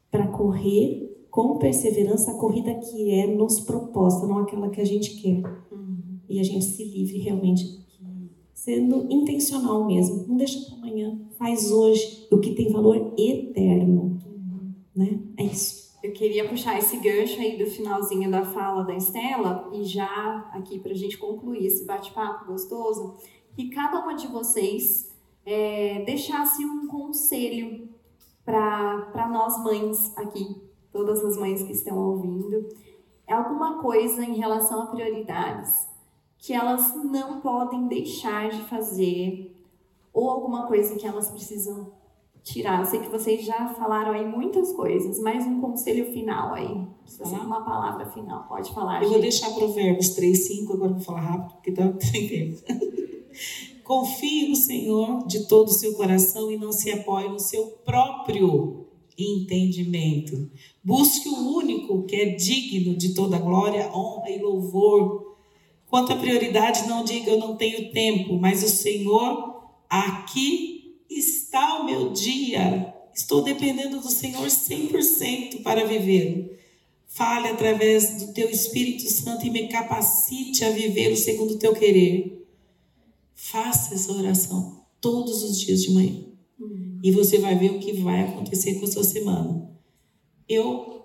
para 0.09 0.27
correr 0.27 1.27
com 1.29 1.57
perseverança 1.57 2.31
a 2.31 2.35
corrida 2.35 2.73
que 2.75 3.11
é 3.11 3.27
nos 3.27 3.59
proposta, 3.59 4.25
não 4.25 4.39
aquela 4.39 4.69
que 4.69 4.81
a 4.81 4.85
gente 4.85 5.21
quer. 5.21 5.43
Uhum. 5.71 6.19
E 6.27 6.39
a 6.39 6.43
gente 6.43 6.65
se 6.65 6.83
livre 6.83 7.19
realmente 7.19 7.82
sendo 8.63 9.11
intencional 9.11 9.85
mesmo. 9.85 10.25
Não 10.25 10.37
deixa 10.37 10.57
para 10.65 10.77
amanhã, 10.77 11.19
faz 11.37 11.69
hoje 11.69 12.25
o 12.31 12.39
que 12.39 12.55
tem 12.55 12.71
valor 12.71 13.13
eterno, 13.17 14.17
né? 14.95 15.19
É 15.35 15.43
isso. 15.43 15.91
Eu 16.01 16.13
queria 16.13 16.47
puxar 16.47 16.77
esse 16.77 16.95
gancho 16.97 17.41
aí 17.41 17.57
do 17.57 17.65
finalzinho 17.65 18.31
da 18.31 18.45
fala 18.45 18.83
da 18.83 18.95
Estela 18.95 19.69
e 19.73 19.83
já 19.83 20.49
aqui 20.53 20.79
para 20.79 20.91
a 20.93 20.95
gente 20.95 21.17
concluir 21.17 21.65
esse 21.65 21.85
bate-papo 21.85 22.45
gostoso, 22.45 23.17
que 23.53 23.69
cada 23.69 23.99
uma 23.99 24.13
de 24.15 24.27
vocês 24.27 25.13
é, 25.45 26.01
deixasse 26.05 26.63
um 26.65 26.87
conselho 26.87 27.89
para 28.45 29.29
nós 29.29 29.61
mães 29.61 30.17
aqui, 30.17 30.55
todas 30.89 31.23
as 31.23 31.35
mães 31.35 31.63
que 31.63 31.73
estão 31.73 31.97
ouvindo, 31.97 32.65
é 33.27 33.33
alguma 33.33 33.81
coisa 33.81 34.23
em 34.23 34.35
relação 34.35 34.83
a 34.83 34.85
prioridades 34.87 35.92
que 36.43 36.51
elas 36.51 36.93
não 36.93 37.39
podem 37.39 37.87
deixar 37.87 38.49
de 38.49 38.61
fazer 38.63 39.55
ou 40.13 40.29
alguma 40.29 40.67
coisa 40.67 40.97
que 40.97 41.07
elas 41.07 41.31
precisam 41.31 41.93
tirar. 42.43 42.81
Eu 42.81 42.85
sei 42.85 42.99
que 42.99 43.07
vocês 43.07 43.45
já 43.45 43.73
falaram 43.73 44.11
aí 44.11 44.25
muitas 44.27 44.73
coisas, 44.73 45.21
mas 45.21 45.47
um 45.47 45.61
conselho 45.61 46.11
final 46.11 46.53
aí. 46.53 46.85
Se 47.05 47.19
você 47.19 47.33
uma 47.35 47.63
palavra 47.63 48.05
final, 48.07 48.45
pode 48.49 48.73
falar. 48.73 48.97
Eu 48.97 49.03
gente. 49.03 49.11
vou 49.11 49.21
deixar 49.21 49.51
Provérbios 49.51 50.09
3, 50.09 50.47
5, 50.47 50.73
agora 50.73 50.91
vou 50.91 51.01
falar 51.01 51.21
rápido, 51.21 51.53
porque 51.53 51.71
tá 51.71 51.93
sem 52.01 52.27
tempo. 52.27 52.61
Confie 53.81 54.49
no 54.49 54.55
Senhor 54.57 55.25
de 55.25 55.47
todo 55.47 55.69
o 55.69 55.73
seu 55.73 55.93
coração 55.93 56.51
e 56.51 56.57
não 56.57 56.73
se 56.73 56.91
apoie 56.91 57.29
no 57.29 57.39
seu 57.39 57.67
próprio 57.85 58.85
entendimento. 59.17 60.51
Busque 60.83 61.29
o 61.29 61.55
único 61.55 62.03
que 62.03 62.17
é 62.17 62.25
digno 62.35 62.97
de 62.97 63.13
toda 63.13 63.39
glória, 63.39 63.89
honra 63.95 64.29
e 64.29 64.41
louvor 64.41 65.32
Quanto 65.93 66.11
à 66.11 66.15
prioridade, 66.15 66.87
não 66.87 67.03
diga 67.03 67.29
eu 67.29 67.37
não 67.37 67.55
tenho 67.55 67.91
tempo, 67.91 68.39
mas 68.39 68.63
o 68.63 68.67
Senhor, 68.67 69.63
aqui 69.87 70.97
está 71.07 71.81
o 71.81 71.85
meu 71.85 72.11
dia. 72.11 72.91
Estou 73.13 73.43
dependendo 73.43 73.99
do 73.99 74.09
Senhor 74.09 74.47
100% 74.47 75.61
para 75.61 75.85
viver. 75.85 76.59
Fale 77.05 77.49
através 77.49 78.19
do 78.19 78.33
teu 78.33 78.49
Espírito 78.49 79.03
Santo 79.03 79.45
e 79.45 79.51
me 79.51 79.67
capacite 79.67 80.65
a 80.65 80.71
viver 80.71 81.15
segundo 81.15 81.53
o 81.53 81.59
teu 81.59 81.75
querer. 81.75 82.43
Faça 83.35 83.93
essa 83.93 84.11
oração 84.13 84.83
todos 84.99 85.43
os 85.43 85.59
dias 85.59 85.83
de 85.83 85.91
manhã. 85.91 86.25
E 87.03 87.11
você 87.11 87.37
vai 87.37 87.55
ver 87.55 87.69
o 87.69 87.79
que 87.79 87.93
vai 88.01 88.21
acontecer 88.21 88.79
com 88.79 88.85
a 88.85 88.91
sua 88.91 89.03
semana. 89.03 89.69
Eu 90.49 91.02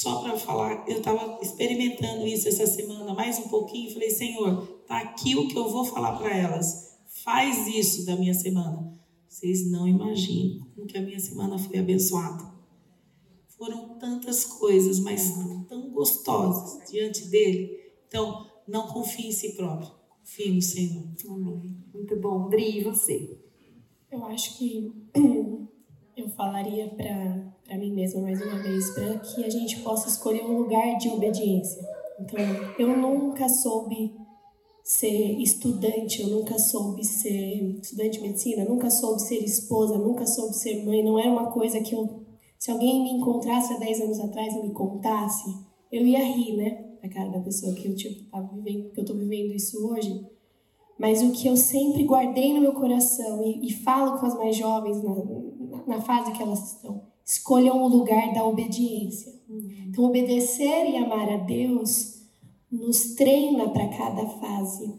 só 0.00 0.22
para 0.22 0.34
falar, 0.38 0.88
eu 0.88 0.96
estava 0.96 1.38
experimentando 1.42 2.26
isso 2.26 2.48
essa 2.48 2.66
semana, 2.66 3.12
mais 3.12 3.38
um 3.38 3.48
pouquinho, 3.48 3.92
falei, 3.92 4.08
Senhor, 4.08 4.66
tá 4.86 4.96
aqui 4.96 5.36
o 5.36 5.46
que 5.46 5.58
eu 5.58 5.68
vou 5.68 5.84
falar 5.84 6.16
para 6.16 6.34
elas. 6.34 6.98
Faz 7.22 7.66
isso 7.66 8.06
da 8.06 8.16
minha 8.16 8.32
semana. 8.32 8.98
Vocês 9.28 9.70
não 9.70 9.86
imaginam 9.86 10.66
como 10.74 10.86
que 10.86 10.96
a 10.96 11.02
minha 11.02 11.20
semana 11.20 11.58
foi 11.58 11.78
abençoada. 11.78 12.50
Foram 13.58 13.98
tantas 13.98 14.46
coisas, 14.46 14.98
mas 15.00 15.34
tão 15.68 15.90
gostosas 15.90 16.90
diante 16.90 17.26
dele. 17.26 17.78
Então, 18.08 18.46
não 18.66 18.86
confie 18.86 19.26
em 19.26 19.32
si 19.32 19.54
próprio. 19.54 19.92
Confie 20.20 20.50
no 20.50 20.62
Senhor. 20.62 21.12
Amém. 21.28 21.76
Muito 21.92 22.16
bom. 22.16 22.48
Dri, 22.48 22.78
e 22.78 22.84
você? 22.84 23.38
Eu 24.10 24.24
acho 24.24 24.56
que 24.56 24.90
eu 26.16 26.28
falaria 26.30 26.88
para 26.88 27.54
mim 27.78 27.92
mesma 27.92 28.22
mais 28.22 28.40
uma 28.40 28.58
vez, 28.62 28.90
para 28.90 29.18
que 29.18 29.44
a 29.44 29.50
gente 29.50 29.80
possa 29.80 30.08
escolher 30.08 30.44
um 30.44 30.58
lugar 30.58 30.98
de 30.98 31.08
obediência. 31.08 31.80
Então, 32.18 32.40
eu 32.78 32.96
nunca 32.96 33.48
soube 33.48 34.14
ser 34.82 35.38
estudante, 35.38 36.22
eu 36.22 36.28
nunca 36.28 36.58
soube 36.58 37.04
ser 37.04 37.78
estudante 37.80 38.18
de 38.18 38.22
medicina, 38.22 38.64
nunca 38.64 38.90
soube 38.90 39.22
ser 39.22 39.38
esposa, 39.38 39.96
nunca 39.96 40.26
soube 40.26 40.54
ser 40.54 40.84
mãe. 40.84 41.02
Não 41.02 41.18
era 41.18 41.30
uma 41.30 41.50
coisa 41.50 41.80
que 41.80 41.94
eu. 41.94 42.26
Se 42.58 42.70
alguém 42.70 43.02
me 43.02 43.12
encontrasse 43.12 43.72
há 43.72 43.78
10 43.78 44.00
anos 44.02 44.20
atrás 44.20 44.52
e 44.52 44.62
me 44.62 44.72
contasse, 44.72 45.48
eu 45.90 46.06
ia 46.06 46.22
rir, 46.22 46.56
né? 46.56 46.86
A 47.02 47.08
cara 47.08 47.30
da 47.30 47.40
pessoa 47.40 47.74
que 47.74 47.88
eu 47.88 47.94
tipo, 47.94 48.24
tava 48.30 48.50
vivendo, 48.54 48.90
que 48.90 49.00
eu 49.00 49.04
tô 49.04 49.14
vivendo 49.14 49.54
isso 49.54 49.86
hoje. 49.86 50.26
Mas 50.98 51.22
o 51.22 51.32
que 51.32 51.48
eu 51.48 51.56
sempre 51.56 52.04
guardei 52.04 52.52
no 52.52 52.60
meu 52.60 52.74
coração 52.74 53.42
e, 53.42 53.66
e 53.66 53.72
falo 53.72 54.18
com 54.18 54.26
as 54.26 54.34
mais 54.34 54.54
jovens 54.54 55.02
na, 55.02 55.14
na 55.86 56.00
fase 56.02 56.32
que 56.32 56.42
elas 56.42 56.72
estão. 56.72 57.09
Escolham 57.30 57.80
o 57.80 57.86
lugar 57.86 58.34
da 58.34 58.44
obediência. 58.44 59.32
Então, 59.86 60.02
obedecer 60.02 60.90
e 60.90 60.96
amar 60.96 61.28
a 61.28 61.36
Deus 61.36 62.24
nos 62.68 63.14
treina 63.14 63.68
para 63.68 63.86
cada 63.86 64.26
fase. 64.26 64.92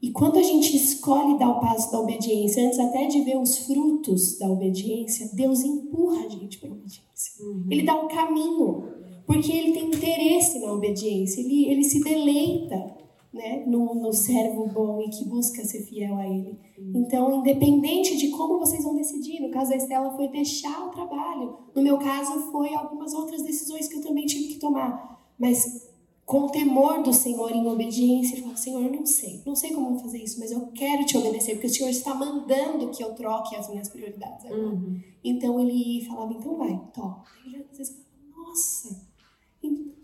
E 0.00 0.10
quando 0.10 0.38
a 0.38 0.42
gente 0.42 0.74
escolhe 0.74 1.38
dar 1.38 1.50
o 1.50 1.60
passo 1.60 1.92
da 1.92 2.00
obediência, 2.00 2.66
antes 2.66 2.78
até 2.78 3.06
de 3.08 3.20
ver 3.20 3.36
os 3.36 3.58
frutos 3.58 4.38
da 4.38 4.50
obediência, 4.50 5.28
Deus 5.34 5.62
empurra 5.64 6.24
a 6.24 6.28
gente 6.30 6.56
para 6.58 6.70
a 6.70 6.72
obediência. 6.72 7.44
Uhum. 7.44 7.66
Ele 7.70 7.82
dá 7.82 7.94
um 7.94 8.08
caminho, 8.08 8.82
porque 9.26 9.52
ele 9.52 9.72
tem 9.72 9.88
interesse 9.88 10.58
na 10.60 10.72
obediência, 10.72 11.42
ele, 11.42 11.66
ele 11.66 11.84
se 11.84 12.02
deleita 12.02 12.95
né, 13.36 13.64
no, 13.66 13.94
no 13.94 14.12
servo 14.12 14.66
bom 14.66 15.00
e 15.00 15.10
que 15.10 15.24
busca 15.24 15.64
ser 15.64 15.82
fiel 15.82 16.16
a 16.16 16.26
ele. 16.26 16.58
Então, 16.94 17.40
independente 17.40 18.16
de 18.16 18.30
como 18.30 18.58
vocês 18.58 18.82
vão 18.82 18.94
decidir, 18.94 19.40
no 19.40 19.50
caso 19.50 19.70
da 19.70 19.76
Estela 19.76 20.16
foi 20.16 20.28
deixar 20.28 20.86
o 20.86 20.90
trabalho, 20.90 21.58
no 21.74 21.82
meu 21.82 21.98
caso 21.98 22.50
foi 22.50 22.74
algumas 22.74 23.14
outras 23.14 23.42
decisões 23.42 23.86
que 23.86 23.96
eu 23.96 24.02
também 24.02 24.26
tive 24.26 24.54
que 24.54 24.58
tomar, 24.58 25.22
mas 25.38 25.86
com 26.26 26.40
o 26.40 26.50
temor 26.50 27.04
do 27.04 27.12
Senhor 27.12 27.52
em 27.52 27.68
obediência, 27.68 28.42
falar, 28.42 28.56
Senhor, 28.56 28.82
eu 28.82 28.92
não 28.92 29.06
sei, 29.06 29.42
não 29.46 29.54
sei 29.54 29.72
como 29.72 29.96
fazer 30.00 30.18
isso, 30.18 30.40
mas 30.40 30.50
eu 30.50 30.66
quero 30.74 31.06
te 31.06 31.16
obedecer, 31.16 31.52
porque 31.52 31.68
o 31.68 31.70
Senhor 31.70 31.88
está 31.88 32.14
mandando 32.14 32.90
que 32.90 33.02
eu 33.02 33.14
troque 33.14 33.54
as 33.54 33.70
minhas 33.70 33.88
prioridades 33.88 34.44
Uhum. 34.50 35.00
Então 35.22 35.60
ele 35.60 36.04
falava, 36.04 36.32
então 36.32 36.56
vai, 36.56 36.80
toca. 36.92 37.30
E 37.46 37.56
às 37.56 37.78
vezes, 37.78 37.96
nossa, 38.36 39.05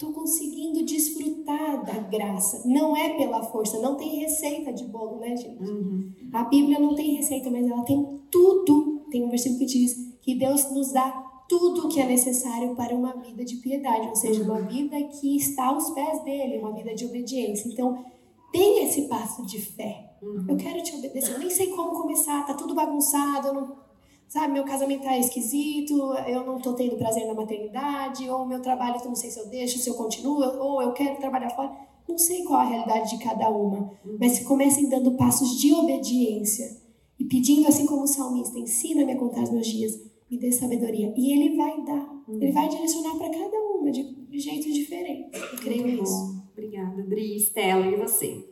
estou 0.02 0.12
conseguindo 0.12 0.84
desfrutar 0.84 1.84
da 1.84 2.00
graça. 2.00 2.62
Não 2.66 2.96
é 2.96 3.10
pela 3.16 3.42
força, 3.44 3.78
não 3.78 3.96
tem 3.96 4.20
receita 4.20 4.72
de 4.72 4.84
bolo, 4.84 5.20
né, 5.20 5.36
gente? 5.36 5.62
Uhum. 5.62 6.12
A 6.32 6.44
Bíblia 6.44 6.78
não 6.78 6.94
tem 6.94 7.14
receita, 7.14 7.50
mas 7.50 7.66
ela 7.66 7.84
tem 7.84 8.20
tudo. 8.30 9.06
Tem 9.10 9.24
um 9.24 9.30
versículo 9.30 9.60
que 9.60 9.66
diz 9.66 9.94
que 10.20 10.34
Deus 10.34 10.70
nos 10.72 10.92
dá 10.92 11.10
tudo 11.48 11.86
o 11.86 11.88
que 11.88 12.00
é 12.00 12.06
necessário 12.06 12.74
para 12.74 12.94
uma 12.94 13.14
vida 13.14 13.44
de 13.44 13.56
piedade, 13.56 14.08
ou 14.08 14.16
seja, 14.16 14.42
uma 14.42 14.62
vida 14.62 15.00
que 15.04 15.36
está 15.36 15.66
aos 15.66 15.90
pés 15.90 16.22
dele, 16.24 16.58
uma 16.58 16.72
vida 16.72 16.94
de 16.94 17.04
obediência. 17.04 17.68
Então, 17.68 18.04
tem 18.50 18.84
esse 18.84 19.02
passo 19.02 19.44
de 19.44 19.60
fé. 19.60 20.16
Uhum. 20.22 20.46
Eu 20.48 20.56
quero 20.56 20.82
te 20.82 20.96
obedecer, 20.96 21.32
eu 21.32 21.38
nem 21.38 21.50
sei 21.50 21.68
como 21.68 22.00
começar, 22.00 22.46
tá 22.46 22.54
tudo 22.54 22.74
bagunçado, 22.74 23.48
eu 23.48 23.54
não 23.54 23.91
sabe, 24.32 24.54
meu 24.54 24.64
casamento 24.64 25.02
tá 25.02 25.18
esquisito, 25.18 25.92
eu 26.26 26.46
não 26.46 26.58
tô 26.58 26.72
tendo 26.72 26.96
prazer 26.96 27.26
na 27.26 27.34
maternidade, 27.34 28.30
ou 28.30 28.46
meu 28.46 28.62
trabalho, 28.62 28.96
eu 28.98 29.08
não 29.08 29.14
sei 29.14 29.30
se 29.30 29.38
eu 29.38 29.46
deixo, 29.48 29.78
se 29.78 29.90
eu 29.90 29.94
continuo, 29.94 30.42
ou 30.58 30.80
eu 30.80 30.92
quero 30.94 31.18
trabalhar 31.18 31.50
fora. 31.50 31.70
Não 32.08 32.16
sei 32.16 32.42
qual 32.42 32.60
a 32.60 32.64
realidade 32.64 33.10
de 33.10 33.22
cada 33.22 33.50
uma, 33.50 33.92
mas 34.18 34.32
se 34.32 34.44
comecem 34.44 34.88
dando 34.88 35.18
passos 35.18 35.60
de 35.60 35.74
obediência. 35.74 36.80
e 37.20 37.24
pedindo, 37.26 37.68
assim 37.68 37.84
como 37.84 38.02
o 38.02 38.06
salmista, 38.06 38.58
ensina-me 38.58 39.12
a 39.12 39.18
contar 39.18 39.42
os 39.42 39.50
meus 39.50 39.66
dias, 39.66 40.00
me 40.30 40.38
dê 40.38 40.50
sabedoria. 40.50 41.12
E 41.14 41.32
ele 41.32 41.54
vai 41.56 41.84
dar, 41.84 42.24
ele 42.26 42.52
vai 42.52 42.68
direcionar 42.68 43.16
para 43.16 43.30
cada 43.30 43.56
uma 43.58 43.90
de, 43.92 44.02
de 44.02 44.38
jeitos 44.40 44.72
diferentes. 44.72 45.40
Eu 45.40 45.58
creio 45.58 45.82
Muito 45.82 46.00
nisso. 46.00 46.32
Bom. 46.32 46.42
Obrigada, 46.52 47.02
Dri, 47.02 47.36
Estela, 47.36 47.86
e 47.86 47.96
você? 47.96 48.44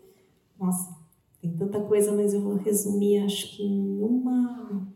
Nossa, 0.59 0.94
tem 1.40 1.57
tanta 1.57 1.81
coisa, 1.81 2.12
mas 2.12 2.35
eu 2.35 2.43
vou 2.43 2.57
resumir, 2.57 3.24
acho 3.24 3.57
que 3.57 3.62
em 3.62 3.98
uma, 4.01 4.86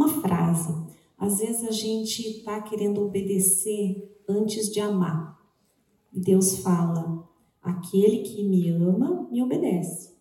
uma 0.00 0.08
frase. 0.08 0.74
Às 1.18 1.38
vezes 1.38 1.68
a 1.68 1.70
gente 1.70 2.38
está 2.38 2.62
querendo 2.62 3.02
obedecer 3.02 4.10
antes 4.26 4.72
de 4.72 4.80
amar. 4.80 5.38
E 6.12 6.18
Deus 6.18 6.58
fala: 6.58 7.28
aquele 7.62 8.20
que 8.20 8.42
me 8.42 8.70
ama, 8.70 9.28
me 9.30 9.42
obedece. 9.42 10.18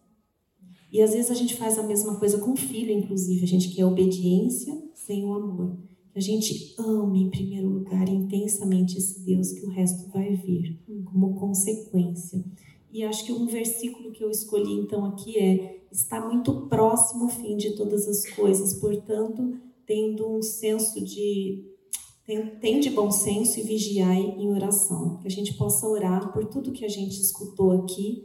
E 0.92 1.02
às 1.02 1.14
vezes 1.14 1.32
a 1.32 1.36
gente 1.36 1.56
faz 1.56 1.78
a 1.78 1.84
mesma 1.84 2.18
coisa 2.20 2.40
com 2.40 2.52
o 2.52 2.58
filho, 2.58 2.92
inclusive. 2.92 3.44
A 3.44 3.48
gente 3.48 3.70
quer 3.70 3.86
obediência 3.86 4.78
sem 4.94 5.24
o 5.24 5.34
amor. 5.34 5.78
A 6.14 6.20
gente 6.20 6.76
ame 6.78 7.24
em 7.24 7.30
primeiro 7.30 7.70
lugar 7.70 8.10
intensamente 8.10 8.98
esse 8.98 9.24
Deus, 9.24 9.54
que 9.54 9.66
o 9.66 9.70
resto 9.70 10.12
vai 10.12 10.36
vir 10.36 10.82
como 11.06 11.36
consequência. 11.36 12.44
E 12.92 13.04
acho 13.04 13.24
que 13.24 13.32
um 13.32 13.46
versículo 13.46 14.12
que 14.12 14.24
eu 14.24 14.32
escolhi 14.32 14.74
então 14.74 15.06
aqui 15.06 15.38
é: 15.38 15.86
está 15.92 16.28
muito 16.28 16.68
próximo 16.68 17.26
o 17.26 17.30
fim 17.30 17.56
de 17.56 17.76
todas 17.76 18.08
as 18.08 18.28
coisas, 18.32 18.74
portanto, 18.74 19.60
tendo 19.90 20.38
um 20.38 20.40
senso 20.40 21.03
de 21.03 21.66
tem 22.61 22.80
de 22.80 22.91
bom 22.91 23.10
senso 23.10 23.60
e 23.60 23.64
vigiai 23.64 24.22
em 24.38 24.52
oração, 24.52 25.18
que 25.18 25.28
a 25.28 25.32
gente 25.32 25.56
possa 25.56 25.88
orar 25.88 26.32
por 26.32 26.45
tudo 26.45 26.72
que 26.72 26.86
a 26.86 26.88
gente 26.88 27.20
escutou 27.20 27.72
aqui 27.72 28.24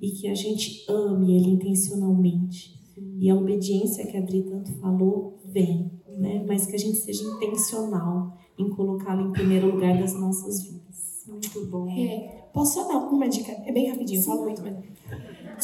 e 0.00 0.10
que 0.12 0.26
a 0.26 0.34
gente 0.34 0.86
ame 0.88 1.36
ele 1.36 1.50
intencionalmente. 1.50 2.80
E 3.18 3.28
a 3.28 3.36
obediência 3.36 4.06
que 4.06 4.16
a 4.16 4.20
Adri 4.20 4.44
tanto 4.44 4.72
falou 4.80 5.38
vem, 5.44 5.92
né? 6.16 6.42
Mas 6.48 6.64
que 6.64 6.74
a 6.74 6.78
gente 6.78 6.96
seja 6.96 7.24
intencional 7.24 8.32
em 8.58 8.70
colocá-lo 8.70 9.28
em 9.28 9.32
primeiro 9.32 9.70
lugar 9.70 10.00
das 10.00 10.18
nossas 10.18 10.62
vidas. 10.62 11.26
Muito 11.28 11.66
bom. 11.66 11.90
É, 11.90 12.41
posso 12.52 12.74
só 12.74 12.88
dar 12.88 12.98
uma 12.98 13.28
dica? 13.28 13.52
É 13.66 13.72
bem 13.72 13.88
rapidinho, 13.88 14.20
eu 14.20 14.24
falo 14.24 14.42
muito, 14.42 14.62
mas 14.62 14.74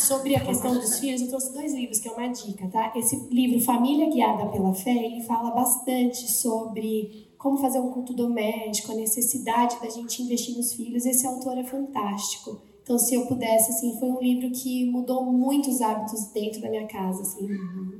sobre 0.00 0.36
a 0.36 0.40
questão 0.40 0.72
dos 0.74 0.98
filhos, 0.98 1.20
eu 1.22 1.28
trouxe 1.28 1.52
dois 1.52 1.74
livros 1.74 1.98
que 1.98 2.08
é 2.08 2.12
uma 2.12 2.28
dica, 2.28 2.68
tá? 2.68 2.92
Esse 2.94 3.16
livro 3.30 3.60
Família 3.60 4.08
Guiada 4.08 4.46
pela 4.46 4.72
Fé, 4.74 4.94
ele 4.94 5.22
fala 5.22 5.50
bastante 5.50 6.30
sobre 6.30 7.28
como 7.36 7.56
fazer 7.58 7.78
um 7.78 7.90
culto 7.90 8.12
doméstico, 8.12 8.92
a 8.92 8.94
necessidade 8.94 9.80
da 9.80 9.88
gente 9.88 10.22
investir 10.22 10.56
nos 10.56 10.74
filhos. 10.74 11.06
Esse 11.06 11.26
autor 11.26 11.56
é 11.56 11.64
fantástico. 11.64 12.60
Então, 12.82 12.98
se 12.98 13.14
eu 13.14 13.26
pudesse, 13.26 13.70
assim, 13.70 13.98
foi 13.98 14.08
um 14.08 14.20
livro 14.20 14.50
que 14.50 14.90
mudou 14.90 15.24
muitos 15.24 15.80
hábitos 15.82 16.28
dentro 16.32 16.60
da 16.60 16.70
minha 16.70 16.86
casa, 16.86 17.22
assim, 17.22 17.46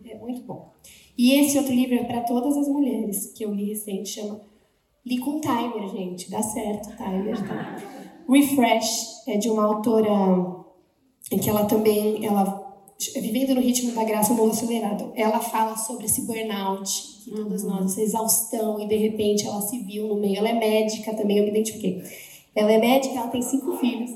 é 0.07 0.17
muito 0.17 0.43
bom. 0.43 0.73
E 1.17 1.33
esse 1.35 1.59
outro 1.59 1.73
livro 1.73 1.95
é 1.95 2.05
para 2.05 2.23
todas 2.23 2.57
as 2.57 2.69
mulheres 2.69 3.27
que 3.33 3.45
eu 3.45 3.55
li 3.55 3.65
recente, 3.65 4.09
chama 4.09 4.41
Li 5.05 5.19
com 5.19 5.41
Timer, 5.41 5.89
gente, 5.89 6.31
dá 6.31 6.43
certo, 6.43 6.97
Timer, 6.97 7.37
tá? 7.47 7.98
Refresh 8.29 9.27
é 9.27 9.37
de 9.37 9.49
uma 9.49 9.65
autora 9.65 10.59
que 11.31 11.49
ela 11.49 11.65
também, 11.65 12.25
ela 12.25 12.67
vivendo 13.15 13.55
no 13.55 13.61
ritmo 13.61 13.93
da 13.93 14.03
graça 14.03 14.35
no 14.35 14.51
acelerado, 14.51 15.13
ela 15.15 15.39
fala 15.39 15.77
sobre 15.77 16.07
esse 16.07 16.27
burnout 16.27 17.21
que 17.25 17.31
todas 17.31 17.63
nós, 17.63 17.93
essa 17.93 18.03
exaustão, 18.03 18.81
e 18.81 18.89
de 18.89 18.97
repente 18.97 19.47
ela 19.47 19.61
se 19.61 19.79
viu 19.81 20.09
no 20.09 20.17
meio. 20.17 20.39
Ela 20.39 20.49
é 20.49 20.53
médica 20.55 21.15
também, 21.15 21.39
eu 21.39 21.45
me 21.45 21.51
identifiquei. 21.51 22.03
Ela 22.55 22.73
é 22.73 22.79
médica, 22.79 23.19
ela 23.19 23.29
tem 23.29 23.43
cinco 23.43 23.77
filhos. 23.77 24.11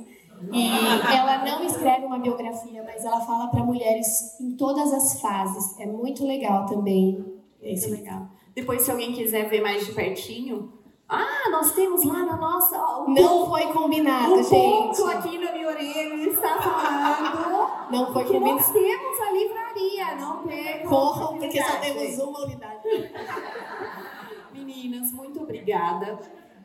E 0.52 0.66
ela 1.14 1.44
não 1.44 1.64
escreve 1.64 2.04
uma 2.04 2.18
biografia, 2.18 2.82
mas 2.82 3.04
ela 3.04 3.20
fala 3.20 3.46
para 3.46 3.62
mulheres 3.62 4.40
em 4.40 4.56
todas 4.56 4.92
as 4.92 5.20
fases. 5.20 5.78
É 5.78 5.86
muito 5.86 6.26
legal 6.26 6.66
também. 6.66 7.24
Muito 7.62 7.90
legal. 7.90 8.26
Depois, 8.54 8.82
se 8.82 8.90
alguém 8.90 9.12
quiser 9.12 9.48
ver 9.48 9.62
mais 9.62 9.86
de 9.86 9.92
pertinho, 9.92 10.72
ah, 11.14 11.50
nós 11.50 11.72
temos 11.72 12.02
lá 12.04 12.24
na 12.24 12.36
nossa. 12.36 12.78
Ó, 12.78 13.04
não 13.06 13.46
foi 13.46 13.66
combinado, 13.72 14.32
o 14.32 14.42
gente. 14.42 15.02
O 15.02 15.06
aqui 15.08 15.38
na 15.38 15.52
minha 15.52 15.68
orelha 15.68 16.28
está 16.30 16.60
falando. 16.60 17.82
Não 17.92 18.10
foi 18.10 18.24
combinado. 18.24 18.56
Nós 18.56 18.70
temos 18.70 19.20
a 19.20 19.32
livraria, 19.32 20.14
não 20.14 20.42
percam. 20.44 20.88
Corram, 20.88 21.36
porque 21.36 21.62
só 21.62 21.76
temos 21.76 22.18
uma 22.18 22.44
unidade. 22.44 22.88
Meninas, 24.50 25.12
muito 25.12 25.42
obrigada. 25.42 26.18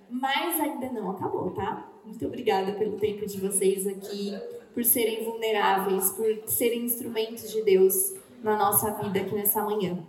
Mas 0.09 0.57
ainda 0.61 0.89
não 0.89 1.11
acabou, 1.11 1.51
tá? 1.51 1.85
Muito 2.05 2.25
obrigada 2.25 2.71
pelo 2.71 2.97
tempo 2.97 3.25
de 3.25 3.41
vocês 3.41 3.85
aqui, 3.85 4.39
por 4.73 4.85
serem 4.85 5.25
vulneráveis, 5.25 6.11
por 6.11 6.25
serem 6.47 6.85
instrumentos 6.85 7.51
de 7.51 7.61
Deus 7.63 8.13
na 8.41 8.55
nossa 8.55 8.91
vida 8.91 9.19
aqui 9.19 9.35
nessa 9.35 9.61
manhã. 9.61 9.99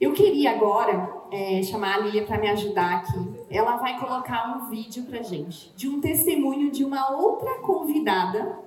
Eu 0.00 0.14
queria 0.14 0.52
agora 0.52 1.14
é, 1.30 1.62
chamar 1.62 1.96
a 1.96 1.98
Lilia 1.98 2.24
para 2.24 2.38
me 2.38 2.48
ajudar 2.48 3.00
aqui. 3.00 3.18
Ela 3.50 3.76
vai 3.76 4.00
colocar 4.00 4.56
um 4.56 4.70
vídeo 4.70 5.04
para 5.04 5.22
gente 5.22 5.70
de 5.76 5.90
um 5.90 6.00
testemunho 6.00 6.70
de 6.70 6.82
uma 6.82 7.14
outra 7.14 7.58
convidada 7.58 8.58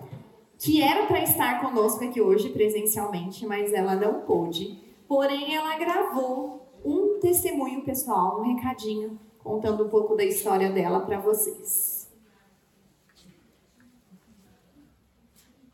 que 0.60 0.80
era 0.80 1.08
para 1.08 1.24
estar 1.24 1.60
conosco 1.60 2.04
aqui 2.04 2.22
hoje 2.22 2.50
presencialmente, 2.50 3.48
mas 3.48 3.74
ela 3.74 3.96
não 3.96 4.22
pôde. 4.22 4.80
Porém, 5.08 5.56
ela 5.56 5.76
gravou 5.76 6.68
um 6.86 7.20
testemunho 7.20 7.82
pessoal, 7.82 8.40
um 8.40 8.54
recadinho, 8.54 9.20
contando 9.40 9.86
um 9.86 9.90
pouco 9.90 10.16
da 10.16 10.24
história 10.24 10.70
dela 10.72 11.00
para 11.00 11.20
vocês. 11.20 12.08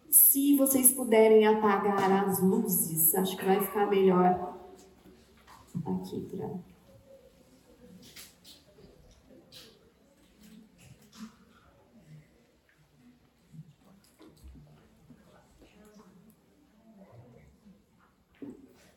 Se 0.10 0.56
vocês 0.56 0.94
puderem 0.94 1.46
apagar 1.46 2.24
as 2.24 2.42
luzes, 2.42 3.14
acho 3.14 3.36
que 3.36 3.44
vai 3.44 3.60
ficar 3.60 3.88
melhor 3.88 4.59
aqui 5.86 6.20
para 6.32 6.60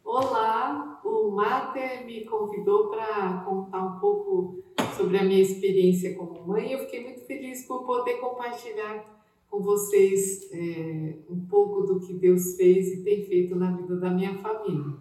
Olá, 0.04 1.00
o 1.04 1.30
Mater 1.30 2.04
me 2.04 2.24
convidou 2.26 2.88
para 2.88 3.44
contar 3.44 3.82
um 3.82 3.98
pouco 3.98 4.62
sobre 4.94 5.18
a 5.18 5.24
minha 5.24 5.40
experiência 5.40 6.14
como 6.14 6.46
mãe. 6.46 6.72
Eu 6.72 6.80
fiquei 6.80 7.02
muito 7.02 7.20
feliz 7.20 7.66
por 7.66 7.86
poder 7.86 8.18
compartilhar 8.18 9.22
com 9.48 9.60
vocês 9.60 10.50
é, 10.52 11.16
um 11.30 11.46
pouco 11.46 11.82
do 11.82 12.00
que 12.00 12.12
Deus 12.12 12.56
fez 12.56 12.92
e 12.92 13.02
tem 13.02 13.24
feito 13.24 13.56
na 13.56 13.74
vida 13.74 13.96
da 13.96 14.10
minha 14.10 14.34
família. 14.38 15.00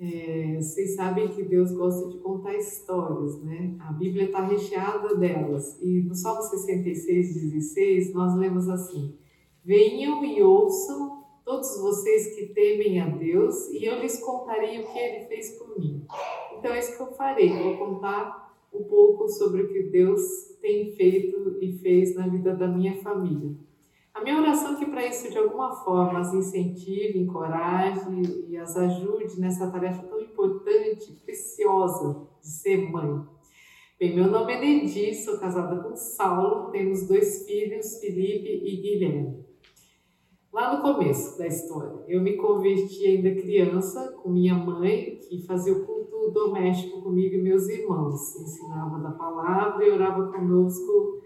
É, 0.00 0.56
vocês 0.60 0.94
sabem 0.94 1.28
que 1.28 1.42
Deus 1.42 1.72
gosta 1.72 2.08
de 2.08 2.18
contar 2.18 2.54
histórias, 2.56 3.42
né? 3.42 3.74
A 3.80 3.92
Bíblia 3.92 4.26
está 4.26 4.46
recheada 4.46 5.16
delas. 5.16 5.76
E 5.82 6.02
no 6.02 6.14
Salmo 6.14 6.42
66, 6.42 7.34
16, 7.34 8.14
nós 8.14 8.36
lemos 8.36 8.68
assim: 8.68 9.18
Venham 9.64 10.24
e 10.24 10.40
ouçam 10.40 11.24
todos 11.44 11.80
vocês 11.80 12.34
que 12.34 12.52
temem 12.52 13.00
a 13.00 13.08
Deus, 13.08 13.68
e 13.70 13.84
eu 13.84 14.00
lhes 14.00 14.20
contarei 14.20 14.80
o 14.80 14.86
que 14.86 14.98
ele 14.98 15.24
fez 15.26 15.58
por 15.58 15.78
mim. 15.78 16.04
Então 16.56 16.72
é 16.72 16.78
isso 16.78 16.96
que 16.96 17.02
eu 17.02 17.12
farei, 17.14 17.48
vou 17.48 17.78
contar 17.78 18.54
um 18.72 18.84
pouco 18.84 19.26
sobre 19.28 19.62
o 19.62 19.68
que 19.68 19.84
Deus 19.84 20.20
tem 20.60 20.92
feito 20.92 21.56
e 21.60 21.72
fez 21.78 22.14
na 22.14 22.28
vida 22.28 22.54
da 22.54 22.68
minha 22.68 22.96
família. 23.02 23.56
A 24.18 24.20
minha 24.20 24.40
oração 24.40 24.74
é 24.74 24.76
que 24.76 24.86
para 24.86 25.06
isso 25.06 25.30
de 25.30 25.38
alguma 25.38 25.70
forma 25.84 26.18
as 26.18 26.34
incentive, 26.34 27.20
encoraje 27.20 28.20
e 28.48 28.56
as 28.56 28.76
ajude 28.76 29.40
nessa 29.40 29.70
tarefa 29.70 30.02
tão 30.08 30.20
importante, 30.20 31.12
preciosa 31.24 32.26
de 32.40 32.48
ser 32.48 32.90
mãe. 32.90 33.24
Bem, 33.96 34.16
meu 34.16 34.28
nome 34.28 34.54
é 34.54 34.60
Nedir, 34.60 35.14
sou 35.14 35.38
casada 35.38 35.80
com 35.84 35.94
Saulo, 35.94 36.68
temos 36.72 37.06
dois 37.06 37.46
filhos, 37.46 38.00
Felipe 38.00 38.60
e 38.64 38.76
Guilherme. 38.82 39.46
Lá 40.52 40.74
no 40.74 40.82
começo 40.82 41.38
da 41.38 41.46
história, 41.46 42.04
eu 42.08 42.20
me 42.20 42.36
converti 42.36 43.06
ainda 43.06 43.40
criança 43.40 44.16
com 44.20 44.30
minha 44.30 44.54
mãe, 44.56 45.20
que 45.28 45.46
fazia 45.46 45.72
o 45.72 45.86
culto 45.86 46.32
doméstico 46.32 47.02
comigo 47.02 47.36
e 47.36 47.42
meus 47.42 47.68
irmãos. 47.68 48.34
Ensinava 48.34 48.98
da 48.98 49.12
palavra 49.12 49.86
e 49.86 49.92
orava 49.92 50.32
conosco 50.32 51.20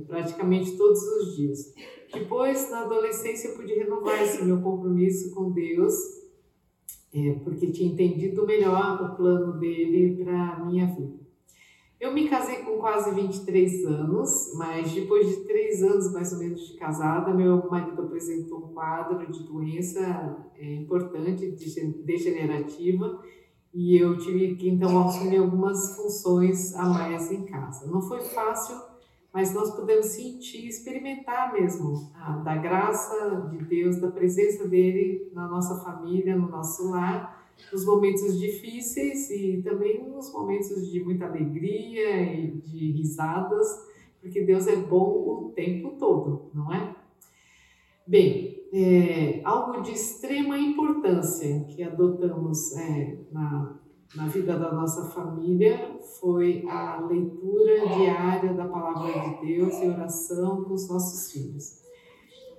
praticamente 0.00 0.76
todos 0.76 1.02
os 1.02 1.36
dias. 1.36 1.74
Depois, 2.12 2.70
na 2.70 2.82
adolescência, 2.82 3.48
eu 3.48 3.56
pude 3.56 3.74
renovar 3.74 4.22
esse 4.22 4.44
meu 4.44 4.60
compromisso 4.60 5.34
com 5.34 5.50
Deus, 5.50 5.94
é, 7.14 7.32
porque 7.44 7.70
tinha 7.70 7.92
entendido 7.92 8.46
melhor 8.46 9.02
o 9.02 9.16
plano 9.16 9.58
dele 9.58 10.22
para 10.22 10.52
a 10.52 10.64
minha 10.64 10.86
vida. 10.86 11.26
Eu 11.98 12.12
me 12.12 12.28
casei 12.28 12.56
com 12.56 12.76
quase 12.76 13.14
23 13.14 13.86
anos, 13.86 14.52
mas 14.54 14.92
depois 14.92 15.28
de 15.28 15.44
três 15.44 15.82
anos 15.82 16.12
mais 16.12 16.30
ou 16.32 16.38
menos 16.38 16.68
de 16.68 16.74
casada, 16.74 17.32
meu 17.32 17.70
marido 17.70 18.02
apresentou 18.02 18.58
um 18.58 18.74
quadro 18.74 19.30
de 19.32 19.42
doença 19.44 20.36
é, 20.58 20.74
importante, 20.74 21.56
degenerativa, 22.04 23.22
e 23.72 23.96
eu 23.96 24.18
tive 24.18 24.56
que 24.56 24.68
então 24.68 25.06
assumir 25.06 25.38
algumas 25.38 25.96
funções 25.96 26.74
a 26.74 26.84
mais 26.84 27.30
em 27.32 27.44
casa. 27.44 27.86
Não 27.90 28.02
foi 28.02 28.20
fácil, 28.20 28.76
mas 29.36 29.52
nós 29.52 29.70
podemos 29.76 30.06
sentir, 30.06 30.66
experimentar 30.66 31.52
mesmo 31.52 32.10
a, 32.14 32.38
da 32.38 32.56
graça 32.56 33.46
de 33.50 33.58
Deus, 33.66 34.00
da 34.00 34.10
presença 34.10 34.66
dele 34.66 35.30
na 35.34 35.46
nossa 35.46 35.76
família, 35.84 36.34
no 36.34 36.48
nosso 36.48 36.88
lar 36.88 37.46
nos 37.70 37.84
momentos 37.84 38.40
difíceis 38.40 39.28
e 39.30 39.60
também 39.62 40.08
nos 40.08 40.32
momentos 40.32 40.90
de 40.90 41.04
muita 41.04 41.26
alegria 41.26 42.22
e 42.32 42.50
de 42.52 42.92
risadas, 42.92 43.68
porque 44.22 44.40
Deus 44.40 44.66
é 44.66 44.76
bom 44.76 45.04
o 45.04 45.52
tempo 45.54 45.96
todo, 45.98 46.50
não 46.54 46.72
é? 46.72 46.96
Bem, 48.06 48.64
é, 48.72 49.42
algo 49.44 49.82
de 49.82 49.92
extrema 49.92 50.56
importância 50.56 51.60
que 51.68 51.82
adotamos 51.82 52.74
é, 52.74 53.18
na, 53.30 53.78
na 54.14 54.26
vida 54.26 54.58
da 54.58 54.72
nossa 54.72 55.04
família 55.10 55.98
foi 56.20 56.64
a 56.68 57.00
leitura 57.00 57.88
diária 57.88 58.54
da 58.54 58.66
palavra 58.66 59.12
de 59.12 59.46
Deus 59.46 59.74
e 59.82 59.88
oração 59.88 60.64
com 60.64 60.74
os 60.74 60.88
nossos 60.88 61.32
filhos. 61.32 61.82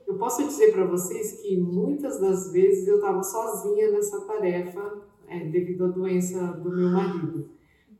Eu 0.07 0.17
posso 0.17 0.45
dizer 0.47 0.71
para 0.71 0.85
vocês 0.85 1.41
que 1.41 1.57
muitas 1.57 2.19
das 2.19 2.51
vezes 2.51 2.87
eu 2.87 2.95
estava 2.95 3.21
sozinha 3.21 3.91
nessa 3.91 4.21
tarefa 4.21 5.01
é, 5.27 5.49
devido 5.49 5.85
à 5.85 5.87
doença 5.89 6.53
do 6.53 6.69
meu 6.69 6.89
marido, 6.89 7.49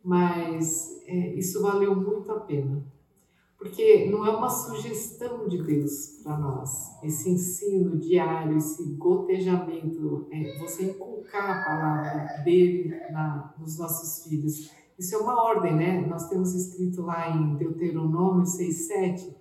mas 0.04 1.04
é, 1.06 1.34
isso 1.36 1.62
valeu 1.62 1.96
muito 1.96 2.32
a 2.32 2.40
pena, 2.40 2.86
porque 3.58 4.10
não 4.10 4.26
é 4.26 4.30
uma 4.30 4.50
sugestão 4.50 5.48
de 5.48 5.62
Deus 5.64 6.20
para 6.24 6.38
nós, 6.38 7.02
esse 7.04 7.30
ensino 7.30 7.98
diário, 7.98 8.58
esse 8.58 8.84
gotejamento, 8.96 10.28
é, 10.32 10.60
você 10.60 10.92
inculcar 10.92 11.50
a 11.50 11.66
palavra 11.66 12.44
dele 12.44 12.90
na, 13.12 13.56
nos 13.58 13.78
nossos 13.80 14.24
filhos. 14.24 14.72
Isso 14.98 15.16
é 15.16 15.18
uma 15.18 15.44
ordem, 15.44 15.76
né? 15.76 16.06
Nós 16.08 16.28
temos 16.30 16.54
escrito 16.54 17.02
lá 17.02 17.30
em 17.30 17.56
Deuteronômio 17.56 18.44
6,7, 18.44 19.36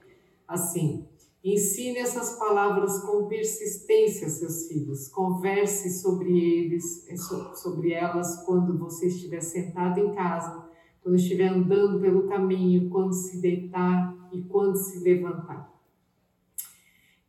assim, 0.49 1.07
Ensine 1.47 1.99
essas 1.99 2.37
palavras 2.41 2.99
com 3.05 3.29
persistência, 3.29 4.29
seus 4.29 4.67
filhos. 4.67 5.07
Converse 5.07 5.91
sobre 6.01 6.37
eles, 6.37 7.09
é, 7.09 7.17
sobre 7.55 7.93
elas 7.93 8.45
quando 8.45 8.77
você 8.77 9.07
estiver 9.07 9.41
sentado 9.41 10.01
em 10.01 10.13
casa, 10.13 10.66
quando 11.07 11.19
estiver 11.19 11.47
andando 11.47 12.01
pelo 12.01 12.27
caminho, 12.27 12.91
quando 12.91 13.13
se 13.13 13.41
deitar 13.41 14.13
e 14.33 14.43
quando 14.43 14.75
se 14.75 15.05
levantar. 15.05 15.73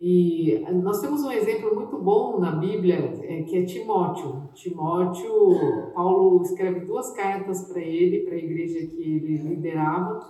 E 0.01 0.65
nós 0.81 0.99
temos 0.99 1.23
um 1.23 1.31
exemplo 1.31 1.75
muito 1.75 1.95
bom 1.95 2.39
na 2.39 2.53
Bíblia, 2.53 2.95
é, 3.21 3.43
que 3.43 3.55
é 3.55 3.65
Timóteo. 3.65 4.49
Timóteo, 4.55 5.91
Paulo 5.93 6.41
escreve 6.41 6.85
duas 6.87 7.11
cartas 7.11 7.65
para 7.65 7.79
ele, 7.79 8.21
para 8.21 8.33
a 8.33 8.39
igreja 8.39 8.79
que 8.87 8.99
ele 8.99 9.37
liderava, 9.37 10.27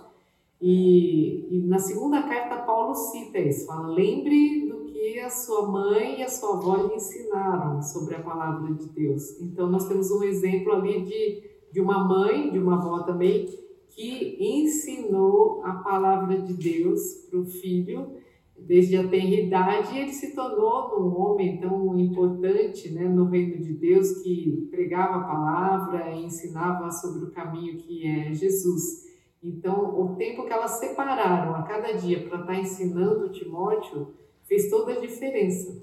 e, 0.60 1.48
e, 1.50 1.66
na 1.66 1.78
segunda 1.78 2.22
carta, 2.24 2.66
Paulo 2.66 2.94
cita 2.94 3.38
isso: 3.38 3.64
fala, 3.64 3.88
lembre 3.88 4.68
do 4.68 4.84
que 4.84 5.20
a 5.20 5.30
sua 5.30 5.66
mãe 5.68 6.20
e 6.20 6.22
a 6.22 6.28
sua 6.28 6.58
avó 6.58 6.76
lhe 6.76 6.96
ensinaram 6.96 7.80
sobre 7.80 8.16
a 8.16 8.20
palavra 8.22 8.74
de 8.74 8.88
Deus. 8.88 9.40
Então, 9.40 9.70
nós 9.70 9.88
temos 9.88 10.10
um 10.10 10.22
exemplo 10.22 10.72
ali 10.72 11.02
de, 11.04 11.57
de 11.72 11.80
uma 11.80 12.06
mãe, 12.06 12.50
de 12.50 12.58
uma 12.58 12.76
avó 12.76 13.00
também, 13.00 13.46
que 13.90 14.36
ensinou 14.40 15.62
a 15.64 15.74
palavra 15.74 16.38
de 16.38 16.54
Deus 16.54 17.26
para 17.28 17.40
o 17.40 17.44
filho 17.44 18.18
desde 18.58 18.96
a 18.96 19.06
tenridade 19.06 19.94
e 19.94 20.00
ele 20.00 20.12
se 20.12 20.34
tornou 20.34 21.00
um 21.00 21.16
homem 21.20 21.58
tão 21.60 21.98
importante 21.98 22.90
né, 22.92 23.08
no 23.08 23.24
reino 23.24 23.62
de 23.62 23.72
Deus 23.72 24.22
que 24.22 24.68
pregava 24.70 25.16
a 25.16 25.24
palavra 25.24 26.10
e 26.10 26.24
ensinava 26.24 26.90
sobre 26.90 27.24
o 27.24 27.30
caminho 27.30 27.78
que 27.78 28.06
é 28.06 28.32
Jesus. 28.32 29.06
Então, 29.42 30.00
o 30.00 30.16
tempo 30.16 30.44
que 30.44 30.52
elas 30.52 30.72
separaram 30.72 31.54
a 31.54 31.62
cada 31.62 31.92
dia 31.92 32.28
para 32.28 32.40
estar 32.40 32.58
ensinando 32.58 33.30
Timóteo 33.30 34.14
fez 34.44 34.68
toda 34.68 34.92
a 34.92 35.00
diferença. 35.00 35.80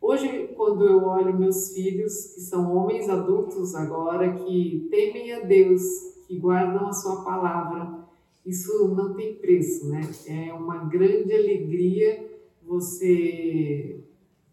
Hoje, 0.00 0.48
quando 0.56 0.86
eu 0.86 1.04
olho 1.04 1.38
meus 1.38 1.72
filhos, 1.72 2.34
que 2.34 2.40
são 2.40 2.74
homens 2.74 3.08
adultos 3.08 3.74
agora, 3.74 4.32
que 4.32 4.88
temem 4.90 5.32
a 5.32 5.40
Deus, 5.40 5.82
que 6.26 6.38
guardam 6.38 6.88
a 6.88 6.92
sua 6.92 7.22
palavra, 7.22 8.00
isso 8.44 8.88
não 8.88 9.14
tem 9.14 9.34
preço, 9.34 9.88
né? 9.88 10.00
É 10.26 10.52
uma 10.54 10.84
grande 10.84 11.32
alegria 11.32 12.28
você 12.62 14.00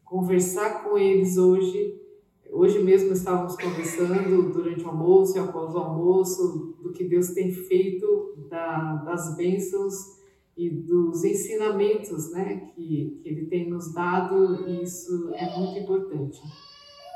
conversar 0.04 0.84
com 0.84 0.98
eles 0.98 1.38
hoje 1.38 1.98
Hoje 2.52 2.80
mesmo 2.80 3.12
estávamos 3.14 3.56
conversando 3.56 4.52
durante 4.52 4.84
o 4.84 4.88
almoço 4.88 5.38
e 5.38 5.40
após 5.40 5.76
o 5.76 5.78
almoço 5.78 6.76
do 6.82 6.92
que 6.92 7.04
Deus 7.04 7.30
tem 7.30 7.52
feito, 7.52 8.34
da, 8.50 8.96
das 8.96 9.36
bênçãos 9.36 10.17
e 10.58 10.72
dos 10.72 11.24
ensinamentos 11.24 12.32
né, 12.32 12.72
que, 12.74 13.20
que 13.22 13.30
Ele 13.30 13.46
tem 13.46 13.70
nos 13.70 13.94
dado, 13.94 14.68
e 14.68 14.82
isso 14.82 15.32
é 15.36 15.58
muito 15.58 15.78
importante. 15.78 16.42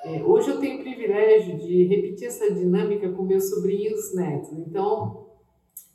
É, 0.06 0.24
hoje 0.24 0.50
eu 0.50 0.60
tenho 0.60 0.80
o 0.80 0.84
privilégio 0.84 1.58
de 1.58 1.84
repetir 1.86 2.28
essa 2.28 2.52
dinâmica 2.54 3.12
com 3.12 3.24
meus 3.24 3.50
sobrinhos 3.50 4.14
netos. 4.16 4.52
Então, 4.60 5.28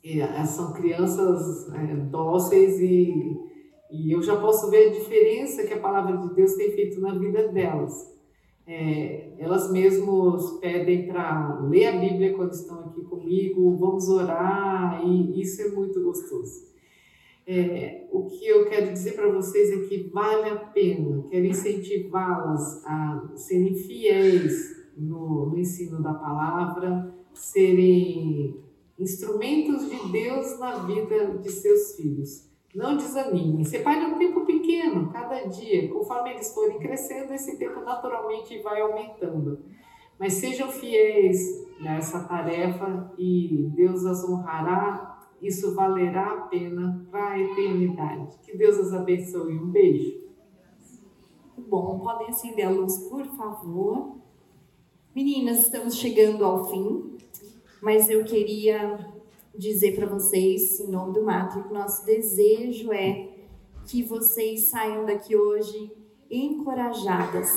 é, 0.03 0.45
são 0.45 0.73
crianças 0.73 1.73
é, 1.73 1.95
dóceis 2.09 2.79
e, 2.79 3.37
e 3.91 4.11
eu 4.11 4.21
já 4.21 4.35
posso 4.35 4.69
ver 4.69 4.89
a 4.89 4.93
diferença 4.93 5.65
que 5.65 5.73
a 5.73 5.79
palavra 5.79 6.17
de 6.17 6.33
Deus 6.35 6.53
tem 6.53 6.71
feito 6.71 6.99
na 6.99 7.17
vida 7.17 7.47
delas. 7.47 8.15
É, 8.65 9.33
elas 9.39 9.71
mesmas 9.71 10.59
pedem 10.59 11.07
para 11.07 11.61
ler 11.61 11.85
a 11.87 11.97
Bíblia 11.97 12.33
quando 12.33 12.51
estão 12.51 12.79
aqui 12.81 13.01
comigo, 13.03 13.77
vamos 13.77 14.09
orar, 14.09 15.01
e 15.05 15.41
isso 15.41 15.61
é 15.61 15.69
muito 15.69 16.03
gostoso. 16.03 16.67
É, 17.49 18.05
o 18.11 18.25
que 18.25 18.45
eu 18.45 18.67
quero 18.67 18.91
dizer 18.91 19.13
para 19.13 19.31
vocês 19.31 19.71
é 19.71 19.87
que 19.87 20.09
vale 20.09 20.49
a 20.49 20.57
pena, 20.57 21.25
quero 21.29 21.45
incentivá-las 21.45 22.85
a 22.85 23.31
serem 23.35 23.73
fiéis 23.73 24.85
no, 24.97 25.45
no 25.45 25.57
ensino 25.57 26.03
da 26.03 26.13
palavra, 26.13 27.15
serem 27.33 28.61
instrumentos 28.99 29.89
de 29.89 30.11
Deus 30.11 30.59
na 30.59 30.79
vida 30.79 31.37
de 31.37 31.49
seus 31.49 31.95
filhos. 31.95 32.47
Não 32.75 32.97
desanimem. 32.97 33.63
Separe 33.63 34.05
um 34.05 34.17
tempo 34.17 34.45
pequeno, 34.45 35.09
cada 35.11 35.45
dia. 35.45 35.87
Conforme 35.87 36.31
eles 36.31 36.53
forem 36.53 36.79
crescendo, 36.79 37.33
esse 37.33 37.57
tempo 37.57 37.79
naturalmente 37.79 38.61
vai 38.61 38.81
aumentando. 38.81 39.59
Mas 40.19 40.33
sejam 40.33 40.69
fiéis 40.69 41.65
nessa 41.79 42.23
tarefa 42.23 43.13
e 43.17 43.69
Deus 43.73 44.05
as 44.05 44.27
honrará. 44.27 45.16
Isso 45.41 45.75
valerá 45.75 46.33
a 46.33 46.41
pena 46.47 47.05
para 47.11 47.31
a 47.31 47.39
eternidade. 47.39 48.37
Que 48.43 48.57
Deus 48.57 48.77
as 48.79 48.93
abençoe. 48.93 49.57
Um 49.57 49.69
beijo. 49.69 50.27
Bom, 51.57 51.99
podem 51.99 52.29
acender 52.29 52.65
a 52.65 52.69
luz, 52.69 52.97
por 53.09 53.25
favor. 53.25 54.17
Meninas, 55.15 55.63
estamos 55.63 55.95
chegando 55.95 56.45
ao 56.45 56.69
fim, 56.69 57.17
mas 57.81 58.09
eu 58.09 58.23
queria 58.23 59.11
dizer 59.57 59.95
para 59.95 60.05
vocês, 60.05 60.79
em 60.79 60.91
nome 60.91 61.13
do 61.13 61.23
Mato, 61.23 61.63
que 61.63 61.73
nosso 61.73 62.05
desejo 62.05 62.91
é 62.93 63.29
que 63.87 64.03
vocês 64.03 64.69
saiam 64.69 65.05
daqui 65.05 65.35
hoje 65.35 65.91
encorajadas 66.29 67.49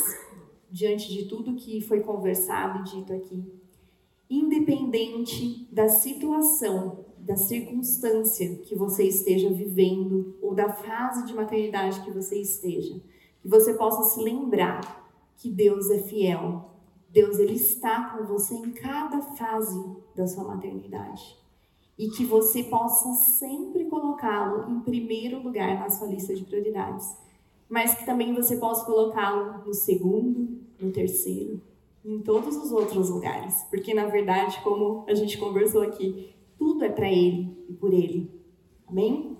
diante 0.70 1.09
de 1.09 1.27
tudo 1.27 1.57
que 1.57 1.81
foi 1.81 2.01
conversado 2.01 2.78
e 2.78 2.82
dito 2.85 3.12
aqui, 3.12 3.44
independente 4.28 5.69
da 5.73 5.89
situação, 5.89 7.05
da 7.20 7.36
circunstância 7.36 8.56
que 8.56 8.74
você 8.74 9.05
esteja 9.05 9.51
vivendo 9.51 10.36
ou 10.40 10.55
da 10.55 10.72
fase 10.72 11.26
de 11.26 11.34
maternidade 11.34 12.01
que 12.02 12.10
você 12.10 12.40
esteja, 12.40 13.01
que 13.40 13.48
você 13.48 13.74
possa 13.74 14.14
se 14.14 14.22
lembrar 14.22 15.01
que 15.36 15.51
Deus 15.51 15.90
é 15.90 15.98
fiel. 15.98 16.70
Deus 17.09 17.38
ele 17.38 17.55
está 17.55 18.10
com 18.10 18.24
você 18.24 18.55
em 18.55 18.72
cada 18.72 19.20
fase 19.20 19.97
da 20.14 20.26
sua 20.26 20.44
maternidade. 20.44 21.38
E 21.98 22.09
que 22.09 22.24
você 22.24 22.62
possa 22.62 23.12
sempre 23.38 23.84
colocá-lo 23.86 24.70
em 24.70 24.80
primeiro 24.80 25.42
lugar 25.42 25.78
na 25.80 25.90
sua 25.90 26.09
lista 26.09 26.34
de 26.34 26.44
prioridades, 26.44 27.16
mas 27.68 27.94
que 27.94 28.06
também 28.06 28.34
você 28.34 28.56
possa 28.56 28.84
colocá-lo 28.84 29.66
no 29.66 29.74
segundo, 29.74 30.60
no 30.80 30.90
terceiro, 30.90 31.60
em 32.05 32.20
todos 32.20 32.56
os 32.56 32.72
outros 32.72 33.10
lugares, 33.10 33.62
porque 33.70 33.92
na 33.92 34.06
verdade, 34.06 34.60
como 34.62 35.05
a 35.06 35.14
gente 35.14 35.36
conversou 35.36 35.82
aqui, 35.82 36.34
tudo 36.61 36.85
é 36.85 36.91
para 36.91 37.11
ele 37.11 37.57
e 37.70 37.73
por 37.73 37.95
ele. 37.95 38.31
Amém? 38.87 39.35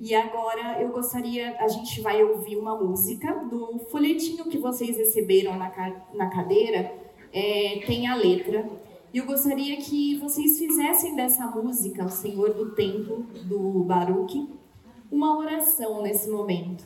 E 0.00 0.12
agora 0.12 0.82
eu 0.82 0.90
gostaria, 0.90 1.56
a 1.58 1.68
gente 1.68 2.00
vai 2.00 2.22
ouvir 2.22 2.56
uma 2.56 2.76
música 2.76 3.32
do 3.44 3.78
folhetinho 3.90 4.44
que 4.44 4.58
vocês 4.58 4.96
receberam 4.96 5.56
na, 5.56 5.70
na 6.14 6.26
cadeira, 6.28 6.92
é, 7.32 7.80
tem 7.86 8.08
a 8.08 8.16
letra. 8.16 8.68
E 9.14 9.18
eu 9.18 9.24
gostaria 9.24 9.76
que 9.76 10.18
vocês 10.18 10.58
fizessem 10.58 11.14
dessa 11.14 11.46
música, 11.46 12.04
O 12.04 12.10
Senhor 12.10 12.52
do 12.52 12.74
Tempo, 12.74 13.24
do 13.44 13.84
Baruch, 13.84 14.48
uma 15.10 15.38
oração 15.38 16.02
nesse 16.02 16.28
momento. 16.28 16.84